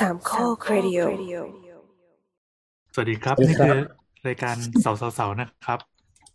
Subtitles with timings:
[0.00, 0.98] สามข้อครดิโอ
[2.94, 3.80] สวัสดีครับสวัสดีนี่ครับคือ
[4.28, 5.78] รายการเสาเสาเสานะครับ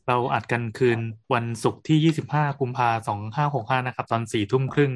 [0.08, 0.99] เราอัดกันคืน
[1.34, 4.92] วันศุกร์ที่ 25กุมภาสองห้าหกห้านะครับ ตอนสี่ทุ่มครึ่ง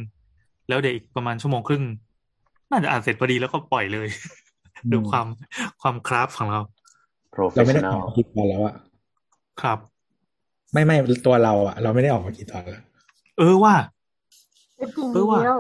[0.67, 1.83] แล้วเดี๋ยวอีกประมาณชั่วโมงครึ่ง
[2.69, 4.07] น่าจะอ่านเสร็จพอดีแล้วก็ปล่อยเลย
[4.91, 5.27] ดูความ
[5.81, 6.61] ความคราฟของเรา
[7.53, 8.75] เราไม่ได้อ professional อกมากี่ตอนแล้วอะ
[9.61, 9.77] ครับ
[10.73, 10.95] ไม่ไม่
[11.25, 12.81] ตัวเราอะเราไม่ได้ออกมากี่ตอนแล้ว
[13.37, 13.75] เออว่า
[14.79, 15.59] จริงเออว่ะเดียว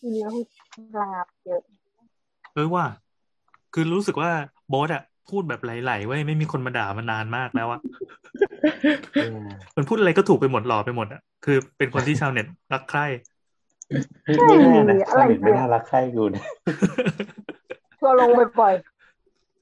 [0.00, 0.32] จริงแล้ว
[0.96, 1.62] ลาบเยอะ
[2.54, 2.84] เออว่า
[3.74, 4.30] คือรู้สึกว่า
[4.68, 7.80] โบสอะพูดแบบไหลๆเว้ยไม่มีคนมาด่ามันนานมากแล้วอะ
[9.22, 9.44] เออ
[9.76, 13.06] มันพูดอะไรก็ถูกไปหมดหล่อไปหมดอะคือเป็นคนที่ชาวเน็ตรักใคร่
[14.22, 16.42] ไม่ไม่แน่นะอะไรชาวเน็ตไม่เนี่ยน่ารักใครกูนะ
[18.00, 18.28] ทัวร์ลง
[18.60, 18.74] บ่อย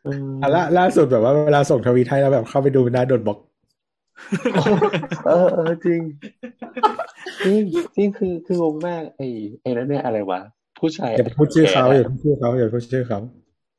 [0.04, 3.38] เอออะล่าล่าสุดแบบว่าเวลาส่งทวีตให้แล้วแบบเข้าไปดูมันได้โดนบล็อก
[5.26, 6.00] เออเออจริง
[7.44, 7.60] จริง
[7.96, 9.26] จริงคือคืองงมากไอ้
[9.60, 10.40] ไอ้นั่นเนี่ยอะไรวะ
[10.82, 13.18] ผู้ชายอย่าไปพูดชื่อเขาแก่อย่าพูดชื่อเขาอย่าพูดชื่อเขา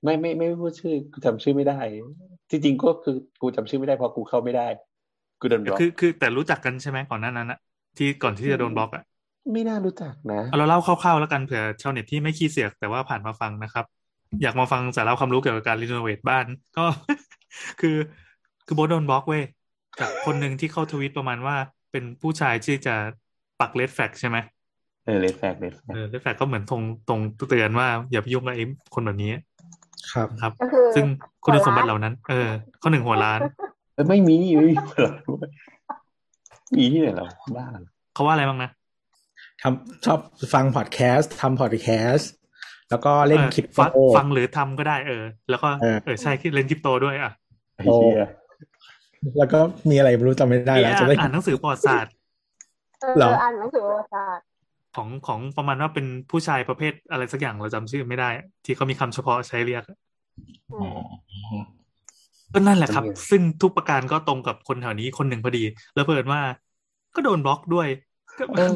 [0.04, 1.80] ไม่ไม่ไม่พูดชื่อกูจำชื่อไม่ได้
[2.52, 4.68] จริงๆก็คือกูจำชื่อไม่ได้เพราะกูเข้าไม่ได้
[5.42, 7.60] กูโดนบล็อกคือคือแต่รู้จักกันใช่ไหมก่อนหน้านั้นอะ
[7.98, 9.04] ที่ก่อนที่จะโดนบล็อกอะ
[9.54, 13.86] ไม่น่ารู้จักนะเอาเราเล่าคร่าวๆแล้วกันเผื่อชาวเน็ตที่ไม่ขี้เสียกแต่ว่าผ่านมาฟังนะครับ
[14.42, 16.46] อยากมาฟังสาระความรู้เกี่ยวกับการรีโนเวทบ้าน
[16.78, 16.86] ก็
[17.82, 17.98] คือ
[18.66, 19.44] คือโบทโดนบล็อกเว้ย
[20.00, 21.56] จากคนหนึ่งที่เข้าทวิตประมาณว่า
[21.92, 22.96] เป็นผู้ชายที่จะ
[23.60, 24.38] ปักเลดแฟกใช่ไหม
[25.06, 29.32] เออเลดแฟกเลดแฟกเออเลดแฟกก็เหมือนตรงตรงเตือนว่าอย่าไปยุ่งกับไอ้คนแบบนี้
[30.14, 31.06] ครับนะครับๆก็คือซึ่ง
[31.44, 32.50] คุณหัวสมบัติล้านเหล่านั้น เออ
[32.82, 33.40] ข้อหนึ่งหัวล้าน
[33.94, 35.14] เออไม่มีไม่มีหรอก
[36.78, 38.70] มีที่ไหนหรอบ้าเหรอเขาว่าอะไรบ้างนะ
[39.62, 40.20] ทำชอบ
[40.54, 42.32] ฟังพอดแคสต์ทำพอดแคสต์
[42.90, 47.32] แล้วก็เล่นออคริปฟังโตฟังหรือทำก็ได้เออ แล้วก็เออเออใช่ที่เล่นคริปโตด้วยอะ
[47.76, 48.28] ไอ้เหี้ย
[49.38, 49.60] แล้วก็
[49.90, 52.12] มีอะไรไม่รู้จำไม่ได้แล้วอ่าจะนไม่อ่านหนังสือประวัติศาสตร์
[53.02, 54.46] เออเหรออ่านหนังสือประวัติศาสตร์
[54.96, 58.30] ของของประมาณว่าเป็นผู้ชายประเภทอะไรสักอย่างเราจำชื่อไม่ได้
[58.66, 59.84] ที่เขามีคำเฉพาะใช้เรียก
[60.72, 60.90] อือ๋อ
[61.62, 61.64] ม
[62.54, 65.64] ก็นั่นแหละครับ ซึ่งทุกประการก็ตรงกับคนแถวนี้คนหนึ่งพอดี
[65.96, 66.42] แล้วเพิ่นว่า
[67.16, 67.88] ก็โดนบล็อกด้วย
[68.40, 68.70] ก็เออ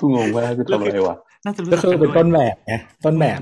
[0.00, 2.72] กูงงว่ากูทำอะไรวะน่าจะรู้ก็จักคือกันเป็นด้วยต้นแบบไง
[3.04, 3.40] ต้นแบบ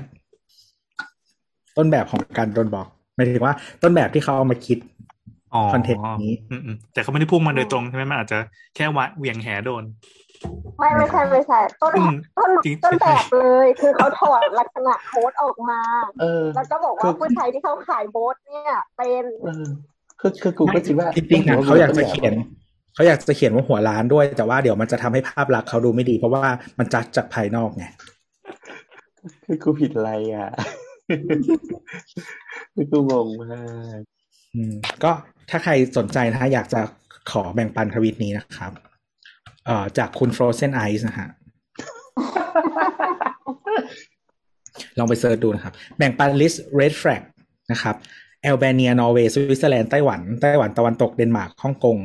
[1.77, 3.53] ต้นแบบของการโดนบล็อกหมายถึงว่า
[3.83, 4.77] ต้นแบบที่เขาเอามาคิด
[5.53, 8.39] อ๋อคอนเทนต์นี้อืมอืมแต่เขาไม่ได้พุ่งมาโดยตรงใช่ไหมมันอาจจะ
[8.75, 9.83] แค่วะเหวี่ยงแหโดน
[10.77, 15.81] ไม่ไม่ใช่ไม่ใช่ต้นอืมต้นจริงต้นแบบเลย คือเขาถอดลักษณะโค้ดออกมา
[16.21, 19.65] เออแล้วก็บอกคืว่าอผู้ชายที่เขาขายโบสเนี่ยเป็นเออ
[20.19, 22.33] คือคือกูก็คิดว่าจริงๆอะเขาอยากจะเขียน
[22.93, 26.47] เขาอยากจะเขียนว่าหัวล้านด้วย แต่ว่าเดี๋ยวมันจะทำให้ภาพลักษณ์เขาดูไม่ดี เพราะว่า
[26.79, 27.85] มันจัดจากภายนอกไง
[29.45, 30.49] คือกูผิดอะไรอะ
[32.75, 33.63] คือกูงงมา
[33.97, 33.99] ก
[34.55, 34.73] อืม
[35.03, 35.11] ก็
[35.49, 36.81] ถ้าใครสนใจนะฮะอยากจะ
[37.31, 38.71] ขอแบ่งปันทวิตนี้นะครับ
[39.65, 41.27] เอ่อจากคุณ Frozen Ice นะฮะ
[44.97, 47.21] ลองไป search ดูนะครับ แบ่งปัน list red flag
[47.71, 47.95] นะครับ
[48.43, 51.97] แอลเบเนีย นอร์เวย์ สวิตเซอร์แลนด์ ไต้หวัน ไต้หวันตะวันตก เดนมาร์ก ฮ่องกง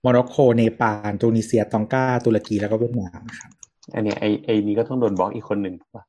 [0.00, 3.50] โมร็อกโก เนปาล ตูนิเซีย ตองกา ตุรกี แล้วก็เวียดนามนะครับ
[3.94, 6.04] อันเนี้ยไอไอนี้ก็ต้องโดนบล็อกอีกคนหนึ่งป่ะ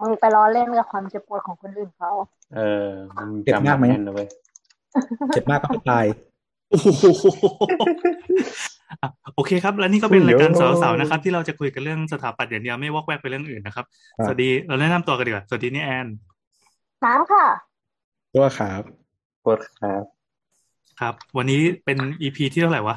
[0.00, 2.10] มึงไปล้อเล่นกับความเจ็บปวดของคนอื่นเขา
[2.56, 4.28] เออมันเจ็บจำมากไหมแน่นนะเว้ย
[5.34, 6.04] เจ็บมากก็ไม่ตาย
[8.88, 13.84] โอ้โหอะโอเคครับ และนี่ก็เป็นรายการเสาเสาเสานะครับ ที่เราจะคุยกันเรื่องสถาปัตย์อย่างเดียวไม่วอกแวกไปเรื่องอื่นนะครับ
[14.16, 16.06] ครับสวัสดีเราแนะนำตัวกันดีกว่าสวัสดีนี่แอน
[17.04, 17.46] น้ำค่ะ
[18.34, 18.82] ตัวครับ
[19.42, 20.02] โทษครับ
[21.00, 22.96] ครับ วันนี้เป็นอีพีที่เท่าไหร่วะ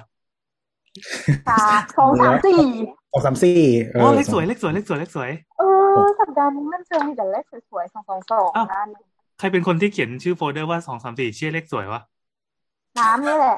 [1.49, 2.61] สามสองสามสี่
[3.11, 3.59] สองสามสี่
[3.93, 5.63] เออ๋ออเลขสวยเลขสวยเลขสวยเลขสวยเอ
[5.95, 8.87] อสัปดาห์นี้มันเจอมีแต่เลขสวยๆสองสองสองอ้าวนั่น
[9.39, 12.01] ใครเป็นคนที่เขียนชื่อโฟลเดอร์ว่าสองสามสี่ชื่อเลขสวยวะ
[12.99, 13.57] น้ำนี่แหละ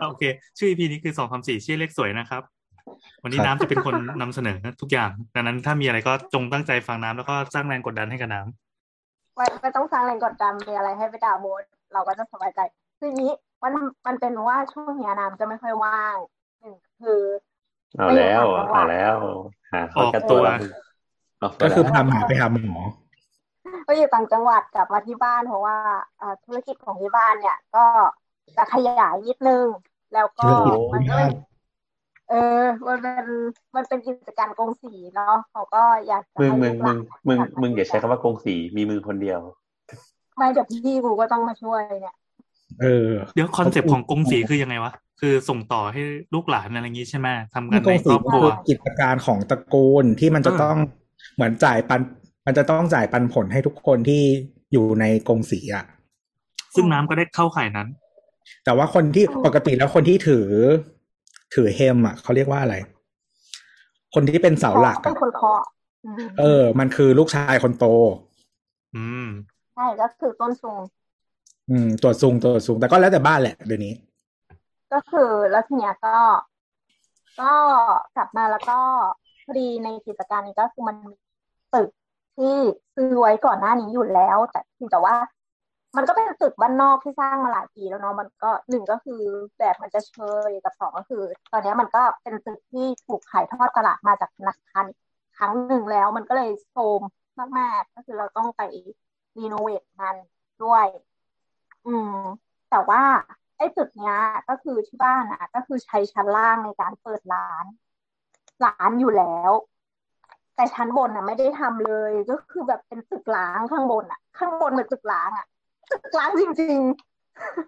[0.00, 0.22] อะโอเค
[0.58, 2.42] ชื่ออีพีนี้คือสองสามสี่ชื่อเลขสวยนะครับ
[3.22, 12.60] วันนี้น้ำจะเป็นคนนำเสนอทุกอย่าง ดังนั้นถ้ามีอะไรก็จงตั้งใจฟังน้ำแล้วก็สร้างแรงกดดันให้กับน้ำไม่ไม่ต้องสร้างแรงกดดันมีอะไรให้ไปด่าโบสเราก็จะสบายใจ
[12.98, 13.32] คืออย่างนี้
[13.62, 13.72] มัน
[14.06, 16.16] มันเป็นว่าช่วงเนี้ยน้ำจะไม่ค่อยว่าง
[16.60, 17.22] หนึ่งคือ
[17.98, 19.16] เอาแล้วเอาแล้ว
[19.72, 20.70] หาเขาแก้ตัวแล้วมึง
[21.38, 22.76] เาไปก็คือแล้วพาหมาไปหาหมอ
[23.86, 25.76] ก็อยู่ต่างจังหวัดกลับมาที่บ้านเพราะว่า
[26.20, 27.84] อ่าธุรกิจของที่บ้านเนี่ย ก็
[28.56, 29.66] จะขยายนิดนึง
[30.14, 31.30] แล้วก็ธุรกิจมันก็ที่บ้าน
[32.30, 33.26] เออ มันเป็น
[33.76, 36.98] มันเป็นกิจการกงสีเนาะเขาก็อยากจะมึงให้มึงลูกหมึลางน
[37.28, 39.40] มึงกลับมึงอย่าใช้คำว่ากงสีมีมือคนเดียว
[40.36, 42.16] ไม่เดี๋ยวพี่กูก็ต้องมาช่วยเนี่ย
[42.80, 46.02] เออ เดี๋ยวคอนเซปต์ของกงสีคือยังไงวะคือส่งต่อให้
[46.34, 50.78] ลูกหลานอะไรอย่างงี้ใช่ไหมทำกันี่นกในงคสีรอบครัวคือกิจการของตระกูลที่มันจะเออต้อง
[51.34, 52.00] เหมือนจ่ายปัน
[52.50, 54.22] มันจะต้องจ่ายปันผลให้ทุกคนที่
[54.72, 55.84] อยู่ในกงสีอะ
[56.74, 57.88] ซึ่งน้ำก็ได้เข้าข่ายนั้น
[58.64, 60.46] แต่ว่าคนที่ปกติแล้วคนที่ถือ
[61.54, 62.74] ถือเฮมอะเขาเรียกว่าอะไร
[64.14, 65.60] คนที่เป็นเสาหลักเป็อะนคนเคาะ
[66.04, 67.84] อืมเออ มันคือลูกชายคนโต
[68.96, 69.28] อืม
[69.74, 70.78] ใช่ก็คือต้นซุง
[71.70, 73.94] อืมตรวจซุงตรวจซุงแต่ก็แล้วแต่บ้านแหละเดี๋ยวนี้
[74.92, 76.16] ก็คือแล้วทีเนี้ยก็
[77.40, 77.52] ก็
[78.16, 78.78] กลับมาแล้วก็
[79.44, 81.14] พอดีในกิจการนี้ก็คือมันมี
[81.74, 81.90] ตึก
[82.36, 82.54] ที่
[82.94, 84.60] ซื้อไว้ก่อนหน้านี้อยู่แล้ว แต่
[84.92, 85.14] แต่ว่า
[85.96, 89.22] มันก็เป็นตึกบ้านนอกที่สร้างมาหลายปีแล้วเนาะมันก็หนึ่งก็คือ
[89.58, 90.12] แบบมันจะเช
[90.48, 91.22] ยกับสองก็คือ
[91.52, 94.84] ตอนนี้มันก็เป็นตึกที่ถูกขายทอดตลาดมาจากธนาคาร
[95.36, 97.00] ครั้งหนึ่งแล้ว มันก็เลยโทรม
[97.58, 98.62] มากๆ ก็คือเราต้องไป
[99.38, 100.16] รีโนเวทมัน
[100.62, 100.86] ด้วย
[101.86, 102.14] อืม
[102.70, 103.02] แต่ว่า
[103.56, 104.16] ไอ้จุดเนี้ย
[104.48, 107.64] ก็คือที่บ้านอะ ก็คือใช้ชั้นล่างในการเปิดร้าน
[108.64, 109.50] ร้านอยู่แล้ว
[110.60, 115.46] แต่ชั้นบนอะ ไม่ได้ทำเลย ก็คือแบบเป็นตึกล้างข้างบนอะ ข้างบนเป็นตึกล้างอะ
[115.90, 116.78] ตึกล้างจริง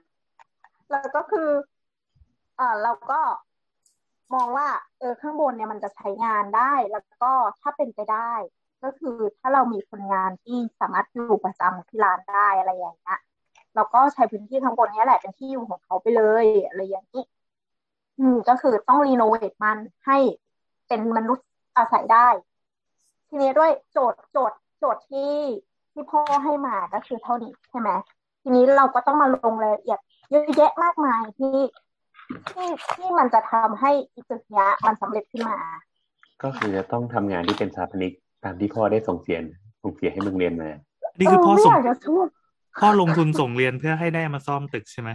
[0.02, 1.48] ๆ แล้วก็คือ
[2.56, 3.20] เอ่อเราก็
[4.34, 4.68] มองว่า
[4.98, 8.32] เออข้างบนเนี่ยมันจะใช้งานได้ แล้วก็ถ้าเป็นไปได้
[8.82, 13.18] ก็คือถ้าเรามีคนงานที่สามารถอยู่ประจำที่ร้านได้อะไรอย่างเงี้ย
[13.74, 17.24] เราก็ใช้พื้นที่ข้างบนนี้แหละเป็นที่อยู่ของเขาไปเลยอะไรอย่างนี้
[18.18, 20.18] อืม ก็คือต้องรีโนเวทมันให้
[20.88, 21.46] เป็นมนุษย์
[21.76, 22.28] อาศัยได้
[23.34, 25.34] ทีนี้ด้วยโจทย์โจทย์โจทย์ที่
[25.92, 27.90] ที่พ่อให้มาก็คือเท่านี้ใช่ไหม
[28.42, 29.98] ทีนี้เราก็ต้องมาลงรายละเอียด
[30.30, 31.58] เยอะแยะมากมายที่
[32.50, 35.58] ที่ที่มันจะทำให้อีตึกเนี้ยมันสำเร็จขึ้นมา
[36.42, 38.12] ก็คือจะต้องทำงานที่เป็นสถาปนิก
[38.44, 39.42] ตามที่พ่อได้ส่งเสียน
[39.82, 40.70] ส่งเสียให้มึงเรียนมา
[41.18, 42.26] นี่คือพ่อเไม่ส่องยากจะพูด
[42.80, 45.10] พ่อลงทุนส่งเรียนเพื่อให้ได้มาซ่อมตึกใช่ไหม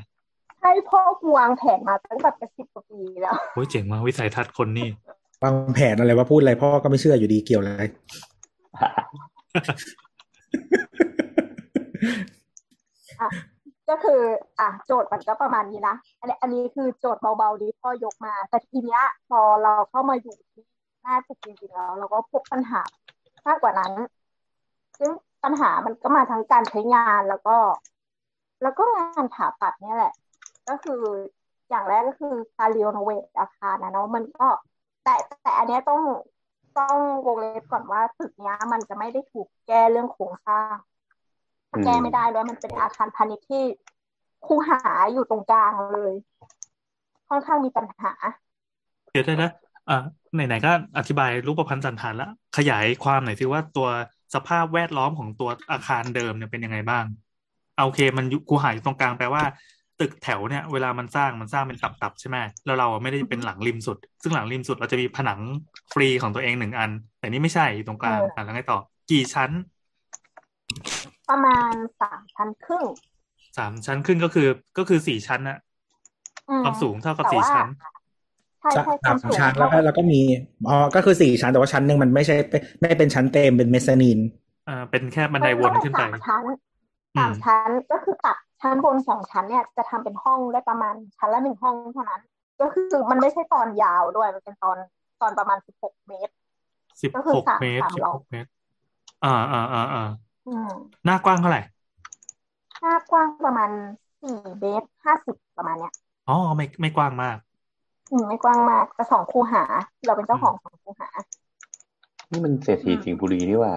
[0.62, 4.90] ให้พ่อกูวางแผนมาตั้งแต่เป็นสิบกว่าปีแล้วโอ้ยเจ๋งมากวิสัยทัศน์คนนี่
[5.44, 7.84] วางแผนอะไรว่าพูดอะไรพ่อก็ไม่เชื่ออยู่ดีเกี่ยวอะไร
[13.90, 14.22] ก็คือ
[14.60, 20.64] อะโจทย์มันก็ประมาณนี้นะอันนี้อันนี้คือโจทย์เบาๆที่พ่อยกมา แต่ทีเนี้ยพอเราเข้ามาอยู่ที่
[21.02, 22.82] หน้าตึกจริงๆแล้วเราก็พบปัญหา
[23.48, 23.94] มากกว่านั้น
[25.00, 25.12] ซึ่ง
[25.44, 27.58] ปัญหามันก็มาทั้งการใช้งานแล้วก็
[28.62, 30.14] แล้วก็งานถาปัดเนี่ยแหละ
[30.70, 31.02] ก็คือ
[31.70, 34.48] อย่างแรกก็คือการรีโนเวทอาคารนะเนาะมันก็
[35.08, 36.02] แต่แต่อันเนี้ยต้อง
[36.80, 36.96] ต้อง
[37.28, 40.76] วงเล็บก่อนว่าตึกเนี้ยมันจะไม่ได้ถูกแก้เรื่องโครงสร้าง
[41.72, 43.64] อืมแก้ไม่ได้ด้วยมันเป็นอาคารพาณิชย์ที่
[44.46, 44.80] คูหา
[45.14, 46.14] อยู่ตรงกลางเลย
[47.30, 48.12] ค่อนข้างมีปัญหา
[49.12, 49.52] เดี๋ยวได้นะ
[49.90, 53.88] อ่าไหนๆก็อธิบายรูปพันธ์สันฐานแล้วขยายความหน่อยสิว่าตัว
[54.34, 57.06] สภาพแวดล้อมของตัวอาคารเดิมเนี่ยเป็นยังไงบ้าง
[57.76, 59.44] เอาโอเคมันอยู่คูหาอยู่ตรงกลางแปลว่า
[60.00, 65.40] ตึกแถวเนี่ยเวลามันสร้างมันสร้างเป็นตับๆใช่ไหมแล้วเราไม่ได้เป็นหลังริมสุด ซึ่งหลังริมสุดเราจะมีผนัง
[65.94, 68.78] ฟรีของตัวเองหนึ่งอัน แต่นี่ไม่ใช่อยู่ตรงกลางเอออ่อะแล้วไงต่อ
[69.12, 69.52] กี่ชั้น
[71.30, 72.86] ประมาณสามชั้นครึ่ง
[73.58, 74.48] สามชั้นขึ้นก็คือ
[74.78, 75.58] ก็คือสี่ชั้นอะ
[76.50, 77.68] อืมความสูงเท่ากับแต่สี่ว่าชั้น
[78.62, 80.20] ใช่ใช่คสาวามมสูงชั้นแล้วก็แล้วก็มี
[80.68, 84.20] อ๋อก็คือสี่ชั้นแต่ว่าชั้นหนึ่งมันไม่ใช่เป็นไม่เป็นชั้นเต็มเป็นเมซานีน
[84.68, 86.44] อ่าเป็นแค่บันไดวนขึ้นไปสามชั้น
[87.16, 92.22] อืสามมชั้นก็คือตัด ชั้นบนสองชั้นเนี่ยจะทำเป็นห้องได้ประมาณชั้นละหนึ่งห้องเท่านั้น
[92.62, 94.78] ก็คือมันไม่ใช่ตอนยาวด้วยมันเป็นตอน
[95.22, 96.34] ตอนประมาณสิบหกเมตร
[97.02, 98.50] สิบก็คือหกสามเมตรสามสิบรอหบกเมตร
[99.26, 100.04] อ่าอ่าอ่าอ่า
[100.48, 100.70] อืม
[101.06, 101.62] หน้ากว้างเท่าไหร่
[102.82, 103.70] หน้ากว้างประมาณ
[104.22, 105.94] สี่เมตรห้าสิบประมาณเนี้ย
[106.28, 107.38] อ๋อไม่ไม่กว้างมาก
[108.12, 109.64] อืมไม่กว้างมากแต่สองคูหา
[110.06, 111.10] เราเป็นเจ้าของสองคูหา
[112.32, 113.74] นี่มันเศรษฐีสิงห์บุรีนี่หว่า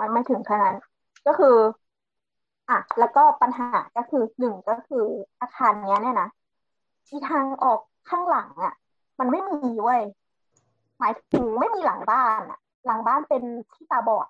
[0.00, 0.86] มันไม่ถึงขนาดนั้น
[1.26, 1.56] ก็คือ
[2.70, 5.04] อะแล้วก็ปัญหาก็คือหนึ่งก็คือ
[5.40, 6.28] อาคารเนี้ยเนี่ยนะ
[7.08, 8.74] ที่ทางออกข้างหลังอะ
[9.18, 10.02] มันไม่มีเว้ย
[10.98, 13.42] หมายถึงไม่มีหลังบ้านอะ หลังบ้านเป็น
[13.74, 14.28] ที่ตาบอด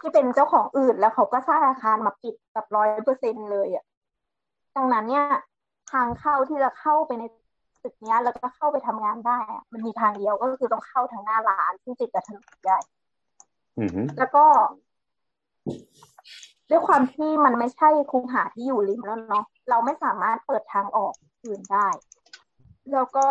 [0.00, 3.84] ที่เป็นเจ้าของอื่นแล้วเขาก็สร้างอาคารมาปิดแบบร้อยเปอร์เซ็นเลยอะ
[4.76, 5.24] ดังนั้นเนี่ย
[5.92, 7.24] ทางเข้าที่จะเข้าไปใน
[7.82, 12.80] ตึกเนี้ยแล้วก็เข้าไปทำงานได้อะมันมีทางเดียวก็คือต้องเข้าทางหน้าร้านที่ติดกับถนนใหญ่
[13.78, 14.44] อือหือแล้วก็
[16.70, 21.12] ด้วยความที่มันไม่ใช่คูหาที่อยู่ริมแล้วเนาะเราไม่สามารถเปิดทางออก
[21.44, 21.88] อื่นได้
[22.92, 23.26] แล้วก็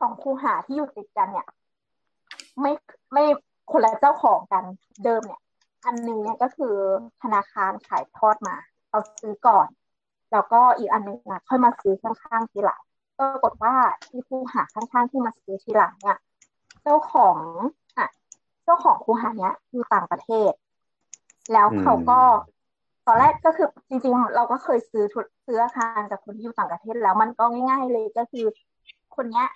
[0.00, 1.46] สองคูหาที่อยู่ติดกันเนี่ย
[2.60, 2.72] ไม่
[3.12, 3.24] ไม่
[3.72, 4.64] คนละเจ้าของกัน
[5.04, 5.40] เดิมเนี่ย
[5.84, 6.74] อันหนึงเนี่ยก็คือ
[7.22, 8.56] ธนาคารขายทอดมา
[8.90, 9.68] เราซื้อก่อน
[10.32, 12.80] แล้วก็อีกอันหนึงอะค่อยมาซื้อข้างๆทีหลัง
[13.18, 13.74] ปรากฏว่า
[14.08, 16.18] ที่คูหาข้างๆที่มาซื้อทีหลังเนี่ย
[16.82, 17.36] เจ้าของ
[17.98, 18.08] อะ
[18.64, 20.52] เจ้าของคูหาเนี้ยอยู่ต่างประเทศ
[21.52, 22.20] แล้วเขาก็
[23.06, 28.46] ตอนแรกก็คือจริงๆ เราก็เคยซื้อทุนซื้ออาคารจากคนที่อยู่ต่างประเทศแล้วมันก็ง่าย ๆ เลยก็คือ
[29.14, 29.46] คนเนี้ย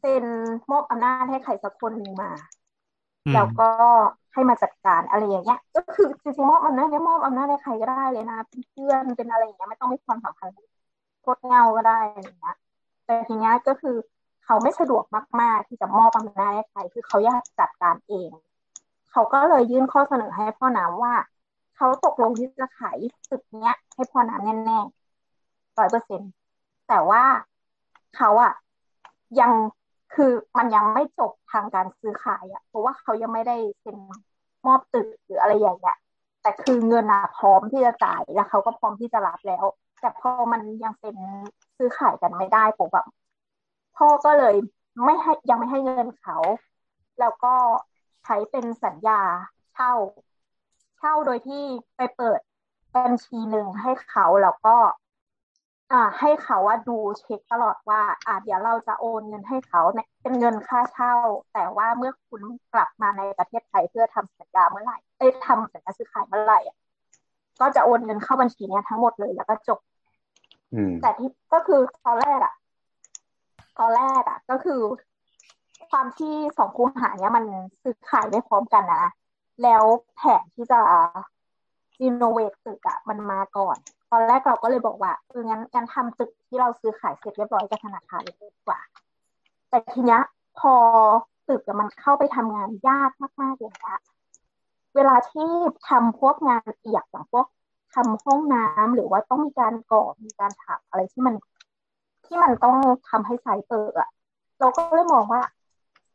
[0.00, 0.24] เซ็น
[0.70, 2.30] มอบอำนาจให้ใครสักคนหนึ่งมา
[3.26, 3.68] อืมแล้วก็
[4.32, 10.54] ให้มาจัดการอะไรอย่างเงี้ย ก็คือจริงๆมอบอำนาจเนี่ยมอบอำนาจให้ใครก็ได้เลยนะเป็นเพื่อนเป็นอะไรอย่างเงี้ยไม่ต้องมีความสัมพันธ์
[11.22, 12.56] โคตรเงาก็ได้อะไรอย่างเงี้ย
[13.04, 13.96] แต่ทีเนี้ยก็คือ
[14.44, 15.04] เขาไม่สะดวก
[15.40, 18.30] มาก ๆ ที่จะมอบอำนาจให้ใครคือเขาอยากจัดการเอง
[19.16, 21.14] เขาก็เลยยื่นข้อเสนอให้พ่อน้ำว่า
[21.76, 22.98] เขาตกลงที่จะขาย
[23.30, 26.20] ตึกเนี้ย ให้พ่อน้ำแน่ๆร้อยเปอร์เซ็น
[26.88, 27.22] แต่ว่า
[28.16, 28.52] เขาอะ
[29.40, 29.52] ยัง
[30.14, 33.96] คือมันยังไม่จบทางการซื้อขายอะเพราะว่าเขายังไม่ได้เซ็น
[34.66, 35.96] มอบตึกหรืออะไรอย่างเงี้ย
[36.42, 39.64] แต่คือเงินอะพร้อมที่จะจ่ายแล้วเขาก็พร้อมที่จะรับแล้ว
[40.00, 41.16] แต่พอมันยังเป็น
[41.76, 43.06] ซื้อขายกันไม่ได้ผมแบบ
[43.96, 44.54] พ่อก็เลย
[45.04, 46.36] ไม่ให้ยังไม่ให้เงินเขา
[47.20, 47.54] แล้วก็
[48.26, 49.20] ใช้เป็นสัญญา
[49.74, 49.92] เช่า
[50.98, 51.62] เช่าโดยที่
[51.96, 52.40] ไปเปิด
[52.94, 54.76] บัญชีหนึ่งให้เขาแล้วก็
[55.92, 61.14] อ่า ให้เขาว่าดูเช็คตลอดว่าอ่าเดี๋ยวเราจะโอนเงินให้เขาเนี่ยเป็นเงินค่าเช่า
[61.52, 62.42] แต่ว่าเมื่อคุณ
[62.72, 66.76] กลับมาในประเทศไทยเพื่อทำสัญญาเมื่อไหร่ได้ทำสัญญาซื้อขายเมื่อไหร่อะ
[67.60, 69.78] ก็จะโอนเงินเข้าบัญชีเนี้ยทั้งหมดเลยแล้วก็จบ
[70.74, 72.54] อืมแต่ที่ก็คือตอนแรกอะ
[73.78, 74.80] ตอนแรกอะก็คือ
[75.90, 77.44] ความที่สองคูหาเนี้ยมัน
[77.82, 79.04] ซื้อขายไม่พร้อมกันนะ
[79.62, 79.82] แล้ว
[80.16, 80.80] แผนที่จะ
[82.00, 83.76] รีโนเวทตึกอะมันมาก่อน
[84.10, 88.80] ตอนแรกเราก็เลยบอกว่าเอองั้นงั้นทำตึกที่เราซื้อขายเสร็จเรียบร้อยกับธนาคารเลยดีกว่า
[89.70, 90.20] แต่ทีเนี้ย
[90.58, 90.74] พอ
[91.48, 94.00] ตึกมันเข้าไปทำงานยากมากๆอย่างเงี้ย
[94.96, 95.48] เวลาที่
[95.88, 97.46] ทำพวกงานเปียกอย่างพวก
[97.94, 101.34] ทำห้องน้ำหรือว่าต้องมีการก่อมีการถักอะไรที่มัน
[102.26, 102.76] ที่มันต้อง
[103.08, 104.10] ทำให้ไซต์เปิดอะ
[104.60, 105.42] เราก็เลยมองว่า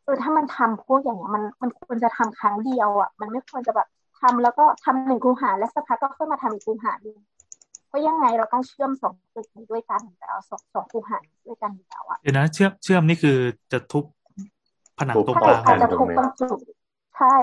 [0.04, 3.88] เออถ้ามันทำพวกอย่างเงี้ยมันมันควรจะทำครั้งเดียวอะมันไม่ควรจะแบบ
[4.20, 7.18] ทำแล้วก็ทำหนึ่งคูหา แล้วสักพักก็ค่อยมาทำอีกคูหาหนึ่ง
[7.88, 11.18] เพราะยังไงเราต้องเชื่อมสองตึกนี้ด้วยกันอยู่แล้วสองสองคูหา
[11.48, 13.38] ด้วยกันอยู่แล้วอะเดี๋ยวนะเชื่อมเชื่อมนี่คือ
[13.72, 14.04] จะทุบ
[15.00, 16.58] ผนังตรงใช่กลางอาจจะเหรอทุบบางจุด
[17.18, 17.34] ใช่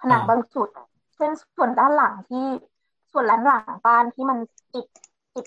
[0.00, 0.68] ผนังบางจุด
[1.16, 2.44] เช่นส่วนด้านหลังที่
[3.12, 4.38] ส่วนหลังหลังบ้านที่มัน
[4.74, 4.86] ติด
[5.34, 5.46] ติด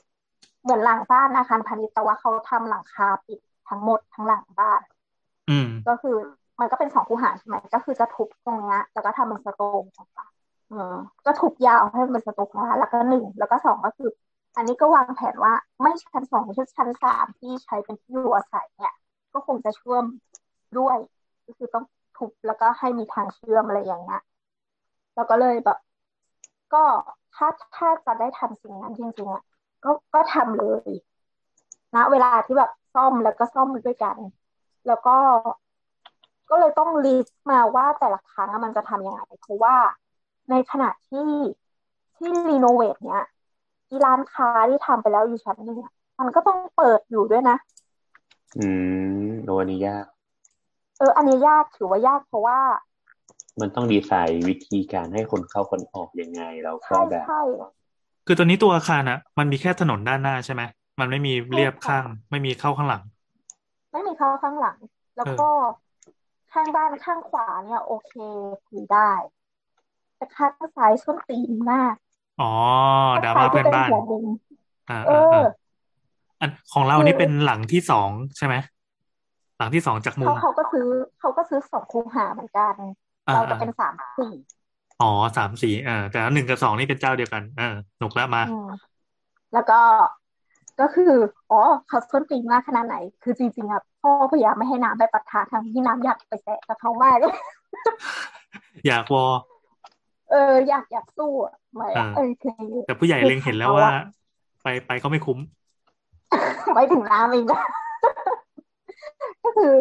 [0.61, 3.39] เหมือนหลังบ้านอาคารพาณิชย์แต่ว่าเขาทำหลังคาปิด
[3.69, 4.96] ทั้งหมดทั้งหลังบ้านอืม
[5.87, 6.15] ก็คือ
[6.59, 14.09] มันก็เป็นสองคูหาใช่ไหมก็คือจะทุบตรงเนี้ยแล้วก็ทำเป็นสโตงต่างๆก็ทุบยาวให้มันเป็นสโตงนะแล้วก็หนึ่งแล้วก็สองก็คือ
[14.55, 18.93] อันนี้ก็วางแผนว่าไม่ชั้นสองชั้นสามที่ใช้เป็นที่อยู่อาศัยเนี่ย
[19.33, 20.05] ก็คงจะเชื่อม
[20.77, 20.97] ด้วย
[21.45, 21.85] ก็คือต้อง
[22.17, 24.21] ทุบแล้วก็ให้มีทางเชื่อมอะไรอย่างเงี้ย
[25.15, 25.77] แล้วก็เลยแบบ
[26.73, 26.83] ก็
[27.35, 29.43] ถ้าถ้าจะได้ทำสิ่งนั้นจริงๆอะ
[29.83, 30.91] ก็ก็ทำเลย
[31.95, 34.17] นะเวลาที่แบบซ่อมแล้วก็ซ่อมด้วยกัน
[34.87, 35.17] แล้วก็
[36.49, 39.75] ก็เลยต้องลิสต์มาว่าแต่ละครั้งอะมันจะทำยังไงเพราะว่า
[40.49, 41.29] ในขณะที่
[42.17, 43.23] ที่รีโนเวทเนี้ย
[43.89, 47.57] อีร้านค้าที่ทำไปแล้วอยู่ชั้นหนึ่งอะมันก็ต้องเปิดอยู่ด้วยนะ
[48.59, 48.67] อื
[49.25, 50.05] มโนอันนี้ยาก
[50.97, 52.59] เออ อันนี้ยากถือว่ายากเพราะว่า
[53.61, 57.41] มันต้องดีไซน์วิธีการให้คนเข้าคนออกยังไงแล้วก็ใช่แบบใช่
[58.25, 60.61] คือตัวนี้ตัวอาคารอะมันมีแค่ถนนด้านหน้าใช่ไหม
[60.99, 63.03] มันไม่มีเรียบข้าง ไม่มีเข้าข้างหลัง
[63.97, 64.77] ไม่มีเข้าข้างหลัง
[65.17, 65.43] แล้วก็
[66.51, 68.11] ข้างบ้านข้างขวาเนี่ย โอเค
[68.67, 69.11] คุยได้
[70.17, 71.95] แต่ข้างซ้ายส้นตีนมาก
[72.37, 72.45] อ๋อ
[73.21, 74.25] ดราข้างม่าซ้ายที่เพื่อนเป็นบ้านหัวมุม
[74.87, 75.39] อ่าเออ่าออ่า
[76.41, 78.55] อันของเราคือนี่เป็นหลังที่สองใช่ไหม
[79.57, 80.87] หลังที่สองจากมุเขามเขาก็ซื้อ
[81.19, 82.75] เขาก็ซื้อสองคูหาเหมือนกัน
[83.27, 84.31] อ่าเราจะอ่าเป็นสามสี่
[84.99, 85.05] อ๋อ
[85.37, 87.63] สามสี่อ่าแต่หนึ่งกับสองนี่เป็นเจ้าเดียวกันเออ
[87.97, 88.63] หนุกแล้วมาอืม
[89.53, 89.75] แล้วก็
[90.79, 91.03] ก็คือ
[91.49, 97.17] อ๋อเขาส้นตีนมากขนาดไหน คือจริงๆอะ พ่อพยายามไม่ให้น้ำไปปะทะทางที่น้ำอยากไปแตะกับเขามาก
[98.87, 99.25] อยากวอ
[100.31, 103.89] เออ อยากอยากสู้อะไม่อ่าเออคือแต่ผู้ใหญ่เล็งเห็นแล้วว่า
[104.63, 105.39] ไปไปก็ไม่คุ้ม
[106.73, 107.63] ไม่ถึงน้ำเองนะ
[109.43, 109.73] ก็คือ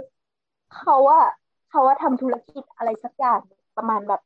[0.76, 1.20] เขาว่า
[1.70, 3.40] เขาว่าทำธุรกิจอะไรสักอย่าง
[3.76, 4.20] ประมาณแบบ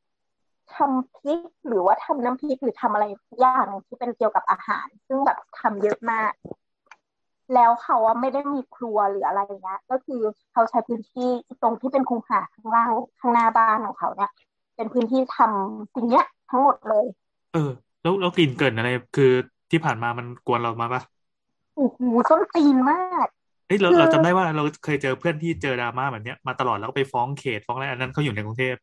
[0.75, 6.31] ทำพริกหรือว่าทำน้ำพริกหรือทำอะไรสักอย่างที่เป็นเกี่ยวกับอาหาร ซึ่งแบบทำเยอะมาก
[7.53, 11.29] แล้วเขาว่าไม่ได้มีครัวหรืออะไรเงี้ย ก็คือเขาใช้พื้นที่
[11.61, 14.31] ตรงที่เป็นคูหาข้างล่างข้างหน้าบ้านของเขาเนี่ย
[14.75, 17.05] เป็นพื้นที่ทำสิ่งเนี้ยทั้งหมดเลย
[17.53, 19.31] เออ แล้วแล้วกลิ่นเกินอะไร คือ
[19.71, 21.01] ที่ผ่านมามันกวนเรามาปะ
[21.75, 23.27] โอ้โหส้นตีนมาก
[23.67, 28.75] เอ้ยเราคือเราจำได้ว่าเราเคยเจอเพื่อนที่เจอดราม่าแบบเนี้ยมาตลอดแล้วก็ไปฟ้องเขตฟ้องอะไรอันนั้นเขาอยู่ในกรุงเทพ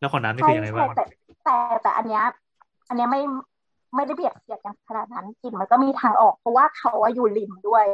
[0.00, 1.04] แล้วคนนั้นนี่ใช่คือยังไงใช่บ้างแต่
[1.44, 2.24] แต่แต่อันเนี้ย
[2.88, 3.20] อันเนี้ยไม่
[3.94, 7.84] ไม่ได้เบียดเสียดกันขนาดนั้นกลิ่นมันก็มีทางออก เพราะว่าเขาอะอยู่ริมด้วย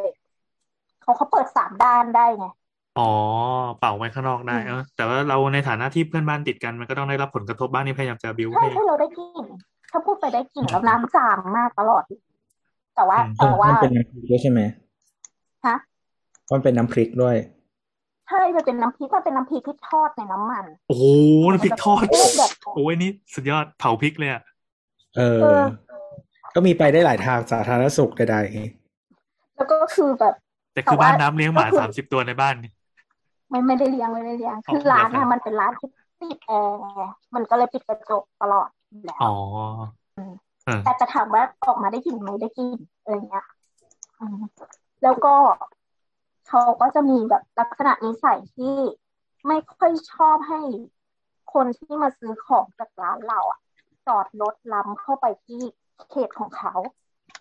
[1.02, 2.46] เขาเขาเปิดสามด้านได้ไง
[2.98, 3.10] อ๋อ
[3.78, 9.46] เป่าไว้ข้างนอกได้อืมเออแต่ว่าเราในฐานะที่เพื่อนบ้านติดกันมันก็ต้องได้รับผลกระทบบ้างนี่พยายามจะบิวใช่ให้ให้เราได้กลิ่น
[9.90, 12.02] ถ้าพูดไปได้กลิ่นแล้วน้ำจามมากตลอด
[12.96, 14.60] แต่ว่าอืมแต่ว่ามันเป็นน้ำพริกด้วยใช่ไหม
[15.66, 15.76] ฮะ
[16.52, 17.36] มันเป็นน้ำพริกด้วย
[18.28, 21.04] ใช่มันเป็นน้ำพริกมันเป็นน้ำพริกที่ทอดในน้ำมัน โอ้โห
[21.50, 24.42] น้ำพริกทอดมันจะแบบโอ้ยนี่สุดยอดเผาพริกเลยอะ
[25.16, 25.62] เออเออ
[26.56, 28.36] ก็มีไปได้หลายทางสาธารณสุขใด
[29.56, 30.34] แล้วก็คือแบบ
[30.75, 32.70] แต่คือแต่ว่าบ้านน้ำเลี้ยงหมาก็คือสามสิบตัวในบ้านนี่
[33.50, 35.88] ไม่ไม่ได้เลี้ยงไม่ได้เลี้ยงอ๋อคือร้านเหรอครัอะบมันเป็นร้านที่
[36.20, 37.02] ติดแอร์ไง
[37.34, 39.34] มันก็เลยปิดกระจกตลอดอยู่แล้วอ๋อ
[40.14, 40.20] เอ
[40.76, 43.46] อแต่จะถามว่าออกมาได้กลิ่นไหมได้กลิ่นอะไรเงี้ย
[44.20, 44.40] อืม
[45.02, 45.34] แล้วก็
[46.48, 48.75] เขาก็จะมีแบบลักษณะนิสัยที่
[49.46, 50.60] ไม่ค่อยชอบให้
[51.54, 53.60] คนที่มาซื้อของจากร้านเราอะ
[54.06, 55.62] จอดรถล้ำเข้าไปที่
[56.10, 56.74] เขตของเขา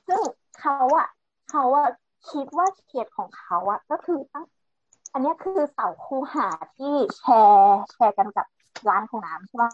[0.08, 0.22] ซึ่ง
[0.60, 1.08] เขาอะ
[1.50, 1.88] เขาอะ
[2.32, 4.46] คิดว่าเขตของเขาอะก็คือตั้ง
[5.14, 8.46] อันนี้คือเสาคูหาที่แชร์แชร์กันกับ
[8.90, 9.72] ร้านของน้ำใช่ปะ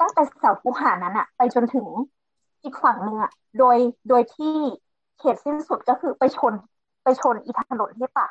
[0.00, 1.86] ตั้งแต่เสาคูหานั้นอะไปจนถึง
[2.64, 3.76] อีกฝั่งหนึ่งอะโดย
[4.08, 4.56] โดยที่
[5.18, 6.54] เขตสิ้นสุดก็คือไปชน
[7.04, 8.30] ไปชนอีถนนที่ตัด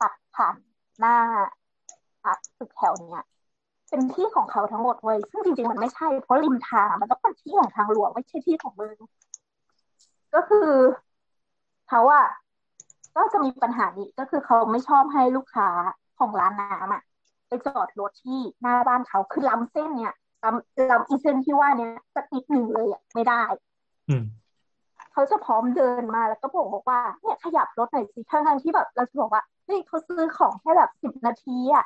[0.00, 0.54] ตัดผ่าน
[0.98, 1.16] หน้า
[2.58, 3.24] ตึกแถวเนี้ย
[3.90, 8.96] เป็นที่ของเขาทั้งหมดเว้ยซึ่งจริงๆมันไม่ใช่เพราะริมทางอะมันต้องเป็นที่ของทางหลวงไม่ใช่ที่ของมึง
[10.34, 10.68] ก็คือ
[11.88, 12.26] เขาอะ
[13.16, 15.68] ก็จะมีปัญหานี้ก็คือเขาไม่ชอบให้ลูกค้า
[16.18, 17.02] ของร้านน้ำอะ
[17.48, 23.42] ไปจอดรถที่หน้าบ้านเขาคือล้ำเส้นเนี่ยล้ำล้ำอีเส้นที่ว่าเนี้ยสักนิดหนึ่งเลยอะไม่ได้
[24.08, 24.24] อืม
[25.12, 31.84] เขาจะพร้อมเดินมาแล้วก็บอกบอกว่าเนี่ยขยับรถหน่อยสิทั้งๆที่แบบเราจะบอกว่าเฮ้ยเขาซื้อของแค่แบบสิบนาทีอะ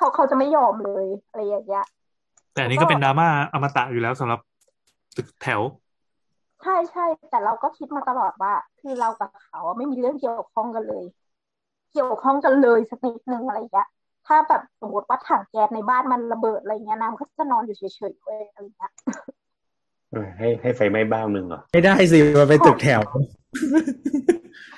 [0.00, 1.84] เขาเขาจะไม่ยอมเลยอะไรอย่างเงี้ย
[2.52, 4.40] แต่อันนี้ก็เป็นดราม่าอมตะอยู่แล้วสำหรับ
[5.16, 5.60] ตึกแถว
[6.62, 11.04] ใช่ใช่แต่เราก็คิดมาตลอดว่า คือเรากับเขาอะไม่มีเรื่องเกี่ยวข้องกันเลย
[11.92, 13.88] เกี่ยวข้องกันเลยสักนิดนึงอะไรอย่างเงี้ย
[14.26, 18.92] ถ้าแบบสมมติว่าถังแก๊สในบ้านมันระเบิดอะไรเงี้ยน้ำก็จะนอนอยู่เฉยๆเว้ยอะไรเงี้ย
[20.12, 23.00] เออให้ให้ไฟไหม้บ้านมึงเหรอไม่ได้สิมันเป็นตึกแถว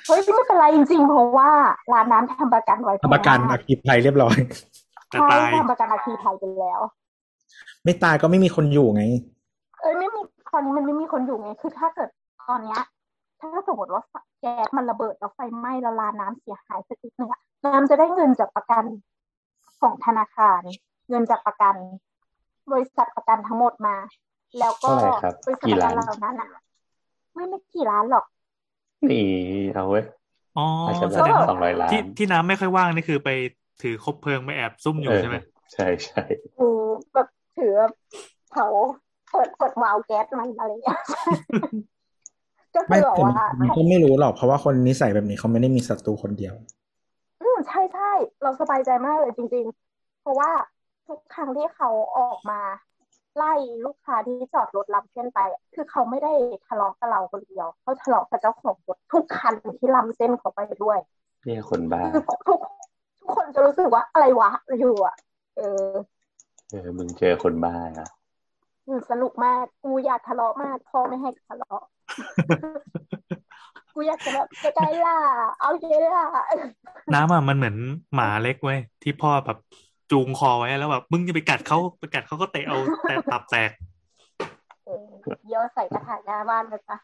[0.07, 1.49] เฮ้ยไม่เป็นไรจริงๆเพราะว่า
[1.93, 4.35] ร้านน้ำทำประกันไว้ทำประกันอัคคีภัยเรียบร้อย
[5.13, 6.79] แต่ใช่ตายทำประกันอาคีภัยไปแล้ว
[7.83, 9.03] ไม่ตายก็ไม่มีคนอยู่ไง
[9.81, 12.09] เอ้ยไม่มีตอนนี้มันไม่มีคนอยู่ไงคือถ้าเกิด
[12.47, 12.81] ตอนเนี้ย
[13.39, 14.03] ถ้าสมมติว่า
[14.39, 18.83] แก๊สมันระเบิดแล้วไฟไหม้แล้วลานน้ำเสียหายสักนิดนึงอะน้ำจะได้เงินจากประกัน
[19.79, 20.61] ของธนาคาร
[21.09, 21.75] เงินจากประกัน
[22.71, 23.95] บริษัทประกันทั้งหมดมา
[24.59, 26.49] แล้วก็เท่าไหร่ครับบริษัทกี่ประกัล้านนเหล่านั้นอะ
[27.33, 28.25] ไม่ไม่กี่ล้านหรอก
[29.11, 29.27] นี่
[29.73, 30.03] เอาเว้ย
[30.57, 33.29] อ๋ออาจจะแสแบบดงว่าสองร้อยล้านที่ที่น้ำไม่ค่อยว่างนี่คือไป
[33.81, 35.35] ถือคบเพลิงไปแอบซุ่มอเอยู่อใช่ไหม
[35.73, 36.21] ใช่ใช่
[36.59, 36.83] อือ
[37.13, 37.73] แบบถือ
[38.51, 38.67] เผา
[39.31, 40.99] เปิดเปิดวาล์วแก๊สมันอะไรอย่างเงี้ย
[42.75, 46.55] ก็คืไม่อแบบแต่ว่ามันก็ไม่รู้หรอกเพราะว่าคนนิสัยแบบนี้เขาไม่ได้มีศัตรูคนเดียว
[47.41, 50.51] อืมใช่ใช่เราสบายใจมากเลยจริง ๆ เพราะว่า
[51.07, 52.61] ทุกครั้งที่เขาออกมา
[53.37, 53.53] ไล่
[53.85, 56.31] ลูกค้าที่จอดรถล้ำเส้นไปอะคือเขาไม่ได้
[56.67, 60.99] ทะเลาะกับเราคนเดียวเขาทะเลาะกับเจ้าของรถทุกคันที่ล้ำเส้นเขาไปด้วย
[61.45, 62.59] เนี่ยคนบ้าคือทุก
[63.23, 65.15] ทุกทุกคนจะรู้สึกว่าอะไรวะอยู่อะ
[65.57, 65.93] เออ
[66.69, 68.09] เออมึงเจอคนบ้านะ
[68.87, 71.81] อืมสนุกมาก กูอยากทะเลาะมาก พ่อไม่ให้ทะเลาะ
[73.93, 75.17] กูอยากจะแบบจะได้ล่ะ
[75.59, 76.25] เอาเยล่ะ
[77.13, 77.75] น้ำอะมันเหมือน
[78.15, 79.57] หมาเล็กเว้ยที่พ่อแบบ
[80.11, 83.71] จูงคอไว้แล้วแบบมึงจะไปกัดเขาไปกัดเขาก็เตะเอาแต่ตับแตก
[84.85, 85.07] เออ
[85.45, 86.97] เยี่ยวใส่กระถางหน้าบ้านเลยปะ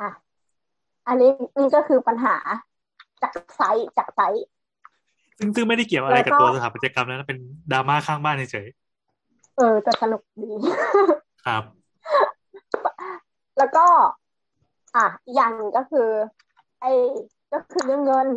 [0.00, 0.10] อะ
[1.08, 2.36] อันนี้นี่ก็คือปัญหา
[3.34, 4.44] จากไซต์จากไซต์
[5.38, 7.38] ซึ่งซึ่งไม่ได้เกี่ยวอะไรกับแล้วก็ตัวสถาปัตยกรรมแล้วนะเป็น
[7.72, 8.68] ดราม่าข้างบ้านเฉย
[9.56, 11.62] เออจะสนุกดีๆครับ
[13.58, 13.86] แล้วก็
[14.96, 16.08] อะอีกอย่างหนึ่งก็คือ
[16.80, 16.92] ไอ้
[17.52, 18.28] ก็คือเรื่องเงิน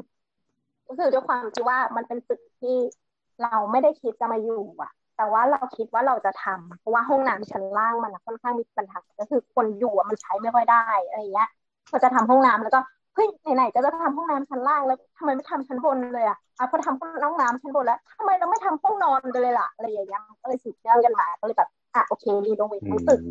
[0.87, 2.75] ก็คือด้วยความที่ว่ามันเป็นตึกที่
[3.43, 11.49] เราไม่ได้คิดจะมาอยู่ อะ แต่ว่าเราคิดว่าเราจะทำเพราะว่าห้องน้ำชั้นล่างมันอะค่อนข้างมีปัญหาก็คือคนอยู่อะมันใช้ไม่ค่อยได้อะไรอย่างเงี้ย
[11.91, 12.79] ก็จะทำห้องน้ำแล้วก็
[13.17, 23.21] เฮ้ยไหนๆก็จะทำห้องน้ำชั้นล่างแล้วทำไมไม่ทำชั้นบนเลยอะอะพอทำห้องน้ำชั้นบนแล้วทำไมเราไม่ทำห้องนอนกันเลยล่ะอะไรอย่างเงี้ยก็เลยสืบเรื่องกันมาก็เลยแบบอะโอเครีโนเวททั้งตึก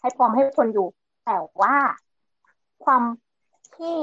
[0.00, 0.86] ให้พร้อมให้คนอยู่
[1.26, 1.74] แต่ว่า
[2.84, 3.02] ความ
[3.76, 3.96] ที่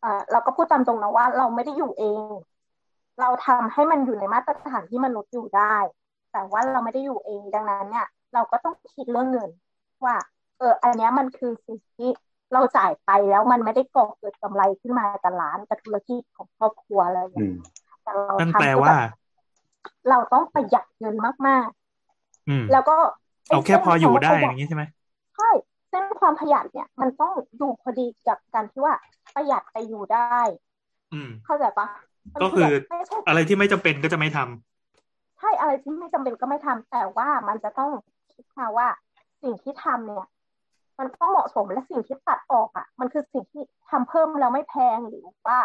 [0.00, 2.32] เอ่อเราก็พูดตามตรงนะว่า เราไม่ได้อยู่เอง
[3.20, 5.76] เราทำให้มันอยู่ในมาตรฐานที่มนุษย์อยู่ได้
[6.32, 9.50] แต่ว่าเราไม่ได้อยู่เองดังนั้นเนี่ย เราก็ต้องคิดเรื่องเงิน
[10.04, 10.16] ว่า
[10.58, 12.08] เออ อันนี้มันคือสิ่งที่
[12.52, 17.52] เราจ่ายไปแล้วมันไม่ได้ก่อเกิดกำไรขึ้นมากับร้านกับธุรกิจของครอบครัวอะไรอย่างอืเงี้ยม
[18.02, 19.02] แต่เรานั่นทำแปลเพื่อว่าแบบ
[20.08, 21.14] เราต้องประหยัดเงิน
[21.46, 21.68] มาก
[22.48, 22.96] อืมๆแล้วก็
[23.46, 24.84] ไเอาแค่พออยู่ได้เส้นอความประหยัดย่างนี้ใช่ไหม
[25.36, 25.50] ใช่
[25.90, 28.94] เส้นความประหยัดเนี่ย มันต้องอยู่พอดีกับการที่ว่า
[29.34, 30.38] ประหยัดไปอยู่ได้
[31.12, 31.86] อืมเข้าใจปะ
[32.34, 37.90] มันก็คือแบบไม่ใช่อะไรที่ไม่จำเป็นก็จะไม่ทำใช่อะไรที่ไม่จำเป็นก็ไม่ทำแต่ว่ามันจะต้อง
[38.32, 38.88] คิดมาว่า
[39.42, 40.26] สิ่งที่ทำเนี่ย
[40.98, 45.58] มันต้องเหมาะสมและสิ่งที่ตัดออกอะ มันคือสิ่งที่ทำเพิ่มแล้วไม่แพงหรือว่า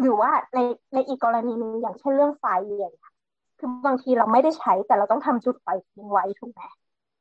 [0.00, 0.58] หรือว่าใน
[0.94, 3.12] ในอีกกรณีหนึ่งอย่างเช่นเรื่องไฟอย่างเงี้ย
[3.58, 6.62] คือบางทีเราไม่ได้ใช้แต่เราต้องทำจุดไฟทิ้งไว้ถูกไหม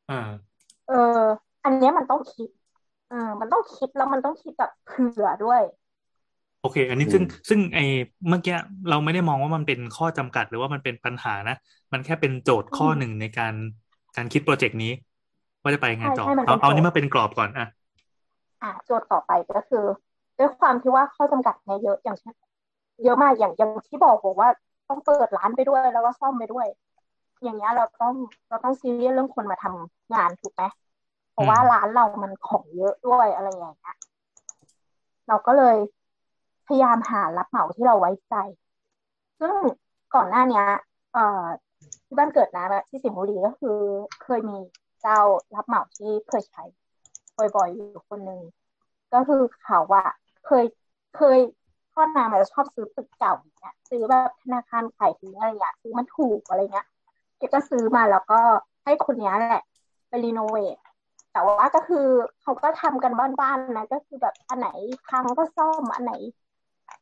[0.10, 0.52] อ่า
[0.88, 0.96] เออ
[1.64, 2.50] อันเนี้ยมันต้องคิด
[3.08, 5.62] เออมันต้องคิดแล้วมันต้องคิดแบบเผื่อด้วย
[6.60, 7.82] โอเค อันนี้อืมซึ่งซึ่งไอ้
[8.28, 8.54] เมื่อกี้
[8.90, 11.56] เราไม่ได้มองว่ามันเป็นข้อจำกัดหรือว่ามันเป็นปัญหานะ
[11.94, 13.54] มันแค่เป็นโจทย์ข้อหนึ่งในการ
[14.16, 14.92] การคิดโปรเจกต์นี้
[15.64, 17.68] ว่าจะไปยังไงใช่ต่อใช่มันเอาเป็นเอาโจนี้ทมาย์เป็นกรอบก่อนอะ
[18.62, 19.86] อะโจทย์ต่อไปก็คือ
[20.38, 22.36] ด้วยความที่ว่าข้อจำกัดเนี่ยเยอะอย่างเช่น
[23.04, 24.50] เยอะมากอย่างอย่างที่บอกบอกว่า
[24.90, 26.68] ต้องเปิดร้านไปด้วยแล้วก็ซ่อมไปด้วย
[27.44, 28.14] อย่างเงี้ยเราต้อง
[28.50, 30.64] เราต้องซีเรียสเรื่องคนมาทำงานถูกไหม
[31.32, 33.98] เพราะว่าอืมร้านเรามันของเยอะด้วยอะไรอย่างเงี้ย
[35.28, 35.78] เราก็เลย
[36.68, 38.36] พยายามหารับเหมาที่เราไว้ใจ
[39.40, 39.56] ซึ่ง
[40.16, 40.66] ก่อนหน้าเนี้ย
[41.14, 41.46] เอ่อ
[42.06, 43.78] ที่บ้านเกิดนะที่สิงห์บุรีก็คือ
[44.24, 44.58] เคยมี
[45.02, 45.20] เจ้า
[45.56, 46.64] รับเหมาที่เคยใช้
[47.38, 48.42] บ่อยๆอยู่คนหนึ่ง
[49.14, 50.10] ก็คือเขาอะ
[50.46, 50.66] เคย
[51.18, 51.40] เคย
[51.94, 56.88] พ่อนางมันจะชอบซื้อตึกเก่าเนี่ยซื้อแบบธนาคารขายทิ้งอะไรอย่างซื้อมันถูกอะไรเงี้ย
[57.38, 58.40] แกก็ซื้อมาแล้วก็
[58.86, 59.64] ให้คนนี้แหละ
[60.10, 60.78] ไปรีโนเวท
[61.32, 62.08] แต่ว่าก็คือ
[62.42, 64.70] เขาก็ทำกันบ้านๆนะก็คือแบบอันไหน
[65.08, 66.14] พังก็ซ่อมอันไหน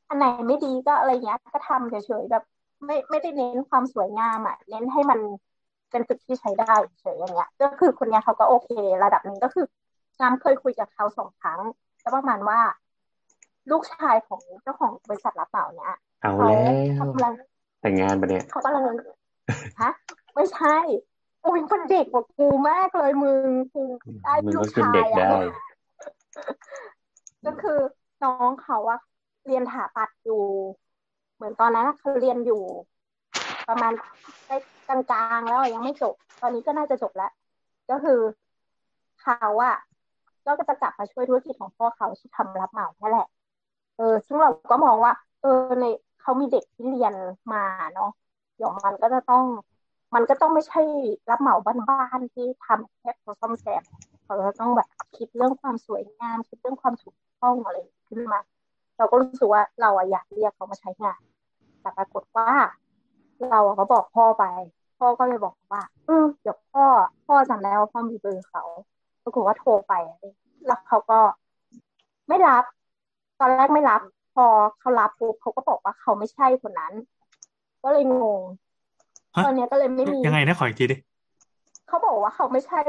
[0.09, 2.43] อันไหนไม่ดีก็อะไรเงี้ยก็ทำเฉยๆแบบ
[2.85, 5.19] ไม่ไม่ได้เน้นความสวยงามอะเน้นให้มัน
[5.91, 8.69] เป็นตึกที่ใช้ได้เฉยๆอย่างเงี้ย ก็คือคนเนี้ยเขาก็โอเค
[9.03, 9.65] ระดับหนึ่งก็คือ
[10.21, 11.59] น้ำเคยคุยกับเขาสองครั้ง
[12.03, 12.59] ก็ประมาณว่า
[13.71, 17.33] ลูกชายของเจ้าของบริษัทรับเหมาเนี้ยเอาเขาแล้วกำลัง
[17.81, 18.83] แต่งงานปะเนี่ยเขากำลัง
[19.81, 19.91] ฮะ
[20.35, 20.75] ไม่ใช่
[21.41, 23.83] โอ้ยคนเด็กกว่ากูมากเลยมึงกู
[24.23, 25.61] ได้มึงลูก็กกินชาเด็ยกได้อะ
[27.45, 27.79] ก็คือ
[28.23, 28.99] น้องเขาอะ
[29.45, 30.43] เรียนถาปัดอยู่
[31.35, 32.63] เหมือนตอนนั้นอะเขาเรียนอยู่
[33.67, 33.91] ประมาณ
[34.45, 34.57] ใกล้
[34.89, 34.99] กลา
[35.37, 37.31] งๆแล้วยังไม่จบ ตอนนี้ก็น่าจะจบแล้ว
[37.91, 38.19] ก็คือ
[39.21, 39.75] เขาอะ
[40.45, 43.27] ก็จะกลับมาช่วยธุรกิจของพ่อเขาที่ทำรับเหมานั่นแหละ
[43.97, 45.85] เออ ซึ่งเราก็มองว่า เออใน
[46.21, 47.13] เขามีเด็กที่เรียน
[47.53, 48.11] มาเนาะ
[48.55, 49.43] เดี๋ยวมันก็จะต้อง
[50.15, 50.81] มันก็ต้องไม่ใช่
[51.29, 53.83] รับเหมาบ้านๆที่ทำแค่เขาซ่อมแซม
[54.23, 57.77] เขาจะต้องแบบคิดเรื่องความสวยงาม คิดเรื่องความถูกต้องอะไร
[58.09, 58.39] ขึ้นมา
[58.97, 61.21] เราก็รู้สึกว่าเราอะอยากเรียกเขามาใช้งาน
[61.81, 62.49] แต่ปรากฏว่า
[63.49, 64.43] เราอะก็บอกพ่อไป
[64.99, 66.85] พ่อก็เลยบอกว่าเออเดี๋ยวพ่อ
[67.25, 68.63] พ่อจำได้ว่าพ่อมีเบอร์เขา
[69.23, 70.23] ปรากฏว่าโทรไปอะไร
[70.67, 71.19] แล้วเขาก็
[72.29, 72.63] ไม่รับ
[73.39, 74.01] ตอนแรกไม่รับ
[74.35, 74.45] พอ
[74.79, 76.93] เขารับปุ๊บเขาก็บอกว่าเขาไม่ใช่คนนั้น
[77.83, 78.41] ก็เลยงง
[79.35, 80.97] ฮะตอนเนี้ยก็เลยไม่มียังไงนะขออีกทีดิ
[81.87, 82.81] เขาบอกว่าเขาไม่ใช่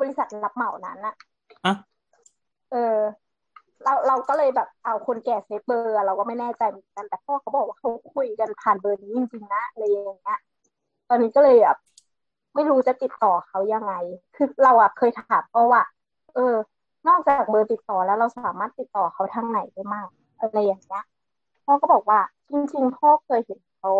[0.00, 1.14] บริษัทรับเหมานั้นอะ
[1.66, 1.74] อะ
[2.70, 2.98] เออ
[3.84, 10.40] เราเราก็เลยแบบเอาคนแก่ save เบอร์อะเราก็ไม่แน่ใจเหมือนกันแต่พ่อเขาบอกว่าเขาคุยกันผ่านเบอร์นี้จริงๆนะอะไรอย่างเงี้ย
[11.10, 11.76] ตอนนี้ก็เลยแบบ
[12.54, 13.92] ไม่รู้จะติดต่อเขายังไง
[14.36, 15.82] คือเราอะเคยถามพ่อว่า
[16.34, 16.54] เออ
[17.08, 21.02] นอกจากเบอร์ติดต่อแล้วเราสามารถติดต่อเขาทางไหนได้มากอะไรอย่างเงี้ย
[21.64, 22.20] พ่อก็บอกว่า
[22.50, 23.90] จริง ๆ พ่อเคยเห็นเขา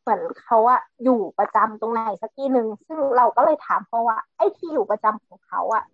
[0.00, 5.84] เหมือนเขาอะอยู่ประจำตรงไหนสักที่หนึ่งซึ่งเราก็เลยถามพ่อว่า ไอ้ที่อยู่ประจำของเขาอะ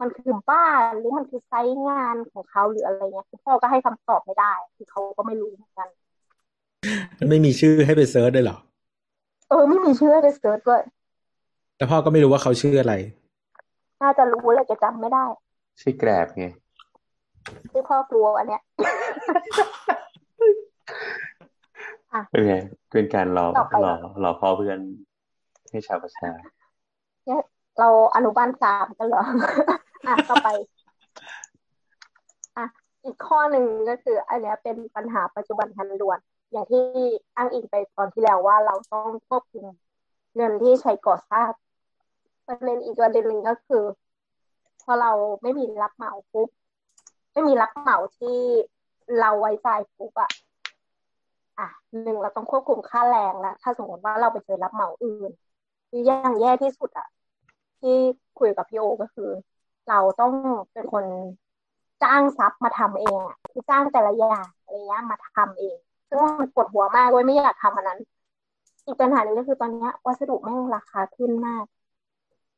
[0.00, 5.88] มันคือบ้านหรือมันคือไซต์งานของเขาหรืออะไรเงี้ยคือพ่อก็ให้คำตอบไม่ได้ คือเขาก็ไม่รู้เหมือนกัน
[7.18, 8.58] มันไม่มีชื่อให้ไป search ด้วยหรอ
[9.54, 10.80] ออไม่มีชื่อให้ไป search ด้วย
[11.76, 12.94] แต่พ่อก็ไม่รู้ว่าเขาชื่ออะไร
[14.02, 15.24] น่าจะรู้แหละจะจำไม่ได้
[15.80, 16.46] ชื่อแกรบไง
[17.72, 18.62] ที่พ่อกลัวอันเนี้ย
[22.30, 22.54] เป็นไง
[22.92, 24.78] เป็นการรอต่อไปรอรอพ่อเพื่อน
[25.70, 26.30] ให้ชาวประชา
[27.26, 27.42] เนี่ย
[27.78, 29.22] เราอนุบาลสามกันเหรอ
[30.06, 30.48] อะต่อไป
[32.56, 32.64] อะ
[33.04, 36.18] อีกข้อหนึ่งก็คือ อันเนี้ยเป็นปัญหาปัจจุบันทันด่วน
[36.54, 36.82] อย่างที่
[37.36, 39.66] อ้างอิงไปตอนที่แล้วว่าเราต้องควบคุม
[40.36, 41.48] เงินที่ใช้ก่อสร้าง
[42.46, 43.82] ประเด็นอีกประเด็นหนึ่งก็คือ
[44.82, 45.12] พอเรา
[45.42, 46.48] ไม่มีรับเหมาปุ๊บ
[47.32, 48.38] ไม่มีรับเหมาที่
[49.20, 50.30] เราไว้ใจปุ๊บอะ
[51.58, 51.68] อะ
[52.02, 55.30] หนึ่งเราต้องควบคุมค่าแรงละถ้าสมมติว่าเราไปเจอรับเหมาอื่น
[55.88, 57.08] หรือย่างแย่ที่สุดอะ
[57.80, 57.96] ที่
[58.38, 59.30] คุยกับพี่โอก็คือ
[59.88, 60.32] เราต้อง
[60.72, 61.04] เป็นคน
[62.02, 65.76] จ้างซับมาทำเองอะคือจ้างแต่ละอย่างอะไรเงี้ยมาทำเอง
[66.14, 68.00] ซึ่งมันปวดหัวมากเว้ยไม่อยากทำอันนั้น
[68.86, 71.64] อีกปัญหาหนึ่งก็คือตอนนี้วัสดุแม่งราคาขึ้นมาก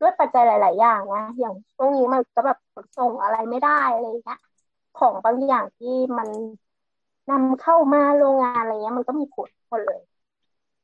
[0.01, 2.59] ด้วยปัจจัยหลาย ๆ อย่างนะอย่างช่วงนี้มันก็แบบ
[2.99, 4.38] ส่งอะไรไม่ได้อะไรเงี้ย
[4.99, 6.29] ของบางอย่างที่มัน
[7.31, 10.01] นำเข้ามาโรงงานอะไรเงี้ย มันก็มีผลหมดเลย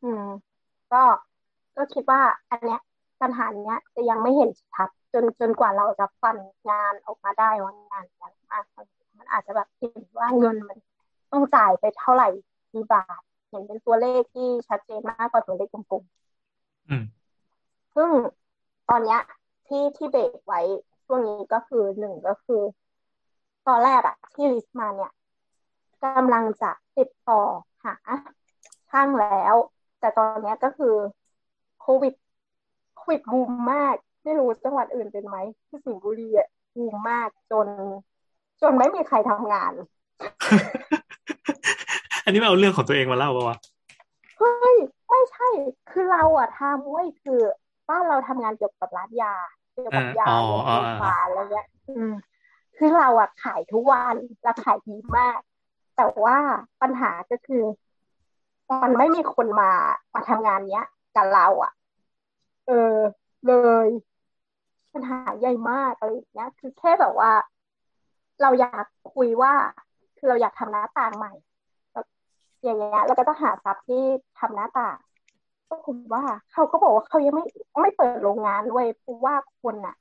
[0.03, 0.25] อืม
[0.93, 1.03] ก็
[1.77, 2.81] ก็คิดว่าอันเนี้ย
[3.23, 6.39] ปัญหาเนี้ยจะยังไม่เห็นชัดจนจนกว่าเราจะฟัน
[6.71, 10.79] งานออกมาได้ว่างานมันอาจจะแบบเห็นว่าเงินมัน
[11.33, 12.29] ต้องจ่ายไปเท่าไหร่
[12.73, 17.05] กี่บาทเห็นเป็นตัวเลขที่ชัดเจนมากกว่าตัวเลขกลมๆอืม
[17.95, 18.11] ซึ่ง
[18.89, 19.21] ตอนเนี้ย
[19.67, 20.61] ที่ที่เบรกไว้
[21.05, 22.63] ช่วงนี้ก็คือหนึ่งก็คือ
[23.69, 25.13] ตอนแรกอะที่ลิสต์มาเนี่ย
[26.05, 27.43] กำลังจะติดต่อ
[27.85, 27.95] หา
[28.91, 29.55] ช่างแล้ว
[30.01, 30.95] แต่ตอนเนี้ยก็คือ
[31.81, 32.15] โควิด
[32.97, 35.37] โควิดบูมมาก ไม่รู้จังหวัดอื่นเป็นไหม
[35.69, 37.67] ที่สิงห์บุรีอะบูมมากจน
[38.63, 39.73] จนไม่มีใครทำงาน
[42.25, 43.57] อันนี้ไม่เอาเรื่องของตัวเองมาเล่าปะวะ
[44.39, 44.77] เฮ้ย
[45.09, 45.49] ไม่ใช่
[45.91, 47.41] คือเราอะทำเว้ยคือ
[47.89, 49.35] บ้านเราทำงานเกี่ยวกับร้านยา
[49.73, 52.13] เกี่ยวกับยาอ๋อโรงอ๋อพยาบาลอะไรเงี้ย อืม
[52.77, 55.39] คือเราอะขายทุกวันเราขายดีมาก
[55.97, 56.39] แต่ว่า
[56.83, 57.65] ปัญหาก็คือ
[58.83, 59.73] มันไม่มีคนมา
[60.15, 61.73] มาทำงานเนี้ยกับเราอะ
[62.67, 62.95] เออ
[63.47, 63.53] เล
[63.87, 63.89] ย
[64.93, 67.33] ปัญหาใหญ่มากอะไรอย่างเงี้ย คือแค่แบบว่า
[68.43, 69.53] เราอยากคุยว่า
[70.17, 71.52] คือเราอยากทำหน้าต่างใหม่แบบ
[72.63, 74.03] อย่างเงี้ยแล้วก็ต้องหาทรัพย์ที่
[74.41, 74.97] ทำหน้าต่าง
[75.69, 77.45] ก็คุณว่าเขาก็บอกว่าเขายังไม่
[77.83, 79.95] ไม่เปิดโรงงานด้วยเพราะว่าคนน่ะ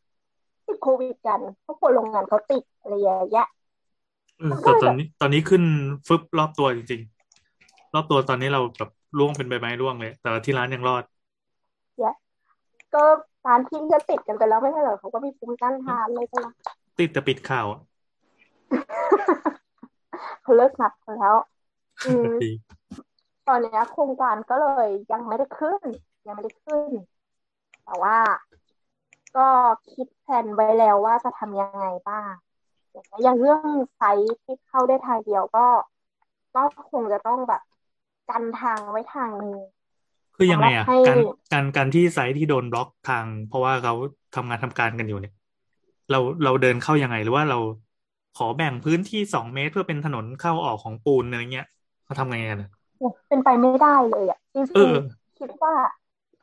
[0.68, 3.48] ติดโควิดกันเพราะคนโรงงานเขาติดอะไรอย่างเงี้ย
[4.38, 5.64] เออแต่ตอนนี้ตอนนี้ขึ้น
[6.08, 11.04] ฟึบรอบตัวจริงๆ รอบตัวตอนนี้เราแบบร่วงเป็นใบไม้ร่วงเลย แต่ว่าที่ร้านยังรอด
[12.94, 13.04] ก็
[13.48, 16.54] ร้านที่ก็ติดกันไปแล้วไม่ใช่เหรอเขาก็มีภูมิต้านทานเลยกันละ
[17.00, 17.80] ติดแต่ปิดข่าวอะ
[20.42, 21.51] เขาเลิกนับกันแล้วอืมดี
[23.48, 25.82] ตอนเนี้ยโครงการก็เลยยังไม่ได้ขึ้น
[26.28, 26.90] ยังไม่ได้ขึ้น
[27.86, 28.18] แต่ว่า
[29.38, 29.48] ก็
[29.92, 32.32] คิดแผนไว้แล้วว่าจะทำยังไงบ้าง
[32.92, 35.66] อย่างเงี้ยอย่างเรื่องไซต์ที่เข้าได้ทางเดียวก็
[36.56, 37.62] ก็คงจะต้องแบบ
[38.30, 39.56] กันทางไว้ทางหนึ่ง
[40.36, 41.18] คือยังไงอะสำหรับให้การ
[41.54, 43.94] การการที่ไซต์ที่โดนบล็อกทาง เพราะว่าเขา
[44.36, 45.34] ทำงานทำการกันอยู่เนี่ย
[46.12, 47.60] เราเราเดินเข้ายังไงหรือว่าเรา
[48.38, 51.68] ขอแบ่งพื้นที่สองเมตรเพื่อเป็นถนนเข้าออกของปูนอะไรเงี้ย
[52.12, 52.70] เขาทำไงกันอะ
[53.28, 55.74] เป็นไปไม่ได้เลยอะจเอริงอๆคิดว่า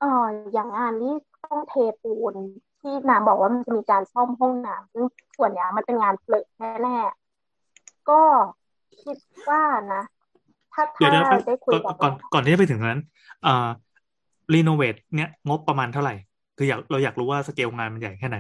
[0.00, 2.34] เอออย่างงานที่ต้องเทปูน
[2.80, 5.04] ที่น้ำบอกว่ามันจะมีการซ่อมห้องน้ำซึ่ง
[5.36, 6.46] ส่วนเนี้ยมันเป็นงานเปลือก
[6.82, 8.20] แน่ๆก็
[9.02, 9.62] คิดว่า
[9.94, 10.02] นะ
[10.72, 13.00] ถ้าเดี๋ยวถ้าเดี๋ยวได้คุยก่อนกับก่อนก่อนที่จะไปถึงนั้น
[13.42, 13.68] เอ่อ
[14.54, 16.14] รีโนเวทเนี่ยงบประมาณเท่าไหร่
[16.56, 18.36] คืออยากเราอยากรู้ว่าสเกลงานมันใหญ่แค่ไหน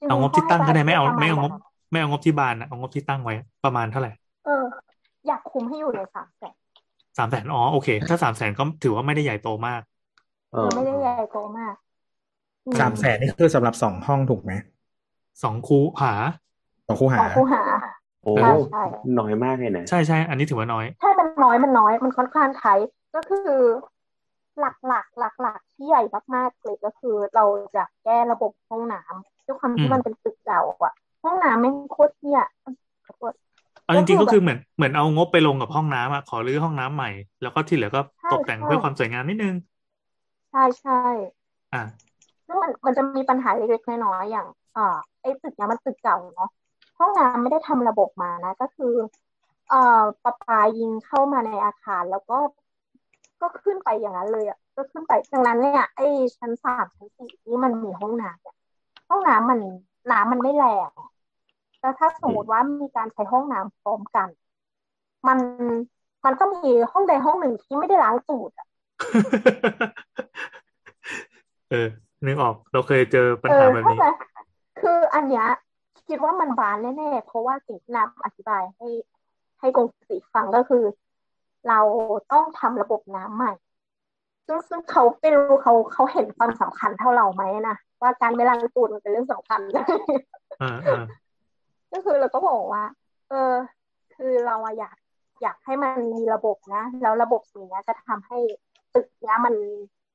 [0.00, 1.52] จริเอางงๆบที่ตั้งก็ได้ไม่เอาประไม่เอาณงบ
[1.90, 6.56] ไม่เอางบที่บานนะเอางบที่ตั้งไว้ประมาณเท่าไหร่เอออยากคุมให้อยู่ในสามแสน
[7.16, 9.82] สามแสนอ๋อโอเค ถ้าสามแสนก็ถือว่าไม่ได้ใหญ่โตมาก
[10.50, 11.74] เอคืออไม่ได้ใหญ่โตมาก
[12.66, 14.52] อืสามแสนนี่คือสำหรับสองห้องถูกไหม
[15.42, 16.12] สองคูหา
[16.86, 17.62] สองคู่ขหาองคูหา
[18.22, 18.82] โอ้ใช่ใช่
[19.18, 22.78] น้อยมากเลยนะใช่ใช่อันนี้ถือว่าน้อยใช่มันน้อยมันน้อยมันค่อนข้างไทย
[23.14, 23.50] ก็คือ
[24.58, 26.02] หลักหลักหลักหลักๆที่ใหญ่
[26.34, 32.40] มากๆเลยก็คือเราจะแก้ระบบห้องน้ำด้วยความอืที่มมันเป็นตึกเก่าอะห้องน้ำไม่งโคตรเที่ย
[33.04, 33.32] ขอโทษ
[33.86, 37.06] เอาจริงๆก็ก็คืคืออแบบเหมือนเหมือนเอางบไปลงกับห้องน้ำอะขอรื้อห้องน้ำใหม่
[37.40, 39.54] แล้วก็ที่เหลือก็ใช่ตกแต่งใช่เพื่อความสวยงามนิดนึง
[40.50, 40.92] ใช่ใช่
[41.72, 42.06] อ่า
[42.46, 44.46] ซึ่งมันมันจะมีปัญหาเล็กๆน้อยๆอย่าง
[44.76, 44.82] อ่า
[45.20, 46.48] ไอ้ตึกเนี้ยมันตึกเก่าเนาะ
[46.98, 48.94] ห้องน้ำไม่ได้ทำระบบมานะ ก็คือ
[49.68, 49.76] เอ่อ
[50.22, 52.34] ประปายิงเข้ามาในอาคารแล้วก็
[53.40, 56.04] ก็ขึ้นไปอย่างนั้นเลยอะก็ขึ้นไปดังนั้นเนี่ยไอ้
[56.36, 58.54] ชั้นสามชั้นสี่ที่มันมีห้องน้ำเนี่ย
[59.08, 59.60] ห้องน้ำมัน
[60.10, 60.90] น้ำมันไม่แรง
[61.80, 64.28] แล้วถ้าสมมติว่ามีการใช้ห้องน้ำพร้อมกัน
[65.28, 65.38] มัน
[66.24, 68.66] มันก็มีห้องใดห้องหนึ่งที่ไม่ได้ล้างตูดอะ
[71.70, 71.88] เออ
[72.26, 74.04] นึกออกเราเคยเจอปัญเอหาอแบบเข้านี้ใจ
[74.80, 75.46] คืออันเนี้ย
[76.08, 78.88] คิดว่ามันบานแน่ๆเพราะว่าสิ่งที่น้ำอธิบายให้
[79.60, 80.84] ให้กงสีฟังก็คือ
[81.68, 81.80] เรา
[82.32, 83.52] ต้องทำระบบน้ำใหม่
[84.46, 89.60] ซึ่งซึ่งเขาไม่รู้เขาเขาเห็นความสำคัญเท่าเราไหมนะว่าการไม่ล้างตูดมันเป็นเรื่องสำคัญ
[90.62, 91.04] อ่าอ่า
[91.96, 92.84] ก็คือเราก็บอกว่า
[93.28, 93.52] เออ
[94.16, 94.96] คือเราอะอยาก
[95.42, 98.38] อยากให้มันมีระบบนะ แล้วระบบสิ่งเนี้ยจะทำให้
[98.94, 99.54] ตึกเนี้ยมัน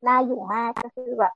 [0.07, 1.33] น่าอยู่มากก็คือแบบ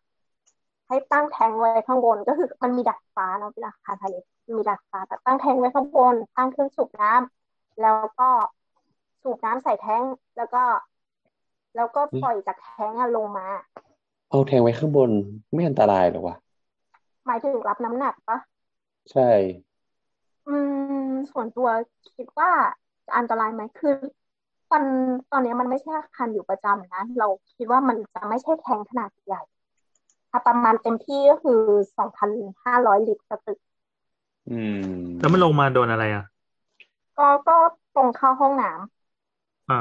[0.87, 8.29] ให้ตั้งแทงไว้ข้างบนก็คือมันมีดักฟ้าเนาะเป็นอาคารพาณิชย์มีดักฟ้าแต่ตั้งแทงไว้ข้างบนตั้งเครื่องสูบน้ำแล้วก็
[9.23, 10.03] สูบน้ำใส่แทง
[10.37, 10.63] แล้วก็
[11.75, 13.47] แล้วก็ปล่อยจากแทงอะลงมา
[14.29, 15.09] เอาแทงไว้ข้างบน
[15.53, 16.35] ไม่อันตรายเหรอวะ
[17.25, 18.37] หมายถึงรับน้ำหนักปะ
[19.11, 19.29] ใช่
[20.45, 20.51] อื
[21.09, 21.67] มส่วนตัว
[22.15, 22.51] คิดว่า
[23.05, 23.91] จะอันตรายไหมคือ
[24.69, 24.83] ตอน
[25.31, 29.41] ตอนนี้มันไม่ใช่อาคารอยู่ประจำนะ เราคิดว่ามันจะไม่ใช่แทงขนาดใหญ่
[30.29, 31.59] ถ้าประมาณเต็มที่ก็คือ
[31.97, 32.29] สองพัน
[32.65, 33.59] ห้าร้อยลิตรต่อตึก
[34.47, 34.71] อืม
[35.19, 36.23] แล้วมันลงมาโดนอะไรอะ
[37.17, 37.57] ก็ก็
[37.93, 38.79] ตรงเข้าห้องน้ำ
[39.69, 39.75] อ่า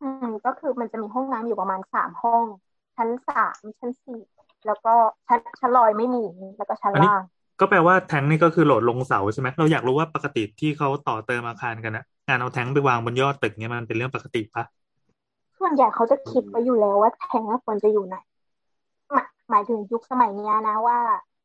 [0.00, 2.44] อืม ก็คือมันจะมีห้องน้ำอยู่ประมาณสามห้อง
[2.96, 4.16] ชั้นสามชั้นสี่
[4.64, 4.90] แล้วก็
[5.26, 6.18] ชั้นชั้นลอยไม่มี
[6.56, 7.22] แล้วก็ชั้นอันนี้ล่าง
[7.60, 14.64] ก็แปลว่าแท้งนี่ก็คือโหลดลงเสาใช่ไหมเราอยากรู้ว่าปกติที่เขาต่อเติมอาคารกันอะงานเอาแท้งไปวางบนยอดตึกเนี่ยมันเป็นเรื่องปกติปะ
[15.58, 18.16] ส่วนใหญ่เขาจะคิดไว้อยู่แล้วว่าแทงก์ควรจะอยู่ไหน
[19.12, 20.98] หมายหมายถึงยุคสมัยเนี้ยนะว่า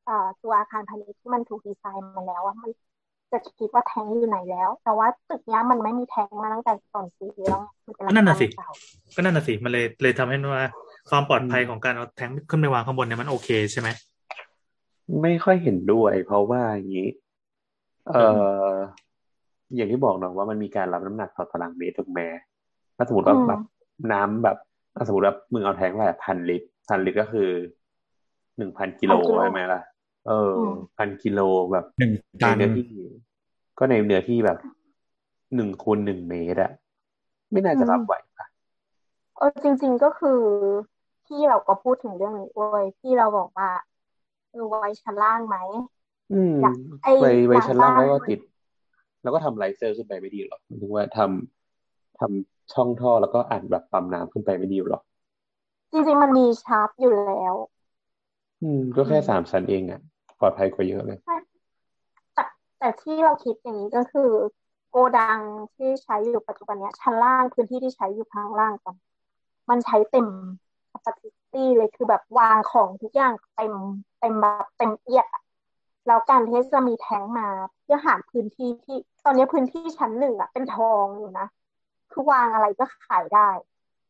[0.06, 2.72] เอ่อตัวอาคารพาณิชย์ที่มันถูกดีไซน์มาแล้วอะมัน
[3.32, 8.70] จะคิดว่าแทงก์อยู่ไหนแล้ว แต่ว่าตึกเนี้ยมันไม่มีแทงก์มาตั้งแต่ก่อนซื้อแล้วมันเป็นก็นั่นน่ะสิเก่า
[9.16, 10.66] ก็นั่นน่ะสิมันเลยเลยทำให้ว่า
[11.10, 13.90] ความปลอดภัยของการเอาแท้งขึ้นไปวางข้างบนเนี่ยมันโอเคใช่ไหม
[15.22, 17.10] ไม่ค่อยเห็นด้วย เพราะว่าอย่างนี้
[18.14, 18.28] เอ่
[18.68, 18.72] อ
[19.76, 22.20] อย่างที่บอกเนาะว่ามันมีการรับน้ำหนักต่อตารางเมตรถูกไหม
[22.98, 23.62] ถ้าสมมติว่าแบบ
[24.12, 24.58] น้ำแบบ
[24.96, 27.50] ถ้าสมมติว่ามึงเอาแทงว่าพันลิตรพันลิตรก็คือ
[28.58, 29.82] หนึ่งพันกิโลใช่ไหมล่ะ
[30.28, 30.54] เออ
[30.98, 31.40] พันกิโล
[31.72, 32.88] แบบหนึ่งในตันเนื้อที่
[33.78, 34.58] ก็ในเนื้อที่แบบ
[35.56, 36.72] หนึ่งคูณหนึ่งเมตรอะ
[37.52, 38.48] ไม่น่าจะรับไหวปะ
[39.38, 40.40] เออจริง ๆก็คือ
[41.26, 43.70] พี่เราก็พูดถึงเรื่องนี้ด้วยพี่เราบอกว่า
[44.56, 45.58] เออไว้ชั้นล่างไหม
[46.34, 48.40] อืมอยากไอ้ไว้ไว้หลังชั้นล่างบ้านแล้วก็ติด
[49.24, 55.02] แล้วก็ทำไลเซอร์ขึ้นไปไม่ดีหรอหมายถึงว่าทำทำช่องท่อแล้วก็อัดแบบปั๊มน้ำขึ้นไปไม่ดีหรอ
[55.92, 57.54] จริงๆมันมีชาร์ปอยู่แล้ว
[58.62, 60.02] อืม ก็แค่อืมสามชั้นเองอะ
[60.40, 61.20] ปลอดภัยกว่าเยอะเลย
[62.34, 62.44] แต่
[62.80, 64.30] แต่ที่เราคิดอย่างนี้ก็คือ
[64.90, 65.40] โกดัง
[65.76, 68.96] ที่ใช้อยู่ปัจจุบันเนี้ยชั้นล่างพื้นที่ที่ใช้อยู่ข้างล่างกัน
[69.70, 70.26] มันใช้เต็ม
[70.92, 71.30] capacity
[71.78, 73.74] เลยคือแบบวางของทุกอย่างเต็ม
[74.20, 75.44] เต็มแบบเต็มเอียดอะ
[76.08, 77.48] แล้วการที่จะมีแท้งมา
[77.84, 81.48] เพื่อหาพื้นที่ที่ตอนนี้พื้นที่ชั้นหนึ่งอะเป็นทองอยู่นะ
[82.12, 83.50] คือวางอะไรก็ขายได้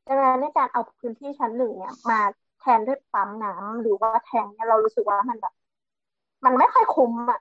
[0.07, 2.19] ดังนั้นในการเอาพื้นที่ชั้นหนึ่งเนี่ยมา
[2.59, 5.53] แทนด้วยปั๊มน้ำหรือว่าแทงเนี่ยเรารู้สึกว่ามันแบบ
[6.45, 7.39] มันไม่ค่อยคุ้มอะ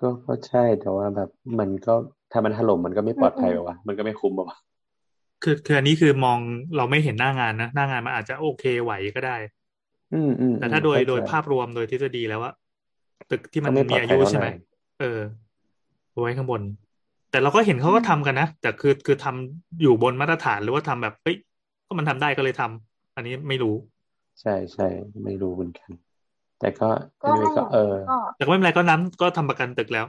[0.00, 1.94] ก็ก็ใช่แต่ว่าแบบ มันก็
[2.32, 4.58] ถ้ามันถล่มมันก็ไม่ปลอดภัยหรอวะมันก็ไม่คุ้มหรอวะ
[5.42, 6.38] คือคืออันนี้คือมอง
[6.76, 9.36] เราไม่เห็นหน้างานนะ หน้างานมันอาจจะโอเคไหวก็ได้
[10.12, 12.52] อืมอืมแต่อืมถ้าโดยเข้าโดยใจภาพรวมโดยทฤษฎีแล้วว่า
[13.30, 14.50] ตึกที่มันก็ไม่ปลมีอดอาภัยยุเท่าใช่ไหไหมร่
[15.00, 15.18] เออ
[16.20, 16.62] ไว้ข้างบน
[17.30, 21.36] แต่เราก็เห็นเขาก็ทำกันนะแต่คือคือทำอยู่บนมาตรฐานหรือว่าทำแบบเฮ้ย
[21.86, 23.74] ก็มันทำได้ก็เลยทำอันนี้ไม่รู้
[24.40, 24.86] ใช่ใช่
[25.24, 25.90] ไม่รู้เหมือนกัน
[26.58, 26.88] แต่ก็
[27.22, 30.06] ก็ anyway ถ้าอก็ย่างเอนี้อก็แต่ก็ไม่เป็นไรก็นั้นก็ทำประกันตึกแล้ว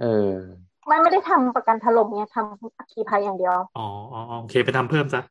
[0.00, 5.22] ออ ไม่ไม่ได้ทำประกันถล่มเนี่ยทำอัคคีภัยอย่างเดียว อ๋ออ๋ออ๋อโอเคไปทำเพิ่มซะ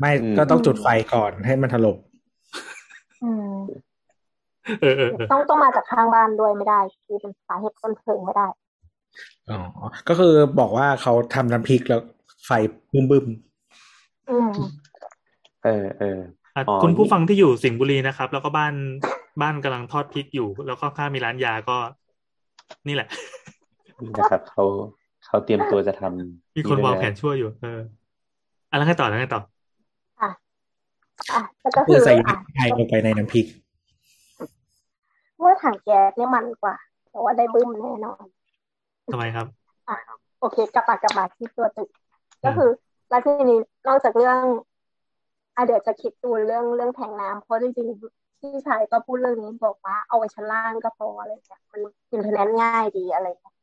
[0.00, 1.96] ไม่อืมก็ต้องจุดไฟก่อนให้มันถล่ม
[3.24, 3.54] อืม
[4.80, 8.46] เออเออเออต้องต้องมาจากข้างบ้านด้วยไม่ได้ คือเป็นสาเหตุต้นเพลิงไม่ได้
[9.50, 9.58] อ๋อ
[10.08, 12.00] ก็คือบอกว่าเขาทำน้ำพริกแล้ว
[12.46, 12.50] ไฟ
[12.92, 13.26] บึ้มบึ้ม
[14.30, 14.52] อืม
[15.64, 16.18] เออเออ
[16.56, 18.74] อะอ๋อคุณผู้นี่ฟังที่อยู่สิงห์บุรีนะครับ แล้วก็บ้าน
[19.42, 21.76] บ้านกำลังทอดพริกอยู่ แล้วก็ข้างมีร้านยาก็
[22.88, 23.08] นี่แหละ
[24.00, 24.64] นี่นะครับเขา
[25.26, 27.80] เขาเตรียมตัวจะทำมีคนวางไว้แผนช่วยอยู่ เออ
[28.70, 29.40] อะแล้วไงต่อแล้วไงต่อ
[30.20, 30.30] อะ
[31.32, 33.46] อะแล้วก็ๆคืคืออใส่อะไฟลงไปในน้ำพริก
[35.38, 36.76] เมื่อถังแก๊สเนี่ยมันกว่า
[37.10, 38.24] แต่ว่าได้บึ้มแน่นอน
[39.12, 39.46] ทำไมครับ
[39.88, 39.96] อะ
[40.40, 41.88] โอเคกลับมากลับมาที่ตัวตึก
[42.42, 42.70] อืก็มคือ
[43.08, 44.38] แล้วทีนี้นอกจากเรื่อง
[45.56, 51.80] อะเดี๋ยวจะคิดดูเรื่องเรื่องแทงน้ำเพราะจริงๆพี่ชายก็พูดเรื่องนี้บอกว่าเอาไว้ชั้นล่างก็พออะไรเงี้ยมัน
[52.12, 53.53] อินเทอร์เน็ตง่ายดีอะไรเงี้ย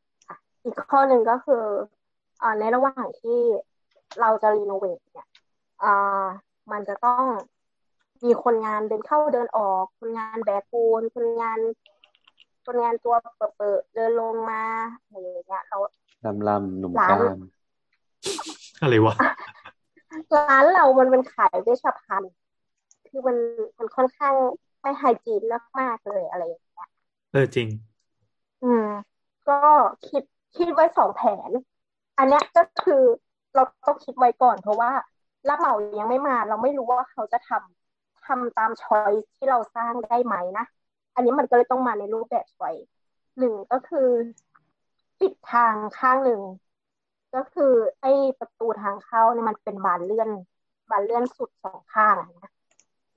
[0.62, 1.63] อะอีกข้อหนึ่งก็คือ
[2.41, 3.39] อ่าในระหว่างที่
[4.19, 5.28] เราจะรีโนเวทเนี่ย
[5.84, 6.26] อ่า
[6.71, 7.24] มันจะต้อง
[8.26, 11.60] มีคนงานเดินเข้าเดินออก คนงานแบกปูน คนงาน
[12.65, 14.63] คนงานตัวเปิดๆเดินลงมา
[15.10, 15.78] อะไรอย่างเงี้ยเรา
[16.26, 17.39] ลำลำหนุ่มร้านกล้าม
[18.82, 19.15] อะไรวะ
[20.36, 22.34] ร้านเรามันเป็นขายเวชภัณฑ์
[23.08, 23.38] คือมัน
[23.78, 24.34] มันค่อนข้าง
[24.82, 25.41] ไม่ไฮจีน
[25.80, 26.89] มากๆเลยอะไรอย่างเงี้ย
[27.32, 27.67] เออจริง
[28.63, 28.88] อืม
[29.50, 29.60] ก็
[30.10, 30.24] คิด
[30.56, 31.50] คิดไว้สองแผน
[32.18, 33.04] อันนี้ก็คือ
[33.56, 34.92] เราต้องคิดไว้ก่อน เพราะว่า
[35.50, 40.66] รับเหมายังไม่มา เราไม่รู้ว่าเขาจะทำทำตามช้อยที่เราสร้างได้ไหมนะ
[41.16, 42.76] อันนี้มันก็เลยต้องมาในรูปแบบช้อย
[43.38, 44.08] หนึ่งก็คือ
[45.20, 46.42] ปิดทางข้างหนึ่ง
[47.36, 50.30] ก็คือไอ้ประตูทางเข้าเนี่ยมันเป็นบานเลื่อน
[50.92, 52.52] บานเลื่อนสุดสองข้างนะ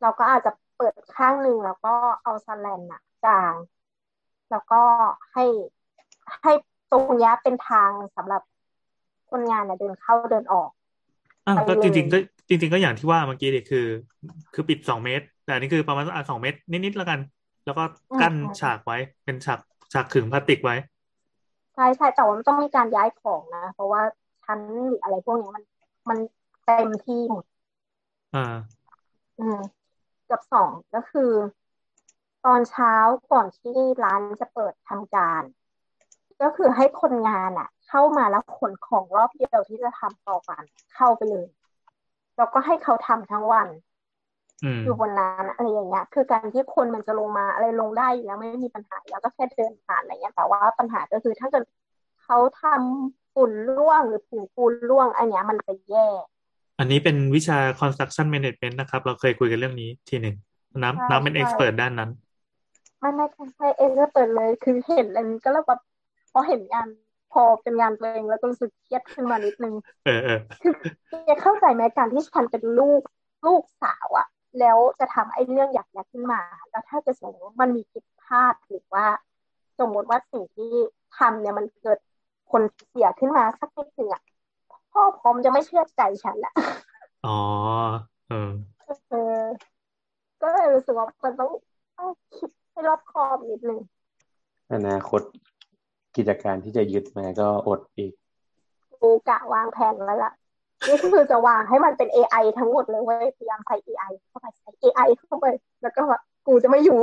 [0.03, 3.55] เราก็อาจจะเปิดข้างหนึ่งแล้วก็เอาสแลนอะกลาง
[4.51, 4.83] แล้วก็
[5.33, 5.45] ให้
[6.43, 6.53] ให้
[6.95, 8.43] ตรงเนี้ยเป็นทางสำหรับ
[9.31, 10.71] คนงานเนี่ยเดินเข้าเดินออก
[11.47, 12.17] อะไปก็เลจยริงๆก็
[12.49, 13.79] จริง ๆ ก็อย่างที่ว่าเมื่อกี้เด็กคือ
[14.53, 17.21] คือปิดสองเมตร แต่อันนี้คือประมาณอะสองเมตร นิดๆแล้วกัน
[17.65, 19.59] แล้วก็อืมกั้นอืมฉากไว้เป็นฉาก
[19.93, 20.75] ฉากขึงพลาสติกไว้
[21.75, 24.03] ใช่ใช่แต่ว่ามันต้องมีการย้ายของนะ เพราะว่า
[24.43, 25.65] ชั้นหรืออะไรพวกเนี้ยมัน
[26.09, 26.19] มัน
[26.65, 27.45] เต็มที่หมด
[28.33, 28.85] อ่า
[29.39, 29.59] อืม
[30.31, 31.33] กับสองก็คือ
[32.45, 32.95] ตอนเช้า
[33.33, 35.43] ก่อนที่ร้านจะเปิดทำการ
[36.43, 40.65] ก็คือให้คนงานอะเข้ามาแล้วขนของรอบเดียวที่จะทำต่อวัน
[40.95, 41.47] เข้าไปเลย
[42.37, 43.69] แล้วก็ให้เขาทำทั้งวัน
[44.65, 51.65] อืมอยู่บนนั้นอะไรอย่างเงี้ย คือการที่คนมันจะลงมาอะไรลงได้อยู่แล้วไม่มีปัญหาแล้วก็แค่เดินผ่านอะไรเงี้ย แต่ว่าปัญหาก็คือถ้าเกิด
[52.23, 56.09] เขาทำฝุ่นร่วงหรือผงปูนร่วง อันเนี้ยมันจะแย่
[56.79, 60.37] อันนี้เป็นวิชา construction management นะครับ เราเคยคุยกันเรื่องนี้ทีหนึ่ง
[60.93, 62.11] ใช่น้ำน้ำเป็นใช่เอ็กซ์เพรด้านนั้น
[63.01, 65.81] ไม่ไม่ไม่ไม่เองก็เปิดเลย คือเห็นอันนี้ก็แล้วแบบ
[66.35, 66.89] พอเห็นงาน
[67.33, 69.75] พอเป็นงานตัวเองแล้วก็รู้สึกเครียดขึ้นมานิดนึง
[70.07, 70.75] เออเออคือ
[71.27, 73.03] แกเข้าใจไหมการที่ฉันเป็นลูก
[73.47, 74.27] ลูกสาวอะ
[74.61, 79.07] แล้วจะทำไอ้เรื่องอยากๆขึ้นมา แล้วถ้าจะสมมติว่ามันมีผิดพลาดหรือว่า
[79.81, 80.73] สมมติว่าสิ่งที่
[81.19, 81.99] ทำเนี่ยมันเกิด
[82.51, 84.23] ผลเสียขึ้นมาสักนิดหนึ่งอะ
[84.93, 86.55] พ่อพร้อมจะไม่เชื่อใจฉันแหละ
[87.27, 87.39] อ๋อ
[88.29, 88.51] เออ
[89.11, 89.43] เออ
[90.41, 91.51] ก็เลยรู้สึกว่ามันต้อง
[91.99, 93.81] ต้องคิดให้รอบคอบนิดนึง
[94.73, 95.21] อนาคต
[96.17, 98.13] กิจการที่จะยึดมาก็อดอีก
[99.03, 100.33] กูกะวางแผนไว้ละ
[100.89, 105.47] นี่คือจะวางให้มันเป็น AI ทั้งหมดเลยเว้ยพยายามใส่ AI เข้าไปใส่ AI เข้าไป
[105.83, 107.01] แล้วก็แบบกูจะไม่อยู่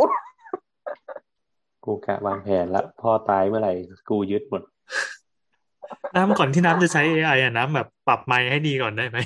[1.86, 3.74] กูกะวางแผนละพ่อตายเมื่อไหร่
[4.10, 4.62] กูยึดหมด
[6.16, 9.18] น้ำก่อนที่น้ำจะใช้ AI อะน้ำแบบปรับไมค์ให้ดีก่อนได้ไหม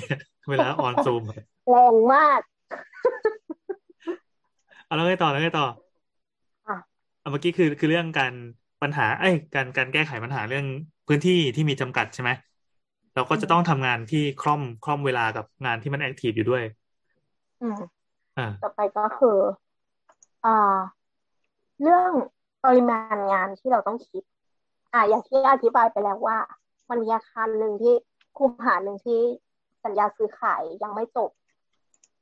[0.50, 1.22] เวลาออนซูม
[1.70, 2.40] แรงมาก
[4.86, 5.66] เอาแล้วไงต่อแล้วไงต่อ
[6.68, 6.76] อะ
[7.20, 8.32] เอาเมื่อกี้คือคือเรื่องการ
[8.82, 10.66] ปัญหาเอ้ยการการแก้ไขปัญหาเรื่อง
[11.06, 12.30] พื้นที่ที่มีจำกัดใช่ไหม
[13.14, 16.62] เราก็จะต้องทำงานที่คล่อมคล่อมเวลากับงานที่มันแอคทีฟอยู่ด้วย
[17.62, 17.76] อืม
[18.38, 19.38] อ่าต่อไปก็คือ
[20.44, 20.78] อ่า
[21.82, 22.10] เรื่อง
[22.64, 24.22] ปริมาณงานที่เราต้องคิด
[24.92, 26.38] อ่าอย่างที่อธิบายไปแล้วว่า
[26.90, 27.94] มันมีอาคารหนึ่งที่
[28.36, 29.20] คูหาหนึ่งที่
[29.84, 31.30] สัญญาซื้อขายยังไม่จบ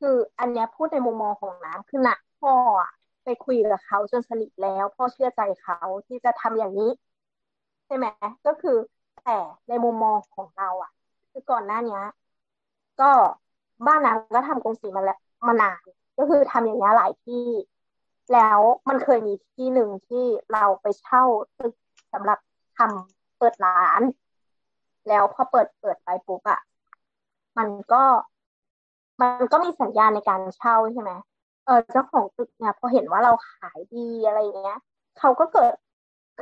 [0.00, 2.52] คืออันเนี้ยพูดในมุมมองของน้ำคือนะพ่อ
[2.82, 2.92] อะ
[3.24, 6.90] ไปคุยกับเขาจนสนิทแล้วพ่อเชื่อใจเขาที่จะทำอย่างนี้
[7.86, 8.06] ใช่ไหม
[8.46, 8.76] ก็คือ
[9.24, 10.90] แต่ในมุมมองของเราอะ
[11.30, 12.02] คือก่อนหน้าเนี้ย
[13.00, 13.10] ก็
[13.86, 15.84] บ้านน้ำก็ทำกงสีมาแล้วมานาน
[16.18, 17.46] ก็คือทำอย่างนี้หลายที่
[18.32, 21.22] แล้วมันเคยมีที่หนึ่งที่เราไปเช่า
[21.58, 21.74] ตึก
[22.12, 22.38] สำหรับ
[22.78, 24.02] ทำเปิดร้าน
[25.08, 26.60] แล้วพอเปิดเปิดไปปุ๊บอะ
[27.58, 28.02] มันก็
[29.20, 31.12] มันก็มีสัญญาในการเช่าใช่ไหม
[31.66, 34.80] เออเจ้าของตึกเนี่ยพอเห็นว่าเราขายดีอะไรอย่างเงี้ย
[35.18, 35.72] เขาก็เกิด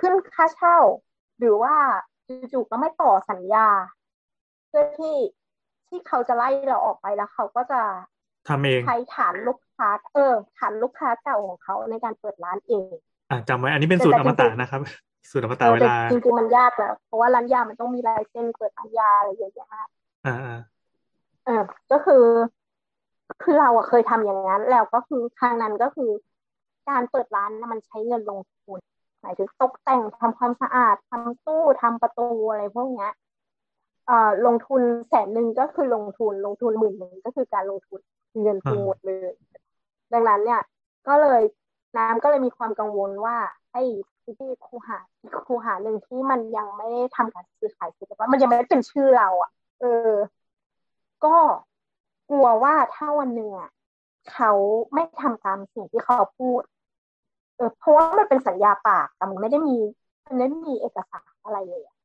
[0.01, 0.79] ขึ้นค่าเช่า
[1.39, 1.75] หรือว่า
[2.53, 3.69] จู่ๆก็ไม่ต่อสัญญา
[4.69, 5.17] เพื่อที่
[5.89, 7.81] ที่เขาจะไล่เราออกไปแล้วเขาก็จะ
[8.49, 12.93] ทำเองใช้ฐานลูกค้า เออฐานลูกค้าเก่าของเขาในการเปิดร้านเอง
[13.31, 14.81] อะจำไว้อันนี้เป็นสูตรอมตะนะครับ
[15.31, 19.89] สูตรอมเอตะอเวแต่ลาจริงๆมันยากแล้วเพราะว่าร้านยามันต้องมีลายเซ็นเปิดร้านยาอะไรเยอะแยะมาก
[20.27, 20.59] อ่าอ่า
[21.45, 21.63] เออ
[21.93, 22.23] ก็คือ
[23.43, 26.11] คือเราอะเคยทำอย่างนั้น แล้วก็คือครั้งนั้นก็คือ
[26.89, 28.79] การเปิดร้านมันใช้เงินลงทุน
[29.23, 33.13] หมายถึงตกแต่งทำความสะอาดทำตู้ทำประตูอะไรพวกเนี้ย
[34.07, 38.01] เอ่อลงทุนแสนหนึ่งก็คือลงทุนลงทุนหมื่นหนึ่งก็คือการลงทุน
[38.43, 39.33] เงินทุนหมดเลย
[40.13, 40.61] ดังนั้นเนี่ย
[41.09, 41.43] ก็เลย
[41.99, 43.37] น้ำก็เลยมีความกังวลว่า
[43.73, 43.83] ไอ้
[44.23, 50.13] ที่คูหาอีกคูหาหนึ่งที่มันยังไม่ได้ทำการซื้อขายสร็จแต่ว่ามันยังไม่ได้เป็นชื่อเรา อะ เออ
[51.25, 51.35] ก็
[52.33, 53.71] กลัวว่าถ้าวันหนึ่งอะ
[54.33, 54.51] เขา
[54.95, 56.63] ไม่ทำตามสิ่งที่เขาพูด
[57.57, 59.77] เออเพราะว่ามันเป็นสัญญาปากแต่มันไม่ได้มี
[60.27, 61.97] มันไม่ได้มีเอกสารอะไรเลยอะ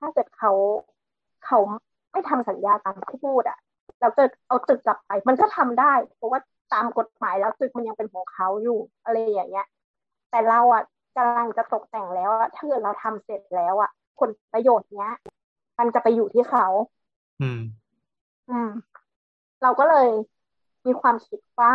[0.00, 0.52] ถ้าเกิดเขา
[1.46, 1.58] เขา
[2.12, 3.58] ไม่ทำสัญญาตามที่พูดอะ
[4.00, 6.40] แล้วเกิดเอาตึกกลับไป มันก็ทำได้ เพราะว่า
[6.72, 9.66] ตามกฎหมายแล้วตึกมันยังเป็นของเขาอยู่อะไรอย่างเงี้ย
[10.30, 10.82] แต่เราอะ
[11.16, 15.10] กำลังจะตกแต่งแล้วอะถ้าเกิดเราทำเสร็จแล้วอะผลประโยชน์เนี้ย
[15.78, 16.66] มันจะไปอยู่ที่เขา
[17.40, 17.60] อืม
[18.48, 18.68] อืม
[19.62, 20.08] เราก็เลย
[20.86, 21.74] มีความคิดว่า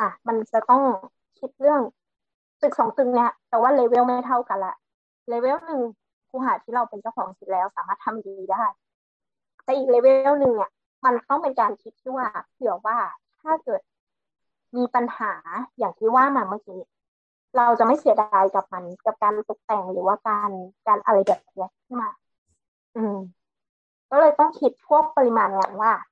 [0.00, 0.82] อะ มันจะต้อง
[1.38, 1.80] คิดเรื่อง
[2.62, 4.74] ตึกสองตึกเนี่ยแต่ว่าเลเวลไม่เท่ากันละ
[5.28, 5.80] เลเวลหนึ่ง
[6.28, 8.64] ครูหาที่เราเป็นเจ้าของเสร็จแล้วสามารถทำดีได้
[9.64, 10.70] แต่อีกเลเวลหนึ่งเนี่ย
[11.04, 12.98] มันต้องเป็นการคิดที่ว่าเผื่อว่า
[13.40, 13.80] ถ้าเกิด
[14.76, 15.32] มีปัญหา
[15.78, 16.80] อย่างที่ว่ามาเมื่อกี้
[17.56, 20.50] เราจะไม่เสียดายกับมันกับการตกแต่งหรือว่าการ
[20.86, 22.10] การอะไรแบบนี้ขึ้นมา
[22.96, 23.16] อืม
[24.10, 26.04] ก็เลยต้องคิดพวกปริมาณงานว่าอ่า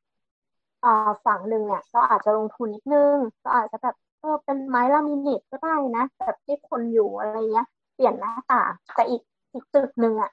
[1.27, 9.23] ฝั่งหนึ่งเนี่ยก็อาจจะลงทุนนิดนึงก็อาจจะแบบเออเป็นไม้ลามิเนตก็ได้นะแบบที่คนอยู่อะไรเงี้ย เปลี่ยนหน้าต่างแต่อีก
[9.53, 10.31] อีกตึกหนึ่งอะ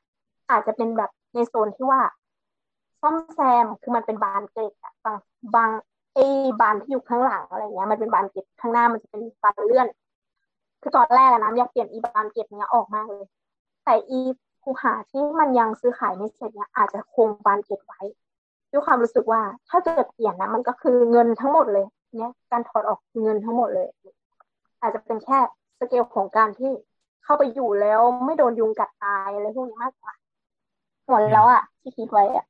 [0.51, 2.01] อาจจะเป็นแบบในโซนที่ว่า
[3.01, 5.17] ซ่อมแซมคือมันเป็นบานเกล็ดอะบาง
[5.55, 5.69] บาง
[6.13, 6.25] ไอ้
[6.61, 9.87] บานที่อยู่ข้างหลังอะไรเงี้ยมันเป็นบานเกล็ดข้างหน้ามันจะเป็นบานเลื่อน
[10.81, 13.25] คือตอนแรกอะน้ำอยากเปลี่ยนอีบานเกล็ดเนี้ยออกมากเลย
[13.83, 14.19] แต่อี
[14.63, 18.01] คูหาที่มันยังซื้อขายไม่เสร็จเนี่ยอาจจะคงบานเก็บไว้
[18.73, 21.85] ด้วยความรู้สึกว่าถ้าเกิดเปลี่ยนนะมันก็คือเงินทั้งหมดเลย
[22.19, 23.87] เนี่ยการถอดออกคือเงินทั้งหมดเลย
[24.81, 25.39] อาจจะเป็นแค่
[25.79, 26.71] สเกลของการที่
[27.23, 30.13] เข้าไปอยู่แล้วไม่โดนยุงกัดตายอะไรพวกนี้มากกว่า
[31.09, 32.45] หมดแล้วอะที่คิดไว้อะ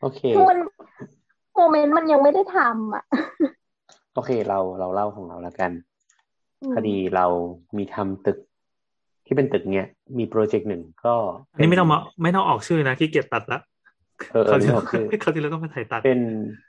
[0.00, 0.58] โอเคคือมัน
[1.54, 3.04] โมเมนต์มันยังไม่ได้ทำอะ
[4.14, 5.70] โอเคเราเราเล่าของเราแล้วกัน
[6.62, 7.26] อืมพอดีเรา
[7.76, 8.38] มีทำตึก
[9.26, 9.86] ที่เป็นตึกเนี้ย
[10.18, 11.14] มีโปรเจกต์หนึ่งก็
[11.52, 13.58] อันนี้ไม่ต้องมาไม่ต้องออกชื่อนะขี้เกียจตัดละ
[14.30, 16.20] เออเอเขาอที่ไม่ออกชื่อเขาที่เราต้องมาถ่ายตัดเป็น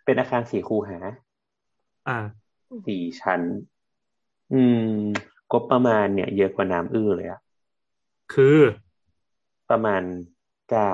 [0.06, 0.98] เป็นอาคารสี่คูหา
[2.08, 2.18] อ่า
[2.88, 3.42] สี่ชั้น
[4.54, 4.98] อืม
[5.52, 7.40] งบประมาณเนี่ย เยอะกว่าน้ำอื้อเลยอะ
[8.34, 8.60] คือ
[9.70, 10.02] ประมาณ
[10.72, 10.94] เก้า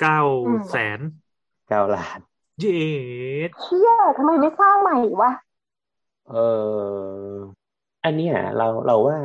[0.00, 1.00] เก้าอืมแสน
[1.68, 2.18] เก้าล้าน
[2.60, 2.84] เย็
[3.48, 5.32] ดเชี่ยทำไมไม่สร้างใหม่วะ
[6.30, 6.34] เอ
[7.30, 7.34] อ
[8.04, 9.18] อันเนี้ยเราเราว่า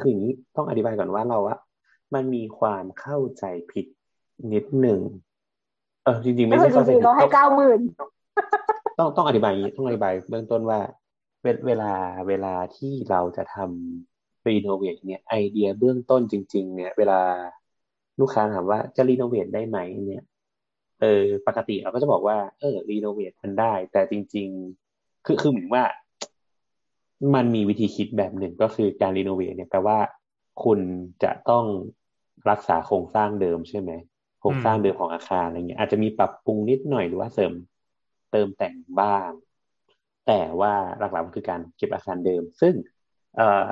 [0.00, 1.56] คืออย่างนี้ต้องอธิบายก่อนว่าเราว่า
[2.14, 3.86] มันมีความเข้าใจผิด
[4.52, 5.00] นิดหนึ่ง
[6.04, 7.80] เออจริงๆไม่ก็คืใช่อจริงๆเขาให้เก้าหมื่น
[8.98, 10.80] ต้องต้องอธิบายอย่างนี้ต้องอธิบายเบื้องต้นว่า
[11.42, 11.92] เวเวลา
[12.28, 17.20] เวลาที่เราจะทำ renovate เนี่ยไอเดียเบื้องต้นจริง ๆ เนี่ย เวลา
[18.20, 20.24] ลูกค้าถามว่าจะ renovate ได้ไหมเนี่ย
[21.00, 24.48] เออปกติเราก็จะบอกว่าเออ renovate มันได้ แต่จริง
[24.86, 25.84] ๆ คือคือเหมือนว่า
[27.34, 29.98] มันมีวิธีคิดแบบหนึ่งก็คือการรีโนเวทเนี่ยแปลว่า
[30.64, 30.80] คุณ
[31.22, 31.64] จะต้อง
[32.50, 33.90] รักษาโครงสร้างเดิมใช่ไหม
[34.40, 37.52] โครงสร้างเดิมของอาคารอะไรเงี้ยอาจจะมีปรับปรุงนิดหน่อยหรือว่าเสริม
[38.32, 39.30] เติมแต่งบ้าง
[40.26, 42.74] แต่ว่าหลักๆมันคือการเก็บอาคารเดิม ซึ่ง
[43.36, 43.70] เอ่อ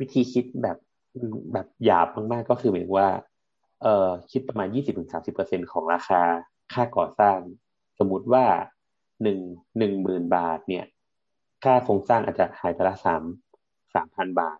[0.00, 0.76] วิธีคิดแบบ
[1.52, 3.08] แบบหยาบมากๆก็คือหมายถึงว่า
[3.82, 6.22] เอ่อคิดประมาณยี่สิบถึงสามสิบเปอร์เซ็นของราคา
[6.72, 7.38] ค่าก่อสร้าง
[7.98, 8.44] สมมุติว่า
[9.22, 9.38] หนึ่ง
[9.78, 10.84] หนึ่งหมื่นบาทเนี่ย
[11.64, 13.22] ค่าโครงสร้างอาจจะหายไปละสาม
[13.94, 14.58] สามพันบาท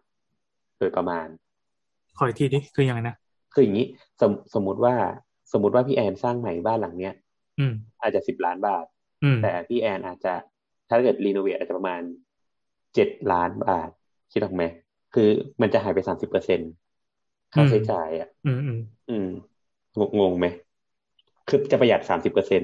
[0.79, 1.27] โดยประมาณ
[2.17, 3.17] ขออีกทีดิคือยังไงนะ
[3.53, 3.87] คืออย่างนี้
[4.21, 4.95] สมสมมุติว่า
[5.53, 7.15] สมมุติว่าพี่แอนสร้างใหม่บ้านหลังเนี้ย
[7.59, 8.85] อืมอาจจะสิบล้านบาท
[9.25, 10.35] อืมแต่พี่แอนอาจจะ
[10.89, 12.03] ถ้าเกิดรีโนเวทอาจจะประมาณ
[12.95, 13.89] เจ็ดล้านบาท
[14.33, 14.63] คิดออกไหม
[15.15, 15.29] คือ
[15.61, 16.61] มันจะหายไปสามสิบเปอร์เซ็น
[17.55, 18.81] ค่าใช้จ่ายอะ อืมอืม
[19.11, 19.29] อืม
[19.99, 20.47] งงงไหม
[21.49, 22.63] คือจะประหยัดสามสิบเปอร์เซ็น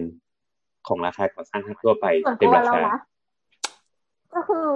[0.87, 2.97] ของราคาก่อสร้างทั่วไปส่วนเต็ตัมวราเราคานะ
[4.35, 4.67] ก็คือ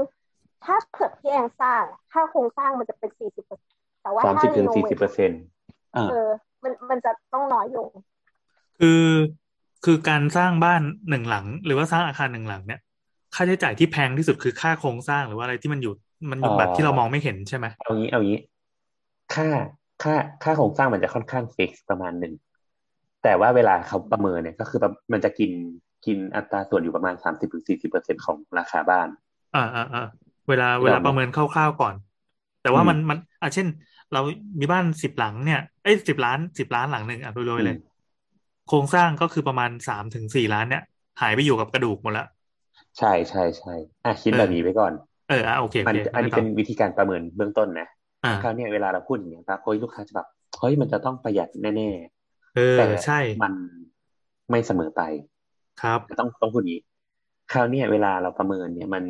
[0.64, 5.30] ถ้าเกิดพี่แอนสร้าง ค่าโครงสร้างมันจะเป็นสี่สิบเปอร์เซ็นแต่ว่าสามถ้าสิบถึรีงโนสี่เวสิบทเปอร์เซ็น
[5.96, 6.30] อ่าเออ
[6.64, 7.90] มันมันจะต้องน้อยลง
[8.80, 9.02] คือ
[9.84, 12.80] คือการสร้างบ้านหนึ่งหลัง หรือว่าสร้างอาคารหนึ่งหลังเนี่ย
[13.34, 15.92] ค่าใช้จ่ายที่แพงที่สุดคือค่าโครงสร้างหรือว่าอะไรที่มันอยู่
[16.30, 18.38] มันอยู่แบบที่เรามองไม่เห็นใช่ไหมเอางี้เอางี้
[19.34, 19.48] ค่า
[20.02, 22.34] ค่าค่าโครงสร้างมันจะค่อนข้างฟิกประมาณหนึ่ง
[23.22, 25.50] แต่ว่าเวลาเขาประเมินเนี่ยก็คือแบบมันจะกิน
[26.06, 29.08] กินอัตราส่วนอยู่ประมาณสามสิบถึงสี่สิบเปอร์เซ็นของราคาบ้าน
[29.54, 30.02] อ่าอ่าอ่า
[30.48, 31.94] เวลาไม่เวลาเอานะประเมินคร่าวๆก่อน
[32.62, 33.66] แต่ว่าอืมมันมันอะเช่น
[34.12, 34.18] เรา
[34.60, 37.96] มีบ้านสิบหลังเนี่ยเอ้ยสิบล้านสิบล้านหลังหนึ่งอะโดยๆเลยอืม
[38.64, 40.80] โครงสร้างก็คือประมาณสามถึงสี่ล้านเนี่ย
[41.20, 42.24] หายไปอยู่กับกระดูกหมดแล้ว
[42.98, 44.92] ใช่ใช่ใช่อะคิดเออแบบนี้ไว้ก่อน
[45.26, 47.88] เอออะโอเคโอมันเคอันนี้แล้วเป็นวิธีการประเมินเบื้องต้นนะ
[48.24, 50.28] อ่าคราวเนี้ยเวลาเราพูดอย่างเงี้ยปั๊บเฮ้ยลูกค้าจะแบบ
[50.58, 51.88] เฮ้ยมันจะต้องประหยัดแน่
[52.52, 53.52] เอๆอแต่ใช่มัน
[54.50, 55.02] ไม่เสมอไป
[55.82, 56.80] ครับต้องต้องพูดอย่างนี้
[57.52, 59.04] คราวเนี้ยเวลาเราประเมินเนี่ยมัน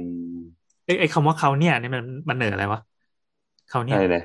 [0.85, 2.81] ไอ้ไอ้คำว่าเขาเนี่ยนี่มันมันเหนืออะไรวะ
[3.69, 4.23] เขาเนี่ยอะไรนะ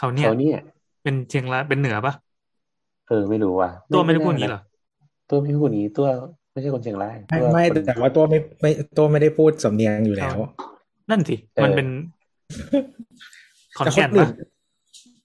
[0.00, 0.58] เขาเนี่ยเขาเนี่ย
[1.02, 2.14] เป็นเชียงรายเป็นเหนือปะ
[3.08, 4.62] เออไม่รู้ว่ะตัวไม่ได้พูดน่างี้เหรอ
[5.30, 6.06] ตัวไม่ได้พูดอย่างนี้ตัว
[6.52, 10.36] ไม่ใช่คนเชียงรายไม่ตัวไม่คนแต่ว่าตัวไม่ไม่ตัวไม่ได้พูดสำเนียงอยู่แล้ว
[11.10, 11.88] นั่นสิเออมันเป็น
[13.76, 14.30] ขอนแต่คแก่นนอื่ปะน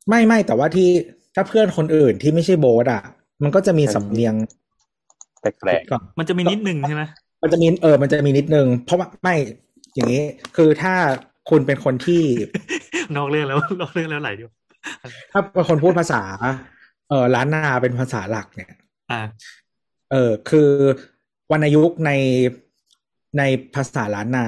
[0.10, 0.90] ไม่ไม่แต่ว่าที่
[1.36, 3.02] ถ้าเพื่อนคนอื่นที่ไม่ใช่โบ๊ทอะ
[3.44, 4.34] มันก็จะมีสำเนียง
[5.42, 7.04] แปลกก่อนมันจะมีนิดนึงใช่ไหม
[7.42, 9.36] มันจะมีเออ มันจะมีนิดนึง เพราะว่าไม่
[9.96, 10.24] อย่างนี้
[10.56, 10.94] คือถ้า
[11.50, 12.24] คุณเป็นคนที่
[13.16, 14.50] นอกเรื่องแล้วนอกเรื่องแล้วไหลเดียว
[15.32, 16.24] ถ้าเป็นคนพูดภาษา
[17.10, 18.72] เออล้านนาเป็นภาษาหลักเนี่ย
[19.12, 19.22] อ่า
[20.12, 20.70] เออคือ
[21.52, 22.12] วรรณยุกต์ใน
[23.38, 23.44] ใน
[23.76, 24.46] ภาษาล้านนา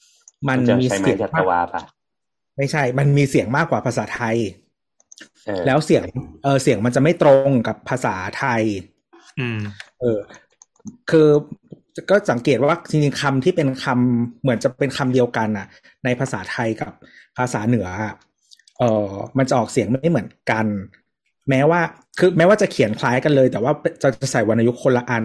[0.00, 1.82] ๆมันจะมีใช้ไม้เสียงจัตมากวาป่ะ
[2.56, 4.36] ไม่ใช่ มันมีเสียงมากกว่าภาษาไทย
[5.46, 6.04] เออแล้วเสียง
[6.42, 8.62] เออเสียงมันจะไม่ตรงกับภาษาไทย
[9.40, 9.60] อืม
[10.00, 10.18] เออ
[11.10, 11.28] คือ
[12.10, 15.66] ก็สังเกตว่าจริงๆคำที่เป็นคำเหมือนจะเป็นคำเดียวกันน่ะ
[16.04, 16.92] ในภาษาไทยกับ
[17.38, 18.14] ภาษาเหนืออะ
[18.78, 20.66] เออมันจะออกเสียงไม่เหมือนกัน
[21.50, 21.80] แม้ว่า
[22.18, 23.72] คือแม้ว่าจะเขียนคล้ายกันเลย แต่ว่า
[24.02, 25.24] จะจะใส่วรรณยุกต์คนละอัน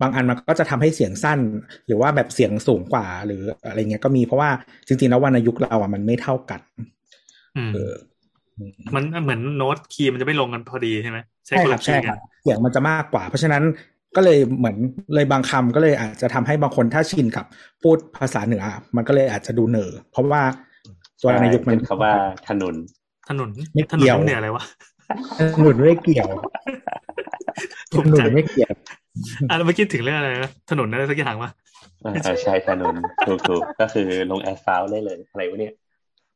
[0.00, 1.40] บางอันมันก็จะทำให้เสียงสั้น
[1.86, 4.50] หรือว่าแบบเสียงสูงกว่า หรืออะไรเงี้ยก็มีเพราะว่า
[4.86, 6.60] จริงๆแล้ววรรณยุกต์เราอะมันไม่เท่ากัน
[7.54, 7.94] อืมเออ
[8.94, 13.62] มันเหมือนโน้ตคีย์มันจะไม่ลงกันพอดีใช่ไหมใช้ใช่คนครัละบคีใช่ย์คกัรันบเสียงมันจะมากกว่า เพราะฉะนั้น
[14.16, 14.76] ก็เลยเหมือน
[15.14, 17.46] เลยบางคำก็เลยอาจจะทำให้บางคนถ้าชินกับ
[17.82, 18.64] พูดภาษาเหนือ
[18.96, 20.42] มันก็เลยอาจจะดูเหนือเพราะว่า
[21.22, 22.12] ตัวในยุคมันเป็นคำว่า
[22.48, 22.74] ถนน
[23.28, 24.64] ถนนไม่ถนนเกี่ยวมันเหนืออะไรวะ
[25.56, 26.28] ถนนไม่เกี่ยว
[27.92, 28.72] ถูกถนใจนไม่เกี่ยว
[29.48, 31.50] อะเราไม่คิดถึงเรื่องอะไรนะถนนอะไรสักอย่างวะ
[32.04, 32.94] อ่าอ่าใช่ถนน
[33.26, 35.74] ถูกถูกก็คือลงแอสฟัลต์ได้เลยอะไรวะเนี่ย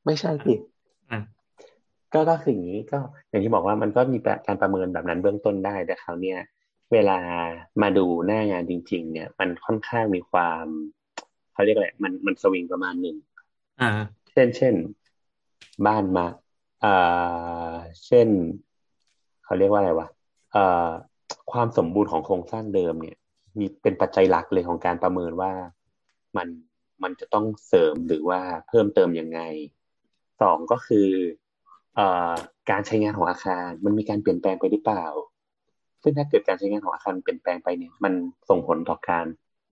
[0.06, 0.54] ไม่ใช่สิ
[1.10, 1.20] อะ
[2.14, 2.98] ก็ก็คืออย่างนี้ก็
[3.28, 6.38] อย่างที่บอกว่ามันก็มีการประเมินแบบนั้นเบื้องต้นได้แต่คราวเนี้ย
[6.92, 7.18] เวลา
[7.82, 10.64] มาดูหน้างานจริง ๆ เนี่ย มันค่อนข้างมีความ
[11.52, 13.16] เขาเรียกอะไรมันมันสวิงประมาณหนึ่ง
[13.80, 13.90] อ่า
[14.32, 14.74] เช่น เช่น
[15.86, 16.26] บ้านมา
[16.84, 17.74] อ่า
[18.06, 18.28] เช่น
[19.44, 20.08] เขาเรียกว่าอะไรวะ
[20.56, 20.88] อ่อ
[21.52, 23.16] ความสมบูรณ์ของโครงสร้างเดิมเนี่ย
[23.58, 25.52] มีเป็นปัจจัยหลักเลยของการประเมินว่า
[26.36, 26.48] มัน
[27.02, 29.40] มันจะต้องเสริมหรือว่าเพิ่มเติมยังไง
[30.42, 31.08] สองก็คือ
[31.98, 32.32] อ่อ
[32.70, 35.04] การใช้งานของอาคาร มันมีการเปลี่ยนแปลงไปหรือเปล่า
[36.02, 38.12] ซึ่งถ้าเกิดการใช้งานของอาคารเปลี่ยนแปลงไปเนี่ย มัน
[38.48, 39.24] ส่งผลต่อการ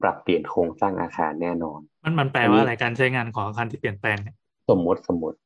[0.03, 4.37] ปรับเปลี่ยนโครงสร้างอาคารแน่นอน มันมันแปลว่าอะไรการใช้งานของอาคารที่เปลี่ยนแปลงเนี่ย
[4.69, 5.39] สมมติสมมติ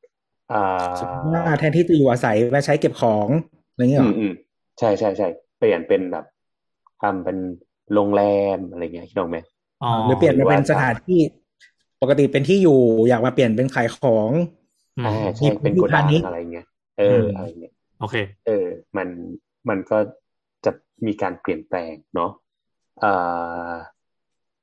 [0.51, 0.57] อ่า
[1.31, 3.27] ว่าแทนที่จะอยู่อาศัยมาใช้เก็บของ
[3.71, 4.33] อะไรเงี้ยอืหรมออืม
[4.79, 6.25] ใช่ใช่ใช่เปลี่ยนเป็นแบบ
[7.01, 7.37] ทำเป็น
[7.93, 8.21] โรงแร
[8.57, 9.37] มอะไรเงี้ยคิดออกไหม
[9.83, 11.19] อ๋อหรือเปลี่ยนมาเป็นสถานที่
[12.01, 14.31] ปกติเป็นที่อยู่อยากมาเปลี่ยนเป็นขายของ
[14.97, 16.65] อืมอ่าใช่มีเป็นโกดังพาณิชย์อะไรเงี้ย
[16.97, 18.15] เออมอะไรเงี้ยโอเค
[18.45, 18.65] เออ
[18.97, 19.07] มัน
[19.69, 19.97] มันก็
[20.65, 20.71] จะ
[21.05, 22.31] มีการเปลี่ยนแปลงเนาะ
[22.99, 23.11] เอ่
[23.71, 23.73] อ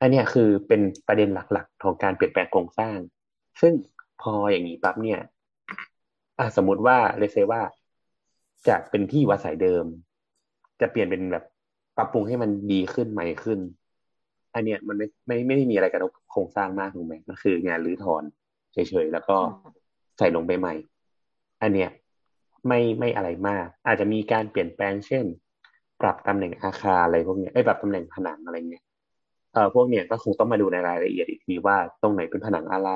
[0.00, 2.96] อันเนี้ยคือเป็นประเด็นหลักๆ ของการเปลี่ยนแปลงโครงสร้าง
[3.60, 3.72] ซึ่ง
[4.22, 5.20] พออย่างนี้ปั๊บเนี่ย
[6.38, 7.60] อะสมมติว่าเลเซว่า
[8.68, 9.84] จากเป็นที่อยู่อาศัยเดิม
[10.80, 11.44] จะเปลี่ยนเป็นแบบ
[11.96, 13.58] ปรับปรุงให้มันดีขึ้นใหม่ขึ้น
[14.54, 18.22] อันเนี้ยมันไม่ไม่ไม่ได้มีอะไรกระทบโครงสร้างมากถูกไหมมันคืองานรื้อถอน
[18.72, 19.36] เฉยๆแล้วก็
[20.18, 20.74] ใส่ลงไปใหม่
[21.62, 21.90] อันเนี้ย
[22.66, 25.24] ไม่ไม่อะไรมาก อาจจะมีการเปลี่ยนแปลงเช่น
[26.00, 28.84] ปรับตำแหน่งอาคารอะไรพวกเนี้ยไอ้ปรับตำแหน่งผนังอะไรเงี้ย
[29.52, 32.90] เอ่อพวกเนี้ยก็คงต้องมาดูในรายละเอียดอีกทีว่าตรงไหนเป็นผนังอะไร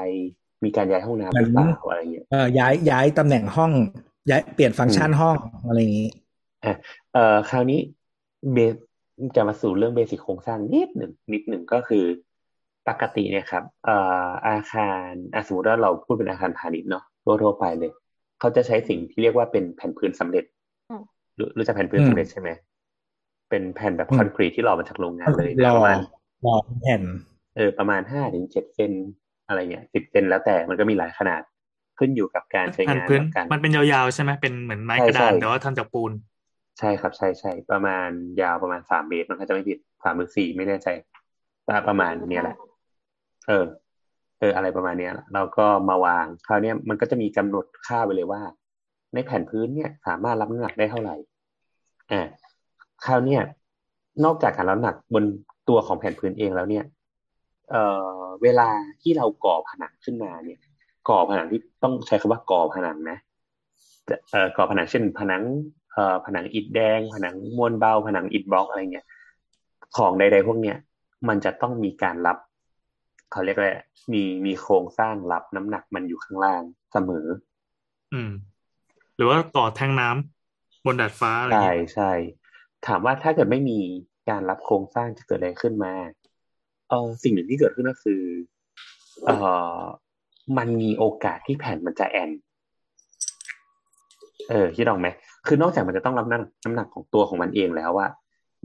[0.65, 3.73] มีการย้ายห้องน้ำหรือเปล่าอะไรเงี้ยเอ่อย้ายย้ายตำแหน่งห้อง
[4.31, 5.37] ย้ายเปลี่ยนฟังก์ชันห้อง
[5.67, 6.11] อะไรอย่างนี้
[7.13, 7.81] เอ่อคราวนี้
[8.53, 8.75] เบส
[9.37, 12.05] จะมาสู่เรื่องเบสิกโครงสร้างนิดหนึ่งนิดหนึ่งก็คือ
[12.89, 13.97] ปกติเนี่ยครับเอ่
[14.27, 17.93] ออาคารอะสมมติว่าเราพูดเป็นอาคารพาณิชย์เนาะทั่วๆไปเลย
[18.41, 20.45] เขาจะใช้สิ่งที่เรียกว่าเป็นแผ่นพื้นสำเร็จ
[20.91, 21.03] อืม
[21.39, 22.51] รู้รู้จักแผ่นพื้นอืมสำเร็จใช่ไหม
[23.51, 25.99] เป็นแผ่นแบบอืมคอนกรีตที่หล่อมาจากโรงงานเลยรนะอประมาณ
[26.47, 27.03] รอแผ่น
[27.57, 28.93] เออประมาณห้าถึงเจ็ดเซน
[29.49, 31.43] อะไรเงี้ยสิบเซนแล้วแต่มันก็มีหลายขนาด
[31.99, 36.13] ขึ้นอยู่กับการใช้แผ่นงานพื้นกับการมันเป็นยาวๆใช่ไหมเป็นเหมือนไม้ใช่กระดานใช่แต่ว่าทำจากปูน
[36.79, 38.09] ใช่ครับใช่ใช่ประมาณ
[38.43, 40.89] ยาวประมาณสามเมตรมันก็จะไม่ผิดสามหรือสี่ไม่แน่ใจ
[41.65, 42.57] แต่ประมาณเนี้ยแหละ
[43.49, 43.65] เออ
[44.41, 48.43] เออ อะไรประมาณเนี้ยเราก็มาวางคราวเนี้ยมันก็จะมีกำหนดค่าไว้เลยว่า
[49.15, 51.17] ในแผ่นพื้นเนี่ย สามารถรับน้ำหนักได้เท่าไหร่
[52.13, 52.23] อ่า
[53.05, 53.43] คราวเนี้ย
[54.25, 55.25] นอกจากการรับน้ำหนักบน
[55.69, 56.85] ตัวของแผ่นพื้นเองแล้วเนี่ย
[57.73, 57.85] เอ่
[58.17, 58.69] อเวลา
[59.03, 60.61] ที่เราก่อผนังขึ้นมาเนี่ย
[61.09, 63.19] ก่อผนังที่ต้องใช้คำว่าก่อผนังนะ
[64.09, 65.43] จะเอ่อก่อผนังเช่น ผนัง
[65.93, 69.07] เอ่อผนังอิฐแดง ผนังมวลเบา ผนังอิฐบล็อกอะไรเงี้ย
[69.97, 70.77] ของใด ๆ พวกเนี้ย
[71.29, 72.39] มันจะต้องมีการรับ
[73.33, 73.71] เขาเรียกอะไร
[74.13, 76.63] มีมีโครงสร้างรับน้ำหนักมันอยู่ข้างล่าง
[76.93, 77.27] เสมอ
[78.13, 78.31] อืม
[79.17, 82.11] หรือว่าก่อแทงน้ำบนดาดฟ้าอะไรใช่เงี้ยใช่
[82.87, 83.79] ถามว่าถ้าเกิดไม่มี
[84.31, 85.93] การรับโครงสร้างจะเกิดอะไรขึ้นมา
[86.93, 88.23] เออสิ่งหนึ่งที่เกิดขึ้นก็คือ
[89.25, 89.31] เอ
[89.79, 89.83] อ
[90.59, 92.31] มันมีโอกาสที่แผ่นมันจะแอน
[94.51, 95.09] เออคิดออกไหม
[95.47, 98.09] คือนอกจากมันจะต้องรับน้ำหนักน้ำหนักของตัวของมันเองแล้วว่า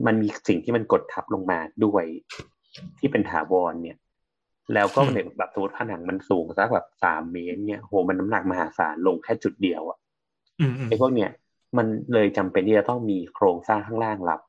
[0.06, 2.04] มันมีสิ่งที่มันกดทับลงมาด้วย
[2.98, 3.96] ที่เป็นถาวรเนี่ย
[4.74, 9.98] แล้วก็ในแบบสมมติผนังมันสูงสักแบบสามเมตรเนี่ยโหมันน้ำหนักมหาศาลลงแค่จุดเดียวอะ
[10.60, 11.30] อืมอืมไอ้พวกเนี้ย
[11.76, 14.40] มันเลยจำเป็นที่จะต้องมีโครงสร้างข้างล่างรับ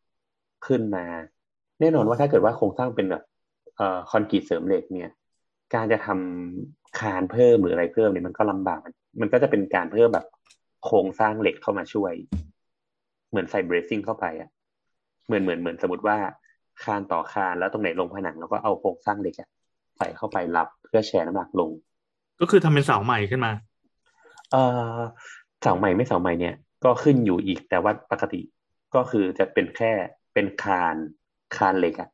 [0.68, 1.06] ขึ้นมา
[1.80, 3.29] แน่นอนว่าถ้าเกิดว่าโครงสร้างเป็นแบบเอ่อ
[4.12, 5.14] คอนกรีตเสริมเหล็กเนี่ย
[5.74, 10.26] การจะทำคานเพิ่มหรืออะไรเพิ่มเนี่ยมันก็ลำบากมันมันก็จะเป็นการเพิ่มแบบ
[10.86, 12.14] โครงสร้างเหล็กเข้ามาช่วย
[13.30, 14.50] เหมือนใส่เบรซิ่งเข้าไปอะ
[15.26, 16.18] เหมือนเหมือนเหมือนสมมติว่า
[16.84, 19.50] คานต่อคานแล้วตรงไหนลงผนังแล้วก็เอาโครงสร้างเหล็กอะ
[19.98, 21.72] ใส่เข้าไปรับเพื่อแชร์น้ำหนักลง
[22.42, 23.52] ก็คือทำเป็นเสาใหม่ขึ้นมา
[24.52, 24.64] เอ่
[24.96, 24.98] อ
[25.62, 28.42] เสาใหม่ไม่เสาใหม่เนี่ย ก็ขึ้นอยู่อีกแต่ว่าปกติ
[28.96, 29.92] ก็คือจะเป็นแค่
[30.34, 30.96] เป็นคาน
[31.58, 32.10] คานเหล็กอะ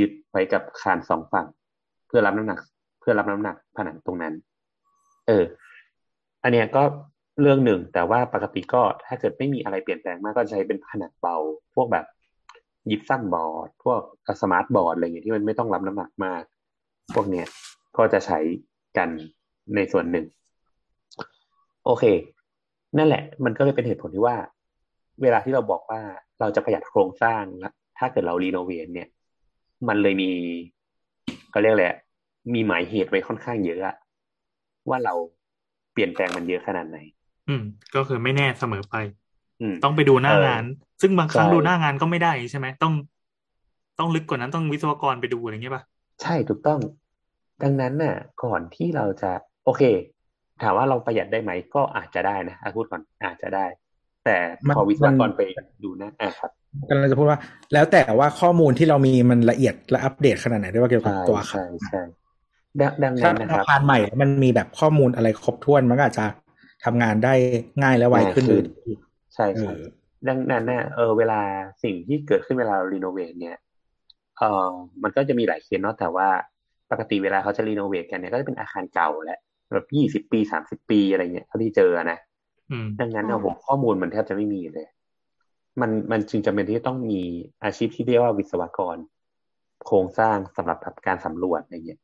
[0.00, 1.46] ยึดไว้กับคานสองฝั่ง
[2.06, 2.60] เพื่อรับน้ำหนัก
[3.00, 4.34] เพื่อรับน้ำหนักผนังตรงนั้น
[5.26, 5.44] เออ
[6.42, 6.82] อันเนี้ยก็
[7.40, 11.36] เรื่องหนึ่ง แต่ว่าปกติก็ถ้าเกิดไม่มีอะไรเปลี่ยนแปลงมากก็ใช้เป็นผนังเบา
[11.74, 12.06] พวกแบบ
[12.90, 14.00] ยิปซัมบอร์ด พวก
[14.42, 16.42] สมาร์ทบอร์ดอะไรเงี้ยที่มันไม่ต้องรับน้ำหนักมาก
[17.14, 17.46] พวกเนี้ย
[17.96, 18.38] ก็จะใช้
[18.96, 19.08] กัน
[19.74, 20.26] ในส่วนหนึ่ง
[21.84, 22.04] โอเค
[22.98, 24.36] นั่นแหละ มันก็เลยเป็นเหตุผลที่ว่า
[25.22, 26.00] เวลาที่เราบอกว่า
[26.40, 29.08] เราจะประหยัดโครงสร้างนะถ้าเกิดเรารีโนเวทเนี่ย
[29.88, 30.30] มันเลยมี
[31.50, 31.98] เขาเรียกอะไรอะ
[32.54, 33.96] มีหมายเหตุไว้ค่อนข้างเยอะอะ
[34.88, 35.14] ว่าเรา
[35.92, 36.98] เปลี่ยนแปลงมันเยอะขนาดไหน
[37.48, 37.62] อืม
[37.94, 38.94] ก็คือไม่แน่เสมอไป
[39.60, 40.64] อืมต้องไปดูหน้างาน
[41.02, 42.94] ซึ่งบางครั้งใช่ดูหน้างานก็ไม่ได้ใช่ไหมต้อง
[43.98, 45.82] ต้องลึกกว่านั้นต้องวิศวกรไปดูอะไรเงี้ยป่ะ
[46.22, 46.80] ใช่ถูกต้อง
[47.62, 49.30] ดังนั้นน่ะ ก่อนที่เราจะ
[49.64, 49.82] โอเค
[50.62, 53.66] ถามว่าเราประหยัดได้ไหมก็อาจจะได้นะอะพูดก่อนอาจจะได้
[54.24, 55.40] แต่มันพอวิศวกรมันไป
[55.84, 56.50] ดูนะอะครับ
[56.90, 57.38] กำลังจะพูดว่า
[57.72, 62.00] แล้วแต่ว่าข้อมูลที่เรามีมันละเอียดและอัปเดตขนาดไหนด้วยว่าเกี่ยวกับใช่ตัวอาคาใช่รใช่
[62.80, 66.26] ดังดังถ้านั้นเป็นนะคอารับคารใหม่ มันมีแบบข้อมูลอะไรครบถ้วนมันก็อาจจะ
[66.84, 67.34] ทำงานได้
[67.82, 68.64] ง่ายและไวขึ้นง่ายขึ้เลยน
[69.34, 69.80] ใช่เอใช่อ
[70.28, 71.40] ดังนั้นน่ะเออเวลา
[71.82, 73.56] สิ่งที่เกิดขึ้นเวลาเรารีโนเวทเนี่ย
[74.38, 74.70] เออ
[75.02, 76.28] มันก็จะมีหลายเคสเนาะแต่ว่า
[76.90, 79.40] ปกติเวลาเขาจะรีโนเวทกันเนี่ยก็จะเป็นอาคารเก่าแหละ
[79.74, 82.33] แบบยี่สิบปีสามสิบปีอะไรเงี้ยเท่าที่เจอนะอืม
[83.00, 84.86] ดังนั้นอืเอามผมข้อมูลมันแทบจะไม่มีเลย
[85.80, 87.20] มันมันจึงจำเป็นที่ต้องมี
[87.64, 88.96] อาชีพที่เรียกว่าวิศวกร
[89.86, 92.00] โครงสร้างสำหรับแบบการสำรวจอะไรเงี้ย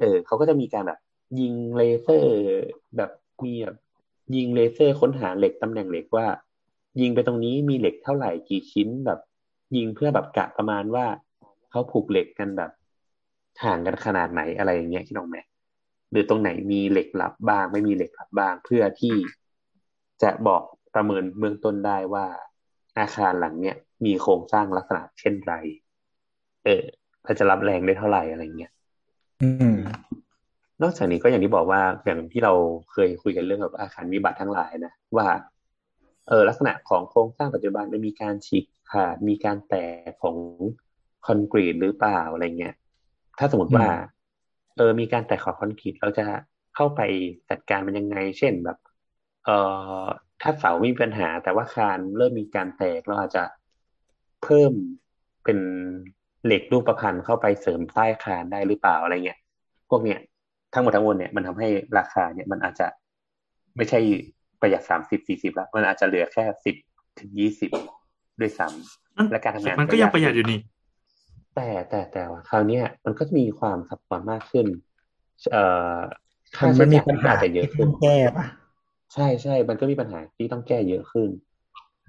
[0.00, 0.98] เออเขาก็จะมีการแบบ
[1.40, 2.34] ยิงเลเซอร์
[2.96, 3.10] แบบ
[3.44, 3.76] มีแบบ
[4.36, 6.26] ยิงเลเซอร์ค้นหาเหล็กตำแหน่งเหล็กว่า
[7.00, 9.20] ยิงไปตรงนี้มีเหล็กเท่าไหร่กี่ชิ้นแบบ
[9.76, 11.06] ยิงเพื่อแบบกะประมาณว่า
[11.70, 12.70] เขาผูกเหล็กกันแบบ
[13.64, 15.36] ห่างกันขนาดไหนอะไรอย่างเงี้ยคิดออกไหม
[16.10, 19.16] หรือตรงไหนมีเหล็กลับบ้าง ไม่มีเหล็กลับบ้าง เพื่อที่
[20.22, 20.62] จะบอก
[20.94, 22.26] ประเมินเบื้องต้นได้ว่า
[22.98, 25.54] อาคารหลังเนี้ยมีโครงสร้างลักษณะเช่นไร
[26.64, 26.84] เออ
[27.24, 28.72] เขาจะรับแรงได้เท่าไหร่อะไรเงี้ย
[29.42, 29.78] อืม
[30.82, 32.52] นอกจากนี้ก็อย่างที่บอกว่าอย่างที่เรา
[32.92, 35.28] เคยคุยกันเรื่องแบบอาคารวิบัติทั้งหลายนะว่า
[36.28, 39.74] เออลักษณะของโครงสร้างปัจจุบันมันมีการฉีกขาดมีการแต
[40.08, 40.36] กของ
[41.26, 42.74] คอนกรีตหรือเปล่าอะไรเงี้ย
[43.38, 43.86] ถ้าสมมติว่า
[44.76, 46.26] เออ มีการแตกของคอนกรีตเราจะ
[46.74, 47.00] เข้าไป
[47.50, 48.78] จัดการมันยังไง เช่นแบบ
[49.48, 49.54] เอ
[50.02, 50.04] อ
[50.42, 53.44] ถ้าเสาไม่มีปัญหา แต่ว่าคานเริ่มมีการแตกเราอาจจะ
[54.42, 54.72] เพิ่ม
[55.44, 55.58] เป็น
[56.44, 59.38] เหล็กรูปประพันธ์เข้าไปเสริมใต้คานได้หรือเปล่าอะไรเงี้ย
[59.90, 60.18] พวกเนี้ย
[60.72, 61.68] ทั้งหมดทั้งมวลเนี่ยมันทำให้
[61.98, 62.86] ราคาเนี่ยมันอาจจะ
[63.76, 64.00] ไม่ใช่
[64.60, 66.76] ประหยัดสามสิบสี่สิบแล้วมันอาจจะเหลือแค่สิบ
[67.18, 67.70] ถึงยี่สิบ
[68.40, 70.58] ด้วยซ้ำและการทำงานมันก็ยังประหยัดอยู่นี่
[71.54, 74.66] แต่แต่แต่ว่าคราวเนี้ยมันก็มีความซับซ้อนมากขึ้น
[75.52, 75.96] เอ่อ
[76.56, 78.46] ค่ามันใช้มีจ่ายปัญหาอาจจะเยอะที่ขึ้ต้นองแก้ปะ
[79.14, 81.28] ใช่ใช่ มันก็มีปัญหาที่ต้องแก้เยอะขึ้น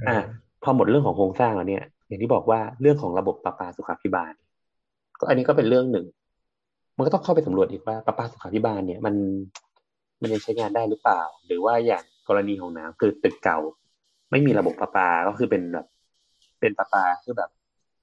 [0.10, 0.18] อะ
[0.64, 4.34] พอหมดเรื่องของโครงสร้างแล้วเนี่ย อย่างที่บอกว่าเรื่องของระบบประปาสุขาภิบาล
[5.20, 6.06] ก็อันนี้ก็เป็นเรื่องหนึ่ง
[6.98, 9.16] มันก็ต้องเข้าไปสำรวจอีกว่าประปาสุขาภิบาลเนี่ย มัน
[10.22, 13.60] มันยังใช้งานได้หรือเปล่า หรือว่าอย่างกรณีของน้ำคือตึกเก่า
[14.32, 15.86] ไม่มีระบบประปา ก็คือเป็นแบบ
[16.60, 17.50] เป็นประปาคือแบบ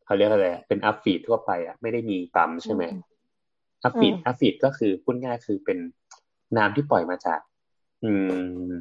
[0.07, 2.83] เขาเรียกอะไรอะเป็น up feed ทั่วไปอะไม่ได้มีปั๊มใช่ไหม
[3.85, 5.79] up feed up feed ก็คือพูดง่ายคือเป็น
[6.57, 7.41] น้ำที่ปล่อยมาจาก
[8.07, 8.73] อืม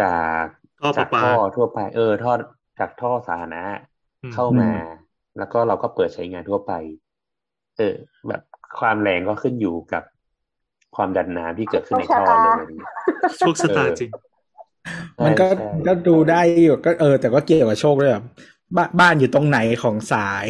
[0.00, 0.44] จาก
[0.80, 2.32] ท่อปจาระกปา ท่อทั่วไป เออ ท่อ
[2.78, 3.64] จากท่อสาธารณะ
[4.22, 4.70] อืม เข้ามา
[5.38, 6.72] แล้วก็เราก็เปิดใช้งานทั่วไป
[7.78, 7.94] เออ
[8.28, 8.42] แบบ
[8.78, 10.02] ความแรงก็ขึ้นอยู่กับ
[10.96, 12.90] ความดันน้ำที่เกิดขึ้นในท่อเลยอะไรอย่างเงี้ย
[13.38, 14.10] โชคชะตาจริง
[15.24, 18.24] มันก็ใช่ ก็ดูได้อยู่ก็เออ แต่ก็เกี่ยวกับโชคด้วยแบบ
[18.76, 20.46] บ้านบ้านอยู่ตรงไหนของสาย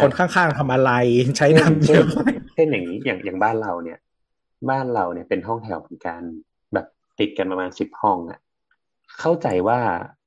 [0.00, 0.90] คนข้างๆทำอะไร
[1.36, 2.18] ใช้น้ำเยเช่นอะไหม
[2.52, 3.98] เช่นอย่างนี้อย่างอย่างบ้านเราเนี่ย
[4.70, 6.45] บ้านเราเนี่ยเป็นห้องแถวเหมือนกันแบบ
[7.20, 8.38] ติดกันประมาณสิบห้องอะ
[9.20, 9.78] เข้าใจว่า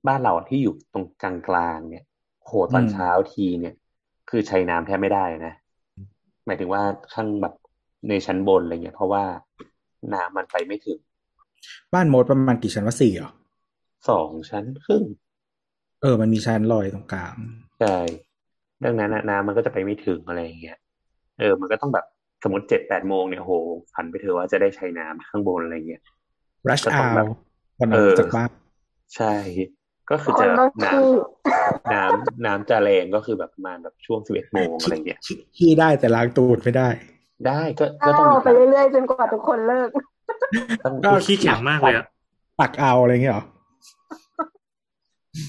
[0.07, 2.05] บ้านเราที่อยู่ตรงกลางกลางๆเนี่ย
[2.45, 3.75] โหตอนเช้าทีเนี่ย
[4.29, 5.53] คือใช้น้ำแทบไม่ได้นะ
[6.45, 6.83] หมายถึงว่า
[7.13, 7.53] ข้างแบบ
[8.09, 9.23] ในชั้นบนอะไรเงี้ย เพราะว่า
[10.13, 10.99] น้ำมันไปไม่ถึง
[11.93, 13.31] บ้านโมดประมาณกี่ชั้นว่าสี่เหรอ
[14.09, 15.03] สองชั้นครึ่ง
[16.01, 17.35] เออ มันมีชั้นลอยตรงกลาง
[17.79, 17.97] ใช่
[18.83, 20.77] ดังนั้นน่ะน้ำมันก็จะไปไม่ถึงอะไรอย่างเงี้ย
[21.39, 22.05] เออ มันก็ต้องแบบ
[22.43, 23.53] สมมติเจ็ดแปดโมงเนี่ยโห
[23.93, 26.01] ฝันไปเถอะว่าจะได้ใช้น้ำข้างบนอะไรเงี้ย
[26.67, 27.25] rush ก็ต้อง hour แบบ
[27.79, 28.49] วันอเออกอจากบ้าน
[29.15, 29.33] ใช่
[30.09, 36.89] ก็คือคจะนต้องน้ขี้ำน้ำน้ำจะแรงก็คือแบบประมาณแบบช่วงสิบเอ็ดโมงอะไรเงี้ยขี้ขี้ได้แต่ล้างตูดไม่ได้
[37.47, 39.89] ได้ก็ก็อ้าต้องวมีไปการเรื่อยๆจนกว่าทุกคนเลิก
[40.85, 42.05] ต้องก็โอ้ขี้แข็งมากเลยอะ
[42.59, 43.45] ตักเอาอะไรเงี้ยเหรอ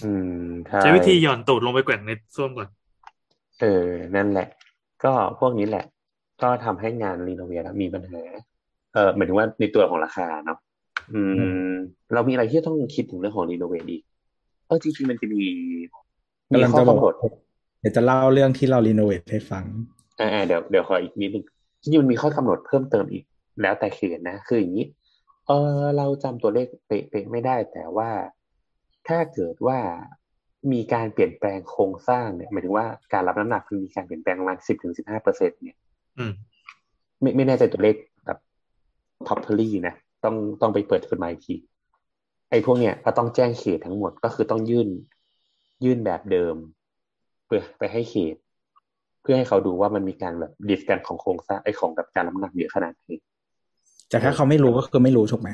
[0.05, 2.69] อืมใช่ใช้วิธีหย่อนตูดลงไปแกว่งในส้วมก่อน
[3.61, 3.87] เออ
[4.17, 4.49] นั่นแหละ
[5.05, 5.85] ก็พวกนี้แหละ
[6.43, 8.23] ก็ทำให้งาน renovate มีปัญหา
[8.95, 10.59] เออหมายถึงว่าในตัวของราคาเนาะ
[11.15, 11.23] อื
[11.71, 11.73] ม
[12.15, 14.03] เรามีอะไรที่ต้องคิดถึงเรื่องของ renovate อีก
[14.67, 15.43] เออจริงๆมันจะมี
[16.51, 17.15] มีกำลังข้อจะบอกกำหนด
[17.81, 19.65] เดี๋ยวจะเล่าเรื่องที่เรา renovate ให้ฟัง
[20.19, 21.45] อ่าๆเดี๋ยวเดี๋ยวขออีกนิดนึง
[21.83, 23.25] จริงๆมันมีข้อกำหนดเพิ่มเติมอีก
[23.63, 24.87] แล้วแต่เขตนะ คืออย่างนี้
[25.47, 28.11] เออเราจำตัวเลขเป๊ะๆไม่ได้ แต่ว่า
[29.09, 29.79] ถ้าเกิดว่า
[30.73, 35.79] มีการเปลี่ยนแปลงโครงสร้างเนี่ยหมายถึงว่าการรับน้ำหนักมันมีการเปลี่ยนแปลงประมาณสิบถึงสิบห้าเปอร์เซ็นเนี่ย
[36.19, 36.33] อืม
[37.21, 37.97] ไม่ไม่แน่ใจตัวเลข
[38.27, 38.39] แบบ
[39.27, 39.95] ท็อปทลี่นะ
[40.25, 41.55] ต้องต้องไปเปิดขึ้นมาอีกที
[42.51, 44.89] ไอ้พวกเนี้ยก็ต้องแจ้งเขตทั้งหมดก็คือต้องยื่น
[45.85, 46.55] ยื่นแบบเดิม
[47.45, 48.37] เพื่อไปให้เขต
[49.23, 53.05] เพื่อให้เขาดูว่ามันมีการแบบดิสกันของโครงสร้างไอ้ของแบบการรับน้ำหนักเยอะขนาดไหน
[54.11, 55.51] แต่ถ้าเขาไม่รู้ก็คือไม่รู้ถูกไหม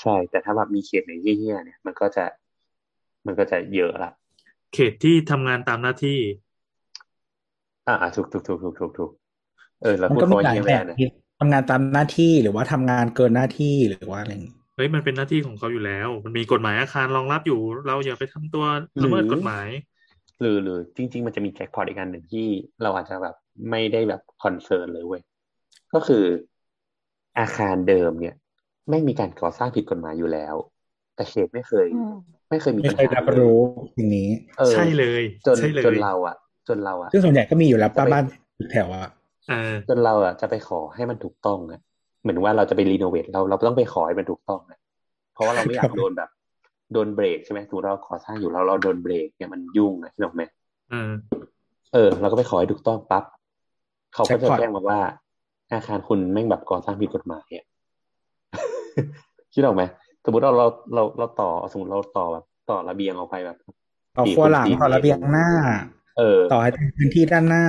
[0.00, 2.24] ใช่ แต่ถ้าแบบมีเขตไหนเหี้ยๆเนี่ย มันก็จะ
[3.26, 4.10] มันก็จะเยอะละ
[4.74, 6.18] เขตที่ทำงานตามหน้าที่
[7.88, 9.10] อ่าอ่าถูกถูกถูกถูกถูกถูก
[9.82, 10.98] เออเรามันพูดก็มีคำว่าหลายเหี้ยแบไม่บได้นะ
[11.42, 18.64] ที่ทำงานตามหน้าที่หรือว่าทำงานเกินหน้าที่หรือว่าอะไรอย่างงี้เฮ้ยมันเป็นหน้าที่ของเขาอยู่แล้ว มันมีกฎหมายอาคารรองรับอยู่ เราอย่าไปทำตัว
[19.02, 19.68] ละเมิดกฎหมาย
[20.40, 22.46] หรือหรือจริง ๆ มันจะมีแจ็คพอตอีกอันหนึ่งที่
[22.82, 23.34] เราอาจจะแบบ
[23.70, 25.22] ไม่ได้แบบคอนเซิร์นเลยเว้ย
[25.94, 26.24] ก็คือ
[27.38, 28.34] อาคารเดิมเนี่ย
[28.90, 30.54] ไม่มีการก่อสร้างผิดกฎหมายอยู่แล้ว
[31.14, 32.12] แต่เขตไม่เคยอืม
[32.50, 33.58] ไม่เคยมีไม่ปัญเคยหารับรู้
[33.96, 34.28] สิ่งนี้
[34.58, 36.36] เออใช่เลยจนใช่เลยจนเราอะ
[36.68, 38.24] จนเราอะซึ่งส่วนใหญ่ก็มีอยู่แล้วป้าบ้าน
[38.58, 39.21] ตึกแถวอะเออ
[39.88, 41.80] จนเราอะจะไปขอให้มันถูกต้องอะ
[42.22, 44.78] เหมือนว่าเราจะไปรีโนเวทเราเราต้องไปขอให้มันถูกต้องอะ
[45.34, 46.30] เพราะว่าเราไม่อยากโดนแบบ
[46.92, 50.42] โดนเบรกใช่ไหมสมมติเราขอสร้างอยู่เราเราโดนเบรกเนี่ยมันยุ่งอะที่บอกไหม
[50.90, 51.12] เออ
[51.94, 53.24] เออ เราก็ไปขอให้ถูกต้องปั๊บ
[54.14, 55.00] เขาก็จะแจ้งมาว่า
[55.72, 57.64] อาคารคุณแม่งแบบก่อสร้างผิดกฎหมายอะ
[59.54, 59.82] คิดออกไหม
[60.24, 63.56] สมมติเราเราเราเราต่อสมมติเราต่อแบบต่อระเบียงออกไปแบบ
[64.16, 65.48] ต่อครัวหลังต่อระเบียงหน้า
[66.18, 67.64] เออ ต่อให้เป็นพื้นที่ด้านหน้า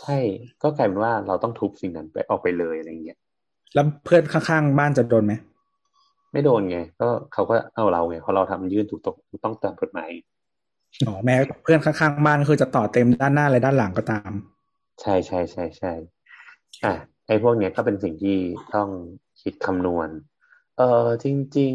[0.00, 0.18] ใช่
[0.62, 3.18] ก็กลายเป็นว่าเราต้องทุบสิ่งนั้นไปออกไปเลยอะไรเงี้ย
[3.74, 5.34] แล้วเพื่อนข้างๆบ้านจะโดนไหม
[6.32, 10.10] ไม่โดนไง ก็เขาก็เอาเราไงเพราะเราทำยื่นถูกต้องถูกต้องตามกฎหมาย
[11.06, 14.30] อ๋อแม้เพื่อนข้างๆบ้านคือจะต่อเต็มด้านหน้าและด้านหลังก็ตาม
[15.00, 15.92] ใช่ใช่ใช่ใช่
[16.84, 16.94] อะ
[17.26, 18.36] ไอ้พวกเนี้ยก็เป็นสิ่งที่
[18.74, 18.88] ต้อง
[19.42, 20.08] คิดคำนวณ
[20.78, 21.26] เออจ
[21.56, 21.74] ริง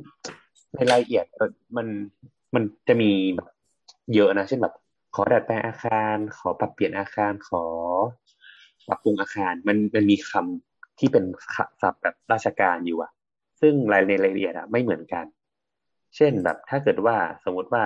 [0.00, 1.86] ๆ ในรายละเอียดเออมัน
[2.54, 3.48] มันจะมีแบบ
[4.14, 4.74] เยอะนะ เช่นแบบ
[5.14, 7.64] ขอดัดแปลงอาคาร ขอปรับเปลี่ยนอาคาร ขอ
[8.88, 11.24] ปรับปรุงอาคาร มันมันมีคำที่เป็น
[11.82, 13.12] ศัพท์แบบราชการอยู่อะ
[13.60, 15.24] ซึ่งรายในรายละเอียดอะไม่เหมือนกัน
[16.16, 17.84] เช่นแบบถ้าเกิดว่าสมมติว่า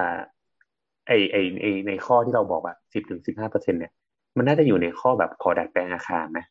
[1.06, 3.92] ไอไอไอในข้อที่เราบอกอะสิบถึงสิบห้าเปอร์เซ็นเนี่ย
[4.36, 6.46] มันน่าจะอยู่ในข้อแบบขอดัดแปลงอาคารนะ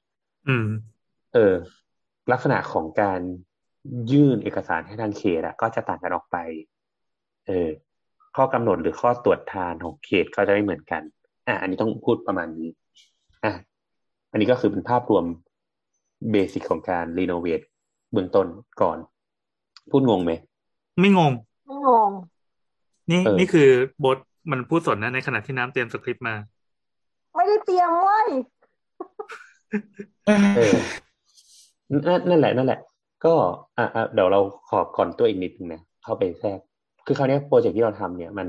[0.47, 0.67] อืม
[1.34, 1.55] เออ
[2.32, 3.21] ลักษณะของการ
[4.11, 6.38] ยื่นเอกสารให้ทางเขตอะก็จะต่างกันออกไป
[7.47, 7.69] เออ
[8.36, 11.01] ข้อกำหนดหรือข้อตรวจทานของเขตก็จะไม่เหมือนกัน
[11.47, 12.69] อะอันนี้ต้องพูดประมาณนี้
[13.45, 13.53] อะ
[14.31, 15.25] อันนี้ก็คือเป็นภาพรวม
[16.31, 17.61] เบสิกของการรีโนเวท
[18.11, 18.47] เบื้องต้น
[18.81, 18.97] ก่อน
[19.91, 20.31] พูดงงไหม
[20.99, 21.31] ไม่งง
[21.67, 22.09] ไม่งง
[23.11, 23.69] นี่เออนี่คือ
[24.03, 24.17] บท
[24.51, 26.36] มันพูดสนนะในขณะที่น้ำเตรียมสคริปต์มา
[27.34, 28.29] ไม่ได้เตรียมเว้ย
[30.55, 30.75] เออ
[32.07, 32.79] นั่นนั่นแหละ นั่นแหละ
[33.25, 33.34] ก็
[33.77, 36.59] อะอะเดี๋ยวเราขอก่อนตัวอีกนิดนึงนะเข้าไปแทรก
[37.06, 38.47] คือคราวเนี้ยโปรเจกต์ที่เราทำเนี่ย มัน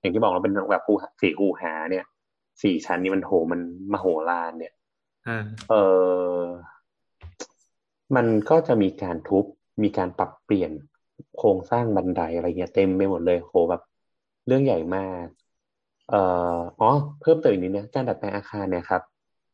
[0.00, 2.04] อย่างที่บอกเราเป็นแบบคูหาสี่คูหา เนี่ย
[2.62, 3.60] สี่ชั้นนี่มันโหมัน
[3.92, 4.72] มโหฬารเนี่ย
[5.28, 5.74] อ่าเอ
[6.34, 6.38] อ
[8.16, 9.44] มันก็จะมีการทุบ
[9.82, 10.72] มีการปรับเปลี่ยน
[11.38, 13.82] โครงสร้างบันไดอะไรเงี้ยเต็มไปหมดเลยโหแบบ
[14.46, 15.26] เรื่องใหญ่มาก
[16.10, 16.22] เอ่
[16.54, 16.90] ออ๋อ
[17.20, 19.02] เพิ่มเติมอีกนิดนะการดัดแปลงอาคารเนี่ยครับ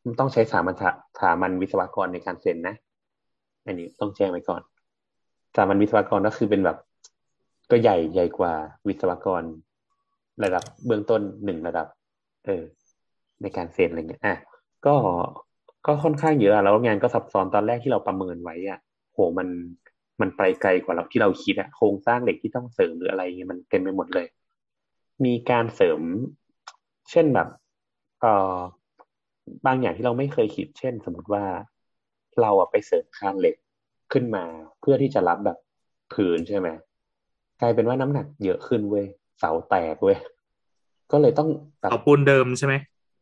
[0.05, 0.83] มันต้องใช้สามัญส
[1.21, 2.75] ถามันวิศวกรในการเซ็นนะ
[3.65, 4.63] อันนี้ต้องแจ้งไว้ก่อน
[5.57, 6.77] สามัญวิศวกรก็คือเป็นแบบ
[7.71, 8.53] ก็ใหญ่ใหญ่กว่า
[8.89, 9.43] วิศวกร
[10.45, 11.87] ระดับเบื้องต้นหนึ่งระดับ
[12.47, 12.62] เออ
[13.43, 14.37] ในการเซ็นอะไรเงี้ยอะ
[14.87, 14.95] ก็
[15.87, 18.79] ก็ค่อนข้างเยอะอะแล้วงานก็ซับซ้อนตอนแรกที่เราประเมินไว้อะ
[19.14, 19.49] โหมัน
[20.21, 24.27] มันไปไกลกว่าเราที่เราคิดอะโครงสร้างเหล็กที่ต้องเสริมหรืออะไรเงี้ยมันเต็มไปหมดเลย
[25.25, 26.01] มีการเสริม
[27.11, 27.49] เช่นแบบ
[28.21, 28.57] เอ่อ
[29.67, 31.45] บางอย่างที่เราไม่เคยคิด เช่น สมมติว่า
[32.41, 33.57] เราอะไปเสริมคานเหล็ก
[34.12, 34.45] ขึ้นมา
[34.81, 35.59] เพื่อที่จะรับแบบ
[36.14, 36.69] ผืนใช่ไหม
[37.61, 39.07] กลายเป็นว่าน้ำหนักเยอะขึ้นเว้ย
[39.39, 40.19] เสาแตกเว้ย
[41.13, 41.49] ก็เลยต้อง
[41.81, 42.75] แบบเอาปูนเดิมใช่ไหม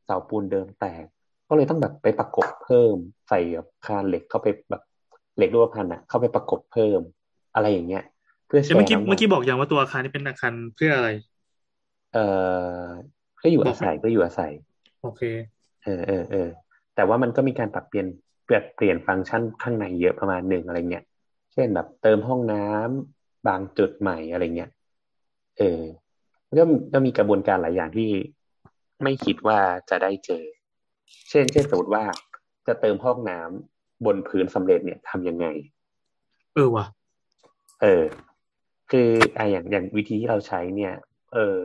[0.07, 1.05] เสาปูนเดิมแตก
[1.49, 2.97] ก็เลยต้องแบบไปประกบเพิ่ม
[3.29, 4.83] ใส่แบบคานเหล็กเข้าไปแบบ
[5.37, 7.01] เหล็กรูปพรรณอะเข้าไปประกบเพิ่ม
[7.55, 8.05] อะไรอย่างเงี้ย
[8.47, 11.11] เพื่อแชเดี๋ยวเมื่อร์กี้น้ำหนัเมื่อกี้บอกยังว่าตัวอาคารนี่เป็นอาคารเพื่ออะไร
[12.13, 12.27] เอ่
[12.79, 12.85] อ
[13.43, 14.53] ก็อยู่บออากไหมศัยก็อยู่อาศัย
[15.03, 15.23] โอเค
[15.85, 16.49] เออเออเออ
[16.95, 18.07] แต่ว่ามันก็มีการปรับเปลี่ยน
[18.45, 21.05] เปลี่ยนเปลี่ยนฟังก์ชันข้างในเยอะประมาณหนึ่งอะไรเงี้ย
[21.53, 24.71] เช่นแบบเติมห้องน้ำ บางจุดใหม่อะไรเงี้ย
[25.59, 25.83] เออ
[26.59, 28.11] ก็ก็มีกระบวนการหลายอย่างที่
[29.03, 29.59] ไม่คิดว่า
[29.91, 30.45] จะได้เจอ
[31.31, 32.05] เช่น เช่นสมมติว่า
[32.67, 35.47] จะเติมห้องน้ำบนพื้นสำเร็จเนี่ยทำยังไง
[36.55, 36.87] เออว่ะ
[37.83, 38.05] เออ
[38.91, 40.95] คืออะอย่างอย่างวิธีที่เราใช้เนี่ย
[41.35, 41.59] เออ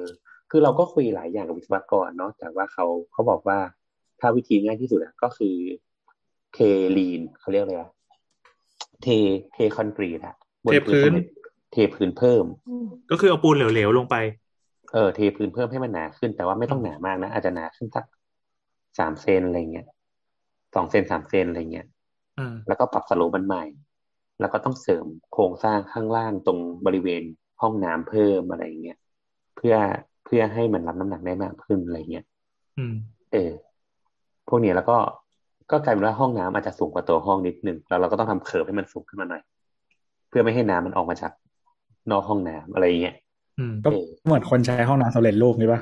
[0.49, 3.59] คือเราก็คุยหลายอย่างกับวิศวกรเนาะแต่ว่าเขาเขาบอกว่า
[4.19, 5.55] ถ้าวิธีง่ายที่สุดอะก็คือ
[6.53, 6.59] เท
[6.97, 7.91] lean เขาเรียกอะไรอะ
[9.03, 9.07] เท
[9.53, 11.38] เทคอนกรีตอะบนเทพื้นสำ
[11.73, 14.15] เร็จเทพื้นเพิ่มอืมก็คือเอาปูนเหลวๆลงไป
[14.93, 18.05] เออเทพื้นเพิ่มให้มันหนาขึ้น แต่ว่าไม่ต้องหนามากนะ อาจจะหนาขึ้นสัก
[18.99, 19.87] สามเซนอะไรเงี้ย
[20.75, 21.87] สองเซนสามเซนอะไรเงี้ย
[22.39, 23.63] อืมแล้วก็ปรับ slope มันใหม่
[24.39, 27.23] แล้วก็ต้องเสริมโครงสร้างข้างล่างตรงบริเวณ
[27.61, 28.97] ห้องน้ำเพิ่มอะไรเงี้ย
[29.55, 29.75] เพื่อ
[30.25, 32.25] เพื่อให้มันรับน้ำหนักได้มากขึ้นอะไรเงี้ย
[32.77, 32.95] อืม
[33.31, 33.51] เออ
[34.47, 34.97] พวกเนี้ยแล้วก็
[35.71, 39.41] ก็กลายเป็นว่าห้องน้ำอาจจะสูงกว่าตัวห้องนิดนึงแล้วเราก็ต้องทำเคิร์ฟให้มันสูงขึ้นมาหน่อย
[40.29, 41.31] เพื่อไม่ให้น้ำมันออกมาจาก
[42.11, 43.15] นอกห้องน้ำอะไรเงี้ย
[43.59, 45.81] อืมก็เออเหมือนคนใช้ห้องน้ำสำเร็จรูปนี่ปะ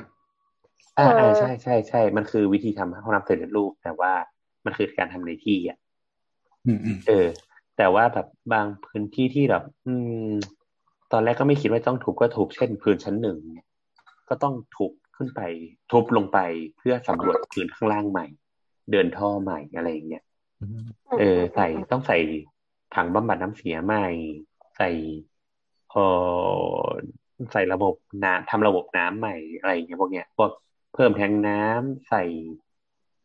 [0.98, 4.12] อ่าเอออ่าใช่ใช่ใช่ มันคือวิธีทำห้องน้ำสำเร็จรูป แต่ว่า
[4.64, 5.78] มันคือการทำในที่อะ
[6.66, 7.26] อืมอืมเออ
[7.76, 9.94] แต่ว่าแบบบางพื้นที่ที่แบบ อื
[10.30, 10.32] ม
[11.12, 13.68] ตอนแรกก็ไม่คิดว่าต้องทุบก็ทุบเช่นพื้นชั้นหนึ่งเนี่ย
[14.28, 15.40] ก็ต้องทุบขึ้นไป
[15.92, 16.38] ทุบลงไป
[16.78, 18.26] เพื่อสำรวจพื้นข้างล่างใหม่
[18.90, 20.24] เดินท่อใหม่อะไรอย่างเงี้ย
[20.62, 20.86] อืม
[21.18, 22.18] เออ ใส่ต้องใส่
[22.94, 24.06] ถังบำบัดน้ำเสียใหม่
[24.76, 24.88] ใส่
[25.92, 26.88] เออ
[27.52, 30.50] ใส่ระบบน้ำทำระบบน้ำใหม่อะไรอย่างเงี้ยพวกเนี้ยพวก
[30.94, 32.22] เพิ่มแทงน้ำใส่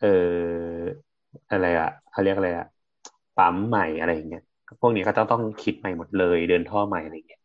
[0.01, 0.37] เออ
[1.49, 2.67] อะไรอะเขาเรียกอะไรอะ
[3.37, 4.43] ปั๊มใหม่อะไรอย่างเงี้ย
[4.81, 7.41] พวกนี้ก็ต้องต้องคิดใหม่หมดเลยเดินท่อใหม่อะไรเงี้ย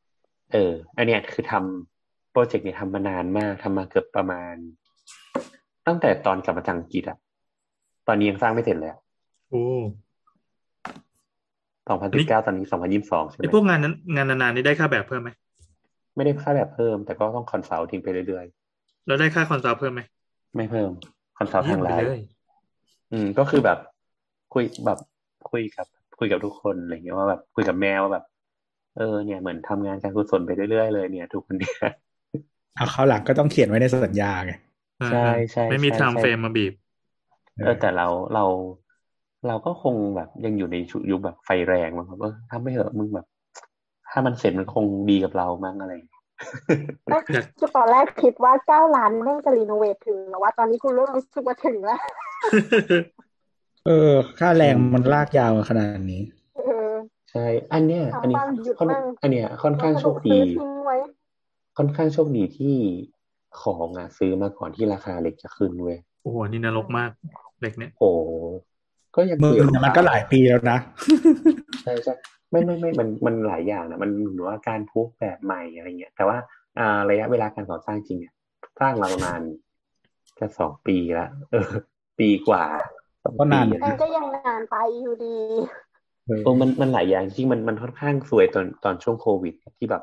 [0.52, 4.54] เอออันเนี้ยคือทำ project เนี่ยทำมานานมากทำมาเกือบประมาณ
[5.86, 7.18] ตั้งแต่ตอนกลับมาจากอังกฤษอะ
[8.06, 8.92] ตอนนี้ยังสร้างไม่เสร็จเลย
[9.50, 9.66] โอ้
[11.88, 15.30] สองพันสิบเก้าตอนนี้สองพันยี่สิบสองใช่ไหมไอพวกงานนั้นงานนานๆนี่ได้ค่าแบบเพิ่มไหม
[16.16, 18.46] ไม่ได้ค่าแบบเพิ่ม แต่ก็ต้อง consulting ไปเรื่อย
[19.06, 20.90] แล้วได้ค่า consult เพิ่มไหมๆไม่เพิ่ม
[21.38, 22.20] คอนซัลเยี่ยทามงไปไลน์เลย
[23.12, 23.78] อืมก็คือแบบ
[24.54, 24.98] คุยแบบ
[25.50, 25.86] คุยกับ
[26.18, 28.24] คุยกับทุกคนอะไรเงี้ยว่าแบบคุยกับแมวว่าแบบ
[28.96, 31.76] เออเนี่ยเหมือนทำงานการกุศลไปเรื่อยๆเลยเนี่ยทุกคนเนี่ย
[32.74, 34.52] เอาเขาวหลังก็ต้องเขียนไว้ในสัญญาไง
[34.98, 35.18] เออใช่
[35.52, 36.72] ใช่ไม่มีใช่ทางใช่เฟรมมาบีบ
[37.62, 38.44] เออแต่เราเรา
[39.46, 43.26] เราก็คงแบบยังอยู่ในชุยุคแบบไฟแรงมั้งครับเออทำไม่เหอะมึงแบบ
[44.10, 46.22] ถ้ามันเสร็จมันคงดีกับเรามั้งอะไรอย่างเงี้ย
[47.04, 52.00] เอ้ยอยากคือตอนแรกคิดว่าเก้าล้านแม่งจะรีโนเวทถึงแต่ว่าตอนนี้คุณเริ่มรู้สึกว่าถึงแล้ว
[53.86, 56.22] เออ ค่าแรงมันลากยาวขนาดนี้
[56.56, 56.90] เออ
[57.30, 60.96] ใช่ อันเนี้ย อันนี้ทำบ้างหยุดค่อนบ้างอันเนี้ย ค่อนข้างโชคซื้ดีอทิ้งไว้
[61.78, 62.76] ค่อนข้างโชคดีที่
[63.62, 67.10] ของอะซื้อมาก่อนที่ราคาเหล็กจะขึ้นเว้ยโอ้โหอันนี่นรกมาก
[67.60, 68.10] เหล็กเนี่ยโอ้
[69.16, 70.78] ก็ยังมือเปลี่ยเนี่ยมันก็หลายปีแล้วนะ
[71.82, 72.14] ใช่ใช่
[72.50, 76.36] ไม่ไม่ไม่มันมันหลายอย่างนะมันหรือว่าการพุกแบบใหม่อะไรเงี้ย แต่ว่า
[76.78, 78.34] อ่าระยะเวลาการก่อสร้างจริงเนี่ย
[78.80, 79.40] สร้างมาประมาณ
[80.38, 81.70] จะสองปีละเออ
[82.18, 82.64] ปีกว่า
[83.22, 85.36] สองก็นานปีอะมันก็ยังนานไปอยู่ดี
[86.26, 90.02] เออเออมันมันหลายอย่างจริงมันมันค่อนข้างสวยตอนตอนช่วงโควิด ที่แบบ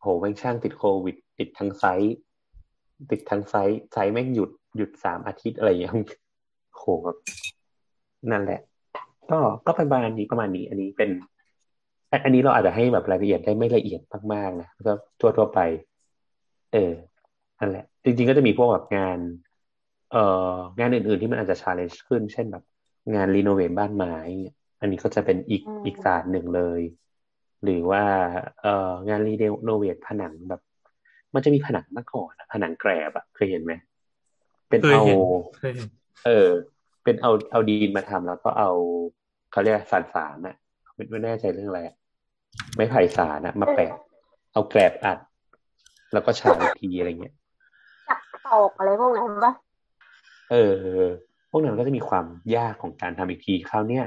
[0.00, 2.16] โหแม่งช่างติดโควิด ติดทั้งไซต์
[3.10, 5.92] ติดทั้งไซต์ไซต์แม่งหยุดหยุดสามอาทิตย์อะไรอย่างเงี้ย
[6.76, 7.16] โหแบบ
[8.30, 8.60] นั่นแหละ
[9.30, 11.10] ก็ก็เป็นประมาณนี้ประมาณนี้ อันนี้เป็น
[12.10, 14.00] อันอันนี้เราอาจจะให้แบบรายละเอียดได้ไม่ละเอียด
[14.32, 15.60] มากๆนะก็ทั่วทั่วไป
[16.72, 16.92] เออ
[17.58, 19.18] นั่นแหละ จริง ๆ ก็จะมีพวกแบบงาน
[20.12, 22.64] เอ่องานอื่น ๆ ที่มันอาจจะ challenge ขึ้น เช่นแบบ
[23.14, 26.80] งาน renovate บ้านไม้เนี่ยอันนี้ก็จะเป็นอีกอืมอีกศาสตร์หนึ่งเลย
[27.64, 28.04] หรือว่า
[28.62, 30.60] เอ่องาน renovate ผนังแบบ
[31.34, 33.72] มันจะมีผนังเมื่อก่อนอะผนังแกรบอะเคยเห็นไหม
[34.68, 35.18] เป็นเคยเอาเห็น
[35.58, 35.88] เคยเห็น
[36.26, 36.48] เออ
[37.08, 38.70] เป็นเอาเอาดีนมาทำแล้วก็เอา
[39.52, 40.56] เขาเรียกสารสารน่ะ
[40.94, 41.96] ไม่ไม่แน่ใจเรื่องอะไรอะ
[42.74, 43.92] ไม้ไผ่สารน่ะมาแปะ
[44.52, 45.18] เอาแกลบอัด
[46.12, 47.34] แล้วก็ฉาบอีกทีอะไรเงี้ย
[48.08, 49.52] จับตอกอะไรพวกนั้นปะ
[50.50, 50.76] เออ
[51.50, 54.04] พวกนั้นก็จะมีความยากของการทำอีกทีคราวเนี้ย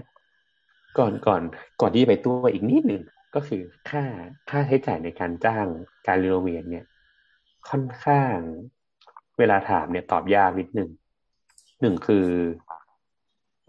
[0.98, 1.42] ก่อนก่อน
[1.82, 3.02] ก่อนที่จะไปตัวอีกนิดหนึ่ง
[3.36, 4.04] ก็คือค่า
[4.50, 5.66] ค่าใช้จ่ายในการจ้าง
[6.08, 6.86] การรีโนเวทเนี่ย
[7.70, 8.36] ค่อนข้าง
[9.38, 10.90] เวลาถามเนี่ยตอบยากนิดหนึ่ง
[11.82, 12.28] หนึ่งคือ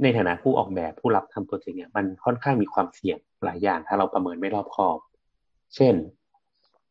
[0.02, 4.98] ในฐานะผู้ออกแบบผู้รับทำโปรเจกต์เนี่ยมันค่อนข้างมีความเสี่ยงหลายอย่าง ถ้าเราประเมินไม่รอบคอบ
[5.74, 5.94] เช่น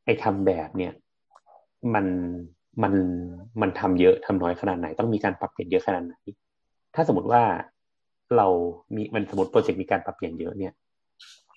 [0.06, 0.94] ไอ้ทำแบบเนี่ย
[1.94, 2.06] มัน
[2.84, 2.94] มัน
[3.62, 6.16] มันทำเยอะทำน้อยขนาดไหน ต้องมีการปรับเปลี่ยนเยอะขนาดไหน
[6.96, 7.44] ถ้าสมมติว่า
[8.38, 8.48] เรา
[8.96, 10.74] มีมันสมมติโปรเจกต์มีการปรับเปลี่ยนเยอะเนี่ย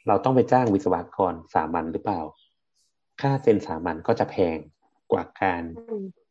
[0.09, 2.21] เราต้องไปจ้างวิศวกรสามัญหรือเปล่า
[3.21, 4.59] ค่าเซ็นสามัญก็จะแพง
[5.13, 5.63] กว่าการ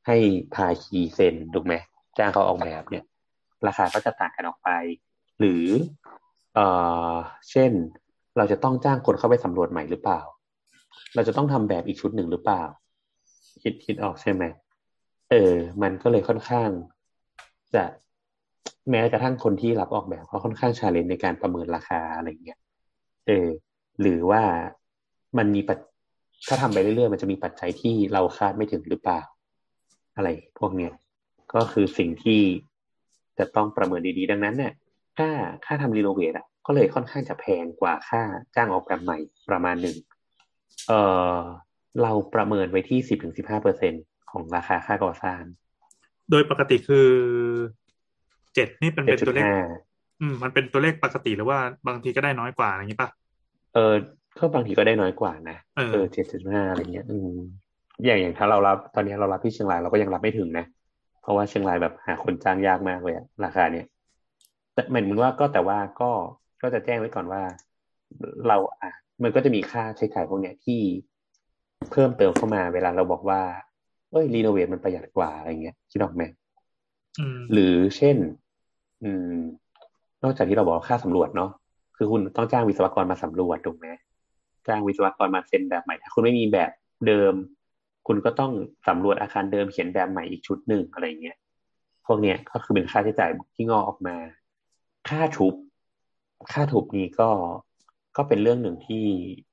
[0.08, 0.18] ให้
[0.54, 1.74] พาคีเซ็นถูกไหม
[2.18, 3.04] จ้างเขาออกแบบเนี่ย
[3.68, 4.70] ราคาก็จะต่างกันออกไป
[5.40, 5.66] หรือ
[6.56, 6.60] เอ
[7.14, 7.16] อ
[7.52, 7.72] เช่น
[8.38, 10.22] เราจะต้องจ้างคนเข้าไปสำรวจใหม่หรือเปล่า
[11.16, 12.64] เราจะต้องทำแบบอีกชุดหนึ่งหรือเปล่า
[13.64, 14.44] คิดคิดออกใช่ไหม
[15.32, 16.70] เออ มันก็เลยค่อนข้าง
[17.76, 17.84] จะ
[18.90, 22.60] แม้กระทั่งคนที่รับออกแบบเขาค่อนข้าง challenge ในการประเมินราคาอะไรเงี้ย
[23.28, 23.48] เออ
[24.02, 24.44] หรือว่า
[25.38, 25.80] มันมีปัจ
[26.48, 29.22] ถ้าทำไปเรื่อยๆ มันจะมีปัจจัยที่เราคาดไม่ถึงหรือเปล่า
[30.16, 30.30] อะไร
[30.60, 30.94] พวกเนี้ย
[31.54, 32.42] ก็คือสิ่งที่
[33.40, 34.74] จะต้องประเมินดีๆ ดังนั้นเนี่ย
[35.18, 35.30] ค่า
[35.66, 38.22] ค่าทำ renovate อะก็เลยค่อนข้างจะแพงกว่าค่า
[38.56, 39.18] จ้างออกแบบใหม่
[39.50, 39.96] ประมาณหนึ่ง
[40.90, 40.94] เอ
[41.36, 41.38] อ
[42.02, 43.94] เราประเมินไว้ที่สิบถึงสิบห้าเปอร์เซ็นต์
[44.32, 45.42] ของราคาค่าก่อสร้าง
[46.32, 47.10] โดยปกติคือ
[48.56, 49.58] เจ็ดนี่เป็นเจ็เป็ดนจุดตัวเลขห้า
[50.22, 53.10] อืมมันเป็นตัวเลขปกติหรือว่าบางทีก็ได้น้อยกว่าอย่างนี้ป่ะ
[53.74, 53.94] เออ
[54.38, 57.38] ก็บางทีก็ได้น้อยกว่านะเออเออเจ็ดจุดห้าอะไรเงี้ย อืม
[58.06, 60.66] อย่างอย่างถ้าเรารับตอนนี้เรารับที่เชียงรายเราก็ยังรับไม่ถึงนะ
[61.22, 63.86] เพราะว่าเชียงรายแบบหาคนจ้างยากมากเลยอะราคาเนี้ย
[64.74, 66.12] แต่เหมือนว่าก็แต่ว่าก็
[66.62, 67.42] ก็จะแจ้งไว้ก่อนว่า
[68.48, 68.92] เราอะ
[69.24, 70.82] มันก็จะมีค่าใช้จ่ายพวกเนี้ยที่
[71.92, 73.42] เพิ่มเติมเข้ามาเวลาเราบอกว่า
[74.12, 76.24] เอ้ยรีโนเวทมันประหยัดกว่าอะไรเงี้ยคิดออกไหม
[77.20, 78.18] อืมหรือเช่น
[79.04, 79.38] อืม
[80.24, 81.52] นอกจากที่เราบอกว่าค่าสำรวจเนาะ
[81.98, 83.88] คือคุณต้องจ้างวิศวกรมาสำรวจถูกไหม
[84.68, 86.72] จ้างวิศวกรมาเซ็นแบบใหม่ถ้าคุณไม่มีแบบ
[87.08, 87.34] เดิม
[88.08, 88.52] คุณก็ต้อง
[88.88, 91.38] สำรวจอาคารเดิมเขียนแบบใหม่อีกชุดหนึ่งอะไรเงี้ย
[92.06, 94.16] พวกเนี้ยก็คือเป็นค่าใช้จ่ายที่งอกออกมา
[95.10, 95.54] ค่าทุบ
[96.54, 97.30] ค่าทุบนี้ก็
[98.18, 99.06] ก็เป็นเรื่องหนึ่งที่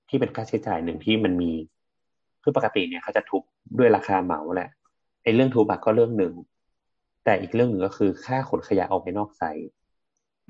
[0.09, 1.53] ที่เป็นค่าใช้จ่ายหนึ่งที่มันมี
[2.43, 3.43] คือปกติเนี่ยเขาจะทุบ
[3.79, 4.71] ด้วยราคาเหมาแหละ
[5.23, 6.35] ไอ้เรื่องทุบอะก็เรื่องหนึ่ง
[7.25, 9.69] แต่อีกเรื่องหนึ่งก็คือค่าขนขยะออกไปนอกไซต์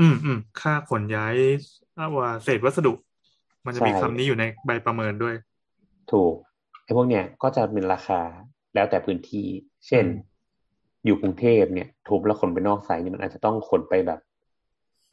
[0.01, 1.35] อืมอืมค่าขนย้าย
[2.17, 2.93] ว่าเศษวัสดุ
[3.67, 5.35] มันจะมีใช่คำนี้อยู่ในใบประเมินด้วย
[6.13, 6.35] ถูก
[6.85, 8.21] ไอ้พวกเนี้ยก็จะเป็นราคา
[8.75, 9.47] แล้วแต่พื้นที่
[9.87, 10.15] เช่นอืม
[11.05, 14.21] อยู่กรุงเทพเนี่ย ทุบแล้วขนไปนอกไซต์นี่มันอาจจะต้องขนไปแบบ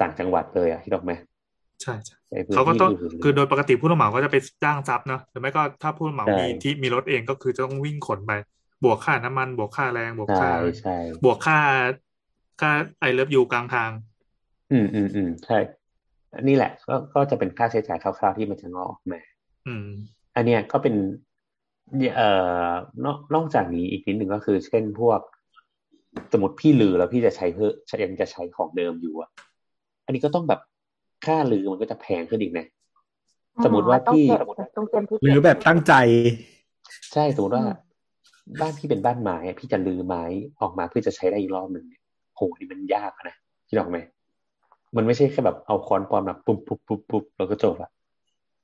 [0.02, 1.12] ต่างจังหวัดเลยอะที่ดอกไหม
[1.82, 8.32] ใช่ใช่ไอ้พื้นเขาก็ที่ต้องอื่นคือโดยปกติผู้รับเหมาก็จะไปจ้างซับเนาะหรือไม่ก็ถ้าผู้รับเหมาใช่มีที่มีรถเองก็คือจะต้องวิ่งขนไป
[8.84, 11.60] บวกค่าน้ำมัน บวกค่าแรงบวกใช่ค่าใช่บวกค่า
[12.62, 13.92] ค่าไอเลิฟยูกลางทาง
[14.72, 15.58] อืมอืมอืมใช่
[16.48, 19.20] นี่แหละ ก็ก็จะเป็นค่าใช้จ่ายคร่าวๆที่มันจะงอกออกมา
[19.68, 19.88] อืม
[20.36, 20.96] อันเนี้ยก็เป็น
[21.98, 22.30] เนี่ยเอ่
[22.70, 22.72] อ
[23.06, 25.20] นอกนอกจากนี้อีกนิดหนึ่งก็คือ เช่นพวก
[26.32, 27.74] สมมติพี่ลือแล้วพี่จะใช้เพิ่ม
[28.04, 29.30] ยังจะใช้ของเดิมอยู่อะ
[30.08, 30.60] อันนี้ก็ต้องแบบ
[31.26, 32.66] ค่าลือมันก็จะแพงขึ้นอีกนะ
[33.64, 34.40] สมมติว่าต้องพี่เก็บ
[34.78, 35.94] ต้องเก็บที่หรือแบบตั้งใจ
[37.14, 37.66] ใช่สมมติว่า
[38.62, 40.24] บ้านพี่เป็นบ้านไม้อะพี่จะลือไม้
[40.62, 42.02] ออกมาเพื่อจะใช้ได้อีกรอบหนึ่งเนี่ย
[42.36, 43.36] โหนี่มันยากอะนะ
[43.70, 43.98] คิดออกไหม
[44.96, 47.90] มันไม่ใช่แค่แบบเอาค้อนปอนมาปุ๊บปุ๊บปุ๊บปุ๊บแล้วก็จบละ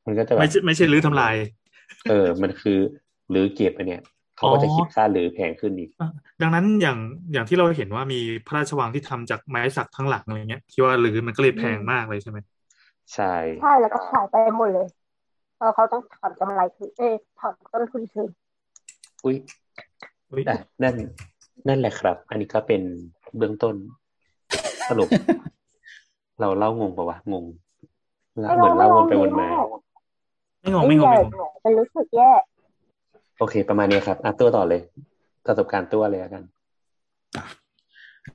[0.06, 1.36] มันก็จะแบไม่บใช่ไม่ใช่รื้อทำลาย
[2.10, 2.78] เออ มันคือ
[3.30, 4.02] หรือเก็บอันเนี้ย
[4.38, 6.10] เขาก็จะคิดค่าหรือแพงขึ้นอีกอะ
[6.42, 6.98] ดังนั้นอย่าง
[7.34, 12.38] อย่างที่เราเห็นว่ามีพระราชวังที่ทำจากไม้สักทั้งหลังอะไรเงี้ยที่ว่ารื้อมันก็เลยแพงมากเลยใช่ไหม
[13.14, 14.88] ใช่ใช่แล้วก็ขายไปหมดเลย
[15.56, 18.30] เพราะเขาต้องถอนกำไรคืนเอ้ยถอนต้นทุนคืน
[19.24, 19.36] อุ้ย
[20.32, 20.96] อุ๊ยอะนั่น
[21.68, 22.82] นั่นแหละครับ อันนี้ก็เป็น
[23.38, 23.76] เบื้องต้น
[24.90, 25.10] สรุป
[26.42, 27.46] เราเล่างงปะวะงง
[28.42, 29.48] เล่าเหมือนเล่าวนไปวนมา
[30.62, 32.32] ไม่งงไม่งงแย่ไม่งงเป็นรู้สึกแย่
[33.40, 34.82] โอเค ประมาณนี้ครับอะตัวต่อเลย
[35.46, 36.44] ประสบการณ์ตัวเลยแล้วกัน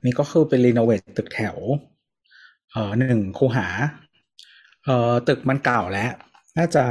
[0.05, 1.57] นี่ก็คือเป็นรีโนเวทตึกแถว
[2.71, 3.67] เอ่อหนึ่งคูหา
[4.85, 6.11] เอ่อตึกมันเก่าแล้ว
[6.57, 6.83] น่าจะ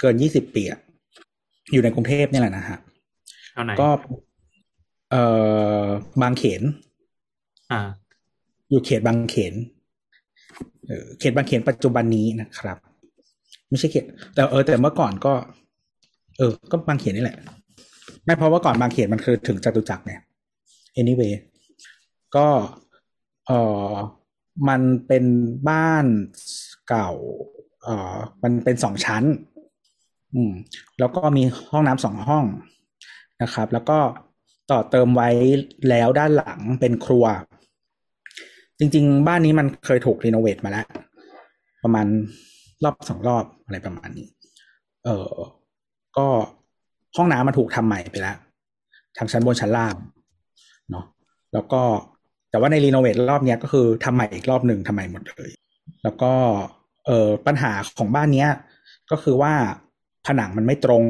[0.00, 0.80] เกินยี่สิบปีอะ
[1.72, 2.78] อยู่ในกรุงเทพนี่แหละนะฮะ
[3.52, 3.88] เท่าไหนก็
[5.10, 5.22] เอ่
[5.84, 5.86] อ
[6.22, 6.62] บางเขน
[7.72, 7.80] อ่า
[8.70, 9.54] อยู่เขตบางเขน
[10.86, 12.78] เออเขตบางเขนปัจจุบันนี้นะครับ
[13.68, 15.34] ไม่ใช่เขต แต่เออแต่เมื่อก่อนก็
[16.38, 17.38] เออ ก็บางเขนนี่แหละ
[18.24, 20.20] ไม่เพราะว่าก่อนบางเขนมันคือถึงจตุจักรเนี่ย
[21.00, 21.34] anyway
[22.36, 22.46] ก็
[23.46, 23.52] เอ
[23.90, 23.92] อ
[24.68, 25.24] มันเป็น
[25.68, 26.04] บ้าน
[26.88, 27.10] เก่า
[27.82, 29.24] เออมันเป็นสองชั้น
[30.34, 30.52] อืม
[30.98, 32.44] แล้วก็มีห้องน้ำสองห้อง
[33.42, 33.98] นะครับ แล้วก็
[34.70, 35.28] ต่อเติมไว้
[35.88, 37.24] แล้วด้านหลังเป็นครัว
[38.78, 40.86] จริง ๆ บ้านนี้มันเคยถูกรีโนเวทมาแล้ว
[41.82, 42.06] ประมาณ
[42.84, 44.28] รอบสองรอบอะไรประมาณนี้
[45.04, 45.32] เออ
[46.18, 46.26] ก็
[47.16, 48.36] ห้องน้ำมันถูกทำใหม่ไปแล้ว
[49.18, 49.94] ทางชั้นบนชั้นล่าง
[50.90, 51.04] เนาะ
[51.52, 51.82] แล้วก็
[52.50, 55.50] แต่ว่าในรีโนเวทรอบเนี้ยก็คือทำใหม่อีกรอบหนึ่งทำใหม่หมดเลย
[56.02, 56.32] แล้วก็
[57.06, 58.48] เออปัญหาของบ้านเนี้ย
[59.10, 59.52] ก็คือว่า
[60.26, 61.04] ผนังมันไม่ตรง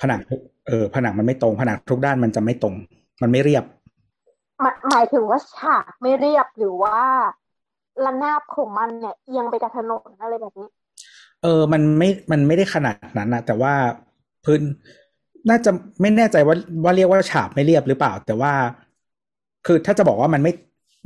[0.00, 0.20] ผนัง
[0.68, 2.74] เออผนังมันไม่ตรง ผนังทุกด้านมันจะไม่ตรง
[3.22, 3.64] มันไม่เรียบ
[4.62, 6.98] หมหมายถึงว่าฉากไม่เรียบหรือว่า
[8.04, 10.68] ระนาบของมันเนี่ยเอียงไปกับถนนอะไรแบบนี้
[11.42, 13.74] เออ มันไม่มันไม่ได้ขนาดนั้นนะแต่ว่า
[14.44, 14.60] พื้น
[15.48, 15.70] น่าจะ
[16.00, 18.52] ไม่แน่ใจว่าว่าเรียกว่าฉาบไม่เรียบหรือเปล่า แต่ว่า
[19.66, 20.52] คือถ้าจะบอกว่ามันไม่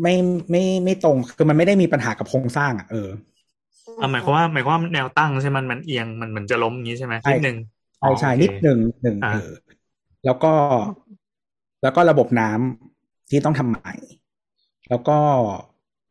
[0.02, 0.14] ไม่
[0.50, 3.08] ไม่ไม่ตรง คือมันไม่ได้มีปัญหากับโครงสร้างอะเออ
[4.00, 7.56] อ่าหมายความว่าหมายความว่าแนวตั้งใช่ไหมมันมันเอียงมันเหมือนจะล้มอย่างนี้ใช่ไหมใช่นิดนึง
[7.98, 9.50] ใช่ใช่อ๋อโอเคนิดหนึ่งหนึ่งอ่าเออ
[10.24, 10.48] แล้วก็
[11.82, 13.92] แล้วก็ระบบน้ำที่ต้องทำใหม่
[14.88, 15.18] แล้วก็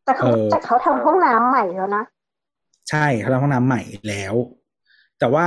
[0.04, 2.02] แต่เขาเออแต่เขาทำห้องน้ำใหม่แล้วนะ
[2.90, 4.34] ใช่เขาทำห้องน้ำใหม่แล้ว
[5.18, 5.46] แต่ว่า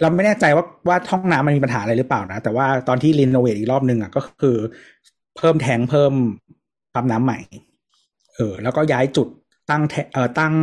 [0.00, 4.56] เราไม่แน่ใจว่าว่าห้องน้ำมันมีปัญหาอะไรหรือเปล่านะ แต่ว่าตอนที่รีโนเวทอีกรอบนึงอะก็คือ
[5.36, 6.12] เพิ่มแทงค์เพิ่ม
[6.94, 7.38] ปั๊มน้ำใหม่
[8.34, 9.28] เออ แล้วก็ย้ายจุด
[9.70, 10.54] ตั้งแทเออตั้ง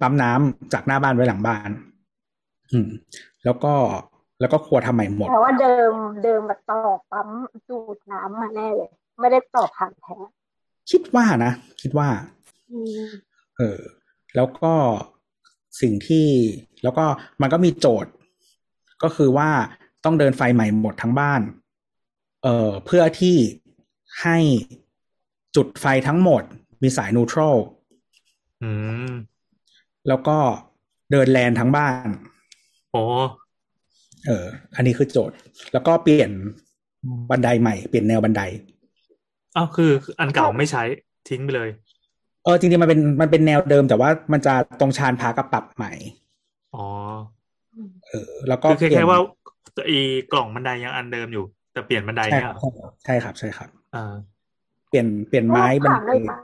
[0.00, 1.70] ปั๊มน้ำจากหน้าบ้านไว้หลังบ้าน
[2.70, 2.88] อืม
[3.44, 3.74] แล้วก็
[4.40, 5.94] แล้วก็ครัวทำใหม่หมดแต่ว่าเดิม
[6.24, 6.80] เดิมมาต่อ
[7.10, 7.28] ปั๊ม
[7.68, 8.90] ดูดน้ำมาแน่เลย
[9.20, 10.20] ไม่ได้ต่อผ่านแท้ง
[10.90, 12.08] คิดว่านะ คิดว่า
[12.70, 13.08] อืม
[13.56, 13.80] เออ
[14.36, 14.72] แล้วก็
[15.80, 16.28] สิ่งที่
[16.82, 17.04] แล้วก็
[17.40, 18.10] มันก็มีโจทย์
[19.02, 19.50] ก็คือว่า
[20.04, 21.40] ต้องเดินไฟใหม่หมดทั้งบ้าน
[22.42, 23.36] เอ่อเพื่อที่
[24.22, 24.38] ให้
[25.56, 26.42] จุดไฟทั้งหมด
[26.82, 27.56] มีสายนูทรัล
[28.62, 28.70] อื
[29.08, 29.10] ม
[30.08, 30.38] แล้วก็
[31.10, 32.08] เดินแลนทั้งบ้าน
[32.92, 33.02] โอ้
[34.26, 35.36] เออ อันนี้คือโจทย์
[35.72, 36.30] แล้วก็เปลี่ยน
[37.30, 38.42] บันไดใหม่ เปลี่ยนแนวบันได
[39.56, 39.90] อ้าวคือ
[40.20, 40.82] อันเก่าไม่ใช้
[41.28, 41.68] ทิ้งไปเลย
[42.46, 45.92] เออจริงๆมันเป็นมันเป็นแนวเดิม แต่ว่ามันจะตรงชานพากับปรับใหม่
[46.74, 46.86] อ๋อ
[48.08, 49.20] เออ แล้วก็คือเปลี่ยแค่นว่า
[49.86, 49.98] ไอ้
[50.32, 52.54] กล่องบันไดยังอันเดิมอยู่ แต่เปลี่ยนบันไดใช่เนี่ยครับ
[53.04, 54.14] ใช่ครับใช่ครับอ่า
[54.88, 56.34] เปลี่ยนเปลี่ยนไม้บันถามไดเลยไหม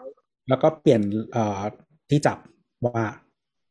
[0.49, 1.01] แล้วก็เปลี่ยน
[1.33, 1.61] เอ่อ
[2.11, 2.39] ที่จับ
[2.87, 3.05] ว่า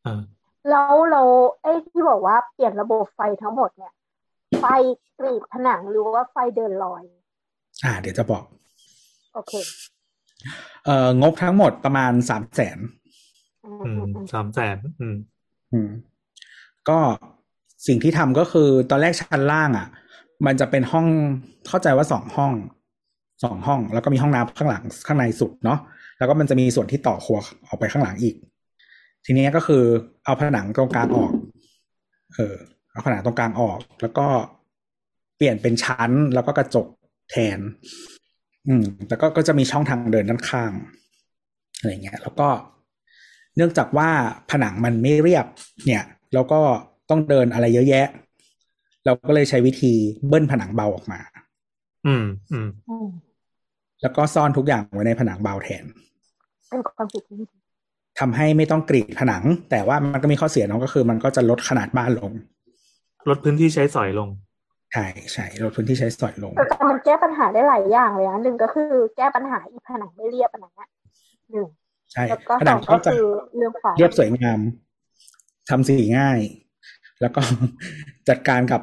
[0.05, 0.21] อ่า
[0.69, 1.21] แล้วเรา
[1.61, 3.93] ไอ้ที่บอกว่าเปลี่ยนระบบไฟทั้งหมดเนี่ย
[4.61, 4.65] ไฟ
[5.17, 7.03] กรีดผนังหรือว่าไฟเดินลอย
[7.83, 8.43] อ่า เดี๋ยวจะบอก
[9.33, 9.53] โอเค
[10.85, 12.77] เอ่องบทั้งหมดประมาณสามแสน
[13.63, 15.15] อืมอือืมมอืมสามแสนอืม
[15.71, 15.89] อืม
[16.89, 16.99] ก็
[17.87, 19.87] สิ่งที่ทำก็คือตอนแรกชั้นล่างอะ
[20.45, 21.07] มันจะเป็นห้อง
[21.67, 22.53] เข้าใจว่าสองห้อง
[23.43, 25.79] สองห้อง แล้วก็มีห้องน้ำข้างหลังข้างในสุดเนาะ
[26.17, 28.35] แล้วก็มันจะมีส่วนที่ต่อครัวออกไปข้างหลังอีก
[29.25, 29.83] ทีนี้ก็คือ
[30.25, 31.31] เอาผนังตรงกลางออก
[32.35, 32.55] เออ
[32.91, 34.27] เอาผนังตรงกลางออก แล้วก็
[35.37, 36.87] เปลี่ยนเป็นชั้นแล้วก็กระจก
[37.29, 37.59] แทน
[38.67, 40.71] อืมแล้วก็ก็จะมีช่องทางเดินด้านข้าง
[41.77, 42.49] อะไรเงี้ย แล้วก็
[43.55, 44.09] เนื่องจากว่า
[44.51, 45.45] ผนังมันไม่เรียบ
[45.85, 46.59] เนี่ยแล้วก็
[47.09, 48.07] ต้องเดินอะไรเยอะแยะ
[49.05, 49.93] เราก็เลยใช้วิธี
[50.27, 51.19] เบิ้ลผนังเบาออกมา
[52.05, 53.07] อืม อืมอืม
[54.01, 55.83] แล้วก็ซ่อนทุกอย่างไว้ในผนังเบาแทน
[56.69, 57.45] เป็นความคิดที่ดี
[58.19, 62.31] ทำให้ไม่ต้องกรีดผนัง แต่ว่ามันก็มีข้อเสียเนาะก็คือ มันก็จะลดขนาดบ้านลง
[63.29, 64.29] ลดพื้นที่ใช้สอยลง
[64.93, 70.89] ใช่ใช่ลดพื้นที่ใช้สอยลงแต่มันแก้ปัญหาได้หลายอย่างเลยนะหนึ่งก็คือแก้ปัญหาอีผนังไม่เรียบอันนั้นนะ
[71.51, 71.67] หนึ่ง
[72.13, 74.59] ใช่แล้วก็ผสนัองงก็ก็จะคือเรื่องไฟเรียบสวยงาม
[75.69, 76.39] ทำสีง่าย
[77.21, 77.41] แล้วก็
[78.29, 78.81] จัดการกับ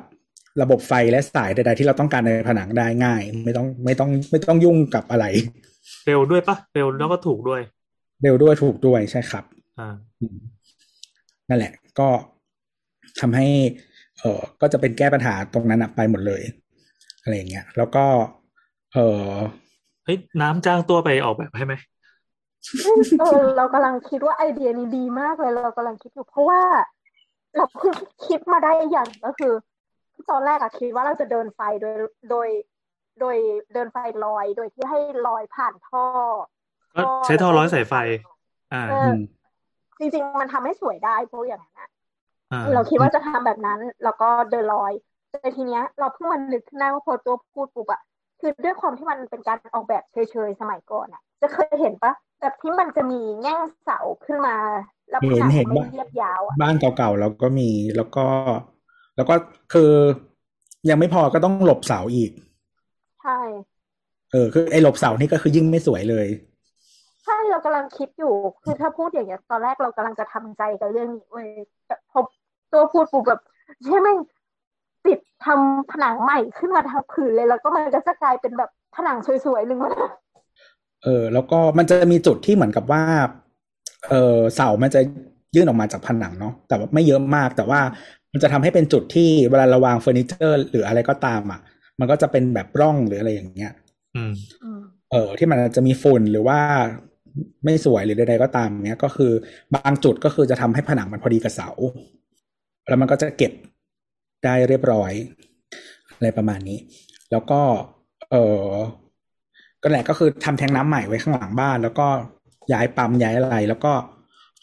[0.62, 5.26] ระบบไฟและสายใดๆที่เราต้องการในผนังได้ง่าย ไม่ต้องไม่ต้องไม่ต้องยุ่งกับอะไร
[6.06, 7.60] เร็วด้วยปะเร็วแล้วก็ถูกด้วย
[8.22, 9.44] เร็วด้วยถูกด้วยใช่ครับ
[9.78, 9.88] อ่า
[10.20, 10.36] อืม
[11.48, 12.08] นั่นแหละ ก็
[13.20, 13.46] ทำให้
[14.20, 16.42] เออก็จะเป็นแก้ปัญหาตรงนั้นอะไปหมดเลย
[17.22, 18.04] อะไรอย่างเงี้ย แล้วก็
[18.94, 19.32] เออ
[20.04, 21.74] เฮ้ยน้ำจ้างตัวไปออกแบบให้ไหม
[23.20, 26.62] เออเรากำลังคิดว่าไอเดียนี้ดีมากเลยเรากำลังคิดอยู่เพราะว่า
[27.56, 27.94] เราเพิ่ง
[28.26, 29.52] คิดมาได้อย่างก็คือ
[30.30, 31.96] ตอนแรกอะคิดว่าเราจะเดินไฟโดย
[32.30, 32.48] โดย
[33.20, 33.36] โดย
[33.72, 36.04] เดินไฟลอย โดยที่ให้ลอยผ่านท่อ
[36.96, 37.94] ก็ใช้ท่อร้อยสายไฟ
[38.72, 39.18] อ่าเออือม
[39.98, 41.88] จริง ๆ มันทำให้สวยได้เพราะอย่างนั้นอะอ่า
[42.74, 44.92] เราคิดว่าจะทำแบบนั้น แล้วก็เดินลอย
[45.30, 48.00] แต่ทีเนี้ย เราเพิ่งมานึกขึ้นได้ว่าพอตัวพูดปุ๊บอะ
[48.40, 54.56] คือด้วยความที่มันเป็นการออกแบบเฉยๆสมัยก่อนอะจะเคยเห็นปะแบบที่มันจะมีแง่งเสาขึ้นมา
[55.10, 58.24] แล้วผเห็นนังเห็นไม่บ้างเรียบยาวอะบ้านเก่าๆแล้วก็มีแล้วก็
[59.16, 59.34] แล้วก็
[59.72, 59.90] คือ
[60.88, 62.30] ยังไม่พอก็ต้องหลบเสาอีก
[63.18, 63.32] ใช่
[64.32, 66.26] เออ คือไอ้หลบเสานี่ก็คือยิ่งไม่สวยเลย
[67.28, 71.48] ใช่เรากำลังคิดอยู่ คือถ้าพูดอย่างเงี้ย ตอนแรกเรากำลังจะทำใจกับเรื่องนี้เว้ย
[71.86, 72.20] แต่พอ
[72.72, 73.40] ตัวพูดปุ๊บแบบ
[73.86, 74.16] ใช่ไหมง
[75.06, 79.92] ติดทำผนังใหม่ขึ้นมาทั้งผืนเลย แล้วก็มันก็จะกลายเป็นแบบผนังสวยๆหนึ่งมา
[81.04, 83.02] เออ แล้วก็มันจะมีจุดที่เหมือนกับว่า
[84.08, 85.00] เออเสามันจะ
[85.54, 87.80] ยื่นออกมาจากผนังเนาะแต่ว่าไม่เยอะมาก แต่ว่า
[88.32, 91.60] มันจะทำให้เป็นจุดที่เวลาเราวางเฟอร์นิเจอร์ หรืออะไรก็ตามอะ
[91.98, 93.72] มันก็จะเป็นแบบร่องหรืออะไรอย่างเงี้ย
[94.16, 94.32] อืม
[94.62, 94.80] อืม
[95.10, 96.58] เออที่มันอาจจะมีฝุ่นหรือว่า
[97.64, 99.32] ไม่สวยหรือใดๆก็ตามเนี้ย ก็คือ
[99.74, 101.70] บางจุดก็คือจะทำให้ผนังมันพอดีกับเสา
[102.88, 103.52] แล้วมันก็จะเก็บ
[104.44, 105.12] ได้เรียบร้อย
[106.16, 106.78] อะไรประมาณนี้
[107.30, 107.60] แล้วก็
[108.30, 108.66] เออ
[109.82, 112.08] ก็แหละก็คือทำแทงน้ำใหม่ไว้ข้างหลังบ้าน แล้วก็
[112.72, 113.92] ย้ายปั๊มย้ายอะไร แล้วก็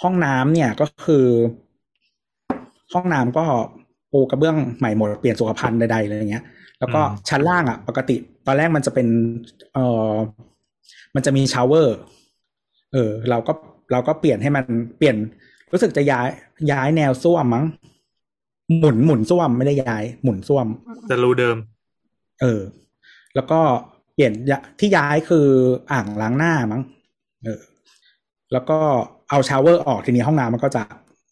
[0.03, 1.26] ห้องน้ำเนี่ยก็คือ
[2.93, 3.45] ห้องน้ำก็
[4.11, 6.43] ปูกระเบื้องใหม่หมดเปลี่ยนสุขภัณฑ์ใดๆอะไรอย่างเงี้ย
[6.80, 8.15] แล้วก็อืมชั้นล่างอะ ปกติ
[8.45, 9.07] ตอนแรกมันจะเป็น
[9.73, 9.80] เอ
[10.11, 10.14] อ
[11.15, 11.97] มันจะมีชาวเวอร์
[12.95, 13.53] เออ เราก็
[13.91, 14.65] เราก็เปลี่ยนให้มัน
[14.97, 15.15] เปลี่ยน
[15.72, 16.27] รู้สึกจะย้าย
[16.72, 17.65] ย้ายแนวส้วมมั้ง
[18.80, 20.67] หมุนหมุนส้วมไม่ได้ย้าย หมุนส้วม
[21.07, 21.57] แต่รูเดิม
[22.41, 22.61] เออ
[23.35, 23.59] แล้วก็
[24.13, 25.47] เปลี่ยนยะที่ย้ายคือ
[25.91, 26.81] อ่างล้างหน้ามั้ง
[27.43, 27.61] เออ
[28.53, 28.80] แล้วก็
[29.30, 30.84] เอา shower ออกทีนี้ห้องน้ำมันก็จะ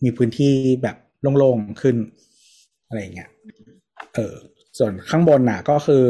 [0.04, 0.54] มีพื้นที่
[0.84, 0.96] แบบ
[1.38, 1.96] โล่งๆขึ้น
[2.88, 3.30] อะไรอย่างเงี้ย
[4.16, 4.34] เออ
[4.78, 6.04] ส่วนข้างบนน่ะ ก็คือ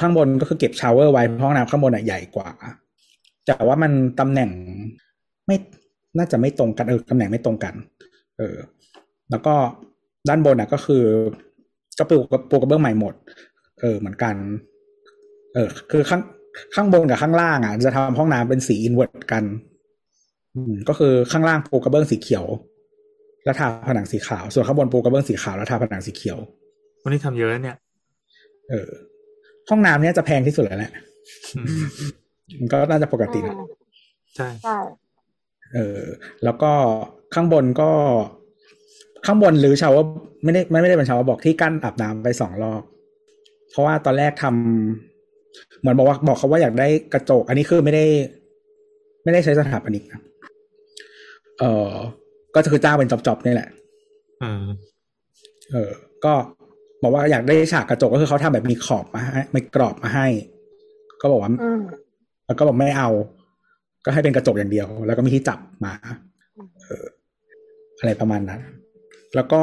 [0.00, 2.48] ข้างบนก็คือเก็บ shower ไว้เพราะห้องน้ำข้างบนน่ะใหญ่กว่า
[3.48, 4.50] แต่ว่ามันตำแหน่ง
[5.46, 5.56] ไม่
[6.18, 7.74] น่าจะไม่ตรงกันเออตำแหน่งไม่ตรงกัน
[8.38, 8.56] เออ
[9.30, 9.54] แล้วก็
[10.28, 11.04] ด้านบนน่ะก็คือ
[11.98, 12.16] ก็ปู
[12.50, 13.14] ปูกระเบื้องใหม่หมด
[13.80, 14.34] เออ เหมือนกัน
[15.54, 16.22] เออ คือข้าง
[16.74, 19.44] ข้างบนกับข้างล่างอะ จะทำห้องน้ำเป็นสี invert กัน
[20.54, 22.46] อืมก็คือข้างล่างปูกระเบื้องสีเขียว
[23.44, 26.38] แล้วทาผนังสีขาว ส่วนข้างบนปูกระเบื้องสีขาวแล้วทาผนังสีเขียว
[27.02, 27.76] วันนี้ทำเยอะเนี่ย
[28.70, 28.88] เออ
[29.68, 30.92] ห้องน้ำเนี้ยจะแพงที่สุดแล้วแหละ
[31.56, 31.62] อื
[32.56, 33.66] มมันก็น่าจะปกตินะอ่า
[34.36, 34.78] ใช่ใช่
[35.74, 36.00] เออ
[36.44, 36.72] แล้วก็
[37.34, 37.90] ข้างบนก็
[39.26, 40.04] ข้างบนหรือชาวว่า
[40.44, 42.82] ไม่ได้ไม่ได้เป็นชาวว่าบอกที่กั้นอาบน้ำไปสองรอบ
[43.70, 48.04] เพราะว่าตอนแรกทำเหมือนบอกว่าบอกเขาว่าอยากได้กระจก อันนี้คือไม่ได้
[49.24, 50.20] ไม่ได้ใช้สถาปนิกนะ
[51.60, 51.90] เออ
[52.54, 53.68] ก็คือจ้างเป็นจอบๆนี่แหละ
[54.42, 54.64] อืม
[55.72, 55.90] เออ
[56.24, 56.32] ก็
[57.02, 60.26] บอกว่าอยากได้ฉากกระจกก็คือเขาทำแบบมีขอบมาให้มีกรอบมาให้
[61.20, 61.82] ก็บอกว่าอืม
[62.48, 63.10] แล้วก็บอกไม่เอา
[64.04, 65.92] ก็ให้เป็นกระจกอย่างเดียว แล้วก็มีที่จับมา
[66.84, 67.04] เออ
[67.98, 68.60] อะไรประมาณนั้น
[69.34, 69.62] แล้วก็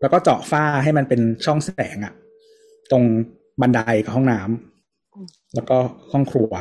[0.00, 2.14] แล้วก็เจาะฝ้าให้มันเป็นช่องแสงอะ
[2.90, 3.04] ตรง
[3.60, 5.76] บันไดกับห้องน้ำแล้วก็
[6.12, 6.52] ห้องครัว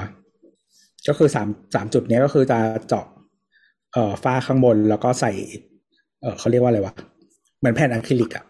[1.07, 3.05] ก็คือสามสามจุดเนี้ยก็คือจะเจาะ
[3.93, 5.31] เอ่อฝ้าข้างบนแล้วก็ใส่
[6.21, 6.93] เออเขาเรียกว่าอะไรวะ
[7.59, 8.45] เหมือนแผ่นอะคริลิกอะ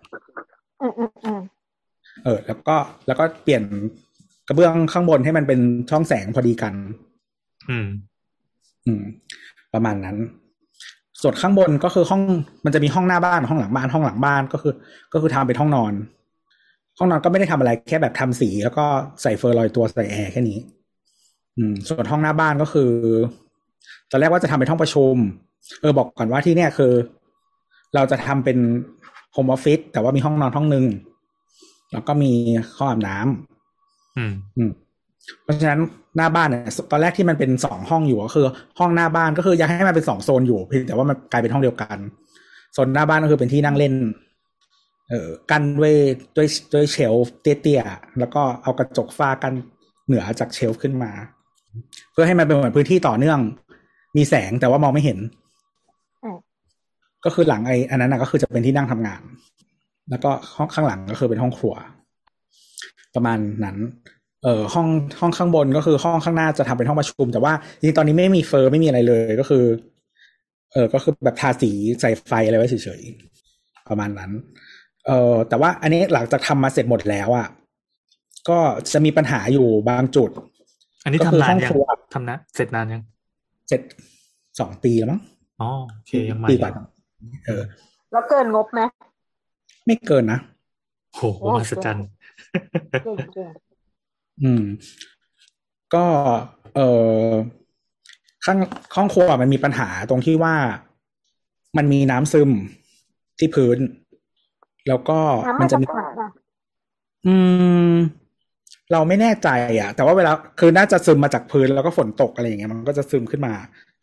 [0.82, 1.40] อืมอืมอืม
[2.24, 2.76] เออแล้วก็
[3.08, 3.64] แล้วก็เปลี่ยน
[4.48, 5.60] กระเบื้องข้างบนให้มันเป็น
[5.90, 6.74] ช่องแสงพอดีกัน
[7.70, 7.88] อืม
[8.86, 9.04] อืม
[9.74, 10.18] ประมาณนั้น
[11.22, 12.22] ส่วนข้างบนก็คือห้อง
[12.66, 14.74] มันจะมีห้องหน้าบ้านห้องหลังบ้านห้องหลังบ้านก็คือ
[15.14, 15.94] ก็คือทำเป็นห้องนอน
[16.98, 18.86] ห้องนอนก็ไม่ได้ทำอะไรแค่แบบทำสี แล้วก็
[19.22, 20.60] ใส่เฟอร์ลอยตัวใส่แอร์แค่นี้
[21.58, 22.92] อืม ส่วนห้องหน้าบ้านก็คือ
[24.12, 25.16] ตอนแรกว่าจะทำเป็นห้องประชุม
[25.82, 26.94] เออบอกก่อนว่าที่เนี่ยคือ
[27.96, 28.58] เราจะทำเป็น
[29.34, 30.86] home office แต่ว่ามีห้องนอนห้องหนึ่ง
[31.94, 32.32] แล้วก็มี
[32.78, 33.55] ห้องอาบน้ำ
[34.18, 34.72] อืมอืม
[35.44, 35.80] เพราะฉะนั้น
[36.18, 38.48] หน้าบ้านเนี่ยตอนแรกที่มันเป็นสองห้องอยู่ก็คือ
[38.80, 41.98] ห้องหน้าบ้านก็คืออยากให้มันเป็นสองโซนอยู่เพียงแต่ว่ามันกลายเป็นห้องเดียวกัน
[42.74, 43.94] โซนหน้าบ้านก็คือเป็นที่นั่งเล่น
[45.10, 45.94] เออกันด้วย
[46.36, 49.54] ด้วยด้วยเชลฟ์เตี้ยๆแล้วก็เอากระจกฝ้ากัน
[50.06, 51.12] เหนือจากเชลฟ์ขึ้นมา
[52.12, 53.40] เพื่อให้มันเป็นเหมือนพื้นที่ต่อเนื่อง
[54.18, 55.20] มีแสงแต่ว่ามองไม่เห็น
[56.24, 56.38] อืม
[57.26, 59.22] ก็คือหลังไอ้อันนั้นนะก็คือจะเป็นที่นั่งทำงาน
[60.10, 61.74] แล้วก็ห้องข้างหลังก็คือเป็นห้องครัว
[63.16, 63.78] ประมาณนั้น
[64.44, 64.88] เออห้อง
[65.20, 69.64] ห้องข้างบนก็คือห้องข้างหน้าจะทำเป็นห้องประชุม แต่ว่าจริงๆตอนนี้ไม่มีเฟอร์ไม่มีอะไรเลยก็คือ
[70.72, 71.72] เออก็คือแบบทาสี
[72.02, 74.32] ใส่ไฟอะไรไว้เฉยๆประมาณนั้น
[75.08, 77.48] เออแต่ว่าอันนี้หลังจากทำมาเสร็จหมดแล้วอะ
[78.50, 78.60] ก็
[78.94, 80.30] จะมีปัญหาอยู่บางจุด
[81.04, 83.02] อันนี้ก็ทำคือนาห้นองยัคงรัวทำนะเสร็จนานยัง
[83.68, 83.82] เสร็จ
[84.60, 85.22] สองปีแล้วมั้ง
[85.62, 86.72] อ๋อโอเคยังใหม่ปีกว่า
[87.46, 87.64] เออ
[88.12, 88.82] แล้วเกินงบไหม
[89.86, 90.40] ไม่เกินนะ
[91.16, 92.15] โหมหัศจรรย์เก่งเก่ง
[94.44, 94.64] อืม
[95.94, 96.06] ก็
[96.76, 96.80] เอ
[97.30, 97.32] อ
[98.46, 98.60] ข้าง
[98.96, 100.56] ห้องครัวมันมีปัญหาตรงที่ว่า
[101.78, 102.50] มันมีน้ำซึม
[103.40, 103.78] ที่พื้น
[104.88, 106.30] แล้วก็น้ำมัมานจะจากมีไหนอะ
[107.28, 107.36] อื
[107.92, 107.94] ม
[108.92, 109.50] เราไม่แน่ใจ
[109.80, 113.54] อะ แต่ว่าเวลาคือน่าจะซึมมาจากพื้นแล้วก็ฝนตกอะไรอย่างเงี้ยมันก็จะซึมขึ้นมา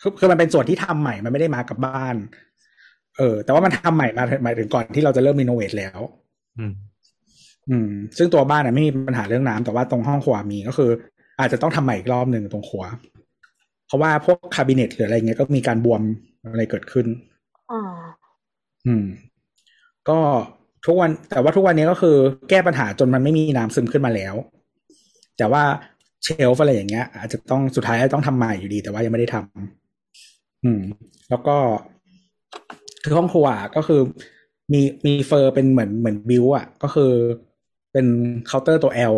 [0.00, 2.16] คือคือมันเป็นส่วนที่ทำใหม่มันไม่ได้มากับบ้าน
[3.18, 5.98] เออ แต่ว่ามันทำใหม่มาหมายถึงก่อนที่เราจะเริ่มรีโนเวทแล้ว
[6.58, 6.72] อืม
[7.70, 10.90] อืม ซึ่งตัวบ้านน่ะไม่มีปัญหาเรื่องน้ำแต่ว่าตรงห้องครัวมีก็คือ
[11.38, 12.84] อาจจะต้องทำใหม่อีกรอบหนึ่งตรงครัว
[13.86, 16.02] เพราะว่าพวกคาบิเนตหรืออะไรเงี้ยก็มีการบวม
[16.50, 17.06] อะไรเกิดขึ้น
[17.70, 17.92] อ่า
[18.86, 19.04] อืม
[20.08, 20.18] ก็
[20.86, 22.16] ทุกวัน แต่ว่าทุกวันนี้ก็คือ
[22.50, 24.34] แก้ปัญหาจนมันไม่มีน้ำซึมขึ้นมาแล้ว
[25.38, 25.62] แต่ว่า
[26.22, 30.80] shelf อะไรอย่างเงี้ย อาจจะต้องสุดท้ายต้องทำใหม่อยู่ดี แต่ว่ายังไม่ได้ทำอืม
[31.30, 31.56] แล้วก็
[33.04, 34.00] คือห้องครัวอะก็คือ
[34.72, 37.12] มีมีเฟอร์เป็นเหมือนเหมือนบิวอะก็คือ
[37.92, 38.06] เป็น
[38.46, 39.16] เคาน์เตอร์ตัว L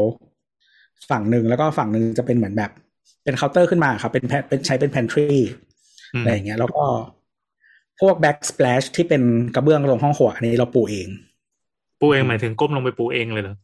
[1.11, 2.71] ฝั่งหนึ่งแล้วก็ฝั่งหนึ่งจะเป็นเหมือนแบบ
[3.25, 5.39] เป็นเคาน์เตอร์ขึ้นมาครับเป็นแพเป็นใช้เป็น pantry
[6.15, 6.85] อืมอะไรอย่างเงี้ย แล้วก็
[8.01, 9.23] พวก backsplash ที่เป็น
[9.55, 11.09] กระเบื้องลงห้องครัวอันนี้เราปูเอง
[12.01, 13.57] ปูเองหมายถึงก้มลงไปปูเองเลยเหรอ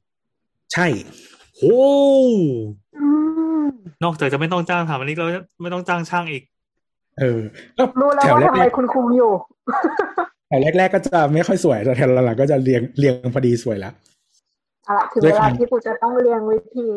[0.73, 0.87] ใช่
[1.57, 1.79] โอ้
[2.99, 3.07] อื
[3.65, 3.67] ม
[4.05, 5.27] นอกจากจะไม่ต้องจ้างทำอันนี้เรา
[5.63, 6.43] ไม่ต้องจ้างช่างอีก
[7.19, 7.41] เออ
[7.79, 13.95] ก็รู้แล้วแถวว่าแรทำไมกคุณคุมอยู่ๆแถวแรก ๆ ก็จะไม่ค่อยสวยแต่แถวหลังๆก็จะเรียงเรียงพอดีสวยแล้ว
[14.91, 16.89] เอาละถึงด้เววยคลาวามที่กูจะต้องเรียงวิธี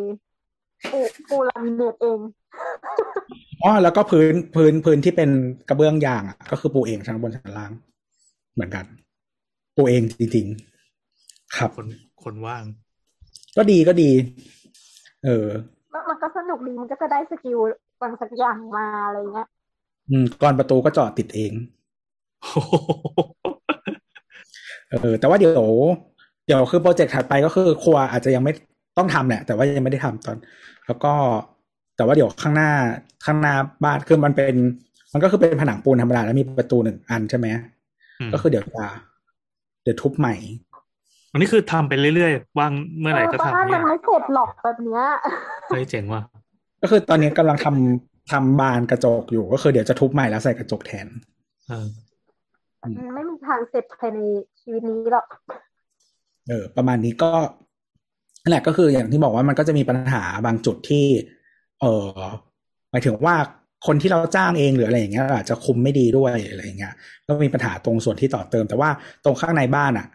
[0.92, 1.00] ปู
[1.30, 2.20] ปูลามิเนตเอง
[3.64, 5.30] อ๋อแล้วก็พื้นพื้นพื้นที่เป็น
[5.70, 7.72] กระเบื้องยางอะก็คือปูเองทั้งบนทั้งล่าง
[8.54, 8.86] เหมือนกัน
[9.76, 11.88] ปูเองจริงๆครับคน
[12.24, 12.64] คนว่าง
[13.58, 14.12] ก็ดีก็ดี
[15.26, 15.48] เออ
[15.92, 17.60] แล้วมันก็สนุกดีมันก็จะได้สกิล
[18.02, 19.48] บางสักอย่างมาอะไรเงี้ย
[20.10, 21.54] อืมก่อนประตูก็เจาะติดเอง
[22.42, 22.74] โอ้โห
[24.90, 25.66] เออ แต่ว่าเดี๋ยว
[26.46, 28.54] เดี๋ยวคือโปรเจกต์ถัดไปก็คือครัวอาจจะยังไม่
[28.98, 30.38] ต้องทำแหละแต่ว่ายังไม่ได้ทำตอน
[30.88, 31.14] แล้วก็
[31.96, 32.72] แต่ว่าเดี๋ยวข้างหน้า
[33.26, 33.54] ข้างหน้า
[33.84, 34.56] บ้านคือมันเป็น
[35.14, 37.48] มันก็คือเป็นผนังปูนธรรมดาแล้วมีประตูหนึ่งอันใช่ไหม
[38.20, 38.88] อืมก็คือเดี๋ยวจะ
[39.84, 40.36] เดี๋ยวทุบใหม่
[41.32, 45.04] อันนี้คือทำไปเรื่อยๆว่างเมื่อไหร่ก็บ้านทำมัเนี่ยนไม่เสร็จหรอกแบบเนี้ย
[45.68, 46.22] เฮ้ยเจ๋งว่ะ
[46.82, 51.08] ก็คือตอนนี้กำลังทำทำบานกระจกอยู่ก็คือเดี๋ยวจะทุบใหม่แล้วใส่กระจกแทน
[51.68, 51.88] เออ
[52.82, 54.20] มันไม่มีทางเสร็จภายใน
[54.62, 55.28] ชีวิตนี้หรอก
[56.50, 57.32] เออ ประมาณนี้ก็
[58.42, 61.06] นั่นแหละก็คืออย่างที่บอกว่ามันก็จะมีปัญหาบางจุดที่
[61.82, 62.20] เออ
[62.92, 63.36] หมายถึงว่า
[63.88, 66.94] คนที่เราจ้างเองหรืออะไรอย่างเงี้ยอาจจะคุมไม่ดีด้วยอะไรอย่างเงี้ย
[67.28, 68.90] ก็มีปัญหาตรงส่วนที่ต่อเติม แต่ว่า
[69.24, 70.08] ตรงข้างในบ้านอะ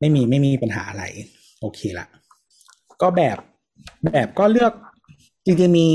[0.00, 1.04] ไม่มีไม่มีปัญหาอะไร
[1.60, 2.06] โอเคละ
[3.02, 3.38] ก็แบบ
[4.04, 4.72] แบบก็เลือก
[5.46, 5.88] จริงๆมี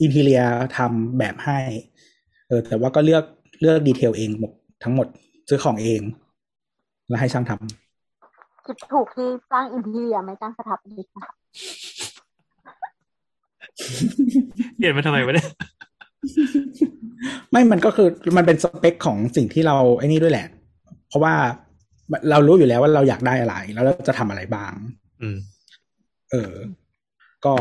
[0.00, 0.42] อินเรีย
[0.76, 1.58] ทำแบบให้
[2.48, 3.24] เออ แต่ว่าก็เลือก
[3.60, 4.52] เลือกดีเทลเองหมด
[4.82, 5.06] ทั้งหมด
[5.48, 6.00] ซื้อของเอง
[7.08, 7.87] แล้วให้ช่างทำ
[8.68, 11.34] คิดถูกที่จ้างอินทีเรียไม่จ้างสถาปนิกนะคะ
[14.76, 15.48] เปลี่ยนมาทำไมวะเนี่ย
[17.50, 20.46] ไม่มันก็คือมันเป็นสเปคของสิ่งที่เราไอ้นี่ด้วยแหละ
[21.08, 21.34] เพราะว่า
[22.30, 24.72] เรารู้อยู่แล้วว่าเราอยากได้อะไร แล้วเราจะทำอะไรบ้าง
[25.22, 25.36] อืม
[26.30, 26.52] เออ
[27.44, 27.52] ก็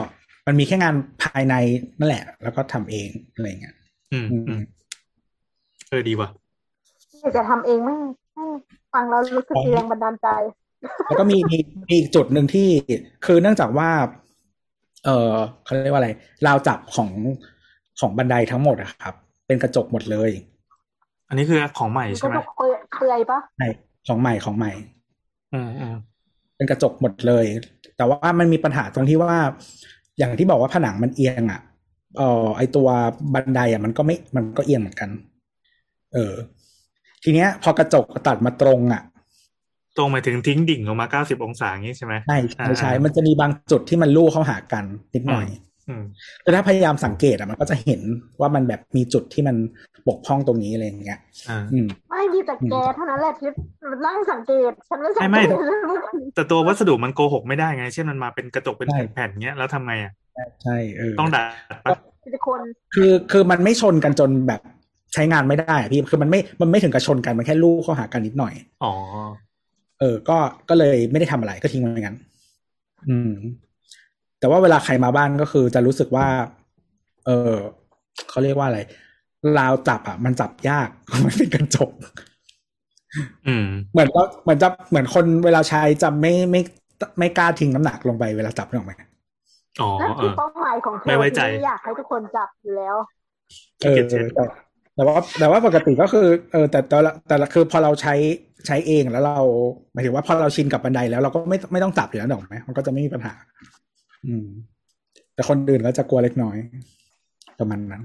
[0.47, 1.55] มันมีแค่งานภายใน
[1.99, 3.75] นั่นแหละ แล้วก็ทำเองอะไรเงี้ย
[4.13, 4.61] อืมอืมอืม
[5.89, 6.29] เออดีว่ะ
[7.21, 7.89] อยากจะทำเองไหม
[8.33, 8.45] ให้
[8.93, 10.27] ฟังแล้วรู้สึกมีแรงบันดาลใจ
[11.05, 11.57] แล้วก็มีมี
[11.89, 12.67] มีอีกจุดหนึ่งที่
[13.25, 13.89] คือเนื่องจากว่า
[15.05, 15.33] เออ
[15.63, 16.09] เขาเรียกว่าอะไร
[16.47, 17.09] ราวจับของ
[17.99, 19.13] ของบันไดทั้งหมดอะครับ
[19.47, 20.31] เป็นกระจกหมดเลย
[21.29, 23.67] อันนี้คือของใหม่มันใช่ก็ไหมจะเปื่อยเปื่อยปะใช่
[24.07, 24.71] ของใหม่ของใหม่
[25.53, 25.95] อืมอืม
[26.55, 27.45] เป็นกระจกหมดเลย
[27.97, 29.33] แต่ว่ามันมีปัญหาตรงที่ว่า
[30.17, 31.61] อย่างที่บอกว่าผนังมันเอียงอะ
[32.17, 32.87] เออไอตัว
[33.33, 35.09] บันไดอะมันก็ไม่มันก็เอียงเหมือนกัน
[36.13, 36.33] เอเออ
[37.23, 39.01] ทีเนี้ย พอกระจกตัดมาตรงอะ
[39.97, 44.83] ตรงหมายถึงทิ้งดิ่งออกมาเก้าสิบองศาอย่างนี้ใช่ไหมใช่ใช่ใช่มันจะมีบางจุดที่มันลู่เข้าหากัน
[45.15, 45.47] นิดหน่อย
[45.89, 46.03] อืม
[46.43, 48.01] แต่ถ้าพยายามสังเกตอะมันก็จะเห็น
[48.39, 49.55] ว่ามันแบบมีจุดที่มัน
[50.07, 51.19] บกพร่องตรงนี้อะไรอย่างเงี้ย
[51.49, 53.49] อ่าอืมไม่มีแต่แกเท่านั้นแหละที่
[54.05, 55.53] นั่งสังเกตฉันไม่สังไม่เก
[55.87, 60.13] ไม่ตแต่ตัววัสดุมันโกหกไม่ได้ไง เช่นมันมาเป็นกระจกเป็นใช่แผ่นๆเงี้ยแล้วทำไงอะ
[60.63, 61.43] ใช่เออต้องดัด
[61.85, 61.91] ปะ
[62.23, 62.61] ซิลิโคน
[62.95, 64.61] คือคือมันไม่ชนกันจนแบบ
[65.13, 68.53] ใช้งานไม่ได้อะพี่คือมันไม่มันไม่ถึงกับชนกันมันแค่ลู่เข้าหากันนิดหน่อย
[68.83, 68.93] อ๋อ
[69.99, 70.37] เออ ก็
[70.69, 72.17] ก็เลยไม่ได้ทำอะไรก็ทิ้งไว้อย่างนั้น
[73.09, 73.31] อืม
[74.39, 76.27] แต่ว่าเวลาใครมาบ้านก็คือจะรู้สึกว่า
[77.25, 77.53] เออ
[78.29, 78.79] เขาเรียกว่าอะไร
[79.59, 80.89] ราวจับอะ มันจับยาก
[81.25, 81.91] มันเป็นกระจก
[83.47, 86.61] อืมเหมือนก็เหมือนจะเหมือนคนเวลาใช้จะไม่ไม่
[87.19, 88.93] ไม่กล้าทิ้งน้ำหนักลงไปเวลาจับนึกออกไหม
[89.81, 92.95] อ๋อนั่นเอคืออเป้าหมายของเธไม่อไว้ใจที่อยากให้ทุกคนจับอยู่แล้ว
[93.81, 94.43] เอขี้อเกียจเช็ดแต่
[94.95, 98.13] แต่ว่าแต่ว่าปกติก็คือ เออ แต่แต่ละแต่ละคือพอเราใช้
[98.65, 99.39] ใช้เองแล้วเรา
[99.93, 103.33] หมายถึงว่าพอเราชินกับบันไดแล้วเราก็ไม่ไม่ต้องจับอยู่แล้วนึกออกไหมมันก็จะไม่มีปัญหา
[104.27, 104.47] อืม
[105.33, 106.57] แต่คนอื่นก็จะกลัวเล็กน้อย
[107.59, 108.03] ประมาณนั้น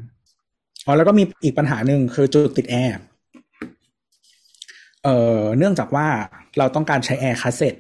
[0.86, 2.96] อ๋อแล้วก็มีอีกปัญหาหนึ่งคือจุดติดแอร์
[5.04, 6.06] เอ่อเนื่องจากว่า
[6.58, 7.74] เราต้องการใช้แอร์คาสเซ็ต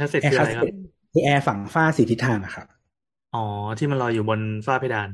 [0.00, 0.74] แอคืออะคาสไรครับต
[1.12, 2.66] คือแอร์ฝังฝ้าสี่ทิศทางอะครับ
[3.34, 3.44] อ๋อ
[3.78, 5.10] ที่มันลอยอยู่บนฝ้าเพดาน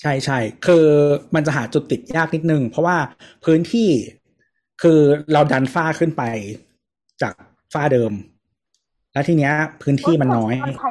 [0.00, 0.86] ใช่ใช่คือ
[1.34, 2.96] มันจะหาจุดติดยากนิดนึง เพราะว่า
[3.44, 3.88] พื้นที่
[4.84, 5.00] คือ
[5.32, 6.22] เราดันฝ้าขึ้นไป
[7.22, 7.34] จาก
[7.72, 8.12] ฝ้าเดิม
[9.12, 9.52] แล้วทีเนี้ย
[9.82, 10.90] พื้นที่มันน้อยมันใช้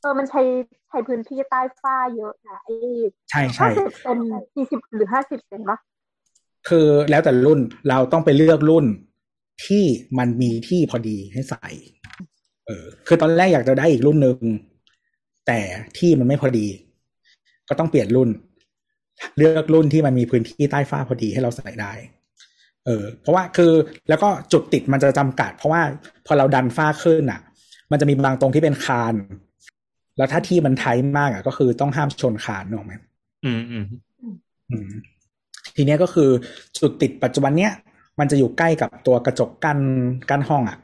[0.00, 0.42] เออมันใช้
[0.88, 2.74] ใช้พื้นที่ใต้ฝ้าเยอะนะไอ้
[3.30, 4.18] ใช่ห้าใช่สิบเซน
[4.54, 5.78] สี่สิบหรือห้าสิบเซนปะ
[6.68, 8.86] คือแล้วแต่รุ่นเราต้องไปเลือกรุ่น
[9.66, 9.84] ที่
[10.18, 11.68] มันมีที่พอดีให้ใส่
[12.66, 14.38] เออ คือตอนแรกอยากจะได้อีกรุ่นหนึ่ง
[15.46, 15.60] แต่
[15.98, 16.66] ที่มันไม่พอดี
[17.68, 18.28] ก็ต้องเปลี่ยนรุ่น
[19.36, 21.92] เลือกรุ่นที่มันมีพื้นที่ใต้ฝ้าพอดีให้เราใส่ได้
[22.86, 23.72] เออเพราะว่าคือ
[24.08, 25.82] แล้วก็จุดติดมันจะจำกัด เพราะว่า
[26.26, 27.40] พอเราดันฝ้าขึ้นอะ
[27.90, 29.14] มันจะมีบางตรงที่เป็นคาน
[30.16, 32.94] แล้วถ้าที่มันไทท์มากอะ ก็คือต้องห้ามชนคานนึกออกไหม
[33.44, 33.84] อืมอืม
[34.70, 34.90] อืม
[35.76, 36.30] ทีเนี้ยก็คือ
[36.78, 37.72] จุดติดปัจจุบันเนี้ย
[38.18, 39.78] มันจะอยู่ใกล้กับตัวกระจกกั้น
[40.30, 40.78] กั้นห้องอะ่ะ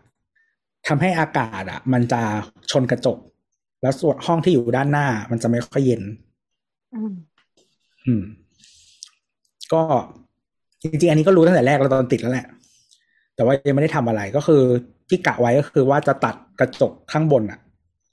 [0.89, 2.23] ทำให้อากาศอะ่ะ มันจะ
[2.71, 3.19] ชนกระจก
[3.83, 6.03] แล้วส่วนห้องที่อยู่ด้านหน้า มันจะไม่ค่อยเย็น
[6.95, 7.15] อืม
[8.07, 8.23] อืม
[9.73, 9.83] ก็
[10.83, 12.47] จริงๆ อันนี้ก็รู้ตั้งแต่แรกแล้วตอนติดแล้วแหละ
[13.37, 14.63] แต่ว่ายังไม่ได้ทำอะไรก็คือ
[15.09, 17.61] ที่กะไว้ก็คือว่าจะตัดกระจกข้างบนอะ่ะ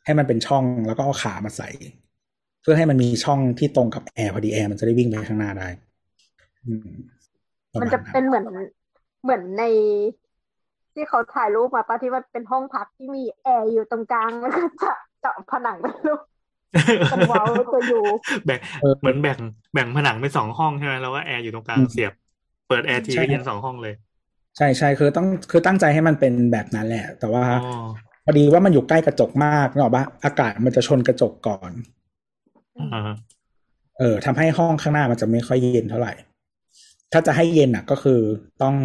[0.06, 1.70] ให้มันเป็นช่องแล้วก็เอาขามาใส่
[2.62, 5.68] เพื่อให้มันมีช่องที่ตรงกับแอร์พอดีแอร์มันจะได้วิ่งไปข้างหน้าได้
[6.66, 6.90] อืม
[7.74, 8.46] รมันณจะเป็นเหมือน
[9.24, 9.64] เหมือนใน
[10.94, 14.92] ที่เขาถ่ายรูปมาปะที่มันเป็นห้องพักที่มีแอร์อยู่ตรงกลางแล้วก็จะ
[15.22, 16.22] เจาะผนังเป็นรูป
[17.10, 18.04] เป็นเว้าตัวอยู่
[18.46, 18.60] แบ่ง
[19.00, 19.38] เหมือนแบ่ง
[19.74, 22.14] แบ่งผนังเป็นสองห้องใช่ไหมแล้วว่าแอร์อยู่ตรงกลางเสียบ
[22.68, 23.94] เปิดแอร์ทีก็เย็นสองห้องเลย
[24.58, 27.88] ใช่ใช่คือต้องคือตั้งใจให้มันเป็นแบบนั้นแหละ แต่ว่าอ๋อ
[28.26, 31.72] พอดีว่ามันอยู่ใกล้กระจกมากนึกออกปะอากาศมันจะชนกระจกก่อน
[32.94, 33.12] อ่า
[34.00, 36.14] เออทำให้ห้องข้างหน้ามันจะไม่ค่อยเย็นเท่าไหร่
[37.12, 38.20] ถ้าจะให้เย็นอะ ก็คือ
[38.62, 38.76] ต้อง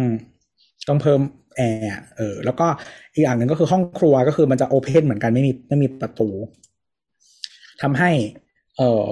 [0.87, 1.21] ต้องเพิ่ม
[1.57, 2.67] แอร์อะเออ แล้วก็
[3.13, 6.29] อีกอย่างหนึ่งก็คือห้องครัวก็คือมันจะ open เหมือนกันไม่มีไม่มีประตู
[7.81, 8.11] ทำให้
[8.77, 9.03] เออ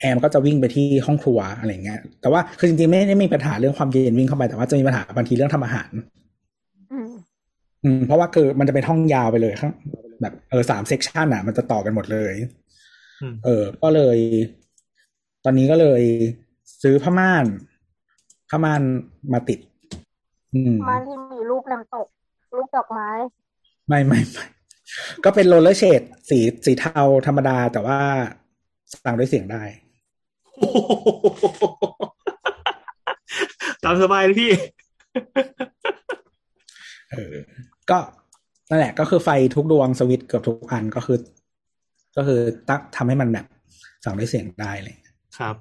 [0.00, 5.90] แอร์มันก็จะวิ่งไปที่ห้องครัวอะไรเงี้ย แต่ว่าคือจริงๆไม่ได้มีปัญหาเรื่องความเย็นวิ่งเข้าไป แต่ว่าจะมีปัญหาบางทีเรื่องทำอาหาร
[6.92, 7.08] อืม
[7.84, 9.72] อืม เพราะว่าคือมันจะเป็นห้องยาวไปเลยข้าง
[10.22, 12.34] แบบเออสาม section อะ มันจะต่อกันหมดเลย
[13.22, 14.18] อืมเออ ก็เลย
[15.44, 16.02] ตอนนี้ก็เลย
[16.82, 17.44] ซื้อผ้าม่าน
[18.50, 18.82] ผ้าม่าน
[19.32, 19.58] มาติด
[20.54, 22.06] อืมบ้านที่มีรูปน้ำตก
[22.56, 23.10] รูปดอกไม้
[23.88, 24.44] ไม่ไม่ไม่
[25.24, 27.98] ก็เป็นโรลเลอร์เชดสีสีเทาธรรมดาแต่ว่า
[28.92, 29.87] สั่งด้วยเสียงได้โอ้โห
[33.84, 34.50] ตามสบายเลยพี่
[37.10, 37.34] เออ
[37.90, 37.98] ก็
[38.70, 41.18] นั่นแหละ ก็คือไฟทุกดวงสวิตช์เกือบทุกอันก็คือ
[42.16, 43.46] ก็คือตั้งทำให้มันแบบ
[44.04, 44.96] สั่งด้วยเสียงได้เลย
[45.38, 45.56] ครับ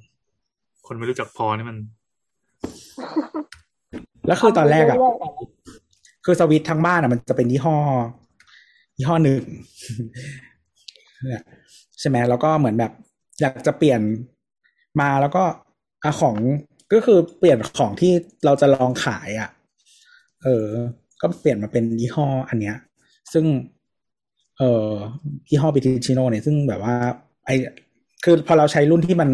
[0.87, 1.77] คนไม่รู้จักพอนี่มัน
[4.27, 5.27] แล้วคือตอนแรกอะเรื่ย
[6.25, 7.77] คือสวิตช์ทั้งบ้านอะมันจะเป็นยี่ห้อ
[8.97, 9.41] ยี่ห้อหนึ่ง
[11.29, 11.43] เนี่ย
[11.99, 12.91] ใช่ไหมแล้วก็เหมือนแบบ
[13.41, 14.01] อยากจะเปลี่ยน
[15.01, 15.43] มาแล้วก็
[16.03, 16.35] อาของ
[16.93, 18.11] ก็คือเปลี่ยนของที่
[18.45, 19.49] เราจะลองขายอะ
[20.43, 20.67] เออ
[21.21, 22.77] ก็เปลี่ยนมาเป็นยี่ห้ออันเนี้ย
[23.33, 23.45] ซึ่ง
[24.57, 24.91] เอ่อ
[25.49, 26.95] ยี่ห้อบิทิชิโนเนี่ยซึ่งแบบว่า
[27.45, 27.49] ไอ
[28.23, 29.29] คือพอเราใช้รุ่นที่มัน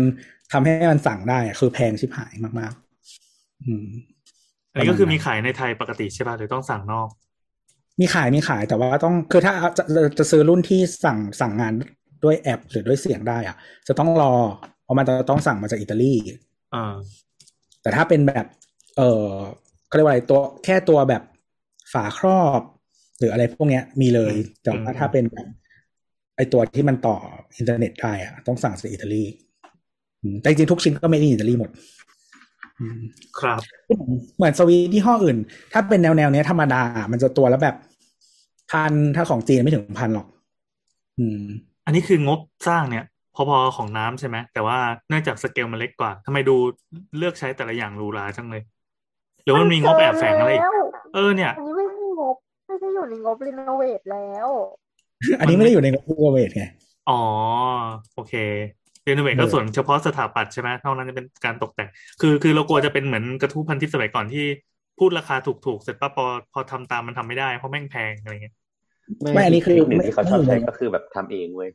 [0.52, 3.86] ทำให้มันสั่งได้อะคือแพงชิบหายมากๆ อืม
[4.72, 7.08] อันนี้ก็คือมีขายในไทยปกติใช่ป่ะหรือต้องสั่งนอก
[8.00, 11.74] มีขายมีขายแต่ว่าต้องคือถ้าจะจะจะซื้อรุ่นที่สั่งสั่งงาน
[12.24, 13.56] ด้วยแอปหรือด้วยเสียงได้อะ
[13.88, 14.34] จะต้องรอ
[14.84, 16.14] เพราะมันจะต้องสั่งมาจากอิตาลี
[16.76, 16.96] อ่า
[17.82, 18.46] แต่ถ้าเป็นแบบ
[18.98, 19.28] เออ
[19.88, 21.24] เขาเรียกว่าอะไรตัวแค่ตัวแบบ
[21.94, 22.62] ฝาครอบ
[23.20, 24.34] หรืออะไรพวกเนี้ย มีเลย
[24.64, 25.48] แต่ว่าถ้าเป็นแบบ
[26.36, 27.18] ไอตัวที่มันต่อ
[27.58, 29.24] อินเทอร์เน็ตได้อะต้องสั่งจากอิตาลี
[30.22, 31.70] อืมแต่จริงๆทุกชิ้นก็ไม่ได้อิตาลีหมด
[32.80, 33.00] อืม
[33.40, 33.62] ครับ
[34.38, 35.38] เหมือนสวีทที่ห้ออื่น
[35.74, 36.82] ถ้าเป็นแนวแนวๆเนี้ยธรรมดา
[37.12, 37.76] มันจะตัวละแบบ
[38.72, 40.28] พันถ้าของจีนไม่ถึงพันหรอก
[41.20, 41.42] อืม
[41.86, 43.06] อันนี้คืองบสร้างเนี่ย
[43.36, 44.78] พอๆของน้ำใช่ไหมแต่ว่า
[45.10, 46.56] เนื่องจากสเกลมันเล็กกว่าทำไมดู
[47.18, 48.64] เลือกใช้แต่ละอย่างหรูหราจังเลย
[49.44, 50.74] หรือว่ามันมีงบแอบแฝงอะไรอีกแล้ว
[51.14, 52.36] เออเนี่ยอันนี้ไม่ใช่งบ
[52.68, 54.48] ไม่ใช่อยู่ในงบรีโนเวทแล้ว
[55.40, 56.64] อันนี้ไม่ได้อยู่ในงบพูเวทไง
[57.10, 57.22] อ๋อ
[58.16, 58.34] โอเค
[59.04, 61.90] เรโนเวทเออก็ส่วนเฉพาะสถาปัตย์ใช่ไหมเท่านั้นจะเป็นการตกแต่ง
[62.22, 64.46] คือคือเรากลัวจะเป็นเหมือนกระทู้พันทิปสมัยก่อนที่
[65.00, 65.36] พูดราคา
[65.66, 68.56] ถูกๆเสร็จปั๊บพอพอทำตามมันทำไม่ได้เพราะแม่งแพงอะไรเงี้ย
[69.34, 71.70] ไม่อันนี้คือเทคนิคที่เขาชอบไม่ใช้ไม่ก็คือแบบทำเองเว้ย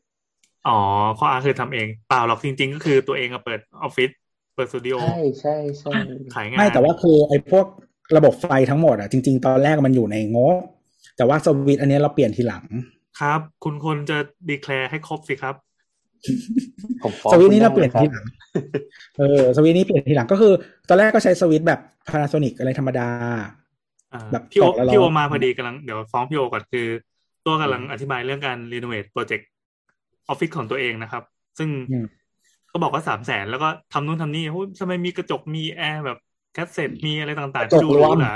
[0.66, 0.72] อ๋อ
[1.18, 4.10] ข้ออาคือทำเองเปล่าหรอกจริง ๆ ก็คือตัวเองอะเปิดออฟฟิศ
[4.54, 5.08] เปิดสตูดิโอใช่
[5.40, 5.92] ใช่ใช่
[6.34, 7.66] ขายงานไม่แต่ว่าคือไอ้พวก
[8.16, 10.56] ระบบไฟทั้งหมดอะจริง ๆ ตอนแรกมันอยู่ในงบ
[11.16, 12.64] แต่ว่าสวิตช์อันเนี้ยเราเปลี่ยนทีหลัง
[13.18, 14.18] ครับ คุณคนจะ
[14.48, 15.54] ดีแคลร์ให้ครบสิครับ
[17.02, 18.24] ผมฟ้องสวิตช์นี้เราคุณเปลี่ยนได้ทีนะหคลัรับง
[19.18, 20.52] เออสวิตช์นี้เปลี่ยนทีหลังก็คือ
[20.88, 23.08] ตอนแรกก็ใช้สวิตช์แบบ Panasonic อะไรธรรมดา
[24.12, 26.86] อ่าแบบพี่โอตอกแล้วเราพี่โอมาพอดีกำลังเดี๋ยวฟ้องพี่โอก่อนคือ
[27.44, 29.46] ตัวกำลังอธิบายเรื่องการรีโนเวทโปรเจกต์
[30.28, 31.22] ออฟฟิศของตัวเองนะครับ
[31.58, 32.06] ซึ่งอืม
[32.72, 36.18] ก็บอกว่าสามแสนแล้วก็ทำนู่นทำนี่โอ้ยทำไมมีกระจกมีแอร์แบบ
[36.54, 38.34] แคสเซ็ตมีอะไรต่างๆกระจที่กดูหรรูวมหรา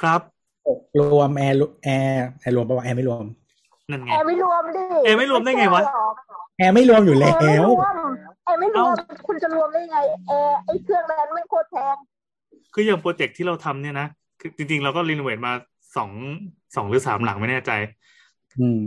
[0.00, 0.20] ครับ
[1.00, 3.24] รวมแอร์แอร์แอร์รวมปะวะแอร์ไม่รวม
[3.90, 6.08] นั่นไงแอร์ไม่รวมดิแอร์ไม่รวมได้ไงวะม่ใช่หรอ
[6.58, 7.96] แอร์ไม่รวมอยู่แอแล้ร์ไม่รววม
[8.44, 9.98] แอร์ไม่รวมเอ้าคุณจะรวมได้ไง
[10.28, 11.96] แอร์ไอ้เครื่องนั้นไม่โคตรแพง
[12.74, 14.06] คืออย่าง project ที่เราทำเนี่ยนะ
[14.40, 15.52] คือจริงๆ เราก็ renovate มา
[15.96, 16.10] สอง
[16.76, 17.70] สองหรือสามหลังไม่แน่ใจ
[18.60, 18.82] อืม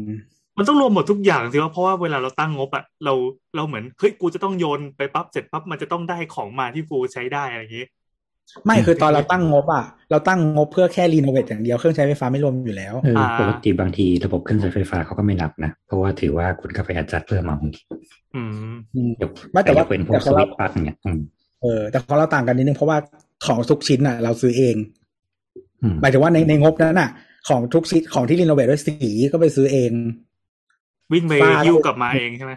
[0.58, 3.14] มันต้องรวมหมดทุกอย่างสิว่าเพราะว่าเวลาเราตั้งงบอะเรา
[3.56, 7.88] เราเหมือนเฮ้ยกูจะต้องโยนไปปั๊บเสร็จปั๊บมันจะต้องได้ของมาที่กูใช้ได้อะไรอย่างงี้
[8.66, 17.82] ไม่คือตอนเราตั้งงบอะเราตั้งงบเพื่อแค่ renovate อย่างเดียวเครื่องใช้ไฟฟ้าไม่รวมอยู่แล้วเอออ่าปกติบางทีระบบเครื่องใช้ไฟฟ้าเขาก็ไม่นับนะ เพราะว่าถือว่าคุณก็ไปอัดจัดเพิ่มมาบางที
[18.36, 21.20] อืมอืมยกไม่แต่แต่ว่ายกเป็นพวแต่กขสองวิเราตช์ปลั๊กเนี่ยอืม
[21.62, 22.98] เออ แต่ของเราต่างกันนิดนึงเพราะว่า
[23.48, 24.76] ของทุกชิ้นอะเราซื้อเอง
[25.82, 27.10] อืมหมายถึงว่าในในงบนั้นอะ
[27.50, 29.92] ของทุกชิ้นของที่รีโนเวทด้วยสีก็ไปซื้อเอง
[31.14, 32.54] วิ่งไปฟ้ายิ้วกลับมาเองใช่ไหม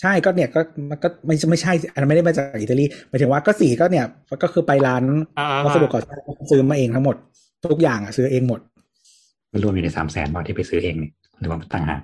[0.00, 0.60] ใช่ก็เนี่ยก็
[0.90, 4.06] มันก็ไม่ไม่ใช่อันนั้นไม่ได้มาจากอิตาลีหมายถึงว่าก็สีก็เนี่ย
[4.42, 5.02] ก็คือไปร้าน
[5.38, 7.16] อ่าวัสดุก่อสร้างซื้อมาเองทั้งหมด
[7.70, 8.60] ทุกอย่างอะซื้อเองหมด
[9.62, 12.00] รวมอยู่ในสามแสนบาทที่ไปซื้อเองเนี่ยหรือว่าต่างหาก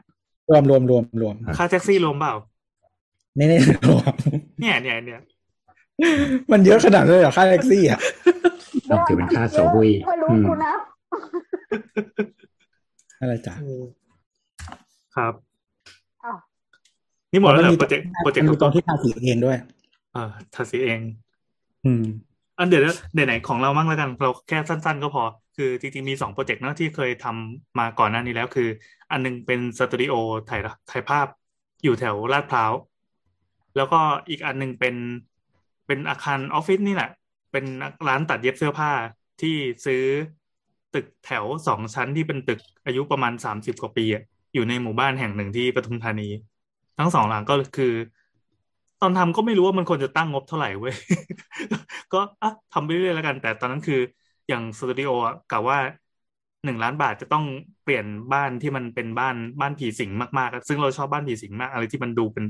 [0.50, 2.34] รวมรวมรวมรวมค่าแท็กซี่รวมเปล่า
[3.36, 3.56] ไม่ได้
[3.88, 4.12] รวม
[4.60, 5.20] เนี่ยเนี่ยเนี่ย
[6.52, 8.00] มันเยอะขนาดนั้นเลยเหรอค่าแท็กซี่อะ
[8.90, 10.74] ต้องถือเป็นค่าเสาบุยไม่รู้อืมกูนะ
[13.20, 13.54] อะไรจ้ะ
[15.16, 15.32] ครับอ้าว
[17.34, 19.58] นี่หมดแล้วเหรมัอนมีโปรเจกต์โปรเจกมันต์มีตรงที่ทาสีเองด้วย
[20.12, 21.00] เออทาสีเอง
[21.84, 22.04] อืม
[22.58, 25.22] อันเดี๋ยวนะเดี๋ยวไหนของเรามั่งแล้วกัน เราแค่สั้น ๆ ก็พอ
[25.56, 28.68] คือจริงๆมีสองโปรเจกต์นะที่เคยทำมาก่อนหน้านี้แล้วคือ
[29.10, 30.14] อันหนึงเป็นสตูดิโอ
[30.48, 31.26] ถ่ายถ่ายภาพ
[31.82, 32.72] อยู่แถวลาดพร้าว
[33.76, 34.94] แล้วก็อีกอันหนึงเป็น
[35.86, 37.10] เป็นอาคารออฟฟิศนี่แหละ
[37.52, 37.64] เป็น
[38.08, 38.90] ร้านตัดเย็บเสื้อผ้า
[39.40, 39.56] ที่
[39.86, 40.02] ซื้อ
[40.94, 44.22] ตึกแถวสองชั้นที่เป็นตึกอายุประมาณสามสิบกว่าปีอะ
[44.54, 46.28] อยู่ในหมู่บ้านแห่งหนึ่งที่ปทุมธานี
[46.98, 47.92] ทั้งสองหลังก็คือ
[49.00, 50.94] ตอนทำก็ไม่รู้ว่ามันควรจะตั้งงบเท่าไหร่เว้ย
[52.12, 54.00] ก็อะทำไปเรื่อยๆแล้วกัน แต่ตอนนั้นคือ
[54.48, 55.78] อย่างสตูดิโออะกะว่า
[56.64, 57.44] หนึ่งล้านบาทจะต้อง
[57.84, 62.44] เปลี่ยนบ้านที่มันเป็นบ้านบ้านผีสิงมากๆ ซึ่งเราชอบบ้านผีสิงมาก อะไรที่มันดูเป็น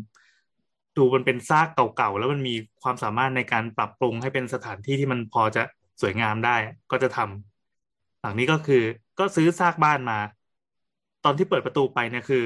[0.96, 5.62] ดูมันเป็นซากเก่าๆ แล้วมันมีความสามารถในการปรับปรุงให้เป็นสถานที่ที่มันพอจะ
[6.00, 6.56] สวยงามได้
[6.90, 8.82] ก็จะทำหลังนี้ก็คือ
[9.18, 10.18] ก็ซื้อซากบ้านมา
[11.24, 12.44] ตอนที่เปิดประตูไปเนี่ยคือ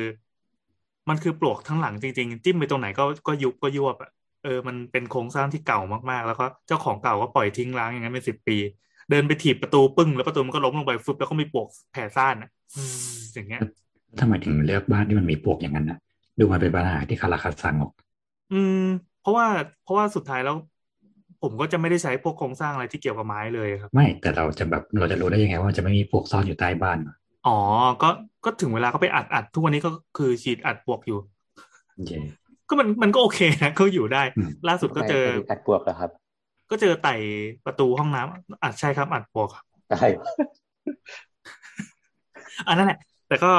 [1.08, 4.10] มันคือปลวกทั้งหลังจริงๆ จิ้มไปตรงไหนก็ก็ยุบก็ยวบอะ
[4.44, 5.80] เออมันเป็นโครงสร้างที่เก่า
[6.10, 8.56] มากๆ แล้วก็เจ้าของเก่าก็ปล่อยทิ้งร้างอย่างนั้นเป็นสิบปี
[9.10, 13.60] เดินไปถีบประตูปึ้งแล้วประตูมันก็ล้มลงไปฟึบแล้วก็มีปลวกแผ่ซ่านอะอืมอย่างเงี้ย
[14.20, 15.98] ทำไมถึงเลือกบ้านที่มันมีปลวกอย่างนั้นนะ
[16.38, 17.92] ดูมันเป็นปัญหาที่คาราคาซังออก
[18.52, 18.84] อืม
[19.20, 19.46] เพราะว่า
[19.82, 20.56] เพราะว่าสุดท้ายแล้ว
[21.42, 26.98] ผมก็จะไม่ได้ใช้พวกโครงสร้างอะไรที่เกี่ยวกับไม้เลยครับ ไม่แต่เราจะแบบเราจะรู้ได้ยังไงว่าจะไม่มีปลวกซ่อนอยู่ใต้บ้าน
[27.46, 27.56] อ๋อ
[28.02, 28.08] ก็
[28.44, 31.18] ก็ถึงเวลาก็ไปอัดอัดทุกวันนี้ก็คือฉีดอัดปลวกอยู่
[32.06, 32.18] เย่
[32.68, 36.10] ก็มันมันก็โอเคนะก็อยู่ได้อืมล่าสุดก็เจอไปอัดปวกเหรอครับ
[36.70, 37.14] ก็เจอไต่
[37.64, 40.02] ประตูห้องน้ำอัดใช่ครับ อัดปลวกครับได้
[42.68, 42.98] อันนั้นแหละ
[43.28, 43.52] แต่ก็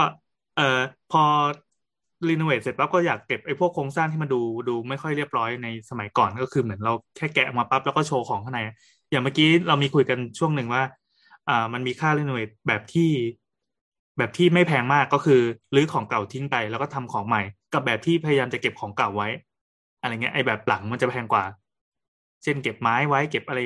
[0.56, 0.80] เอ่อ
[1.11, 1.23] พอ
[2.30, 8.60] รีโนเวทเสร็จปั๊บก็อยากเก็บไอ้พวกโครงสร้างที่มันดูดูไม่ค่อยเรียบร้อยในสมัยก่อนก็คือเหมือนเราแค่แกะออกมาปั๊บแล้วก็โชว์ของข้างใน
[9.11, 10.84] อย่างเมื่อกี้เรามีคุยกันช่วงหนึ่งว่า
[11.49, 13.10] อ่า มันมีค่ารีโนเวทแบบที่
[14.20, 15.41] แบบที่ไม่แพงมากก็คือ
[15.76, 17.41] รื้อของเก่าทิ้งไปแล้วก็ทำของใหม่
[17.74, 19.28] กับแบบที่พยายามจะเก็บของเก่าไว้
[20.02, 21.44] อะไรเงี้ยไอแบบหลังมันจะแพงกว่า
[22.44, 23.60] เช่นเก็บไม้ไว้ เก็บอะไร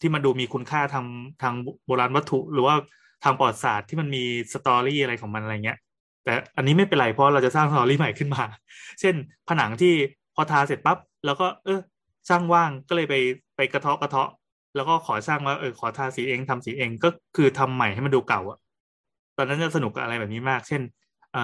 [0.00, 1.06] ที่มันดูมีคุณค่าทาง
[1.42, 1.54] ทาง
[1.86, 2.74] โบราณวัตถุ หรือว่า
[3.24, 5.78] ทางประวัติศาสตร์ที่มันมีสตอรี่อะไรของมันอะไรเงี้ย
[6.24, 8.44] แต่อันนี้ไม่เป็นไรเพราะเราจะสร้างสตอรี่ใหม่ขึ้นมา
[9.00, 9.14] เช่น
[9.48, 9.92] ผนังที่
[10.34, 11.80] พอทาเสร็จปั๊บแล้วก็ เออ
[12.28, 13.14] ช่างว่างก็เลยไป
[13.56, 14.30] ไปกระเทาะกระเทาะ
[14.76, 18.58] แล้วก็ขอช่างว่าเออขอทาสีเองทำสีเองก็คือทำใหม่ให้มันดูเก่าอะ
[19.36, 20.82] ตอนนั้นจะสนุกกับอะไรแบบนี้มาก เช่น
[21.32, 21.38] เอ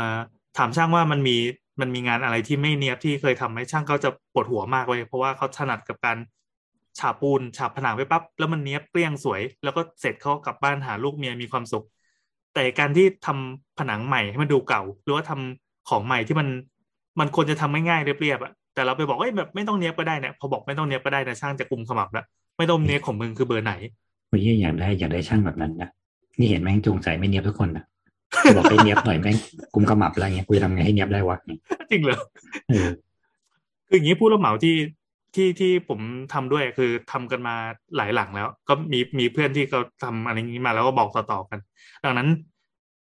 [0.59, 1.37] ถามช่างว่ามันมี
[1.81, 6.17] มันมีงานอะไรที่ไม่เนียบที่เคยทำให้ช่างเขาจะปวดหัวมากเลยเพราะว่าเขาถนัดกับการ
[6.99, 11.85] ฉาบปูนฉาบผนังไปปั๊บแล้วมันเนียบเกลี้ยงสวย แล้วก็เสร็จเขากลับบ้านหาลูกเมียมีความสุข
[12.55, 16.49] แต่การที่ทำผนังใหม่ให้มันดูเก่า หรือว่าทำของใหม่ที่มัน
[17.21, 22.25] มันควรจะทำง่ายๆเรียบๆอะแต่เราไปบอกเอ้ยแบบไม่ต้องเนียบก็ได้เนี่ยพอบอกไม่ต้องเนียบก็ได้นะช่างจะกุมขมับแล้ว
[22.59, 23.73] ไม่ต้องเนียบของมึงคือเบอร์ไหน
[24.31, 25.89] วันนี้อยากได้อยากได้ช่างแบบนั้นนะ
[26.41, 27.85] นี่เห็นแม่งจูงใจไม่เนียบทุกคนนะ
[28.57, 29.37] บอกให้เนียบหน่อยแม่ง
[29.75, 31.37] กุมขมับอะไรเงี้ยกูจะทำไงให้เนียบได้วะ
[31.91, 32.19] จริงเหรอ
[32.69, 32.89] เออ
[33.89, 34.77] คืออย่างนี้ผู้รับเหมาที่
[35.35, 36.01] ที่ที่ผม
[36.33, 37.55] ทำด้วยคือทำกันมา
[37.97, 41.59] หลายหลังแล้ว ก็มีมีเพื่อนที่เขาทำอะไรอย่างนี้มาแล้วก็บอกต่อๆกัน
[42.05, 42.29] ดังนั้น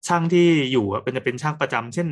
[0.08, 2.08] ช่างที่อยู่อะเป็นจะเป็นช่างประจำเช่น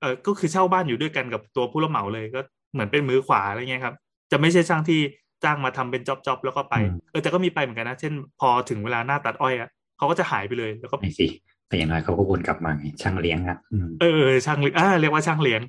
[0.00, 2.40] เออก็คือเช่าบ้านอยู่ด้วยกันกับตัวผู้รับเหมาเลยก็
[2.72, 3.94] เหมือนเป็นมือขวาอะไรเงี้ยครับ
[4.30, 5.00] จะไม่ใช่ช่างที่
[5.44, 6.74] จ้างมาทำเป็นจ็อบๆแล้วก็ไป
[7.10, 11.26] เออแต่ก็มีไปเหมือนกันนะ เช่น พอถึงเวลาหน้าตัดอ้อยอะ เขาก็จะหายไปเลยแล้วก็ไม่สิ
[11.68, 15.60] แต่อย่างน้อยเขาก็วนกลับมาไงช่างเลี้ยงอะอืมเออเออช่างเลี้ยงอ่าเรียกว่าช่างเลี้ยง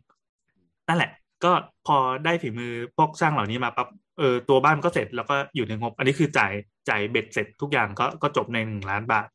[0.88, 1.12] นั่นแหละ
[1.44, 1.52] ก็
[1.88, 3.88] พอได้ฝีมือพวกช่างเหล่านี้มาปั๊บ
[4.18, 6.54] เออตัวบ้านก็เสร็จแล้วก็อยู่ในงบ อันนี้คือจ่าย
[6.90, 9.28] จ่ายเบ็ดเสร็จทุกอย่างก็ก็จบในหนึ่งล้านบาท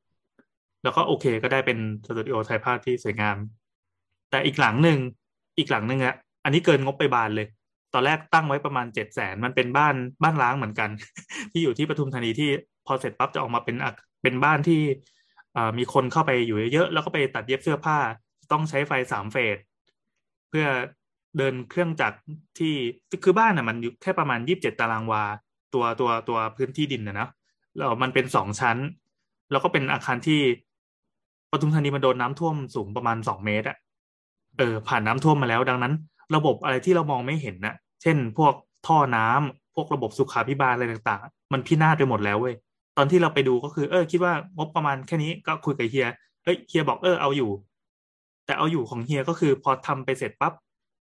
[0.83, 3.37] แล้วก็โอเคก็ได้เป็นสตูดิโอถ่ายภาพที่สวยงาม
[4.31, 4.99] แต่อีกหลังหนึ่ง
[5.59, 6.15] อีกหลังหนึ่งอะ
[6.45, 7.47] อันนี้เกินงบไปบานเลย
[7.95, 10.91] ตอนแรกตั้งไว้ประมาณเจ็ดแสนมันเป็นบ้านบ้านร้างเหมือนกัน
[11.53, 12.51] ที่อยู่ที่ปทุมธานีที่
[12.87, 13.91] พอเสร็จปั๊บจะออกมาเป็นอา
[14.23, 14.81] เป็นบ้านที่
[15.79, 17.99] มีคนเข้าไปอยู่เยอะๆแล้วก็ไปตัดเย็บเสื้อผ้า
[18.53, 19.57] ต้องใช้ไฟสามเฟส
[20.49, 20.67] เพื่อ
[21.39, 22.19] เดินเครื่องจักร
[22.59, 22.75] ที่
[23.25, 25.25] คือบ้านน่ะมันอยู่แค่ประมาณยี่สิบเจ็ดตารางวา
[25.75, 27.29] ตัวตัวตัวพื้นที่ดินนะนะ
[27.77, 28.77] แล้วมันเป็นสองชั้น
[29.51, 30.41] แล้วก็เป็นอาคารที่
[31.51, 33.77] ปทุมธานีมันโดนน้ำท่วมสูงประมาณสองเมตรอะ
[34.59, 35.95] เออ ผ่านน้ำท่วมมาแล้วดังนั้น
[36.37, 38.55] ระบบอะไรที่เรามองไม่เห็นนะเช่น พวก
[38.87, 42.55] ท่อน้ำพวกระบบสุขาภิบาลอะไรต่าง ๆ มันพินาศไปหมดแล้วเว้ย
[42.97, 46.09] ตอนที่เราไปดูก็คือ เออ คิดว่างบประมาณแค่นี้ก็คุยกับเฮีย
[46.45, 47.51] เฮ้ยเฮียบอกเออเอาอยู่
[48.47, 50.53] แต่เอาอยู่ของเฮียก็คือพอทำไปเสร็จปั๊บ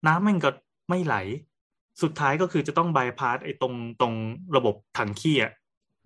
[0.07, 0.51] น้ำมันก็
[0.91, 1.15] ไม่ไหล
[2.03, 4.15] สุดท้ายก็คือจะต้องบายพาสไอ้ตรงตรง
[4.57, 5.53] ระบบถังขี้อะ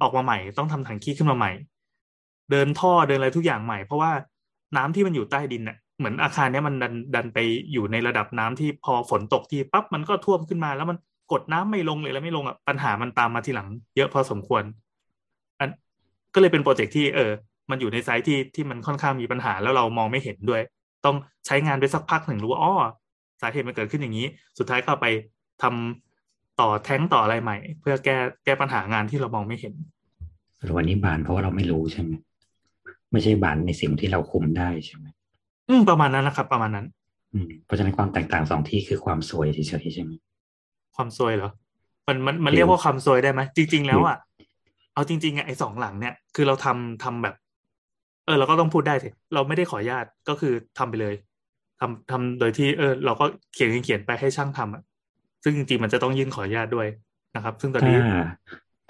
[0.03, 1.53] ออกมาใหม่ ต้องทำถังขี้ขึ้นมาใหม่
[2.51, 4.13] เดินท่อเดินอะไรทุกอย่างใหม่ เพราะว่า
[4.77, 7.39] น้ำที่มันอยู่ใต้ดินเน่ะเหมือนอาคารเนี้ยมันดันดันไป
[7.73, 10.97] อยู่ในระดับน้ำที่พอฝนตกที่ปั๊บมันก็ท่วมขึ้นมา แล้วมัน
[11.33, 14.63] กดน้ำไม่ลงเลยแล้วไม่ลงอะปัญหามันตามมาทีหลัง เยอะพอสมควร
[16.37, 17.31] ก็เลยเป็นโปรเจกต์ที่เออ
[17.71, 20.63] มันอยู่ในไซต์ที่ที่มันค่อนข้างมีปัญหาแล้วเรามองไม่เห็นด้วย
[21.05, 22.73] ต้องใช้งานไปสักพักหนึ่งรู้ว่าอ๋อ
[23.41, 24.27] สาเหตุมันเกิดขึ้นอย่างนี้
[24.59, 25.07] สุดท้ายก็ไป
[25.63, 29.75] ทำต่อแท้งต่ออะไรใหม่ เพื่อแก้แก้ปัญหางานที่เรามองไม่เห็น
[30.59, 32.13] สรุปวันนี้บานเพราะว่าเราไม่รู้ใช่ไหม
[33.13, 35.07] ไม่ใช่บานในสิ่งที่เราคุมได้ใช่ไหม
[35.69, 36.87] อืมประมาณนั้นนะครับ ประมาณนั้น
[37.33, 40.13] อืมเพราะฉะนั้นความแตกต่างสองที่คือความซวยเฉยๆใช่ไหม
[40.97, 41.51] ความซวยเหรอ
[42.09, 44.17] มันมันมันหรือเรียกว่าความซวยได้ไหมจริง ๆ แล้วอะ
[44.97, 47.35] เอาจริงๆอะไอ้สองหลังเนี่ยคือเราทำทำแบบ
[48.27, 51.15] เออ เราก็ต้องพูดได้สิเราไม่ได้ขออนุญาตก็คือทำไปเลย
[51.81, 53.25] ทำทำโดยที่เออ เราก็
[53.55, 54.83] เขียนเขียนไปให้ช่างทำอะ
[55.45, 56.87] ซึ่งจริงๆมันจะต้องยื่นขออนุญาตด้วย
[57.37, 58.01] นะครับ ซึ่งตอนถ้านี้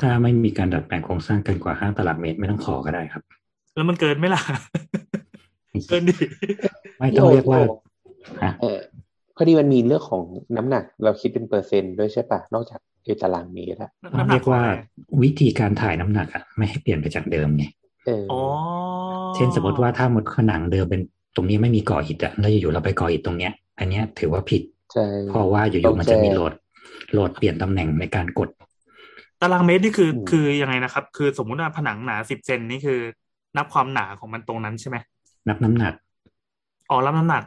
[0.01, 3.23] ถ้าไม่มีการดัดแปลงโครงสร้างเกินกว่าห้าตารางเมตรไม่ต้องขอก็ได้ครับ
[3.75, 4.43] แล้วมันเกินไหมล่ะ
[5.89, 6.15] เกินดิ
[6.99, 7.67] ไม่ต้องเรียกว่าโอ้
[8.43, 8.79] ฮะเออ
[9.37, 10.23] พอดีมันมีเรื่องของ
[10.57, 14.63] น้ำหนัก เราคิดเป็นเปอร์เซ็นต์ด้วยใช่ปะนอกจาก เอตารางเมตรอะต้องเรียกว่า
[15.23, 17.65] วิธีการถ่ายน้ำหนักอะไม่ให้เปลี่ยนไปจากเดิมไง
[18.07, 18.25] เออ
[19.35, 21.03] เช่นสมมติว่าถ้ามดผนังเดิมเป็น
[21.37, 24.63] ตรงนี้ไม่มีก่ออิฐอะแล้วอยู่ๆเราไปก่ออิฐตรงเนี้ย อันเนี้ยถือว่าผิด
[25.31, 26.53] เพราะว่าอยู่ๆมันจะมีโหลด
[27.13, 28.49] โหลดเปลี่ยนตำแหน่งในการกด
[29.43, 33.01] ตารางเมตรนี่คืออคือยังไงนะครับ คือสมมุติว่าผนังหนาสิบเซนนี่คือ
[33.57, 34.97] นับความหนาของมันตรงนั้นใช่ไหม
[35.49, 35.95] นับน้ำหนัก
[36.91, 37.43] อ๋อรับน้ำหนัก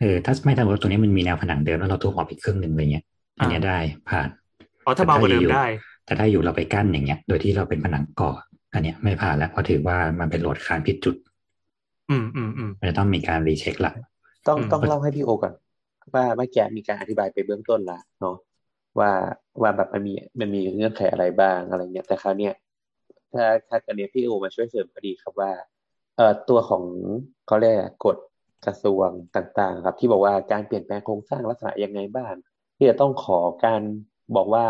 [0.00, 3.04] เออถ้าไม่ถ้าสมมติว่าตรงนี้มันมีแนวผนังเดิมแล้วเราตัวหอบอีกครึ่งหนึ่งอะไรเงี้ย
[3.38, 3.78] อันเนี้ยได้
[4.08, 4.28] ผ่าน
[4.86, 5.64] อ๋อถ้าเบากว่าเดิมได้
[6.04, 8.30] แต่ถ้าอยู่เราไปกั้นอย่างเงี้ย โดยที่เราเป็นผนังก่อ
[8.72, 11.16] อันเนี้ยไม่ผ่านแล้วเพราะถือว่ามันเป็นโหลดค้างผิดจุด
[12.08, 13.92] อืมอืมอืมมันจะต้องมีการรีเช็คละ
[14.48, 15.54] ต้องอืมต้องเล่าให้พี่โอก่อน
[16.14, 18.36] ว่าเมื่อกี้มีการอธิบายไปเบื้องต้นละเนาะ
[18.98, 19.10] ว่า
[19.62, 22.54] ว่าแบบมันมีมันมีเงื่อนไขอะไรบ้างอะไรเงี้ยแต่คราวเนี้ย
[23.32, 25.50] ถ้าถ้าอันเนี้ยพี่โอมาช่วยเสริมพอดีครับว่า
[26.16, 26.84] เอ่อตัวของ
[27.46, 28.16] เขาเรียกอะไรกฎ
[28.66, 32.34] กระทรวงต่างๆ ครับ ที่บอกว่าการเปลี่ยนแปลงโครงสร้างลักษณะยังไงบ้าง
[32.76, 33.82] ที่จะต้องขอการ
[34.36, 34.64] บอกว่า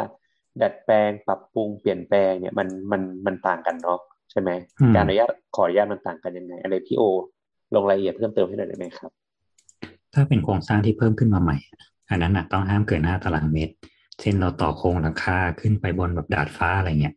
[0.63, 3.99] ดัดแปลงปรับปรุงเปลี่ยนแปลงเนี่ยมันมันมันต่างกันเนาะ
[4.31, 4.51] ใช่ไหม
[4.81, 7.03] อืมการอนุญาตขออนุญาตมันต่างกันยังไง อะไรพี่โอ
[7.75, 9.11] ลงรายละเอียดเพิ่มเติมให้หน่อยได้ไหมครับ
[10.15, 11.57] ถ้าเป็นโครงสร้างที่เพิ่มขึ้นมาใหม่
[12.11, 13.75] อันนั้นนะต้องห้ามเกินห้าตารางเมตร
[14.21, 17.15] เช่นเราต่อโครงหลังคาขึ้นไปบนแบบดาดฟ้าอะไรเงี้ย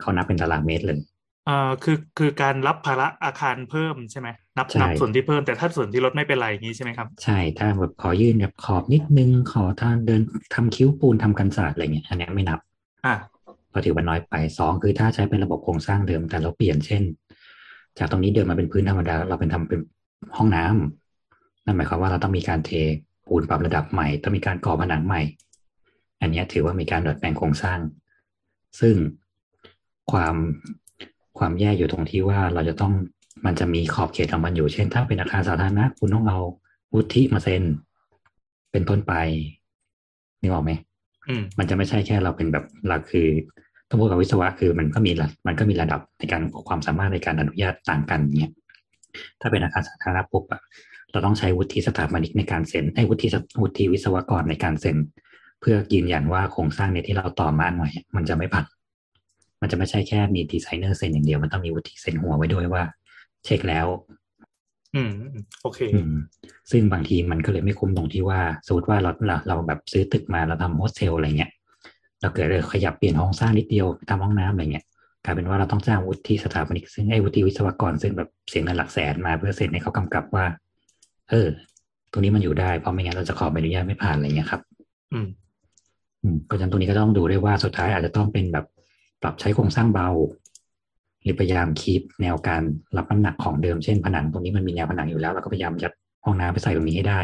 [0.00, 1.00] เขานับเป็นตารางเมตรเลย
[1.46, 4.28] เอ่อคือคือการรับภาระอาคารเพิ่มใช่ไหม
[4.58, 10.20] นับใช่ นับส่วนที่เพิ่มแต่ถ้าส่วนที่ลดไม่เป็นไรอย่างนี้ใช่ไหมครับ ใช่ถ้าแบบขอยื่นแบบขอบนิดนึงขอท่านเดิน
[10.54, 12.60] ทำคิ้วปูนทำกันศาสตร์อะไรเงี้ยอันเนี้ยไม่นับ
[13.06, 13.14] อ่า
[13.70, 17.02] เพราะถือว่าน้อยไปสองคือถ้าใช้เป็นระบบโครงสร้างเดิมแต่เราเปลี่ยนเช่น
[17.98, 19.80] จากตรงนี้เดิมมาเป็นพื้นธรรมดา เราเป็นทำเป็น
[20.36, 22.70] ห้องน้ำนั่นหมายความว่าเราต้องมีการเท
[23.26, 25.22] ปูนปรับระดับใหม่ ต้องมีการก่อผนังใหม่
[26.20, 27.78] อันเนี้ยถือว่ามีการดัดแปลงโครงสร้าง
[28.80, 28.94] ซึ่ง
[30.12, 30.34] ความ
[31.38, 32.92] ความแย่อยู่ตรงที่ว่าเราจะต้อง
[33.46, 36.38] มันจะมีขอบเขตของมันอยู่ เช่น ถ้าเป็นอาคารสาธารณะคุณต้องเอา
[36.94, 37.62] วุฒิมาเซ็น
[38.72, 39.12] เป็นต้นไป
[40.40, 40.72] นึกออกไหม
[41.28, 43.26] อืมมันจะไม่ใช่แค่เราเป็นแบบหลักคือ
[43.88, 48.52] ต้องพูดกับวิศวะคือมันก็มีระมันก็มีระดับในการความสามารถในการอนุญาตต่างกันเนี่ย
[49.40, 50.60] ถ้าเป็นอาคารสาธารณะปุ๊บอะ
[51.10, 53.28] เราต้องใช้วุฒิสถาปนิกในการเซ็นไอ้วุฒิ
[53.62, 54.96] วุฒิวิศวกรในการเซ็น
[55.60, 58.64] เพื่อยืนยันว่าโครงสร้างเนี่ยที่เราต่อมาหน่อย มันจะไม่พัง
[59.60, 62.82] มันจะไม่ใช่แค่มีดีไซเนอร์เซ็นอย่างเดียว มันต้องมีวุฒิเซ็นหัวไว้ด้วยว่า
[63.44, 63.86] เช็คแล้ว
[64.94, 66.14] อืมอืมโอเคอืม
[66.70, 71.50] ซึ่งบางทีมันก็เลยไม่คุ้มตรงที่ว่าสมมติว่าเราเราเราแบบซื้อตึกมาเราทำโฮสเทลอะไรเงี้ย
[72.20, 74.84] เราเกิดเลยขยับเปลี่ยนห้องสร้างนิดเดียวทำห้องน้ำอะไรเงี้ย
[75.24, 80.44] กลายเป็นว่าเราต้องจ้างวุฒิสถาปนิกซึ่งไอ้วุฒิวิศวกรซึ่งแบบเสียเงินหลักแสนมาเพื่อเซ็นให้เขากำกับว่า
[81.30, 81.48] เออ
[82.12, 84.60] ตรงนี้มันอยู่ได้เพราะไม่งั้นเราจะขอใบอนุญาตไม่ผ่านอะไรเงี้ยครับ
[85.12, 85.28] อืม
[86.22, 88.66] อืมเพราะฉะนั้นตรงนี้ก็ต้องดูด้วยว่าสุดท้ายอาจจะต้องเป็นแบบ
[89.22, 90.08] ปรับใช้โครงสร้างเบา
[91.22, 92.62] หรือพยายามคีปแนวการ
[92.96, 95.92] รับน้ำหนักของเดิมเช่นผนังตรงนี้มันมีแนวผนังอยู่แล้วเราก็พยายามยัด
[96.24, 97.20] ห้องน้ำไปใส่ตรงนี้ให้ได้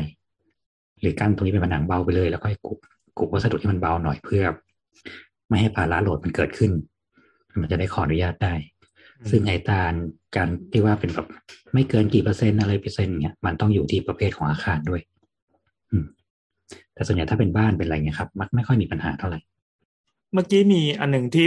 [1.00, 2.78] หรือกั้นตรงนี้เป็นผนังเบาไปเลย แล้วก็ให้กุบ
[3.18, 4.44] กุบวัสดุที่มันเบาหน่อยเพื่อ
[5.48, 6.70] ไม่ให้ภาระโหลดมันเกิดขึ้น
[7.60, 8.54] มันจะได้ขออนุญาตได้
[9.18, 9.92] อืมซึ่งไอ้ตาร
[10.36, 11.26] การที่ว่าเป็นแบบ
[11.74, 15.00] ไม่เกินกี่เปอร์เซ็นต์อะไรเปอร์เซ็นต์เนี่ยมันต้องอยู่ที่ประเภทของอาคารด้วย
[15.90, 16.04] อืม
[16.94, 19.38] แต่ส่วนใหญ่ถ้าเป็นบ้านเป็นอะไรเงี้ยครับ มักไม่ค่อยมีปัญหาเท่าไหร่
[20.32, 21.46] เมื่อกี้มีอันหนึ่งที่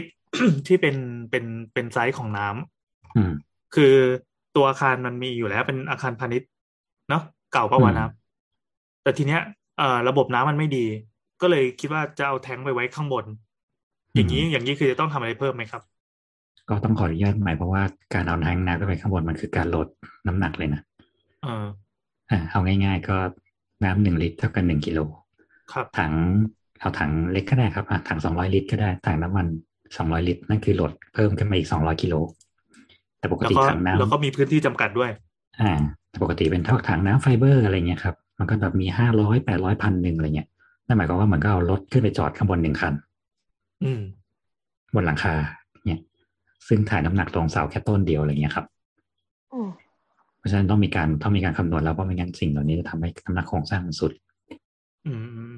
[0.68, 0.96] ที่เป็น
[1.30, 3.32] เป็นเป็นไซส์ของน้ำอืม
[3.76, 3.94] คือ
[4.56, 6.50] ตัวอาคารมันมีอยู่แล้ว เป็นอาคารพาณิชย์
[7.10, 8.10] เนาะเก่าปะวะอืมนะ
[9.04, 9.42] แต่ทีเนี้ย
[9.78, 10.86] เอ่อระบบน้ำมันไม่ดี
[11.42, 13.26] ก็เลยคิดว่าจะเอาแทงค์ไปไว้ข้างบน
[14.14, 15.82] อย่างนี้อย่างนี้คือจะต้องทำอะไรเพิ่มไหมครับ
[16.70, 17.84] ก็ต้องขออนุญาตใหม่เพราะว่า
[18.14, 19.88] การเอาแทงน้ำขึ้นไปข้างบนมันคือการลด
[20.28, 20.82] น้ำหนักเลยนะ
[21.44, 21.66] เออ
[22.30, 23.18] อ่าเอาง่าย ๆ ก็
[23.84, 25.00] น้ำหนึ่งลิตรเท่ากันหนึ่งกิโล
[25.72, 26.14] ครับถัง
[26.80, 29.48] เอาถังเล็กก็ได้ครับอะถังสองร้อยลิตรก็ได้ถังน้ำมัน
[29.98, 32.16] สองร้อยลิตรนั่นคือลดเพิ่มขึ้นมาอีกสองร้อยกิโล
[33.20, 35.12] แต่ปกแล้วติก็ถังน้ำแล้วก็มีพื้นที่จำกัดด้วย
[35.62, 35.74] อ่า
[36.10, 40.48] แต่ปกติเป็นเท่าถังน้ำไฟเบอร์อะไรเงี้ยครับมันก็แบบมีห้าร้อยแปดร้อยพันหนึ่งอะไรเงี้ย
[40.88, 42.94] นั่นหมายความว่าเหมือนก็เอารถขึ้นไปจอดข้างบนหนึ่งคัน
[43.84, 44.02] อืม
[44.96, 45.34] บนหลังคา
[45.86, 46.02] เนี่ย
[46.68, 48.66] ซึ่งถ่ายน้ำหนักตรงเสาแค่ต้นเดียวอะไรเงี้ยครับ
[49.54, 49.70] อืม
[50.38, 54.12] เพราะฉะนั้นต้องมีการต้องมีการคำนวณแล้วเพราะไม่งั้นสิ่งเหล่านี้จะทำให้น้ำหนักโครงสร้างมันสุด
[55.08, 55.14] อื
[55.54, 55.56] ม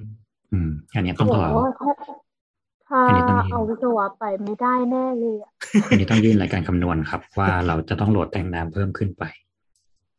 [0.53, 1.57] อืมอืม อันนี้ต้องโอ้ขอโห
[2.89, 5.51] ถ้าอันนี้ต้องมีเอาวิศวะไปไม่ได้แน่เลยอะ
[5.89, 9.23] อันนี้ต้องยื่นรายการคำนวณครับ ว่าเราจะต้องโหลดแทงน้ำเพิ่มขึ้นไป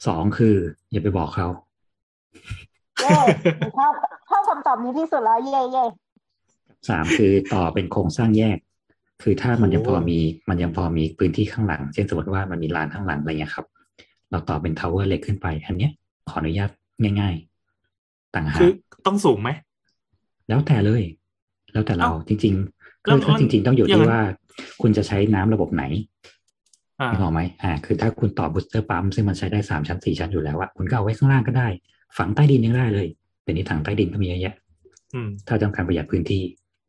[0.07, 0.57] สองคือ
[0.91, 1.49] อย่าไปบอกเขา
[3.03, 3.11] เย้
[3.59, 3.93] หนูชอบ
[4.29, 5.85] ชอบคำตอบนี้ที่สุดแล้วเย่เย่
[6.89, 8.59] สามคือต่อเป็นโครงสร้างแยก
[9.23, 10.19] คือถ้ามันยังพอมี
[10.49, 13.67] มันยังพอมีพื้นที่ข้างหลัง เช่นสมมติว่ามันมีลานข้างหลังอะไรเงี้ยครับ
[14.31, 15.93] เราต่อเป็น tower เล็กขึ้นไป อันเนี้ย
[16.29, 16.71] ขออนุญาต
[17.21, 17.35] ง่าย
[17.85, 19.51] ๆ ต่างหาก คือต้องสูงไหม
[20.49, 21.03] แล้วแต่เลย
[21.73, 24.23] แล้วแต่เราเอ้าจริงๆแล้วคือถ้ามันจริง ๆ ต้องอยู่อย่างที่นั้นว่า
[24.81, 25.85] คุณจะใช้น้ำระบบไหน
[27.01, 31.69] อ่านึกออกไหมอ่า คือถ้าคุณต่อ booster pump ซึ่งมันใช้ได้สามชั้นสี่ชั้นอยู่แล้วอะคุณก็เอาไว้ข้างล่างก็ได้
[32.19, 33.07] ฝังใต้ดินยังได้เลย
[33.43, 34.55] เดี๋ยวนี้ถังใต้ดินก็มีเยอะแยะ
[35.15, 36.43] อืมถ้าต้องการประหยัดพื้นที่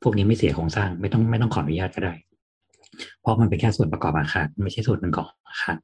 [0.03, 2.13] พวกนี้ไม่เสียโครงสร้างไม่ต้องไม่ต้องขออนุญาตก็ได้
[3.21, 5.77] เพราะมันเป็นแค่ส่วนประกอบอาคารไม่ใช่ส่วนหนึ่งของอาคาร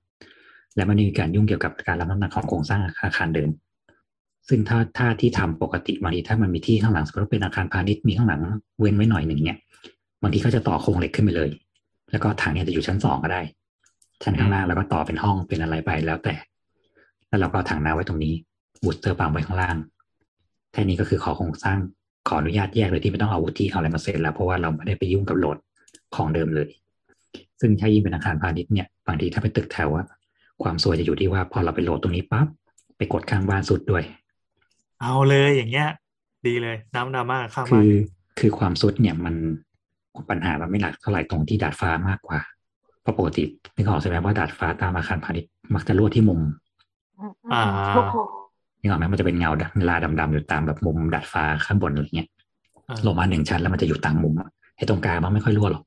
[0.75, 3.49] และมันไม่มีการยุ่งเกี่ยวกับการรับน้ำหนักของโครงสร้างอาคารเดิม
[4.49, 8.41] ซึ่งถ้าถ้าที่ทำปกติบางทีถ้ามันมีที่ข้างหลังสมมติว่าเป็นอาคารพาณิชย์มีข้างหลัง
[8.79, 9.57] เว้นไว้หน่อยหนึ่งเนี่ย
[10.21, 11.49] บางทีเขาจะต่อโครงเหล็กขึ้นไปเลย
[12.11, 13.41] แล้วก็ถังเนี่ยจะอยู่ชั้นสองก็ได้
[14.23, 16.35] ชั้นข้างล่างแล้วก็ต่อเป็นห้องเป็นอะไรไปแล้วแต่
[17.27, 18.33] แล้วเราก็ถังน้ำไว้ตรงนี้
[18.83, 19.77] บูสเตอร์ปั๊มไว้ข้างล่าง
[20.71, 21.79] แค่นี้ก็คือขอโครงสร้าง
[22.27, 25.57] ขออนุญาตแยกเลยที่ไม่ต้องเอาวุฒิเอาอะไรมาเซ็นแล้วเพราะว่าเราไม่ได้ไปยุ่งกับโหลด
[26.15, 26.69] ของเดิมเลย
[27.61, 30.05] ซึ่งถ้ายิ่งเป็นอาคารพาณิชย์เนี่ยบางทีถ้าเป็นตึกแถวอะ
[30.63, 32.47] ความสวยจะอยู่ที่ว่าพอเราไปโหลดตรงนี้ปั๊บ
[32.97, 34.03] ไปกดข้างบ้านสุดด้วย
[35.01, 35.89] เอาเลยอย่างเงี้ย
[36.47, 37.95] ดีเลย น้ำดราม่าข้างคืบ้านอ
[38.39, 39.35] คือความสุดเนี่ยมัน
[40.29, 42.39] ปัญหามันไม่หลักเท่าไหร่ตรงที่ดาดฟ้ามากกว่า
[43.01, 43.43] เพราะปกติ
[43.75, 46.39] นึกออกใช่ไหมว่าดาดฟ้าตามอาคารพาณิชย์มักจะรั่วที่มุม
[47.19, 47.63] อืมอ่า
[47.95, 48.27] ถูกถูก
[48.79, 49.51] นึกออกไหมมันจะเป็นเงา
[49.89, 52.29] ลาดำๆอยู่ตามแบบมุมดาดฟ้าข้างบนอะไรเงี้ย
[52.89, 55.83] อ่าลงมาหนึ่งชั้นแล้วมันจะอยู่ต่างมุมอะไอ้ตรงกลางมันไม่ค่อยรั่วหรอก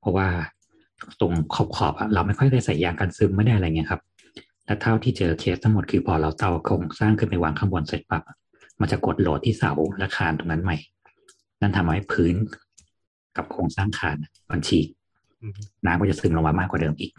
[0.00, 0.26] เพราะว่า
[1.20, 4.00] ตรงขอบขอบๆอะเราไม่ค่อยได้ใส่ยางกันซึมไม่ได้อะไรเงี้ยครับ
[4.66, 8.22] และเท่าที่เจอเคสทั้งหมดคือพอเราเตาโครงสร้างขึ้นไปวางข้างบนเสร็จปั๊บ
[8.80, 10.76] มันจะกดโหลดที่เสาและคานตรงนั้นใหม่
[11.60, 12.34] นั่นทำให้พื้น
[13.36, 14.16] กับโครงสร้างคาน
[14.50, 14.86] มันฉีก
[15.86, 17.12] น้ำก็จะซึมลงมามากกว่าเดิมอีก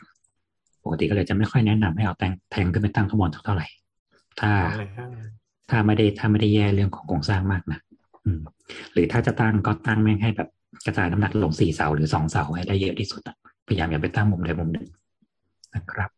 [0.83, 3.67] ปกติก็เลยจะไม่ค่อยแนะนำให้เอาแทงแทงขึ้นไปตั้งข้างบนเท่าไหร่
[4.39, 4.51] ถ้า
[5.69, 7.79] ถ้าไม่ได้ถ้าไม่ได้แย่เรื่องของโครงสร้างมากนะ
[8.25, 8.39] อืม
[8.93, 10.49] หรือถ้าจะตั้งก็ตั้งแม่งให้แบบ
[10.85, 13.21] กระจายน้ำหนักลงสี่เสาหรือสองเสาให้ได้เยอะที่สุด
[13.67, 14.87] พยายามอย่าไปตั้งมุมใดมุมหนึ่ง
[15.75, 16.09] นะครับ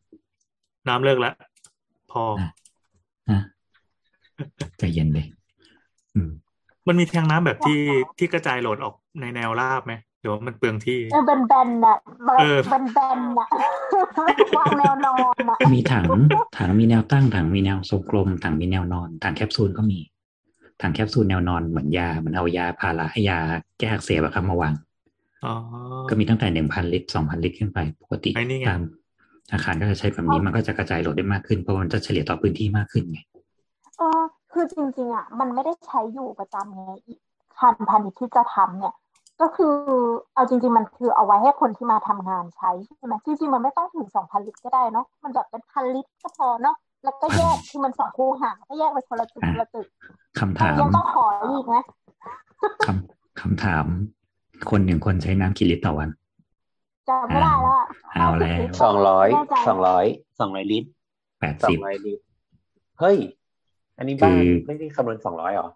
[0.90, 1.36] น้ำเลิกแล้ว
[2.12, 2.50] พออะ
[3.32, 3.42] นะ
[4.80, 5.26] ใจเย็นเลย
[6.16, 6.30] อืม
[6.88, 7.82] มันมีแทงน้ำแบบที่
[8.18, 11.98] ที่กระจายโหลดออกในแนวราบไหมหรือว่ามันเปลืองที่เออแบนๆน่ะ
[12.40, 13.48] เออแบนๆน่ะ
[14.58, 16.06] วางแนวนอนน่ะมีถัง
[16.58, 20.00] ถังมีแนวตั้งถังมีแนวทรงกลมถังมีแนวนอนถังแคปซูลก็มี
[20.82, 23.40] ถังแคปซูลแนวนอนเหมือนยาเหมือนเอายาพาราให้ยา
[23.80, 24.74] แก้อักเสบอะครับมาวาง
[25.46, 25.54] อ๋อ
[26.10, 28.82] ก็มีตั้งแต่หนึ่งพันลิตรสองพันลิตรขึ้นไปปกติไอ้นี่ไงตาม
[29.52, 33.20] อาคารก็จะใช้แบบนี้มันก็จะกระจายโหลดได้มากขึ้นเพราะมันจะเฉลี่ยต่อพื้นที่มากขึ้นไง
[33.98, 34.22] เออ
[34.52, 37.20] คือจริงๆอะมันไม่ได้ใช้อยู่ประจำไงอีก
[37.60, 38.96] คันพาณิชย์ที่จะทำเนี่ย
[39.42, 39.74] ก็คือ
[40.34, 49.86] เอาจริง ๆ มันคือเอาไว้ให้คนที่มาทำงานใช้ใช่ไหมจริงๆมันไม่ต้องถึงสองพันลิตรก็ได้เนาะมันแบบเป็นพันลิตรก็พอเนาะแล้วก็แยกคือมันสองคูหาก็แยกไปคนละจุดคนละจุด
[50.40, 51.78] คำถามยังต้องขออีกไหม
[52.86, 53.86] คำคำถาม
[54.70, 56.10] คนหนึ่งคนใช้น้ำกี่ลิตรต่อวัน
[57.10, 57.86] จำไม่ได้แล้วอะ
[58.16, 60.06] เอาแล้วสองร้อยแน่ใจสองร้อย
[60.40, 60.88] สองร้อยลิตร
[61.40, 62.24] แปดสอสิงบร้อยลิตร
[63.00, 63.18] เฮ้ย
[63.98, 65.68] อันนี้บ้านคือไม่ได้คำนวณสองร้อยหรอ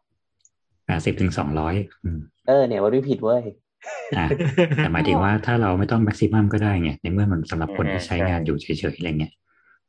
[0.86, 3.44] แปดสิบถึงสองร้อยอืมเออเนี่ยว่าไม่ผิดเว้ย
[4.18, 4.26] อะ
[4.78, 9.34] แต่หมายถึงว่าถ้าเราไม่ต้องแม็กซิมัมก็ได้ไงในเมื่อมันสำหรับคนที่ใช้งานอยู่เฉยๆอะไรเงี้ย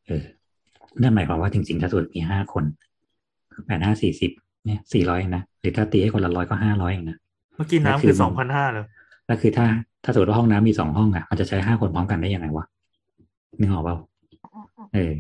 [0.07, 0.23] เออ
[1.01, 2.65] นั่นหมายความว่าจริงๆถ้าสมมติมีห้าคน
[3.67, 4.31] แปดห้าสี่สิบ
[4.65, 7.19] เนี่ยสี่ร้อยนะหรือถ้าตีให้คนละร้อยก็ห้าร้อยเองนะ
[7.57, 8.87] เมื่อกี้น้ำคือสองพันห้าเลย
[9.27, 9.67] แล้วคือถ้า
[10.05, 12.65] ถ้าสมมติว่าห้องน้ำมีสองห้องอะมันจะใช้ห้าคนพร้อมกันได้ยังไงวะ
[13.61, 13.97] นึกออกเปล่า
[14.95, 15.13] เออ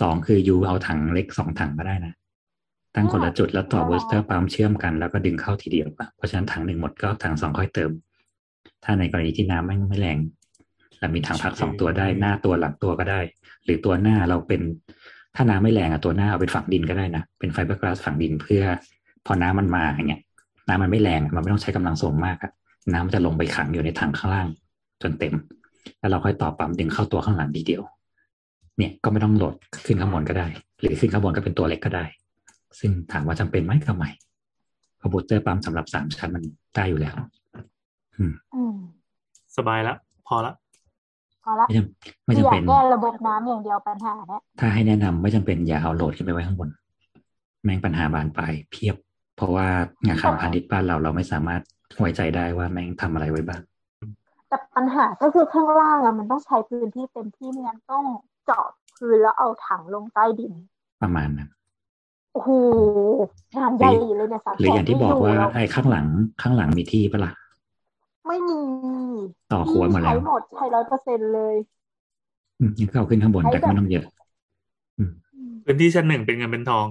[0.00, 2.12] สองคือยูเอาถังเล็กสองถังก็ได้นะ
[2.94, 7.90] ตั้งคนละจุดแล้วต่อบูสเตอร์ปั๊มเชื่อมกันแล้วก็ดึงเข้าทีเดียวอะเพราะฉะนั้นถังหนึ่งหมดก็ถังสองค่อยเติม
[8.84, 10.18] ถ้าในกรณีที่น้ำไม่ไม่แรง
[11.00, 13.20] เรามีถังพักสองตัวได้หน้าตัวหลังตัวก็ได้
[13.64, 14.60] หรือตัวหน้าเราเป็น
[15.34, 18.62] ถ้าน้ำไม่แรงอะตัวหน้าเอาเป็นฝังดินก็ได้นะเป็นไฟเบอร์กลาสฝังดินเพื่อ
[19.26, 20.22] พอน้ำมันมาอย่างเงี้ย
[20.68, 22.52] น้ำมันไม่แรงอะมันไม่ต้องใช้กำลังส่งมากอะ
[22.92, 24.48] น้ำมันจะลงไปขังอยู่ในถังข้างล่าง
[25.02, 25.34] จนเต็ม
[25.98, 27.82] แล้วเราค่อยต่อปั๊มดึงเข้าตัวข้างหลังทีเดียว
[28.78, 29.54] เนี่ยก็ไม่ต้อง load
[29.86, 30.46] ขึ้นข้างบนก็ได้
[30.80, 32.04] หรือขึ้นข้างบนก็เป็นตัวเล็กก็ได้
[32.78, 34.10] ซึ่งถามว่าจำเป็นไหมก็ไม่
[34.98, 36.44] เพราะ booster pump สำหรับสามชั้นมัน
[36.74, 37.14] ได้อยู่แล้ว
[38.16, 38.32] อืม
[39.56, 39.94] สบายละ
[40.26, 40.52] พอละ
[41.44, 41.66] พอละ
[42.24, 46.68] ไม่จำไม่คือจำอยาเป็กนแก้ระบบน้ำอย่างเดียวปัญหาเนี่ยถ้าให้แนะนำไม่จำเป็นอย่าเอาโหลดขึ้นไปไว้ข้างบน
[47.64, 48.96] แม่งปัญหาบานปลายเพียบ
[49.36, 49.66] เพราะว่า
[50.08, 51.62] อาคารพาณิชย์บ้านเราเราไม่สามารถ
[51.98, 53.60] ไว้ใจได้ว่าแม่งทำอะไรไว้บ้าง
[54.48, 58.04] แต่ปัญหาก็คือข้างล่างอะมันต้องใช้พื้นที่เต็มที่ไม่งั้นต้อง
[58.44, 58.66] เจาะ
[58.96, 60.52] พื้นแล้วเอาถังลงใต้ดิน
[61.02, 61.50] ประมาณนั้น
[62.32, 62.50] โอ้โห
[63.56, 66.06] งานใหญ่เลยเนี่ยสามหรืออย่างที่บอกว่าแสนไม่ยู่ไอ้ข้างหลัง
[66.42, 67.32] ข้างหลังมีที่ปะล่ะ
[68.26, 68.58] ไม่มี
[69.52, 71.54] ต่อหัวหมดแล้วใช้หมดใช้ร้อยเปอร์เซ็นเลย
[72.60, 74.04] อืมยังก็เอาขึ้นข้างบนใช้แต่ก็แบบไม่ต้องเยอะ
[74.98, 75.10] อืม
[75.64, 76.86] พื้นที่ชั้นหนึ่งเป็นเงินเป็นทอง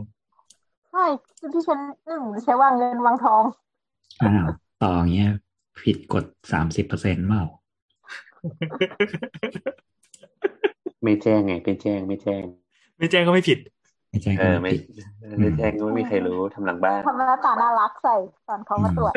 [0.91, 1.05] ใช่
[1.39, 3.43] คือที่ฉันหนึ่งใช้วางเงินวางทอง
[4.21, 4.47] อ้าว
[4.83, 5.31] ต่ออย่างเงี้ย
[5.83, 7.43] ผิดกฎสามสิบเปอร์เซ็นต์เปล่า
[11.03, 12.43] ไม่แจ้งไงเป็นแจ้งไม่แจ้ง
[12.97, 13.59] ไม่แจ้งก็ไม่ผิด
[14.09, 14.81] ไม่ใช่เอก็อไม่ผิด
[15.39, 18.15] ไม่แจ้งก็ไม่มีใครรู้ทำหลังบ้าน ทำหน้าตาน่ารักใส่
[18.47, 19.13] ตอนเขามาตรวจ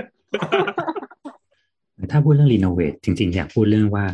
[2.13, 4.05] ถ้าพูดเรื่อง renovate จริง ๆ อยากพูดเรื่องว่า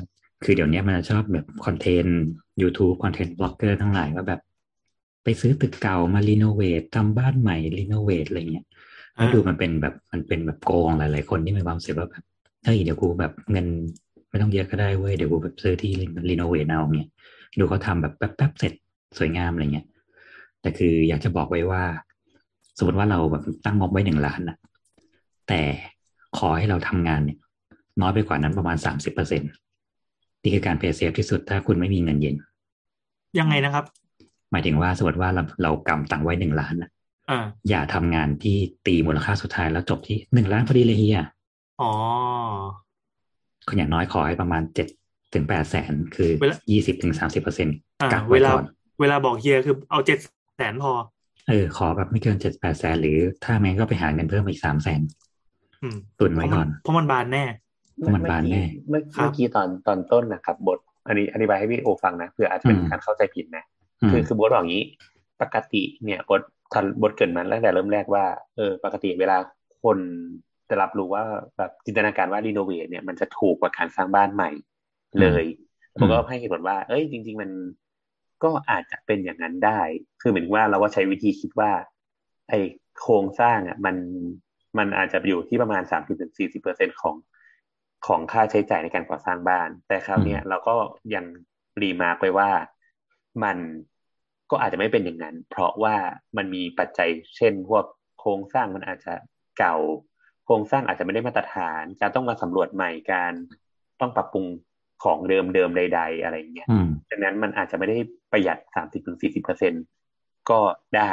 [0.44, 2.20] คือเดี๋ยวนี้มันจะชอบแบบ content
[2.62, 4.40] YouTube content blogger ทั้งหลายว่าแบบ
[5.24, 8.66] ไปซื้อตึกเก่ามา renovate ทำบ้านใหม่ renovate อะไรเงี้ย
[9.14, 12.24] แล้วดูมันเป็นแบบมันเป็นแบบโกงหลายๆคนที่มีความรู้สึกว่าแบบ
[12.64, 13.66] เฮ้ยเดี๋ยวกูแบบเงิน
[14.30, 15.92] ไม่ต้องเยอะก็ได้เว้ยเดี๋ยวกูแบบซื้อที่
[16.30, 17.08] renovate เอาเนี่ย
[17.58, 18.72] ดูเขาทำแบบแป๊บๆเสร็จ
[19.18, 19.86] สวยงามอะไรเงี้ย
[20.60, 21.82] แต่คืออยากจะบอกไว้ว่า
[22.78, 24.56] สมมติว่าเราแบบตั้งงบไว้หนึ่งล้านนะ
[25.48, 25.60] แต่
[26.38, 27.38] ขอให้เราทำงานเนี่ย
[28.00, 29.42] น้อยไปกว่านั้นประมาณสามสิบเปอร์เซ็น
[30.42, 32.34] นี่คือการเพย์เซฟที่สุดถ้าคุณไม่มีเงินเย็น
[33.38, 33.84] ยังไงนะครับ
[34.50, 36.90] หมายถึงว่าสมมติว่าเราเรากำตังค์ไว้หนึ่งล้านนะ
[37.30, 37.38] อ่า
[37.68, 41.20] อย่าทำงานที่ตีมูลค่าสุดท้ายแล้วจบที่หนึ่งล้านพอดีเลยเฮีย
[41.78, 41.84] อ๋อ
[43.66, 44.88] ก็อย่างน้อยขอให้ประมาณเจ็ด
[45.34, 48.64] ถึงแปดแสนคือเวลายี่สิบถึงสามสิบเปอร์เซ็นต์อ่ากักเวไว้ลาก่อน
[49.00, 50.18] เวลาบอกเฮียคือเอาเจ็ด
[50.56, 50.92] แสนพอ
[51.48, 55.00] เออ ขอแบบไม่เกินเจ็ดแปดแสนหรือถ้าแม่งก็ไปหาเงินเพิ่มอีกสามแสน
[55.82, 57.44] อืมตุนเพไว้ราะมัก่อนนเพราะมันบานแน่
[57.98, 63.64] เพราะมันบานแน่เมื่อครับเมื่อกี้ตอนตอนต้นนะครับบทอันนี้อธิบายให้พี่โอฟังนะเผื่ออาจจะเป็นอืมการเข้าใจผิดนะ
[64.02, 64.84] อืมคือคือบทบอกอย่างนี้
[65.40, 66.40] ปกติเนี่ยบท
[66.72, 68.24] ทันบทเกิดมาตั้งแต่เริ่มแรกว่า
[68.56, 69.36] เออปกติเวลา
[69.82, 69.98] คน
[70.68, 71.24] จะรับรู้ว่า
[71.56, 74.50] แบบจินตนาการว่ารีโนเวทเนี่ยมันจะถูกกว่าการสร้างบ้านใหม่
[75.20, 75.44] เลย
[75.94, 77.50] ผมก็ให้เหตุผลว่า เอ้ยจริง ๆ มัน
[78.44, 79.80] ก็อาจจะเป็นอย่างนั้นได้
[80.20, 81.70] คือเหมือนว่าเราก็ใช้วิธีคิดว่า
[82.48, 82.54] ไอ้
[83.00, 83.96] โครงสร้างอะ มัน
[84.78, 87.16] มันอาจจะอยู่ที่ประมาณสามสิบถึงสี่สิบเปอร์เซ็นของ
[88.06, 90.74] ของค่าใช้จ่ายในการก่อสร้างบ้าน แต่คราวเนี้ยเราก็
[91.14, 91.24] ยัง
[91.82, 92.50] remark ไว้ว่า
[93.42, 93.58] มัน
[94.52, 95.96] ก็อาจจะไม่เป็นอย่างนั้น เพราะว่า
[96.36, 97.84] มันมีปัจจัยเช่น พวก
[98.20, 99.14] โครงสร้างมันอาจจะ
[99.58, 99.76] เก่า
[100.44, 103.32] โครงสร้างอาจจะไม่ได้มาตรฐาน การต้องมาสำรวจใหม่การ
[104.00, 104.46] ต้องปรับปรุง
[105.04, 107.96] ของเดิมเดิมใด ๆ อะไรอย่างเงี้ยอืมดังนั้นมันอาจจะไม่ได้
[108.32, 109.72] ประหยัดสามสิบถึงสี่สิบเปอร์เซ็น
[110.50, 110.60] ก็
[110.96, 111.10] ได้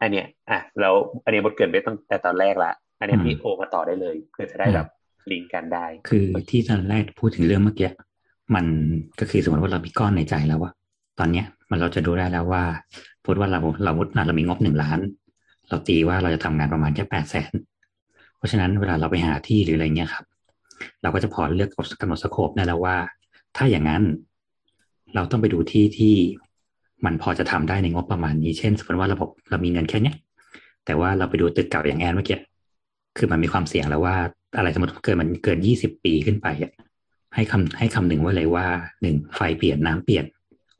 [0.00, 0.94] อันเนี้ย อะแล้ว
[1.24, 4.88] อันเนี้ยบทเกินไปตั้งแต่ตอนแรกละอันเนี้ยอืมพี่โอมาต่อได้เลยเพื่อจะได้แบบ
[5.30, 7.90] ลิงก์กันได้ คือที่ตอนแรกพูดถึงเรื่องเมื่อกี้
[8.54, 8.66] มัน
[9.20, 10.72] ก็คือสมมติว่าเรามีก้อนในใจแล้วว่า
[11.20, 12.62] ตอนเนี้ยมันเราจะดูได้แล้วว่า
[13.24, 14.98] พูดว่าเราเรามุดเรามีงบหนึ่งล้าน
[15.68, 17.52] เราตีว่าเราจะทำงานประมาณแค่แปดแสน
[18.36, 20.24] เพราะฉะนั้นเวลาเราไปหาที่หรืออะไรเงี้ยครับ
[21.02, 21.70] เราก็จะพอเลือก
[22.00, 22.96] กำหนดสโคปได้แล้วว่า
[23.56, 24.02] ถ้าอย่างนั้น
[25.14, 26.14] เราต้องไปดูที่ที่
[27.04, 30.16] มันพอจะทำได้ในงบประมาณนี้ เช่น สมมติว่าระบบเรามีเงินแค่เนี้ย
[30.84, 32.38] แต่ว่าเราไปดูตึกเก่าอย่างแอนเมื่อกี้
[33.16, 34.16] คือมันมีความเสี่ยงแล้วว่า
[34.56, 36.46] อะไรสมมติเกิดมันเกินยี่สิบปีขึ้นไป
[37.34, 38.66] ให้คำให้คำหนึ่งไว้เลยว่า
[39.02, 40.24] หนึ่งไฟเปลี่ยนน้ำเปลี่ยน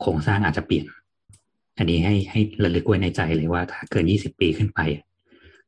[0.01, 0.85] โครงสร้างอาจจะเปลี่ยน
[1.77, 5.03] อันนี้ให้ให้ระลึกไว้ในใจเลยว่าถ้าเกินยี่สิบปีขึ้นไปอะ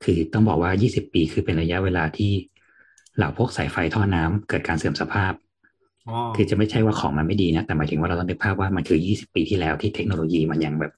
[0.04, 2.32] คือต้องบอกว่ายี่สิบปีคือเป็นระยะเวลาที่
[3.18, 5.34] เหล่าพวกสายไฟท่อน้ำเกิดการเสื่อมสภาพ
[6.08, 10.94] อ๋อคือจะไม่ใช่ว่าของมันไม่ดีนะ แต่หมายถึงว่าเราต้องนึกภาพว่ามันคือ 20 ปีที่แล้วที่เทคโนโลยีมันยังแบบ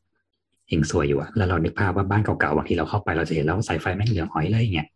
[0.69, 4.87] เฮงซวยอยู่อะแล้วเรานึกภาพว่าบ้านเก่าๆบางทีเราเข้าไปเราจะเห็นแล้วว่าสายไฟแม่งเหลืองหอยเลยอย่างเงี้ย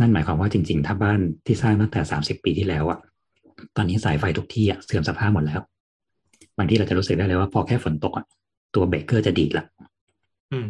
[0.00, 2.98] นั่นหมายความว่าจริง ๆ ถ้าบ้านที่สร้างตั้งแต่ 30 ปีที่แล้วอะ
[3.76, 5.60] ตอนนี้สายไฟทุกที่อะเสื่อมสภาพหมดแล้ว
[6.56, 8.26] บางที่เราจะรู้สึกได้เลยว่าพอแค่ฝนตกอะ
[8.74, 9.64] ตัวเบรกเกอร์จะดีดละ
[10.52, 10.66] อืม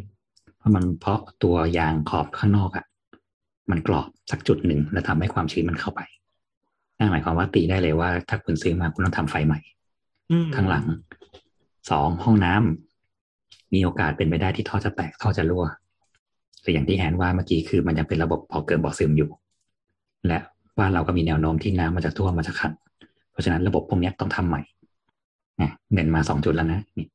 [0.58, 2.84] เพราะมันเพราะตัวยางขอบข้างนอกอะ
[3.70, 6.00] มันกรอบสักจุดหนึ่งแล้วทำให้ความชื้นมันเข้าไป
[6.98, 9.58] นั่นหมายความว่าตีได้เลยว่า ถ้าคุณซื้อมาคุณต้องทำไฟใหม่
[10.30, 10.84] อืมข้างหลัง
[11.90, 15.64] สองห้องน้ำมีโอกาสเป็นไปได้ที่ท่อจะแตกท่อจะรั่ว
[16.60, 19.28] หรืออย่างที่แอนว่าเมื่อกี้คือมันยังเป็นระบบพอเกิดบ่อซึมอยู่
[20.26, 20.38] และ
[20.78, 22.72] บ้านเราก็มีแนวโน้มที่น้ำมันจะท่วมมันจะขัง
[23.30, 24.73] เพราะฉะนั้นระบบพวกเนี้ยต้องทำใหม่นะ
[25.94, 27.06] เน้นมาสองจุดแล้วนะนี่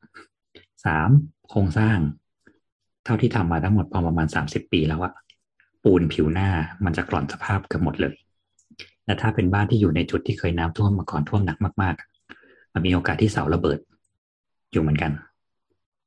[0.85, 1.09] สาม
[1.49, 1.97] โครงสร้าง
[3.05, 5.13] เท่าที่ทำมาทั้งหมดประมาณสามสิบปีแล้วอะ
[5.83, 6.49] ปูนผิวหน้า
[6.85, 8.13] มันจะกร่อนสภาพเกือบหมดเลย
[9.05, 13.79] และถ้าเป็นบ้านที่อยู่ในจุดที่เคยน้ำท่วมมาก่อนท่วมหนักมากๆ มันมีโอกาสที่เสาระเบิด
[14.71, 15.11] อยู่เหมือนกัน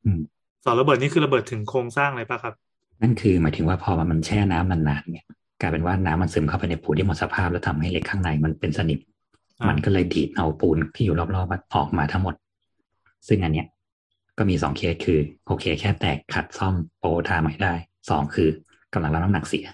[0.04, 0.20] อืม
[0.62, 2.54] เสาระเบิดนี่คือระเบิดถึงโครงสร้างเลยป่ะครับ
[3.02, 5.26] นั่นคือหมายถึงว่าพอมันแช่น้ำนานๆเนี่ย
[5.60, 9.11] กลายเป็นว่าน้ำมันซึมเข้าไปในปูนที่หมดสภาพแล้วทำให้เหล็กข้างในมันเป็นสนิมอ่า
[9.59, 12.35] มัมันก็เลยดีดเอาปูนที่อยู่รอบๆออกมาทั้งหมด
[13.29, 13.66] ซึ่งอันเนี้ย
[14.39, 17.74] ก็มีสองเคสคือ โอเค แค่แตกขัดซ่อมโปรทาใหม่ได้
[18.11, 18.49] สองคือ
[18.93, 19.66] กำลังรับน้ำหนักเสีย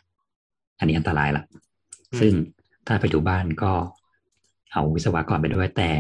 [0.78, 1.44] อันนี้อันตรายละ
[2.20, 2.32] ซึ่ง
[2.86, 3.72] ถ้าไปดูบ้านก็
[4.72, 5.90] เอาวิศวกรไปด้วยแต่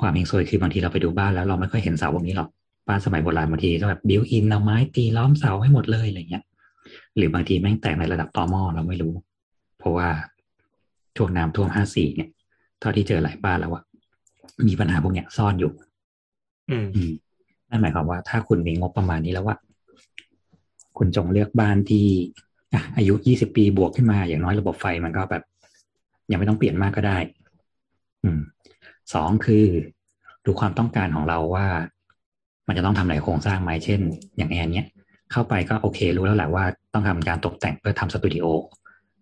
[0.00, 2.48] ความเฮงซวยคือบางทีเราไปดูบ้านแล้วเราไม่ค่อยเห็นเสาพวกนี้หรอก
[2.88, 6.44] บ้านสมัยโบราณบางทีก็แบบบิวอินเอาไม้ตีล้อมเสาให้หมดเลยอะไรเงี้ย
[7.16, 9.12] หรือบางทีแม่งแตกในระดับตอหม้อเราไม่รู้
[9.78, 10.08] เพราะว่า
[11.16, 12.30] ช่วงน้ำท่วมห้าสี่เนี่ย
[12.80, 13.82] เท่าที่เจอหลายบ้านแล้วอะ
[14.68, 15.72] มีปัญหาพวกเนี้ยซ่อนอยู่
[16.70, 17.12] อืมอืม
[17.70, 19.56] นั่นหมายความว่า ถ้าคุณมีงบประมาณนี้แล้วว่า
[20.98, 22.06] คุณจงเลือกบ้านที่
[22.74, 25.42] อะอายุยี่สิบปีบวกขึ้นมา อย่างน้อยระบบไฟมันก็แบบ
[26.30, 27.18] ยังไม่ต้องเปลี่ยนมากก็ได้
[28.22, 28.40] อืม
[29.14, 29.64] สองคือ
[30.44, 31.66] ดูความต้องการของเราว่า
[32.66, 34.00] มันจะต้องทำหลายโครงสร้างไหมเช่น
[34.36, 34.86] อย่างแอนเนี้ย
[35.32, 38.46] เข้าไปก็โอเค รู้แล้วแหละว่าต้องทำการตกแต่งเพื่อทำสตูดิโอ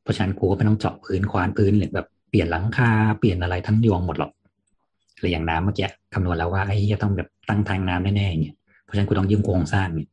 [0.03, 4.33] เพราะฉะนั้นกูก็ไม่ต้องเจาะพื้นควานพื้นหรือแบบ เปลี่ยนหลังคาเปลี่ยนอะไรทั้งยวงหมดหรอก
[5.19, 10.09] หรืออย่างน้ำเมื่อกี้คำนวณแล้วว่าไอ้จะต้องแบบตั้งทางน้ำแน่ๆเนี่ยเพราะฉะนั้นกูต้องยืมโครงสร้างเนี่ย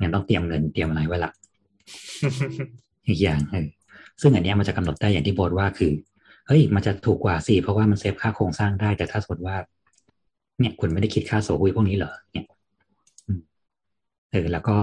[0.00, 1.32] งั้นต้องเตรียมเงินเตรียมอะไรไว้ละ
[3.06, 3.66] อีกอย่างเออ
[4.20, 5.92] ซึ่งอันเนี้ยมันจะกำหนดได้อย่างที่โบทว่าคือ
[6.46, 9.56] เฮ้ย มันจะถูกกว่าสิเพราะว่ามันเซฟค่าโครงสร้างได้แต่ถ้าสมมติว่า
[10.58, 12.46] เนี่ยคุณไม่ได้คิดค่าโซฮุยพวกนี้เหรอเนี่ย
[13.26, 13.40] อืม
[14.30, 14.76] เออแล้วก็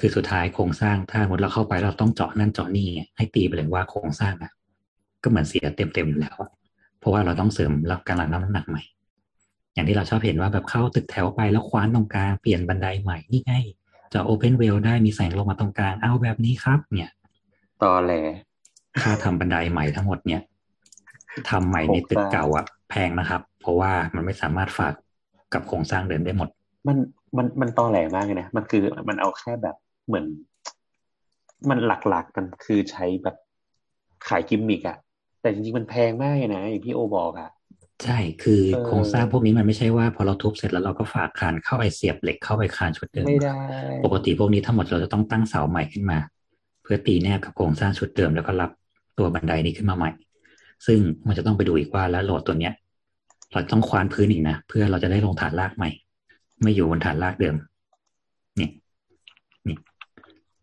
[0.00, 4.52] คือสุดท้ายโครงสร้างถ้าสมมติเราเข้าไปเราต้องเจาะนั่นเจาะนี่ให้ตีไปเลยว่าโครงสร้างอะ
[5.22, 6.50] ก็เหมือนเสียเต็มๆอยู่แล้วอะ
[6.98, 8.82] เพราะว่าเราต้องเสริมรับการรับน้ำหนักใหม่
[9.74, 13.54] อย่างที่เราชอบเห็นว่าแบบเข้าตึกแถวไปแล้วคว้านตรงกลางเปลี่ยนบันไดใหม่นี่ไง
[14.12, 17.12] จะโอเพนเวลได้มีแสงลงมาตรงกลางเอาแบบนี้ครับ เนี่ย
[17.82, 18.12] ตอแหล
[19.02, 20.42] ค่าทำบันไดใหม่ทั้งหมดเนี่ย
[21.50, 24.94] ทำใหม่ในตึกเก่าอะแพงนะครับ เพราะว่ามันไม่สามารถฝาก
[25.54, 26.48] กับโครงสร้างเดิมได้หมด
[26.88, 26.96] มัน
[27.36, 29.76] มันมันตอแหลมากเลยนะมันคือมันเอาแค่แบบ
[30.06, 30.24] เหมือน
[31.68, 31.78] มัน
[32.08, 33.36] หลักๆมันคือใช้แบบ
[34.28, 34.98] ขายกิมมิกอะ
[35.40, 37.50] แต่จริงๆมันแพงมากเลยนะอย่างที่โอบอกอะ
[38.04, 43.58] ใช่คือเออโครงสร้างพวกนี้มันไม่ใช่ว่าพอเราทุบเสร็จแล้วเราก็ฝากคานเข้าไปเสียบเหล็กเข้าไปคานชุดเดิมไม่ได้
[44.04, 46.18] ปกติพวกนี้ทั้งหมดเราจะต้องตั้งเสาใหม่ขึ้นมา
[46.82, 48.70] เพื่อตีแนบกับโครงสร้างชุดเดิมแล้วก็รับ
[49.18, 50.10] ตัวบันไดนี้ขึ้นมาใหม่
[50.86, 52.74] ซึ่งมันจะต้องไปดูอีกว่าแล้วโหลดตัวเนี้ย
[53.52, 55.90] เราต้องควานพื้นอีกนะเพื่อเราจะได้ลงฐานรากใหม่
[56.62, 57.54] ไม่อยู่บนฐานรากเดิม
[58.56, 58.70] เนี่ย
[59.66, 59.76] นี่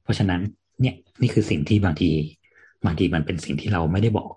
[0.04, 0.42] เพราะฉะนั้น
[0.82, 2.10] เนี่ยนี่คือสิ่งที่บางที
[2.86, 4.32] บางทีมันเป็นสิ่งที่เราไม่ได้บอก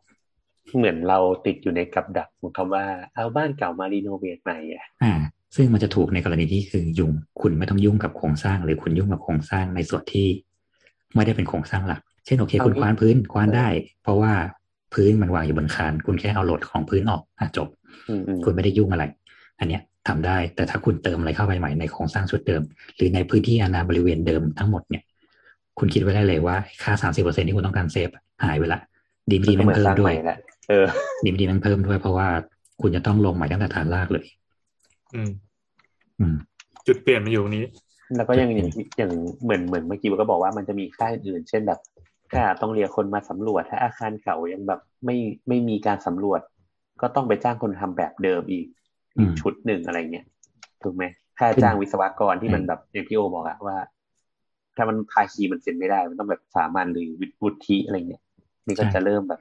[0.76, 2.84] เหมือนเราติดอยู่ในกับดักของคำว่า
[3.14, 5.12] เอาบ้านเก่ามารีโนเวทใหม่อะอ่า
[5.56, 10.28] ซึ่งมันจะถูกในกรณีที่คือยุ่งคุณไม่ต้องยุ่งกับโครงสร้าง หรือคุณยุ่งกับโครงสร้างในส่วนที่
[11.14, 13.68] ไม่ได้เป็นโครงสร้างหลัก เช่นโอเค คุณคว้านพื้นคว้านได้
[14.02, 14.32] เพราะว่า
[14.94, 17.68] พื้นมันวางอยู่บนคาน คุณแค่เอาโหลดของพื้นออกอะจบ
[18.08, 19.04] อืมอืมคุณไม่ได้ยุ่งอะไร
[19.58, 22.62] อันเนี้ยทำได้ แต่ถ้าคุณเติมอะไรเข้าไปใหม่ในโครงสร้างชุดเดิม
[22.96, 25.02] หรือในพื้นที่อาณาบริเวณเดิมทั้งหมดเนี่ย
[25.78, 28.08] คุณคิดไว้ได้เลยว่าค่าสามสิบเปอร์เซ็นที่คุณต้องการเซฟ
[28.44, 28.80] หายไปละ
[29.30, 30.38] ดีมดีก็มันเหมือนเพิ่สมร้างด้ใหวยม่แหละ
[30.70, 30.86] เออ
[31.24, 32.28] ดีมดีมันเพิ่มด้วยเพราะว่า
[32.80, 34.24] คุณจะต้องลงใหม่ตั้งแต่ฐานรากเลย
[35.14, 35.30] อืม
[36.20, 36.34] อืม
[36.86, 37.64] จุดเปลี่ยนมาอยู่ตรงนี้
[38.16, 41.80] แล้วก็ยังอย่างที่อย่างเหมือนเหมือนเมื่อกี้มันก็บอกว่ามันจะมีค่าอื่นๆเช่นแบบ
[42.32, 45.16] ถ้าต้องเรียกคนมาสำรวจ ถ้าอาคารเก่ายังแบบไม่
[45.48, 46.40] ไม่มีการสำรวจ
[47.00, 48.66] ก็ต้องไปจ้างคนทำแบบเดิมอีก
[49.18, 50.26] อืมชุดหนึ่งอะไรเงี้ย
[50.82, 51.04] ถูกไหม
[51.38, 53.76] ค่าจ้างวิศวกรที่มันแบบอย่างที่โอบอกอะว่า
[54.76, 57.08] ถ้ามันภาคีมันเซ็นไม่ได้ มันต้องแบบสามัญหรือ
[57.42, 58.22] วุฒิอะไรเงี้ย
[58.66, 59.40] นี่ก็ใช่จะเริ่มแบบ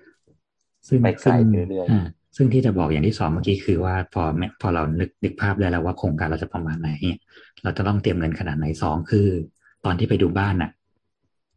[0.88, 7.22] ซึ่งไปไกลซึ่งเรื่อยๆอ่าซึ่งที่จะบอกอย่างที่สองเมื่อกี้คือว่าพอแม้พอเรานึกนึกภาพได้แล้วว่าโครงการเราจะประมาณไหนเนี่ย
[7.64, 9.28] เราจะต้องเตรียมเงินขนาดไหนสองคือ
[9.86, 10.72] ตอนที่ไปดูบ้านน่ะ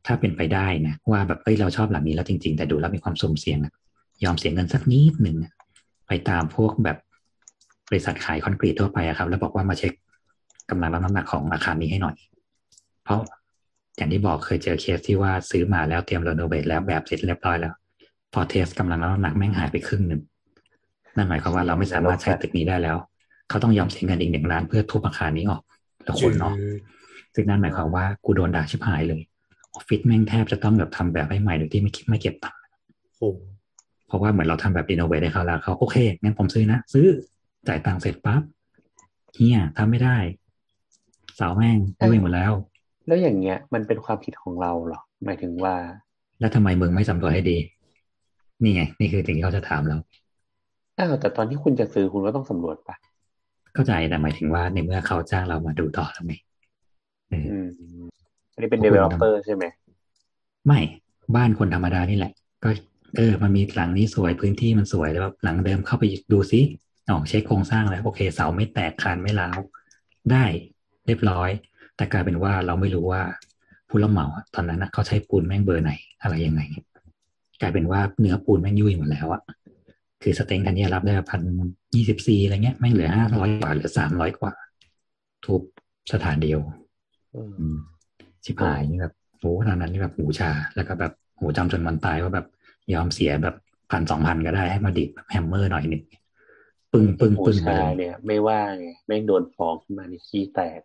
[0.07, 3.73] ถ้าเป็นไปได้นะว่าแบบเอ้ยเราชอบหลังนี้แล้วจริง ๆ แต่ดูแล้วมีความสุ่มเสี่ยงอะ
[4.25, 5.53] ยอมเสียเงินสักนิดหนึ่งอะ
[6.07, 6.99] ไปตามพวกแบบ
[7.91, 9.93] บริษัทขายคอนกรีตทั่วไปอะครับ แล้วบอกว่ามาเช็ค
[10.71, 12.17] กำลังรับน้ำหนักของอาคารนี้ให้หน่อย
[13.05, 13.21] เพราะ
[13.97, 17.75] อย่างที่บอกเคยเจอเคสที่ว่าซื้อมาแล้วเตรียมรีโนเวทแล้วแบบเสร็จเรียบร้อยแล้ว
[18.33, 20.21] พอ test กำลังรับน้ำหนักแม่งหายไปครึ่งหนึ่ง
[21.17, 22.97] นั่นหมายความว่าเราไม่สามารถใช้ตึกนี้ได้แล้ว
[23.49, 25.63] เขาต้องยอมเสียเงินอีกหนึ่งล้านเพื่อทุบอาคารนี้ออก
[26.03, 26.57] แล้วขนออก
[27.35, 29.21] ซึ่งนั่นหมายความว่ากูโดนด่าชิบหายเลย
[29.75, 32.61] ออฟฟิศแม่งแทบจะต้องแบบทำแบบให้ใหม่โดยที่ไม่คิดไม่เก็บตังค์
[33.19, 33.31] โอ้
[34.07, 37.07] เพราะว่าเหมือนเราทำแบบรีโนเวทให้เขาแล้วเขาโอเคงั้นผมซื้อนะซื้อ
[37.69, 38.43] จ่ายตังค์เสร็จปั๊บ
[39.35, 40.17] เฮียทำไม่ได้
[41.37, 42.53] เสาแม่งยุ่ยหมดแล้ว
[43.07, 45.75] แล้วอย่างเงี้ย มันเป็นความผิดของเราเหรอหมายถึงว่า
[46.41, 47.59] แล้วทำไมมึงไม่สำรวจให้ดี
[48.63, 49.97] นี่ไง นี่คือสิ่งที่เขาจะถามเรา
[50.99, 52.97] อ้าวแต่ตอนที่คุณจะซื้อคุณก็ต้องสำรวจปะ
[53.75, 56.35] เข้าใจแต่หมายถึงว่าในเมื่อเขาจ้างเรามาดูต่อแล้วไง
[57.29, 57.69] เอออืม
[58.55, 59.65] อันนี้เป็นพวกคุณ developer ใช่ไหม
[60.67, 60.81] ไม่
[61.37, 62.33] บ้านคนธรรมดานี่แหละ
[62.65, 62.71] ก็
[63.17, 66.61] เออ มันมีหลังนี้สวยพื้นที่มันสวยแล้วแบบหลังเดิมเข้าไปดูซิ
[67.09, 69.59] อ๋อเช็คโครงสร้างแล้วโอเค เสาไม่แตกคานไม่ร้าว
[70.33, 70.45] ได้
[71.07, 71.51] เรียบร้อย
[71.97, 73.23] แต่กลายเป็นว่าเราไม่รู้ว่า
[73.89, 76.61] ผู้รับเหมาอะตอนนั้นนะเขาใช้ปูนแม่งเบอร์ไหนอะไรยังไง
[77.63, 79.43] กลายเป็นว่าเนื้อปูนแม่งยุ่ยหมดแล้วอะ
[80.23, 81.41] คือสเต็งทันนี้รับได้พัน
[81.95, 84.53] ยี่สิบซีอะไรเงี้ยแม่งเหลือห้าร้อยกว่าเหลือสามร้อยกว่า
[85.45, 85.61] ทุบ
[86.13, 86.61] สถานเดียว
[87.35, 87.79] อืมอืม
[88.45, 92.47] ชิบหายนี่แบบโอ้ตอนนั้นนี่แบบหูชา แล้วก็แบบหูจำจนวันตายว่าแบบ
[92.95, 93.55] ยอมเสียแบบ
[93.91, 96.03] พันสองพันก็ได้ให้มาดิดแบบแฮมเมอร์หน่อยหนึ่ง
[96.93, 100.81] ปึ้งปึ้งหูปึ้งไปชาเลยเนี่ย ไม่ว่าไงแม่งโดนฟ้องขึ้นมาในขี้แตก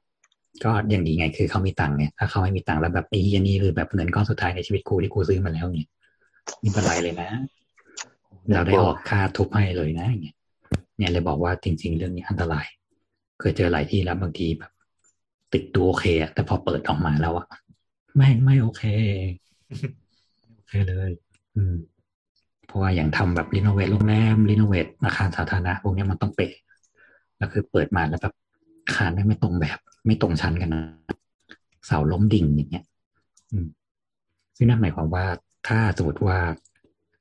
[0.64, 5.88] ก็อย่างดีไงคือเขามีตังค์เนี่ยถ้าเขาไม่มีตังค์แล้วแบบไอ้เหี้ยนี่คือแบบเงินก้อนสุดท้ายในชีวิตกูที่กูซื้อมาแล้วเนี่ย
[6.64, 7.30] นี่เป็นไรเลยนะ
[8.54, 10.38] เราได้ออกค่าทุบให้เลยนะอย่างเงี้ย
[10.98, 12.66] เนี่ยเลยบอกว่าจริง ๆ เรื่องนี้อันตราย
[13.40, 14.72] เคยเจอหลายที่แล้วบางทีแบบ
[15.54, 17.48] ติดตัวโอเคอะแต่พอเปิดออกมาแล้วอะ
[18.16, 18.84] ไม่ไม่โอเค
[20.56, 21.12] โอเคเลย
[21.56, 21.76] อืม
[22.68, 26.54] เพราะว่าอย่างทำแบบรีโนเวทโรงแรมรีโนเวทอาคารสาธารณะพวกนี้มันต้องเป๊ะ
[27.38, 28.36] แล้วคือเปิดมาแล้วแบบ
[28.86, 30.84] อาคารไม่ไม่ตรงแบบ ไม่ตรงชั้นกันนะ
[31.86, 32.86] เสาล้มดิ่งอย่างเงี้ย
[33.52, 33.68] อืม
[34.56, 35.26] ซึ่งนั่นหมายความว่า
[35.68, 36.38] ถ้าสมมติว่า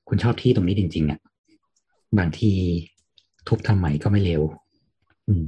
[0.09, 1.21] คุณชอบที่ตรงนี้จริงๆอะ
[2.19, 2.53] บางที
[3.49, 4.43] ทุบทำใหม่ก็ไม่เร็ว
[5.29, 5.45] อืม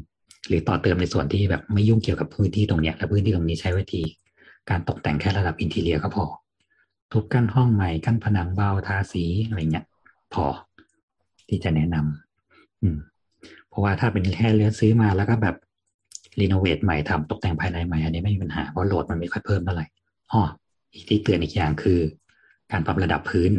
[0.49, 4.03] หรือต่อเติมในส่วนที่แบบไม่ยุ่งเกี่ยวกับพื้นที่ตรงเนี้ยและพื้นที่ตรงนี้ใช้วิธี
[4.71, 6.25] การตกแต่งแค่ระดับอินทีเรียก็พอ
[7.13, 9.87] ทุบกั้นห้องใหม่กั้นผนังเบาทาสีอะไรเงี้ย
[10.35, 10.45] พอ
[11.49, 12.99] ที่จะแนะนำอืม
[13.69, 15.57] เพราะว่าถ้าเป็นแค่เลือซื้อมาแล้วก็แบบ
[16.41, 19.87] รีโนเวทใหม่ทำตกแต่งภายในใหม่อันนี้ไม่มีปัญหาเพราะโหลดมันไม่ค่อยเพิ่มเท่าไหร่
[20.33, 20.43] อ๋อ
[20.93, 22.01] อีกที่เตือนอีกอย่างคือ
[22.73, 23.53] การปรับระดับพื้น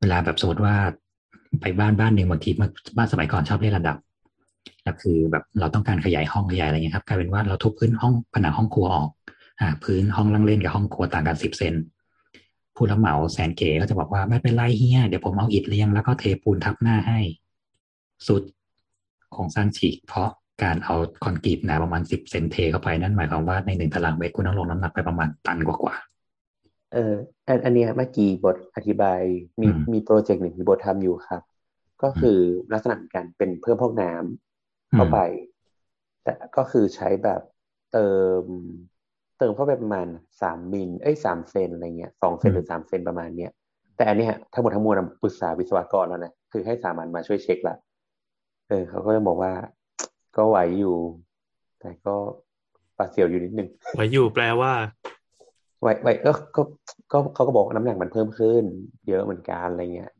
[0.00, 0.74] เวลาแบบสมมติว่า
[1.60, 2.50] ไปบ้านบ้านหนึ่งบางที
[2.96, 3.96] บ้านสมัยก่อนชอบเล่นระดับ
[4.82, 9.08] แล้วคือแบบเราต้องการขยายห้องขยายอะไรเงี้ยครับกลายเป็นว่าเราทุบพื้นห้องผนังห้องครัวออก
[9.60, 11.74] อ่าพื้นห้องนั่งเล่นกับห้องครัวต่างกันสิบเซน
[12.76, 17.18] ผู้รับเหมาแสนเก๋ก็จะบอกว่าไม่เป็นไรเฮียเดี๋ยวผมเอาอิฐเรียงแล้วก็เทปูนทับหน้าให้
[18.28, 18.42] สุด
[19.32, 20.28] โครงสร้างฉีกเพราะ
[20.62, 25.94] การเอาคอนกรีตหนาประมาณสิบเซนเทเข้าไปนั่นหมายความว่าในหนึ่งตารางเมตรคุณต้องลงน้ำหนักไปประมาณตันกว่า
[26.92, 27.14] เออ
[27.48, 29.20] อันอันเนี้ยเมื่อกี้บทอธิบาย
[29.60, 31.42] มีอืมมีโปรเจกต์หนึ่งที่บททำอยู่ครับ
[32.02, 32.38] ก็คือ
[32.72, 35.18] ลักษณะเหมือนกันเป็นเพิ่มพวกน้ำๆเข้าอืมไป
[36.24, 37.40] แต่ก็คือใช้แบบ
[37.92, 38.08] เติ
[38.40, 38.42] ม
[39.38, 40.06] เติมเข้าไปประมาณ
[40.42, 43.52] สามมิลเอ้ยสามเซนอะไรเงี้ยสองเซนหรือสามเซนประมาณเนี้ย
[43.96, 47.76] แต่อันเนี้ยทั้งหมดทั้งมวลอะปรึกษาวิศวกรแล้วนะคือให้สามัญมาช่วยเช็คละ
[48.68, 49.52] เออเขาก็จะบอกว่า
[50.36, 50.96] ก็ไหวอยู่
[51.80, 52.14] แต่ก็
[52.98, 54.72] ปาดเสียวอยู่นิดนึงไว้อยู่แปลว่า
[55.82, 56.62] ไว้ไว้ก็ก็
[57.12, 58.62] ก็เขาก็บอกว่าน้ำหนักมันเพิ่มขึ้น
[59.08, 60.12] เยอะเหมือนกันอะไรเงี้ย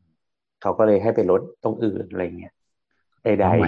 [0.61, 2.53] เขาก็เลยให้ไปลดตรงอื่นอะไรเงี้ย
[3.23, 3.67] ใดไหว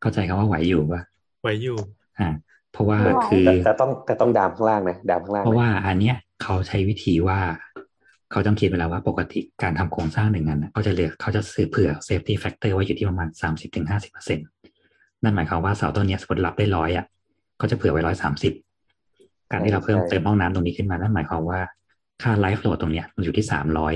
[0.00, 1.02] เข้าใจคำว่าไหวอยู่ป่ะ
[1.42, 1.76] ไว้อยู่
[2.18, 2.28] อ่า
[2.72, 7.38] เพราะว่าไหวคือๆแต่แต่ต้องแต่ต้องดามข้างล่างนะดามข้างล่างเพราะนะว่าอันเนี้ยเขาใช้วิธีว่า
[8.30, 14.38] เขาต้องคิดเวแลาว่าปกติการทำโครงสร้างหนึ่งอันนะเขาจะเลือกเขาจะซื้อเผื่อ safety factor ไว้อยู่ที่ประมาณสามสิบถึงห้าสิบเปอร์เซ็น
[15.22, 17.06] นั่นหมายความว่าเสาต้นเนี้ยสมมติรับได้ร้อยอะ
[17.58, 18.52] เขาจะเผื่อไว้ร้อยสามสิบ
[19.50, 21.60] การที่เราเพิ่มเติมห้องน้ำตรงนี้ขึ้นมานั่นหมายความว่า
[22.22, 23.94] ค่าไลฟ์โหลดตรงเนี้ยมันอยู่ที่สามร้อย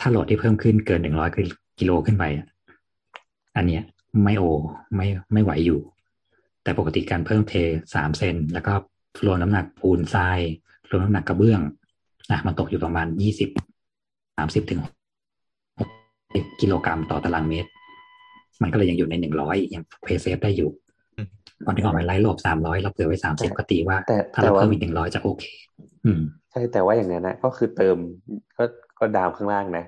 [0.00, 1.30] ถ้าโหลดที่เพิ่มขึ้นเกินหนึ่งร้อย
[1.78, 2.46] กิโลขึ้นไปอะ
[3.56, 3.82] อันเนี้ย
[4.24, 4.44] ไม่โอ
[4.96, 5.80] ไม่ไม่ไหวอยู่
[6.62, 7.54] แต่ปกติการเพิ่มเท
[7.94, 8.72] สามเซนแล้วก็
[9.26, 10.40] รวมน้ำหนักปูนทราย
[10.90, 11.60] รวมน้ำหนักกระเบื้อง
[12.30, 13.50] อะมันตกอยู่ประมาณยี่สิบ
[14.36, 14.90] สามสิบถึงหก
[16.60, 17.70] กิโลกรัมต่อตารางเมตร
[18.62, 20.70] มันก็เลยยังอยู่ในหนึ่งร้อยยัง play safe ได้อยู่
[21.62, 25.44] อืมก่อนที่ออกไป live load สามร้อยเราเผื่อไว้สามสิบก็ตีว่าแต่ถ้าแต่เราว่าเพิ่มอีกหนึ่งร้อยจะโอเค
[26.04, 26.20] อืม
[26.50, 27.96] ใช่แต่ว่าอย่างนั้นนะก็คือเติม
[28.58, 28.64] ก็
[28.98, 29.84] ก็ดามข้างล่างนะ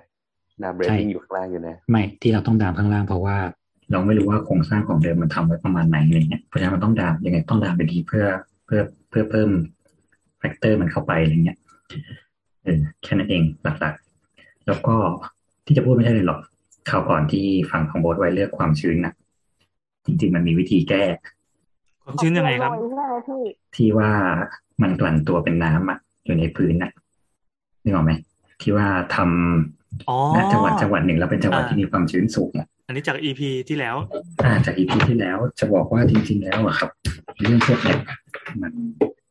[0.62, 3.36] ดามเบรดดิ้งใช่อยู่ข้างล่างอยู่นะ ไม่ที่เราต้องดามข้างล่างเพราะว่า
[3.90, 8.26] เราไม่รู้ว่าโครงสร้างของเดิมมันทำไว้ประมาณไหนอะไรเงี้ยเพราะฉะนั้นมันต้องดามยังไงต้องดามไปดีเพื่อ
[8.66, 8.80] เพื่อ
[9.10, 9.50] เพื่อเพิ่ม
[10.38, 11.58] factor มันเข้าไปอะไรเงี้ย
[12.64, 13.42] เออแค่นั้นเอง
[13.80, 14.94] หลักๆ แล้วก็
[15.66, 16.40] ที่จะพูดไม่ใช่เลยหรอก
[16.90, 19.14] คราวก่อนที่ฟังของโบทไว้เรื่องความชื้นนะ
[20.06, 21.02] จริงๆมันมีวิธีแก้
[22.04, 23.42] ความชื้นยังไงครับโใช่ไหมพี่
[23.76, 24.10] ที่ว่า
[24.82, 26.92] มันกลั่นตัวเป็นน้ำอะอยู่ในพื้นน่ะ
[27.82, 28.12] นึกออกไหม
[28.62, 28.86] ที่ว่า
[29.16, 33.96] ทำอ๋อณจังหวัดจังหวัดหนึ่งแล้วเป็นจังหวัดอ่าที่มีความชื้นสูงอะอันนี้จาก EP ที่แล้ว
[34.44, 36.90] อ่าจากอีพีที่แล้วจะบอกว่าจริง ๆ แล้วอะครับ
[37.40, 37.98] เรื่องพวกเนี้ย
[38.62, 38.72] มัน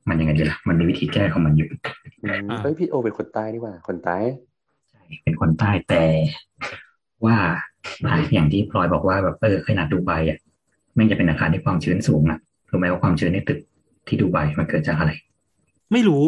[0.09, 1.69] มันยังไงดีล่ะ มันมีวิธีแก้ของมันอยู่
[2.23, 4.17] อืมอ่าเฮ้ยพี่โอเป็นคนใต้นี่หว่า คนใต้
[4.89, 6.03] ใช่เป็นคนใต้แต่
[7.25, 7.37] ว่า
[8.05, 10.37] อะอย่างที่พลอยบอกว่าแบบเออขนาดดูไบอะ
[10.95, 12.39] แม่งจะเป็นอาคารที่ความชื้นสูงอะ
[12.73, 13.59] รู้ไหมว่าความชื้นในตึก
[14.07, 15.11] ที่ดูไบมันเกิดจากอะไร
[15.91, 16.23] ไม่รู้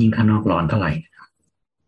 [0.00, 0.92] ยิ่งข้างนอกร้อนเท่าไหร่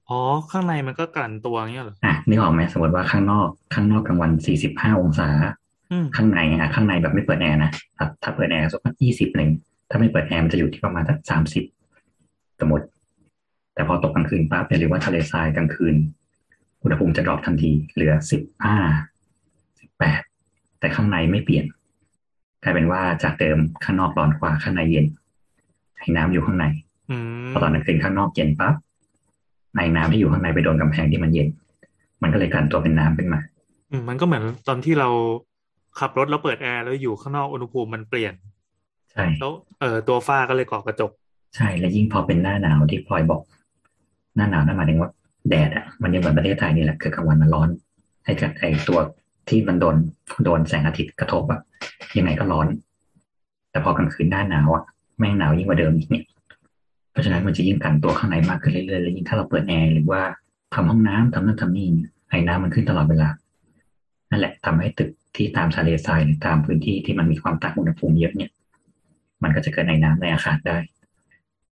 [0.09, 0.21] อ๋อ
[0.51, 5.29] ข้างในมันก็กลั่นตัวเงี้ยเหรออะนึกออกไหมสมมติว่าข้างนอก ข้างนอกกลางวันสี่สิบห้าองศา
[5.91, 9.51] อืมข้างในอะข้างในแบบไม่เปิดแอร์นะถ้าถ้าเปิดแอร์สักยี่สิบหนึ่ง
[9.91, 11.65] ถ้าไม่เปิดแอร์มันจะอยู่ที่ประมาณสักสามสิบ
[12.61, 12.87] สมมติ
[13.75, 15.95] แต่พอตกกลางคืนปั๊บเนี่ยหรือว่าทะเลทรายกลางคืน
[16.83, 18.77] อุณหภูมิจะ drop ทันทีเหลือสิบห้า
[19.81, 20.21] สิบแปด
[20.81, 21.65] แต่ข้างในไม่เปลี่ยน
[22.63, 25.07] กลายเป็นว่าจากเดิมข้างนอกร้อนกว่าข้างในเย็น
[25.99, 26.67] ไอน้ำอยู่ข้างใน
[27.11, 27.17] อื
[27.47, 28.75] มพอตอนกลางคืนข้างนอกเย็นปั๊บ
[29.75, 31.49] ไอน้ำที่อยู่ข้างในไปโดนกำแพงที่มันเย็น
[32.23, 33.41] มันก็เลยกลั่นตัวเป็นน้ำขึ้นมา
[33.91, 35.09] อืมมันก็เหมือนตอนที่เรา
[36.01, 38.35] ขับรถแล้วเปิดแอร์แล้วอยู่ข้างนอกอุณหภูมิมันเปลี่ยน
[39.13, 41.11] ใช่แล้วเออตัวฝ้าก็เลยเกาะกระจก
[41.57, 43.43] ใช่และยิ่งพอเป็นหน้าหนาวที่พลอยบอก
[44.37, 45.11] หน้าหนาวนั่นหมายถึงว่า
[45.49, 47.69] แดดอะมันยังเหมือนประเทศไทยนี่แหละคือกลางวันมันร้อน
[48.25, 48.99] ไอ้กับไอ้ตัว
[49.51, 49.97] ที่มันโดน
[50.45, 51.61] โดนแสงอาทิตย์กระทบอะ
[52.19, 52.67] ยังไงก็ร้อน
[53.71, 54.85] แต่พอกลางคืนหน้าหนาวอะ
[55.19, 56.25] แม่งหนาวยิ่งกว่าเดิมอีกเนี่ย
[57.13, 60.23] เพราะฉะนั้นมันจะยิ่งกันตัวข้างในมากขึ้นเรื่อยๆแล้วยิ่งถ้าเราเปิดแอร์หรือว่า
[60.75, 63.29] ทำห้องน้ำทำนั่นทำนี่เนี่ไอ้น้ำมันขึ้นตลอดเวลา
[64.31, 68.51] นั่นแหละทำให้ตึกที่ตามทะเลทรายหรือตามพื้นที่ที่มันมีความต่างอุณหภูมิเยอะเนี่ย
[69.43, 70.79] มันก็จะเกิดในน้ำในอาคารได้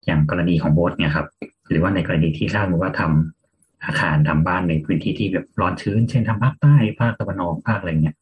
[0.05, 1.27] อย่างกรณีของโบสเนี่ยครับ
[1.69, 3.36] หรือว่าในกรณีที่ถ้าสมมติว่าทำ
[3.85, 8.17] อาคารทำบ้านในพื้นที่ที่แบบร้อนชื้น เช่นทำภาคใต้ภาคตะวันออกภาคอะไรเงี้ย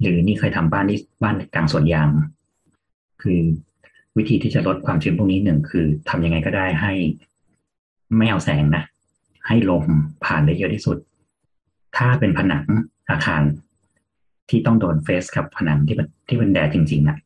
[0.00, 2.08] หรือนี่เคยทำบ้านที่บ้านกลางสวนยาง
[3.22, 3.40] คือ
[4.16, 6.92] วิธีที่จะลดความชื้นพวกนี้หนึ่งคือทำยังไงก็ได้ให้
[8.16, 8.84] ไม่เอาแสงนะ
[9.46, 9.84] ให้ลม
[10.24, 10.96] ผ่านได้เยอะที่สุด
[11.96, 12.66] ถ้าเป็นผนัง
[13.10, 13.42] อาคาร
[14.50, 17.18] ที่ต้องโดนเฟสกับผนังที่มันที่เป็นแดดจริงๆอะ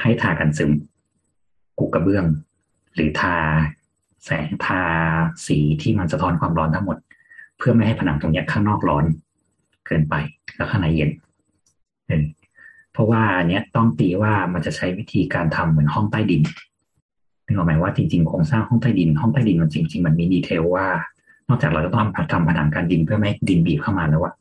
[0.00, 0.72] ให้ทากันซึม
[1.78, 2.24] กูกระเบื้อง
[2.94, 3.36] หรือทา
[4.24, 4.82] แสงทา
[5.46, 6.96] สีที่มันสะท้อนความร้อนทั้งหมด
[7.58, 9.04] เพื่อไม่ให้ผนังตรงนี้ข้างนอกร้อน
[9.86, 10.14] เกินไป
[10.56, 11.10] แล้วข้างในเย็น
[12.08, 12.24] เออ
[12.92, 16.42] เพราะว่าอันเนี้ยต้องตีว่ามันจะใช้วิธีการทำเหมือนห้องใต้ดิน
[17.46, 20.86] นึกออกไหมว่าจริงๆโครงสร้างห้องใต้ดิน ห้องใต้ดินมันจริง ๆ มันมีดีเทลว่า
[21.48, 24.34] นอกจากเราจะต้องทำผนังการดินเพื่อไม่ดินบีบเข้ามาแล้วอะ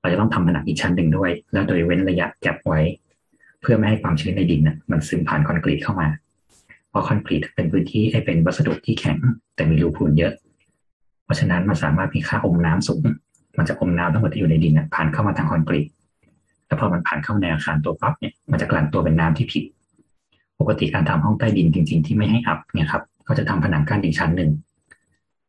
[0.00, 2.80] เราจะต้องทำผนังอีกชั้นหนึ่งด้วย แล้วโดยเว้นระยะแก็บไว้
[3.60, 6.08] เพื่อไม่ให้ความชื้นในดินน่ะมันซึมผ่านคอนกรีตเข้ามา
[6.92, 9.18] เพราะคอนกรีตเป็นพื้นที่ให้เป็นวัสดุที่แข็ง
[9.54, 10.32] แต่มีรูพูนเยอะ
[11.24, 13.04] เพราะฉะนั้นมันสามารถมีค่าอมน้ำสูง
[13.58, 15.86] มันจะอมน้ำทั้งหมดที่อยู่ในดินนะผ่านเข้ามาทางคอนกรีต
[16.66, 19.64] แล้วพอมันผ่านเข้าในอาคารตัวปั๊บเนี่ยมันจะกลั่นตัวเป็นน้ำที่ผิด
[20.60, 24.50] ปกติการทำห้องใต้ดินจริง ๆ ที่ไม่ให้อับเนี่ยครับเขาจะทำผนังกั้นอีกชั้นหนึ่ง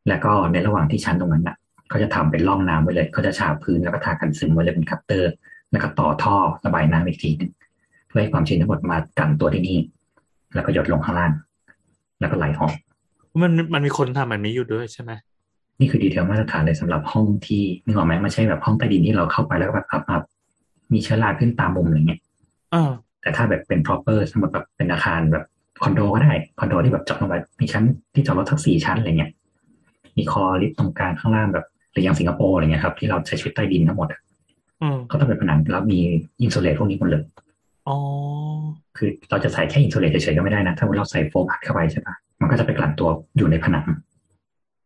[0.09, 1.55] แล้วก็ในระหว่างที่ชั้นตรงนั้นน่ะ
[1.89, 5.31] เขาจะทำเป็นร่องน้ำไว้เลยเขาจะฉาบพื้นแล้วก็ทากันซึมไว้เลยเป็น gutter
[5.71, 7.51] แล้วก็ต่อท่อระบายน้ำอีกทีหนึง
[8.07, 9.77] เพื่อให้ความชื้นทั้งหมดมากลั่นตัวที่นี่
[10.53, 11.31] แล้วก็หยดลงข้างล่าง
[12.19, 12.73] แล้วก็ไหลออก
[13.41, 15.11] มันมันมีคนทำแบบนี้อยู่ด้วยใช่ไหม
[15.80, 20.23] นี่คือ detail มาตรฐานเลยสำหรับห้องที่นึกออกไหมไม่ใช่แบบห้องใต้ดินที่เราเข้าไปแล้วก็แบบอับอับ
[20.93, 22.19] มีเชื้อราขึ้นตามมุมอะไรเงี้ย
[22.71, 25.45] เออแต่ถ้าแบบเป็น proper สมมติแบบเป็นอาคารแบบ
[25.84, 29.31] คอนโดก็ได้คอนโดที่แบบเจาะลงไปมีชั้นที่จอดรถทั้งสี่ชั้นอะไรเงี้ย
[30.17, 34.19] มี core ลิฟต์ตรงกลางข้างล่างแบบหรืออย่างสิงคโปร์อะไรเงี้ยครับที่เราใช้ชีวิตใต้ดินทั้งหมดอะ
[34.81, 35.99] อืมเขาต้องเป็นผนังแล้วมี
[36.41, 37.23] insulate พวกนี้หมดเลย
[37.88, 37.97] อ๋อ
[38.97, 43.85] คือเราจะใส่แค่ insulate เฉยๆก็ไม่ได้นะ ถ้าเราใส่โฟมอัดเข้าไปใช่ปะมันก็จะไปกลั่นตัวอยู่ในผนัง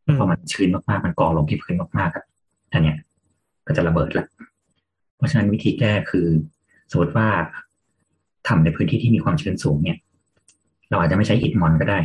[0.06, 2.24] อืมพอมันชื้นมากๆ มันกองลงที่พื้นมากๆอะ
[2.74, 2.98] อันเนี้ย
[3.68, 4.26] ก็จะระเบิดละ
[5.18, 6.28] เพราะฉะนั้นวิธีแก้คือ
[6.92, 7.28] สมมติว่า
[8.48, 9.98] ทำในพื้นที่ที่มีความชื้นสูงเนี่ย
[10.90, 12.00] เราอาจจะไม่ใช้อิฐมอนก็ได้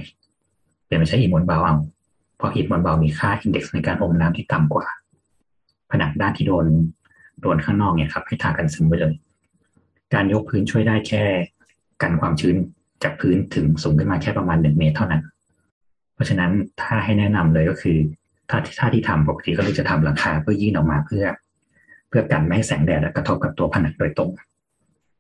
[0.85, 1.74] เปลี่ยนไปใช้อิฐมอนเบาเอา
[2.36, 4.86] เพราะอิฐมอนเบามีค่าอินเด็กซ์ในการอมน้ำที่ต่ำกว่า
[5.90, 6.66] ผนังด้านที่โดน
[7.43, 9.14] โดนข้างนอกเนี่ยครับ ให้ทากันซึมไว้เลย
[10.14, 11.24] การยกพื้นช่วยได้แค่
[12.02, 12.56] กันความชื้น
[13.02, 15.22] จากพื้นถึงสูงขึ้นมาแค่ประมาณหนึ่งเมตรเท่านั้น
[16.14, 16.51] เพราะฉะนั้น
[16.82, 17.98] ถ้าให้แนะนำเลยก็คือ
[18.51, 21.24] ถ้าถ้าที่ทำปกติก็เลยจะทำหลังคาเพื่อยื่นออกมาเพื่อ
[22.09, 24.30] เพื่อกันไม่ให้แสงแดดกระทบกับตัวผนังโดยตรง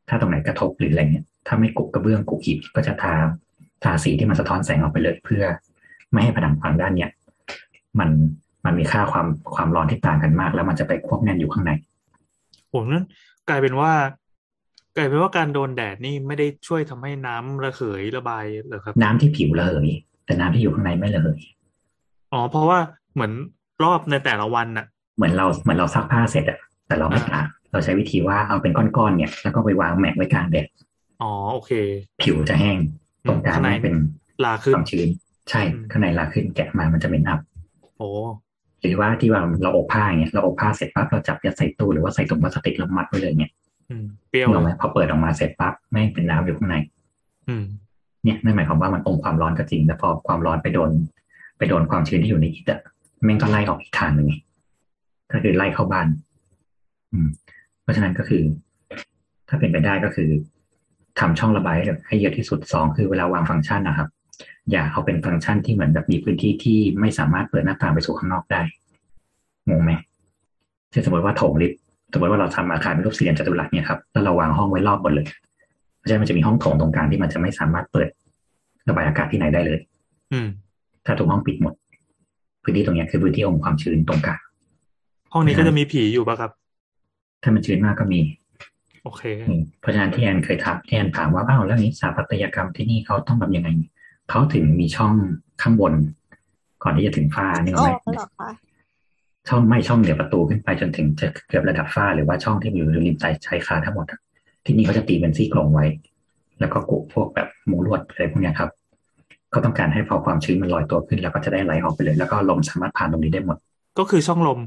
[0.08, 3.14] ถ้าตรงไหนกระทบหรืออะไรเงี้ยถ้าไม่กุกกระเบื้องกุกหิบก็จะทา
[3.84, 5.44] ทาสีที่มันสะท้อนแสงออกไปเลย เพื่อ
[6.12, 7.10] ไม่ให้ผนังฝั่งด้านเนี้ย
[7.98, 8.10] มัน
[8.64, 11.72] มันมีค่าความความร้อนที่ต่างกันมาก แล้วมันจะไปควบแน่นอยู่ข้างใน
[12.72, 13.04] ผมนั้น
[13.48, 13.92] กลายเป็นว่า
[14.96, 19.88] กลายเป็นว่าการโดนแดดนี่ไม่ได้ช่วยทำให้น้ำระเหยระบายเหรอครับ น้ำที่ผิวระเหย
[20.26, 21.40] แต่น้ำที่อยู่ข้างในไม่ระเหย
[22.32, 22.78] อ๋อเพราะว่า
[23.14, 23.32] เหมือน
[23.84, 24.86] รอบในแต่ละวันน่ะ
[25.16, 30.66] เหมือนเราเหมือนเราซักผ้าเสร็จอะแต่เราไม่ตากเราใช้วิธีว่าเอาเป็นก้อนๆเนี่ย แล้วก็ไปวางแหมกไว้กลางแดด
[31.22, 31.72] อ๋อโอเค
[32.22, 32.78] ผิวจะแห้ง
[33.26, 33.94] ตรงกลางข้างในเนี่ยเป็น
[34.44, 35.08] ลาขึ้นความชื้น
[35.50, 37.40] ใช่อืมข้างในลาขึ้นแกะมามันจะเป็นอับ
[37.98, 38.08] โอ้
[38.80, 43.61] หรือว่าที่ว่าเราอบผ้าอย่างเงี้ยเราอบผ้าเสร็จปั๊บเราจับยัดใส่ตู้หรือว่าใส่ถุงพลาสติกแล้วมัดไว้เลยเนี่ยอืม
[44.30, 46.76] เปรี้ยวนึกออกไหมพอเปิดออกมาเสร็จปั๊บแม่งเป็นน้ำอยู่ข้างใน
[47.48, 47.64] อืม
[48.24, 50.90] เนี่ยนั่นหมายความว่ามันอมความร้อนก็จริงแต่พอความร้อนไปโดน
[51.58, 52.80] ไปโดนความชื้นที่อยู่ในอิฐอะ
[53.24, 54.34] แม่งก็ไล่ออกอีกทางหนึ่งไง
[55.32, 56.06] ก็คือไล่เข้าบ้าน
[57.12, 57.28] อืม
[57.82, 58.42] เพราะฉะนั้นก็คือ
[59.48, 60.30] ถ้าเป็นไปได้ก็คือ
[61.20, 61.76] ทำช่องระบาย
[62.08, 64.08] ให้เยอะที่สุดสองคือเวลาวางฟังก์ชันนะครับ
[64.70, 68.62] อย่าเอาเป็นฟังก์ชันที่เหมือนแบบมีพื้นที่ที่ไม่สามารถเปิดหน้าต่างไปสู่ข้างนอกได้
[69.68, 69.92] งงไหม
[70.90, 71.80] เช่นสมมติว่าโถงลิฟต์
[72.12, 75.26] สมมติว่าเราทำอาคารเป็นรูปสี่เหลี่ยมจัตุรัสเนี่ยครับแล้วเราวางห้องไว้รอบหมดเลย
[75.98, 78.08] เพราะฉะนั้นมันจะมีห้องโถงตรงกลางที่มันจะไม่สามารถเปิด
[78.88, 79.78] ระบายอากาศที่ไหนได้เลย
[80.32, 80.48] อืม
[81.06, 81.74] ถ้าทุกห้องปิดหมด
[82.62, 84.40] พื้นที่ตรงเนี้ยคือพื้นที่อมความชื้นตรงกลาง
[85.32, 86.50] ห้องนี้ก็จะมีผีอยู่ป่ะครับ
[87.42, 88.20] ถ้ามันชื้นมากก็มี
[89.02, 93.68] โอเคอืมเพราะฉะนั้นที่แอนเคยถามที่แอนถามว่าอ้าวแล้วนี้สถาปัตยกรรมที่นี่เขาต้องแบบยังไง
[94.30, 95.14] เขาถึงมีช่อง
[95.62, 95.92] ข้างบน
[96.82, 98.50] ก่อนที่จะถึงฝ้านี่อ๋ไหอมเหรอคะ
[99.48, 104.20] ช่องไม่ช่องเหนือประตูขึ้นไปจนถึงจะเกือบระดับฝ้า หรือว่าช่องที่อยู่ริมใต้ชายคาทั้งหมดอะ
[104.64, 105.86] ที่นี่เขาจะตีเป็นซี่โครงไว้
[106.60, 108.70] แล้วก็กุพวกแบบมุงลวดอะไรพวกเนี้ยครับ
[109.50, 113.56] เขาต้องการให้พอความชื้นมันลอยตัวขึ้น แล้วก็จะได้ไหลออกไปเลย แล้วก็ลมสามารถผ่านตรงนี้ได้หมด
[113.98, 114.58] ก็คือช่องลม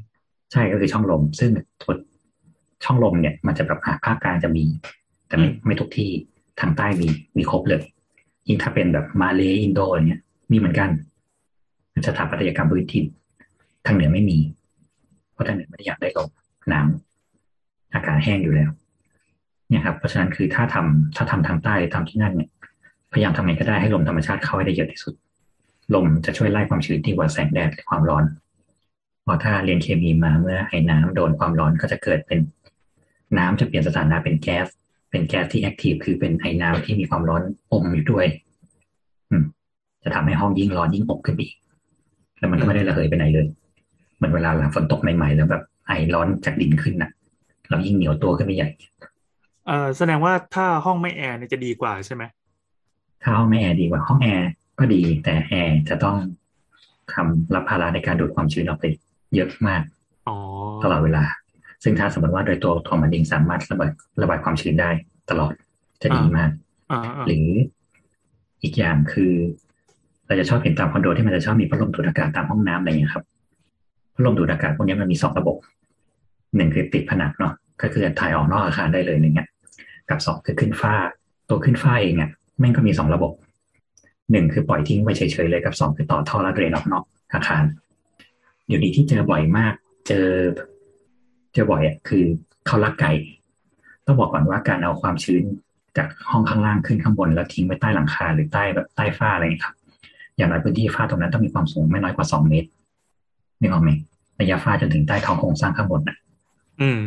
[0.52, 1.52] ใช่ก็คือช่องลม ซึ่ง
[2.84, 4.66] ช่องลมเนี่ย มันจะแบบอะภาคกลางจะมี
[5.28, 6.10] แต่ไม่อืมไม่ทุกที่
[6.60, 7.08] ทางใต้มี
[7.38, 7.82] มีครบเลย
[8.48, 10.22] ยิ่งถ้าเป็นแบบมาเลอินโดอะไรเงี้ย
[10.52, 10.90] มีเหมือนกัน
[11.92, 13.06] เป็นสถาปัตยกรรมพื้นถิ่น
[13.86, 14.38] ทางเหนือไม่มี
[15.36, 16.30] เพราะทางเหนือไม่ได้อยากได้ลม
[16.70, 16.88] หนาว
[17.94, 18.70] อากาศแห้งอยู่แล้ว
[19.70, 22.50] เนี่ยครับ เพราะฉะนั้นคือถ้าทำถ้าทำทางใต้หรือทำที่นั่นเนี่ย
[23.14, 25.14] พยายามทำไงก็ได้ให้ลมธรรมชาติเข้าให้ได้เยอะที่สุด
[25.94, 28.24] ลมจะช่วยไล่ความชื้นที่กว่าแสงแดดหรือความร้อน
[29.26, 32.40] พอถ้าเรียนเคมีมาเมื่อไอ้น้ำโดนความร้อนก็จะเกิดเป็น
[33.38, 34.68] น้ำจะเปลี่ยนสถานะเป็นแก๊ส
[35.10, 37.42] เป็นแก๊สที่แอคทีฟคือเป็นไอ้น้ำที่มีความร้อน
[37.72, 38.26] อมอยู่ด้วย
[39.32, 39.44] อืม
[40.04, 41.52] จะทำให้ห้องยิ่งร้อนยิ่งอบขึ้นอีก
[42.38, 43.46] แล้วมันก็ไม่ได้ระเหยไปไหนเลย
[44.16, 47.12] เหมือนเวลาฝนตกใหม่ๆแล้วแบบไอร้อนจากดินขึ้นน่ะ
[47.70, 48.70] เรายิ่งเหนียวตัวขึ้นไปใหญ่
[49.68, 52.24] เอ่อแสดงว่าถ้าห้องไม่แอร์เนี่ยจะดีกว่าใช่ไหม
[53.24, 56.16] ถ้าห้องไม่แอร์ดีกว่าห้องแอร์ก็ดี แต่แอร์จะต้อง
[57.14, 58.86] ทำรับภาระในการดูดความชื้นออกไป
[59.36, 59.84] เยอะมาก
[60.28, 60.38] อ๋อ
[60.84, 61.24] ตลอดเวลา
[61.84, 63.90] ซึ่งถ้าสมมติว่าโดยตัวของมันเองสามารถระบาย
[64.22, 64.90] ระบายความชื้นได้
[65.30, 65.54] ตลอด
[66.02, 66.52] จะดีมาก
[66.92, 67.48] อ่าอ่าหรือ
[68.64, 69.34] อีกอย่างคือ
[70.28, 73.26] เราจะชอบเห็นตามคอนโดที่มันจะชอบมีพัดลมดูดอากาศตามห้องน้ำอะไรอย่างเงี้ยครับ
[74.16, 75.58] พัดลมดูดอากาศพวกนี้มันมีสองระบบ
[76.56, 79.50] หนึ่งคือติดผนังเนาะก็คือถ่ายออกนอกอาคารได้เลยอย่างเงี้ย
[80.10, 80.94] กับสองคือขึ้นฟ้า
[81.50, 82.30] ตัวขึ้นฟ้าเองอะ
[82.60, 83.32] แม่งก็มีสองระบบ
[84.32, 87.64] หนึ่งคือปล่อยทิ้งไว้เฉยๆเลยกับสองคือต่อท่อและเดรนออกนอกอาคาร
[88.68, 89.74] เดี๋ยวดีที่เจอบ่อยมาก
[90.08, 90.28] เจอ
[91.54, 92.24] เจอบ่อยอะคือ
[92.66, 93.12] เขาลักไก่
[94.06, 95.44] ต้องบอกก่อนว่าการเอาความชื้น
[95.98, 99.76] จากห้องข้างล่างขึ้นข้างบน แล้วทิ้งไว้ใต้หลังคาหรือใต้แบบใต้ฝ้าอะไรอย่างเงี้ยครับ
[100.38, 102.70] อย่างน้พื้นที่ฝ้าตรงนั้นต้องมีความสูงไม่น้อยกว่าสองเมตร
[103.62, 103.92] นึกออกไหม
[104.42, 106.18] ระยะฝ้าจนถึงใต้ท้องโครงสร้างข้างบนน่ะ
[106.82, 107.00] อืม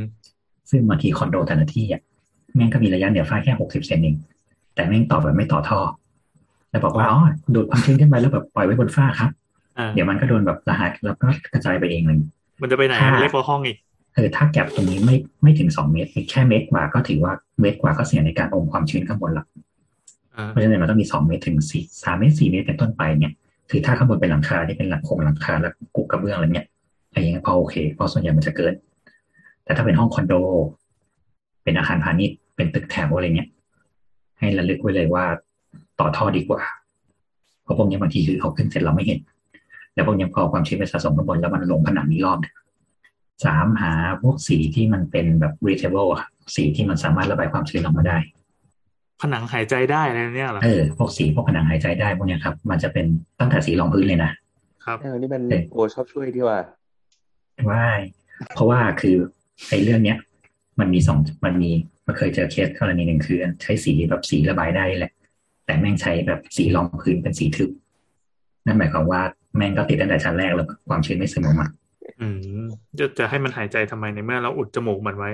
[0.70, 2.02] ซึ่งบางทีคอนโดแต่ละที่อะ
[2.54, 4.16] แม่งก็มีระยะเหนือฝ้าแค่หกสิบเซนเอง
[4.74, 5.78] แต่แม่งต่อแบบไม่ต่อท่อ
[6.70, 7.20] แล้วบอกว่าอ๋อ
[7.54, 9.30] ดูดความชื้นขึ้นไปแล้วแบบปล่อยไว้บนฝ้าครับ
[9.78, 12.18] อ่าเดี๋ยวมันก็โดนแบบรหัสแล้วก็กระจายไปเองเลย
[12.60, 13.76] มันจะไปไหนค่ะมันเล็กกว่าห้องอีก
[14.14, 19.44] เออถ้าแก็บตรงนี้ไม่ไม่ถึงสองเมตรแค่เมตรกว่าก็ถือว่าเมตรกว่าก็เสี่ยงในการอมความชื้นข้างบนละ
[20.36, 23.32] ออ่าเพราะฉะนั้นมันต้องมีสองเมตรถึงสี่สามเมตรสี่เมตรเป็นต้นไปเนี่ย
[23.70, 26.68] คือถ้าข้างบนเป็นหลังคาที่เป็นหลังโครงหลังคาแล้วกุกกระเบื้องอะไรเงี้ย
[27.08, 28.74] อะไรอย่างเงี้ยพอโอเคเพราะส่วนใหญ่มันจะเกิน
[29.64, 30.34] แต่ถ้าเป็นห้องคอนโด
[31.64, 33.48] เป็นอาคารพาณิชย์เป็นตึกแถวอะไรเงี้ย
[34.38, 35.24] ให้ระลึกไว้เลยว่า
[36.00, 36.62] ต่อท่อดีกว่า
[37.62, 39.20] เพราะพวกนี้บางทีคือเขาขึ้นเสร็จเราไม่เห็น
[39.94, 42.38] แล้วพวกนี้พอความชื้นไปสะสมข้างบนแล้วมันลงผนังนี้รอบ
[43.44, 43.92] สามหา
[44.22, 46.10] พวกสีที่มันเป็นแบบ breathable
[46.54, 48.18] สีที่มันสามารถระบายความชื้นออกมาได้
[49.22, 53.06] ผนังหายใจได้อะไรเนี่ยเหรอเออพวกสีพวกผนังหายใจได้พวกเนี้ยครับ มันจะเป็น
[53.40, 54.30] ตั้งแต่สีรองพื้นเลยนะ
[54.84, 56.58] ครับเออนี่มันเออโอชอบช่วยที่ว่า
[57.70, 57.82] ว่า
[58.54, 59.16] เพราะว่าคือ
[59.68, 60.18] ไอ้เรื่องเนี้ย
[60.80, 61.70] มันมีสองมันมี
[62.06, 65.12] มันเคยเจอเคสกรณีหนึ่งคือ ใช้สีแบบสีระบายได้แหละ
[65.66, 67.70] แต่แม่งใช้แบบสีรองพื้นเป็นสีทึบ
[68.66, 69.20] นั่นหมายความว่า
[69.56, 71.66] แม่งก็ติดตั้งแต่ชั้นแรกแล้วความชื้นไม่ซึมออกมา
[72.20, 72.28] อื
[72.62, 72.66] ม
[72.98, 75.30] จะจะให้มันหายใจทำไมในเมื่อเราอุดจมูกมันไว้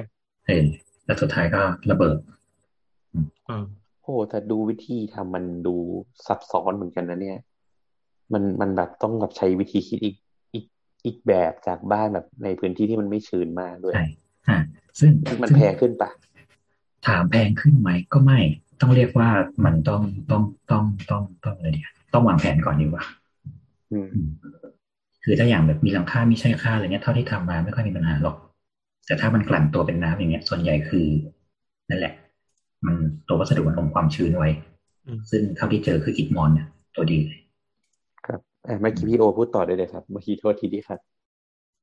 [0.47, 0.65] เออ
[1.05, 2.44] แล้วสุดท้ายก็ระเบิดอืม
[4.03, 5.77] โอ้แต่ดูวิธีทำมันดู
[6.27, 7.39] ซับซ้อนเหมือนกันนะเนี่ย
[8.33, 10.17] มันมันแบบต้องแบบใช้วิธีคิดอีก
[10.55, 10.65] อีก
[11.05, 14.07] อีกแบบจากบ้านแบบในพื้นที่ที่มันไม่ชื้นมากด้วยใช่
[14.49, 14.59] อ่า
[14.99, 16.11] ซึ่งซึ่งมันซึ่งแพงขึ้นปะ
[17.07, 18.41] ถามแพงขึ้นไหมก็ไม่
[18.81, 19.29] ต้องเรียกว่า
[19.65, 23.05] มันต้องต้องต้องต้องต้องอะไรเนี่ย ต้องวางแผนก่อนดีกว่า
[23.93, 24.29] อืมอืม
[25.25, 28.37] คือถ้าอย่างแบบมีหลังคามีใช้ค่าอะไรเงี้ยเท่าที่ทำมาไม่ค่อยมีปัญหาหรอก
[29.07, 31.07] แต่ถ้ามันกลั่นตัวเป็นน้ำอย่างเงี้ย ส่วนใหญ่คือ
[31.91, 32.15] นั่นแหละ
[32.87, 32.97] มัน
[33.29, 34.49] ตัววัสดุมันอมความชื้นไว้
[35.07, 37.39] อืมซึ่งเท่าที่เจอคืออิฐมอนเนี่ยตัวดีเลย
[38.27, 41.01] ครับเอ่อเมื่อกี้พี่โอพูดต่อได้เลยครับ เมื่อกี้โทษทีที่ครับ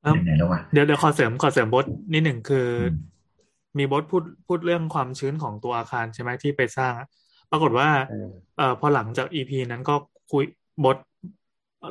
[0.01, 3.11] เอ้าเป็นไงแล้ววะเดี๋ยวเดี๋ยวขอเสริมขอเสริมบทนิดหนึ่งคืออม
[3.77, 7.07] มีบทพูดพูดเรื่องความชื้นของตัวอาคารใช่ไหมที่ไปสร้างอะ
[7.49, 9.95] ปรากฏว่าเออเอ่อพอหลังจาก EP นั้นก็
[10.31, 10.43] คุย
[10.83, 10.97] บท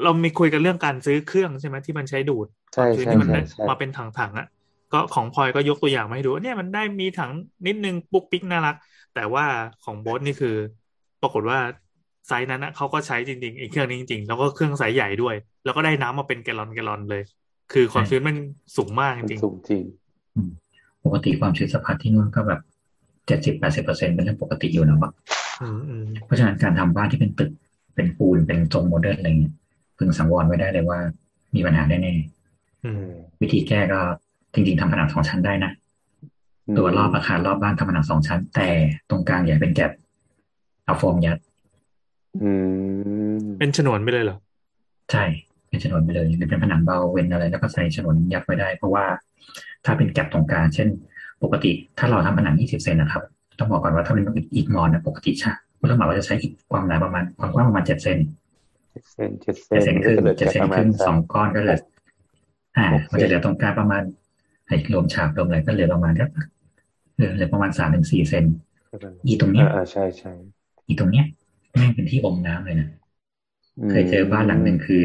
[0.03, 4.47] เรามีคุยกันเรื่องการซื้อเครื่องใช่ไหมที่มันใช้ดูดใช่วามชื้นใช่ที่มันใช่ได้ใช่มาเป็นถังๆอะ
[4.93, 7.31] ก็ของพลอยก็ยกตัวอย่างมาให้ดูเนี่ยมันได้มีถัง
[7.67, 8.77] นิดนึงปุ๊กปิ๊กน่ารัก
[9.15, 9.45] แต่ว่า
[9.85, 10.57] ของโบสนี่คือ
[11.23, 11.59] ปรากฏว่า
[12.29, 15.35] ไซส์นั้นนะเขาก็ใช้จริงๆไอ้เครื่องนี้จริงๆ แล้วก็เครื่องไซส์ใหญ่ด้วย
[15.65, 17.23] แล้วก็ได้น้ำมาเป็นแกลลอนแกลลอนเลย
[17.73, 18.37] คือความชื้นมัน
[18.77, 19.83] สูงมากมันสูงจริงจริง
[20.35, 20.51] อืม
[21.05, 22.61] ปกติความชื้นสัมพัทธ์ที่นู่นก็แบบ
[23.27, 27.51] เจ็ดสิบแปดสิบเปอร์เซ็นเป็นเรื่องปกติอยู่นะวะๆอืมอืมเพราะฉะนั้นการทำบ้านที่เป็นตึก
[27.95, 29.55] เป็นปูนเป็นทรง modern อะไรเงี้ย
[29.99, 30.99] พึงสังวรไว้ได้เลยว่า
[31.55, 31.99] มีปัญหาแน่
[32.85, 34.01] อืมๆวิธีแก้ก็
[34.55, 35.90] จริง ๆทำผนังสองชั้นได้นะอืม
[36.77, 38.69] ตัวรอบอาคารรอบบ้านทำผนังสองชั้น แต่
[39.11, 39.93] ตรงกลางอะเป็น gap
[40.85, 41.39] เอาโฟมยัด
[42.43, 42.51] อื
[43.43, 44.39] มเป็นฉนวนไปเลยเหรอ
[45.13, 45.25] ใช่
[45.69, 49.05] เป็นฉนวนไปเลยหรือเป็นผนังเบาเว้นอะไร แล้วก็ใส่ฉนวนยัดไว้ได้ เพราะว่า
[49.85, 50.89] ถ้าเป็นแกลบตรงกลางเช่น
[51.43, 53.23] ปกติถ้าเราทำผนัง 20 เซนนะครับ
[53.59, 54.25] ต้องบอกก่อนว่าถ้าเป็น
[54.57, 58.19] อิฐมอนนะปกติใช่ผู้รับเหมาเราจะใช้อิฐความหนาประมาณความกว้างประมาณ 7 เซน
[58.93, 61.79] เจ็ดเซนเจ็ดเซเจ็ดนเซนมันคก็รึ่งจะเหลือเจ็ดแค่เซนประมาคณรึ่งสัสองก้อนก็เหลือ
[62.77, 64.03] อ่าหกเซนมันจะเหลือตรงกลางประมาณ
[64.67, 66.25] ไอ้รวมฉาบรวมอะไรก็เหลือประมาณก็
[67.21, 68.45] เหลือเหลือประมาณสามถึงสี่เซน
[69.27, 70.33] อีตรงเนี้ยอ่าอ่าใช่ใช่
[70.89, 71.25] อีตรงเนี้ย
[71.77, 72.89] แม่งเป็นที่อมน้ำเลยนะ
[73.91, 75.03] เคยเจอบ้านหลังหนึ่งคือ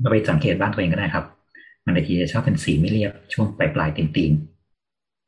[0.00, 1.24] เราไปสังเกตบ้านตัวเองก็ได้ครับ
[1.84, 4.32] มันบางทีจะชอบเป็นสีไม่เรียบช่วงปลายปลายๆตีน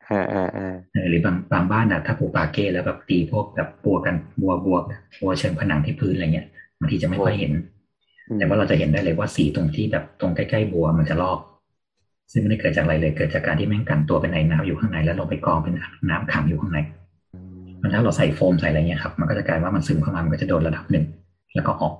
[0.08, 4.78] อ่าอ่าอ่าๆเออหรือบางบางบ้านอะถ้าปลูกปาเก้แล้วแบบตีพวกแบบบัวกันบัวบัว
[5.20, 6.48] บัวเชิงผนังที่พื้นอะไรเงี้ย
[6.80, 7.52] บางทีจะไม่ค่อยเห็น
[8.28, 11.38] อืมแต่ว่าเราจะเห็นได้เลยว่าสีตรงที่แบบตรงใกล้ๆบัวมันจะลอก
[12.32, 15.74] ซึ่งไม่ได้เกิดจากอะไรเลย เกิดจากการที่แม่งกันตัวเป็นไอ้น้ำอยู่ข้างในแล้วลงไปกองเป็น
[16.10, 16.78] น้ำขังอยู่ข้างใน
[17.82, 21.04] มันถ้าเราใส่โฟมใส่อะไรเงี้ยครับ มันก็จะกลายว่ามันซึมเข้ามา มันก็จะโดนระดับหนึ่ง
[21.54, 21.94] แล้วก็ออก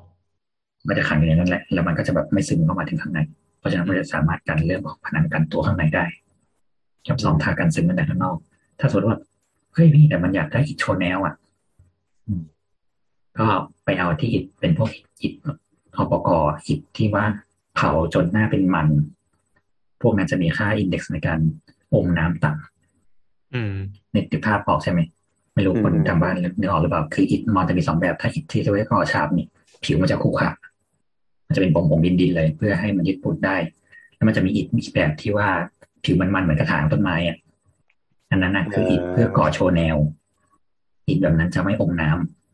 [0.88, 3.20] มันจะขังอยู่ในนั้นแหละ แล้วมันก็จะแบบไม่ซึมเข้ามาถึงข้างใน
[3.58, 6.04] เพราะฉะนั้นมันจะสามารถกันเรื่องของผนังกันตัวข้างในได้
[7.08, 8.36] กับสองทากันซึมตั้งแต่ข้างนอก
[8.80, 9.18] ถ้าสมมติว่า
[9.74, 11.34] เฮ้ยพี่แต่มันอยากได้อิฐโชว์แนวอะ
[13.38, 13.46] ก็
[13.84, 14.90] ไปเอาที่อิฐเป็นพวก
[15.22, 15.34] อิฐ
[16.00, 16.28] อปก
[16.68, 17.24] อิฐที่ว่า
[17.74, 18.88] เผาจนหน้าเป็นมัน
[20.02, 21.38] พวกนั้นจะมีค่าอินเด็กซ์ในการ
[21.94, 23.74] อมน้ำต่ำอืม
[24.12, 25.00] ในติภาพออกใช่ไหม
[25.54, 29.46] ไม่รู้คนทางบ้านนึกออกหรือเปล่า คืออิฐมอนจะมีสองแบบ ถ้าอิฐที่จะไว้ก่อฉาบนี่
[29.84, 30.50] ผิวมันจะขรุขระ
[31.46, 33.56] มันจะเป็นผงผงดินดินๆเลย เพื่อให้มันยึดปุ่นได้
[34.14, 35.48] แล้วมันจะมีอิฐอีกแบบที่ว่า
[36.04, 37.36] ผิวมันมันๆเหมือนกระถางต้นไม้อะ
[38.30, 39.96] อันนั้นนะคืออิฐเพื่อก่อโชว์แนว
[41.08, 42.10] อิฐแบบนั้นจะไม่อมน้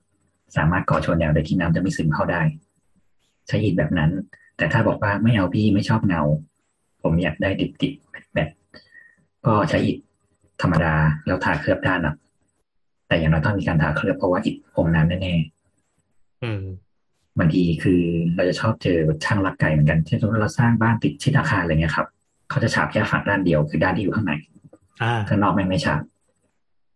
[0.07, 2.43] ำสามารถก่อโชว์แนวโดยที่น้ำจะไม่ซึมเข้าได้
[3.49, 4.11] ใช้อิฐแบบนั้น
[4.57, 6.23] แต่ถ้าบอกว่าไม่เอาพี่ไม่ชอบเงา
[7.03, 8.49] ผมอยากได้ดิบดิบๆแบบ
[9.47, 9.97] ก็ใช้อิฐ
[10.63, 10.95] ธรรมดา
[11.27, 12.15] แล้วทาเคลือบด้านอะ
[13.09, 15.35] แต่อย่างน้อยต้องมีการทาเคลือบเพราะว่าอิฐอมน้ำแน่
[16.43, 18.01] อืมๆบางทีคือ
[18.37, 22.07] เราจะชอบเจอช่างลักไก่เหมือนกันเช่นสมมติเราสร้างบ้านติดชิดอาคารอะไรเงี้ยครับ
[22.51, 24.33] เขาจะฉาบแค่ฝั่งด้านเดียวคือด้านที่อยู่ข้างใน
[25.03, 26.03] อ่าข้างนอกแม่งไม่ฉาบ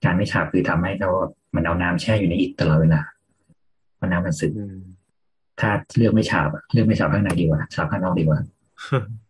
[0.05, 1.11] การไม่ฉาบคือทำให้เรา
[1.55, 3.01] มันเอาน้ำแช่อยู่ในอิฐตลอดเวลา
[3.97, 4.79] เพราะน้ำมันซึมอืม
[5.61, 9.26] ถ้าเลือกไม่ฉาบอะเลือกไม่ฉาบข้างในดีกว่าฉาบข้างนอกดีกว่าเพ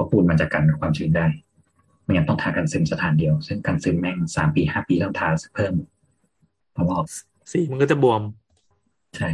[0.00, 1.26] ราะปูนมันจะกันความชื้นได้
[2.02, 5.72] ไม่งั้นต้องทากันซึมสถานเดียว ซึ่งกันซึมแม่งสามปีห้าปีต้องทาเพิ่ม
[6.72, 6.98] เพราะว่า
[7.52, 8.22] สีมันก็จะบวม
[9.16, 9.28] ใช่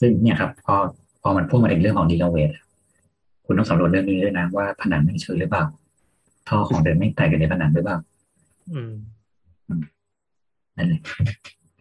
[0.00, 0.76] ซึ่งเนี่ยครับ พอ
[1.22, 2.50] พอมันพูดมาถึงเรื่องของรีโนเวท
[3.46, 5.64] คุณต้องสำรวจเรื่องนี้ด้วยนะว่าผนังไม่ชื้นหรือเปล่า
[6.48, 7.98] ท่อของเดินไม่แตกอยู่ในผนังหรือเปล่า
[8.72, 8.92] อืม
[10.76, 11.00] นั่นแหละ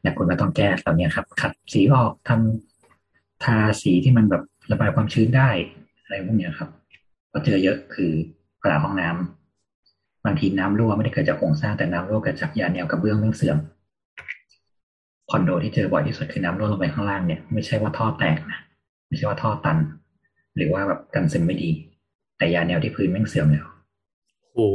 [0.02, 5.50] เนี่ยคุณก็ต้องแก้เหล่านี้ครับ ขัดสีออกทำทาสีที่มันแบบระบายความชื้นได้
[6.04, 6.70] อะไรพวกเนี้ยครับ
[7.36, 8.12] ก็เจอเยอะคือ
[8.62, 13.58] ผนังห้องน้ำบางทีน้ำรั่วไม่ได้เกิดจากโครงสร้างแต่น้ำรั่วเกิดจากยาแนวกระเบื้องเรื่องเสื่อม
[15.32, 18.60] คอนโดที่เจอบ่อยที่สุดคือน้ำรั่วลงไปข้างล่างเนี่ยไม่ใช่ว่าท่อแตกนะ
[19.08, 19.78] ไม่ใช่ว่าท่อตัน
[20.56, 21.70] หรือว่าแบบกันซึมไม่ดี
[22.38, 23.66] แต่ยาแนวที่พื้นแม่งเสื่อมแล้ว
[24.54, 24.68] โอ้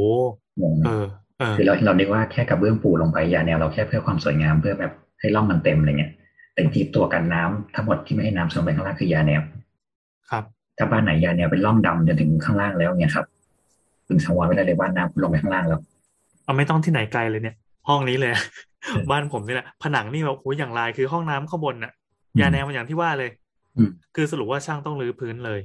[0.61, 1.05] งงไหมเออ
[1.39, 6.11] เออคือเราเราเรียกว่าแค่กระเบื้องปูลงไปยาแนวเราแค่เพื่อความสวยงามเพื่อแบบให้ร่องมันเต็มอะไรเงี้ย
[6.51, 9.60] แต่จริงๆตัวกันน้ำทั้งหมดที่ไม่ให้น้ำซึมไปข้างล่างคือยาแนวครับ
[10.81, 13.25] ถ้าบ้านไหนยาแนวเป็นร่องดำจนถึงข้างล่างแล้วเนี่ยครับ
[14.07, 15.79] พึงสังวรไว้ได้เลยว่าน้ำคุณลงไปข้างล่างแล้ว
[16.43, 17.55] เอาไม่ต้องที่ไหนไกลเลยเนี่ย
[17.89, 18.35] ห้องนี้เลยอ
[19.11, 21.91] บ้านผมนี่แหละผนังนี่แบบโอ้ยอย่างลายคือห้องน้ำข้างบนน่ะ
[22.33, 23.29] อืมยาแนวมันอย่างที่ว่าเลย
[23.77, 25.59] อืมคือสรุปว่าช่างต้องรื้อพื้นเลย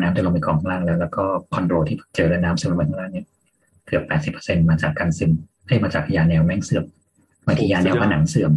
[0.00, 1.24] น้ำจะลงไปกองข้างล่างแล้ว แล้วก็
[1.54, 3.26] คอนโดที่เจอแล้วน้ำซึมลงไปข้างล่างเนี่ย
[3.86, 5.32] เกือบแปดสิบเปอร์เซ็นมาจากการซึม
[5.68, 6.84] ให้มาจากยาแนวแม่งเสื่อม
[7.46, 8.52] บางทียาแนวผนังเสื่อม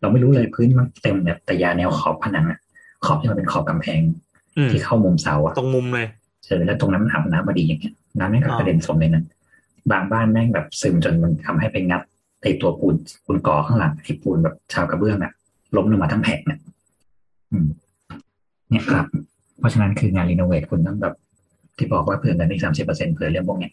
[0.00, 2.58] เราไม่รู้เลยพื้นมันเต็มเนี่ยแต่ยาแนวขอบผนังอะ
[3.04, 4.23] ขอบที่มันเป็นขอบกำแพงอืม
[4.70, 6.06] ที่เข้ามุมเสาอะตรงมุมเลย
[6.44, 9.22] เจอแล้วตรงนั้นมันอาบน้ำมาดีอย่างเงี้ยน้ำแม่งก็อ๋อกระเด็นสมเลยนะ
[9.92, 12.02] บางบ้านแม่งแบบซึมจนมันทำให้ไปงัด
[12.42, 12.94] ไอตัวปูน
[13.24, 15.32] ปูนก่อข้างหลังไอปูนแบบชาวกระเบื้องอะ
[15.76, 16.58] ล้มลงมาทั้งแผงเนี่ย
[17.52, 17.68] อืม
[18.70, 19.06] เนี่ยครับ
[19.58, 21.14] เพราะฉะนั้นคืองานรีโนเวทคุณต้องแบบ
[21.76, 23.72] ที่บอกว่าเผื่อเงินอีกสามสิบเปอร์เซ็นเผื่อเรื่องพวกเนี้ย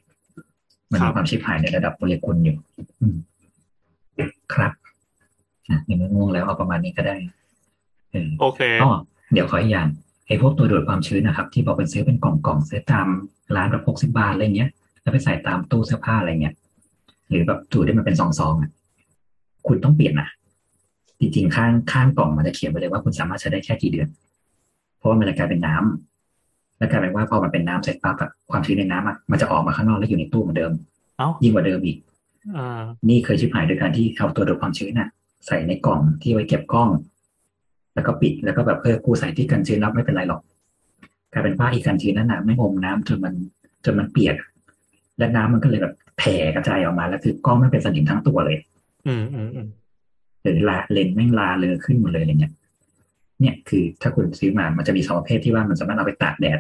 [0.92, 2.56] มันครัมีบความชิบหายในระดับโมเลกุลอยู่
[3.02, 3.16] อืม
[4.54, 4.72] ครับ
[5.70, 7.16] อะยังไม่ง่วงแล้วเอาประมาณนี้ก็ได้
[8.12, 8.90] เออโอเคอ๋อ
[9.34, 9.88] เดี๋ยวขออีกอย่าง
[10.32, 13.08] ไอ้พวกตัวดูดความชื้นนะครับ ที่บอกเป็นซื้อเป็นกล่องกล่องๆซื้อตาม
[13.56, 14.70] ร้านแบบหกสิบาทอะไรเงี้ย
[15.02, 16.56] แล้วไปใส่ตามตู้เสื้อผ้าอะไรเงี้ย
[17.30, 18.72] หรือแบบดูดได้มันเป็นซองๆอะ
[19.68, 20.30] คุณต้องเปลี่ยนนะ
[21.20, 24.08] จริงๆข้างข้างกล่องมันจะเขียนไว้เลยว่าคุณสามารถใช้ได้แค่กี่เดือน
[24.98, 30.72] เพราะว่ามันจะกลายเป็นน้ำแล้วกลายเป็นว่าพอมันเป็นน้ำเสร็จปั๊บอะความชื้นในน้ำอะมันจะออกมาข้างนอกแล้วอยู่ในตู้เหมือนเดิม
[31.18, 31.98] เอ้ายิ่งกว่าเดิมอีก
[32.58, 35.10] อ่านี่เคยชิบหายโดยการที่เอาตัวดูดความชื้นน่ะ
[35.48, 36.90] ใส่ในกล่องที่ไว้เก็บกล้อง
[37.96, 40.42] แล้วก็ปิดแล้วก็แบบเออกูใส่ที่กันชื้นรับไม่เป็นไรหรอก
[41.32, 43.34] กลายเป็นว่าอีกกันชื้นนั้นน่ะไม่อมน้ำจนมัน
[43.86, 44.36] จนมันเปียก
[45.18, 48.58] และน้ำมันก็เลยแบบแผ่กระจายออกมาแล้วคือกล้องไม่เป็นสนิมทั้งตัวเลย
[49.08, 49.68] อืมอืมอืม
[50.42, 52.54] หรือลาเลนส์แม่งลาเลยขึ้นหมดเลยอะไรเงี้ย
[53.40, 56.60] เนี่ยคือถ้าคุณซื้อมา มันจะมีสองประเภทที่ว่ามันสามารถเอาไปตากแดด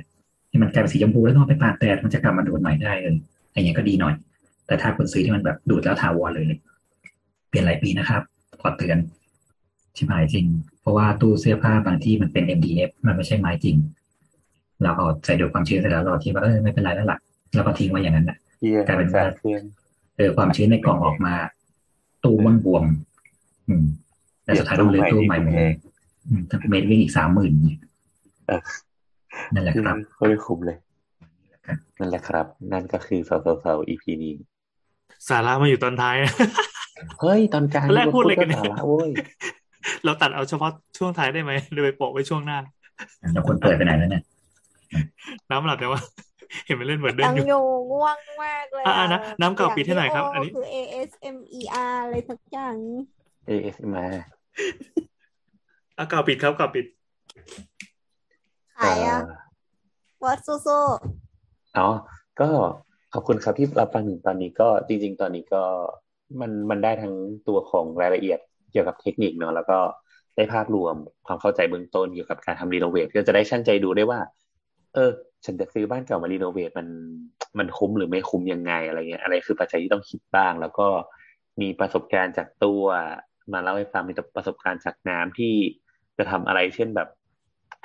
[0.49, 3.15] ให้มันกลายเป็นสีชมพูแล้วก็เอาไปตากแดดมันจะกลับมาดูดใหม่ได้เลย
[3.47, 4.13] อะไรเงี้ยก็ดีหน่อย
[4.67, 6.59] แต่ถ้าคุณซื้อที่มันแบบดูดแล้วถาวรเลยเนี่ย
[7.49, 8.21] เปลี่ยนหลายปีนะครับ
[8.61, 8.97] ขอเตือน
[9.95, 10.45] ชิบหายจริง
[10.81, 13.75] เพราะว่าตู้เสื้อผ้าบางที่มันเป็น MDF มันไม่ใช่ไม้จริง
[14.83, 17.19] เราเอาใส่ดูดความชื้นเสร็จแล้วเราคิดว่าเออไม่เป็นไรแล้วล่ะ
[17.55, 19.61] แล้วก็ทิ้งไว้อย่างนั้นนะเยี่ยกลายเป็นว่าเพื่อน
[20.17, 21.33] เออความชื้นในกล่องออกมา
[22.23, 22.83] ตู้มันบวม
[23.67, 23.85] อืม
[24.43, 25.73] แต่สุดท้ายต้องเลือกตู้ใหม่หมดเลย
[26.27, 27.79] อืมถ้าเมตรวิ่งอีกสามหมื่นเนี่ย
[28.47, 28.61] เออ
[29.53, 30.77] นั่นแหละครับไม่ได้คุ้มเลย
[31.99, 34.33] นั่นแหละครับ นั่นก็คือสาวสาว EP นี้
[35.29, 36.15] สาระมาอยู่ตอนท้าย
[37.21, 39.11] เฮ้ย ตอนกลางแรกพูดอะไรกันสาระเว้ย
[40.05, 42.57] เราตัดเอาเฉพาะช่วงท้ายได้ไหมหรือไปโปะไว้ช่วงหน้า
[43.33, 44.23] แล้วคนเปิดไปไหนแล้วเนี่ย
[45.51, 46.01] น้ำหลับแต่ว่า
[46.65, 52.75] เห็นมันเล่นเหมือนเดิยัมงอยู่อยู่ง่วงมากเลยอะอะอะนะน้ำเก่าปิดให้หน่อยครับางอันนี้ที่โคือ ASMER อะไรสักอย่าง
[53.49, 54.13] ASMR
[55.97, 56.85] อะเก่าปิดครับเก่าปิด
[58.77, 59.33] ขายอะเอ่อ
[60.23, 60.57] วัดสู้
[61.77, 61.87] อ๋อ
[62.39, 62.49] ก็
[63.13, 65.63] ขอบคุณครับที่รับฟังถึงตอนนี้ก็จริง ๆ ตอนนี้ก็
[66.39, 67.13] มันมันได้ทั้ง
[67.47, 68.39] ตัวของรายละเอียด
[68.71, 69.79] เกี่ยวกับเทคนิคเนาะแล้วก็
[70.35, 70.95] ได้ภาพรวม
[71.27, 74.19] ความเข้าใจเบื้องต้นเกี่ยวกับการทำรีโนเวทก็จะได้ชั่งใจดูได้ว่า
[74.93, 75.11] เออ
[75.45, 76.87] ฉันจะซื้อบ้านเก่ามารีโนเวทมัน
[77.59, 80.87] มันคุ้มหรือไม่คุ้มยังไงอะไรเงี้ยอะไรคือปัจจัยที่ต้องคิดบ้าง แล้วก็
[81.61, 82.83] มีประสบการณ์จากตัว
[83.53, 85.53] มาเล่าให้ฟังมีประสบการณ์จากน้ำที่
[86.17, 87.09] จะทำอะไรเช่นแบบ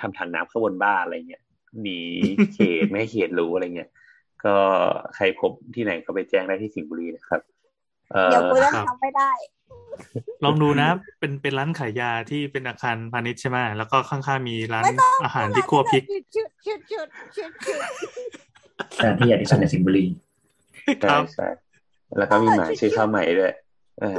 [0.00, 1.42] ทำถังน้ำข้างบนบ้านอะไรเงี้ย
[1.82, 2.00] หนี
[2.52, 3.90] เขตไม่ให้เขตรู้อะไรเงี้ย
[4.44, 4.56] ก็
[5.14, 7.40] ใครพบที่ไหนก็ไปแจ้งได้ที่สิงห์บุรีนะครับ
[8.12, 9.30] เอๆอเดี๋ยวกูจะครับทำไม่ได้
[10.44, 10.88] ลองดูนะ
[11.18, 16.02] เป็นเป็นร้านขายยาที่เป็นอาคารพาณิชย์ใช่ไหมแล้วก็ข้างๆมีร้านไม่ต้องอาหารที่คั่วพริก
[16.34, 17.80] ชุดชุดชุดชุดชุด
[18.96, 20.04] แต่ที่ใหญ่ที่สุดในสิงห์บุรี
[21.02, 21.48] คใช่รับใช่
[22.18, 23.52] แล้วก็มีหมาชื่อข้าวใหม่ด้วย
[24.00, 24.18] เออ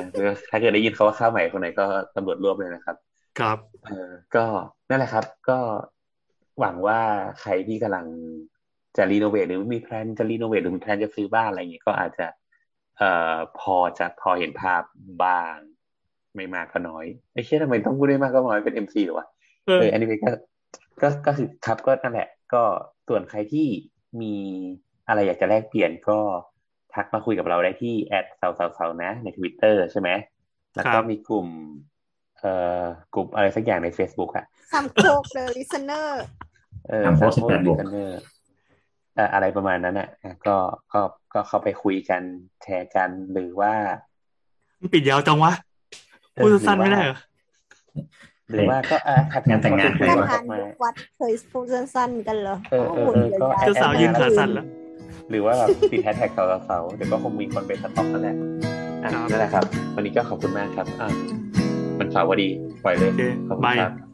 [0.50, 2.96] ถ้าเกิดได้ยินเขาว่าข้าวใหม่คนไหนก็ตำรวจรวบเลยนะครับ
[3.40, 4.46] ครับเออก็
[4.90, 5.60] นั่นแหละครับ ก็
[6.60, 7.00] หวังว่า
[7.42, 8.06] ใครที่กำลัง
[8.98, 12.26] จะรีโนเวทหรือมีแพลนจะรีโนเวทหรือมีแพลนจะซื้อบ้านอะไรอย่างเงี้ยก็อาจจะ
[12.98, 14.82] เอ่อพอจะพอเห็นภาพ
[15.24, 15.56] บ้าง
[16.36, 19.28] ไม่มากก็น้อยไอ้เชี่ยทำไมต้องพูดไม่มากก็น้อยเป็น MC หรอวะ
[19.66, 20.32] เออเอออันนี้ก็
[21.02, 22.64] ก็ก็คือครับก็นั่นแหละ ก็
[23.08, 23.68] ส่วนใครที่
[24.22, 24.36] มี
[25.08, 26.20] อะไรอยากจะแลกเปลี่ยนก็
[26.94, 30.10] ทักมาคุยกับเราได้ที่ at เสาเสาเสานะในทวิตเตอร์ใช่ไหม
[30.76, 31.48] แล้วก็ครับมีกลุ่ม
[32.40, 32.52] เอ่
[32.82, 32.84] อ
[33.14, 36.24] กลุ่มอะไรสักอย่างใน Facebook อะซัมโคกเดอะลิสเนอร์
[36.90, 40.56] เออทำโพสต์ซัมโพ18บวกดิเนอร์เอ่ออะไรประมาณนั้นอะอะก็
[40.94, 41.02] ก็
[41.34, 42.22] ก็เข้าไปคุยกัน
[42.64, 43.74] แชร์กันหรือว่า
[44.82, 45.52] มันปิดยาวจังวะ
[46.36, 47.20] เออพูดสั้นๆไม่ได้เหรอ
[48.50, 54.66] หรือว่าก็อะทักงานแต่งงานคุยท่านกันทาอนอกมายุควัดเคยพูดสั้นๆกันเหรอเออเออหุ่นเออก็ใหญ่เจ้าสาวยืนขาสั่นแล้ว
[55.30, 56.32] หรือว่าแบบติดแฮชแท็ก
[56.68, 58.36] สาวๆเดี๋ยวก็คงมีคนไปสต็อกนั่นแหละ
[59.04, 59.64] อะครับนั่นแหละครับ
[59.96, 61.08] วันนี้ก็ขอบคุณมากครับอะ
[62.00, 62.48] มันสาวดี
[62.84, 64.07] ปล่อยเลยโอเคขอบคุณบายครับ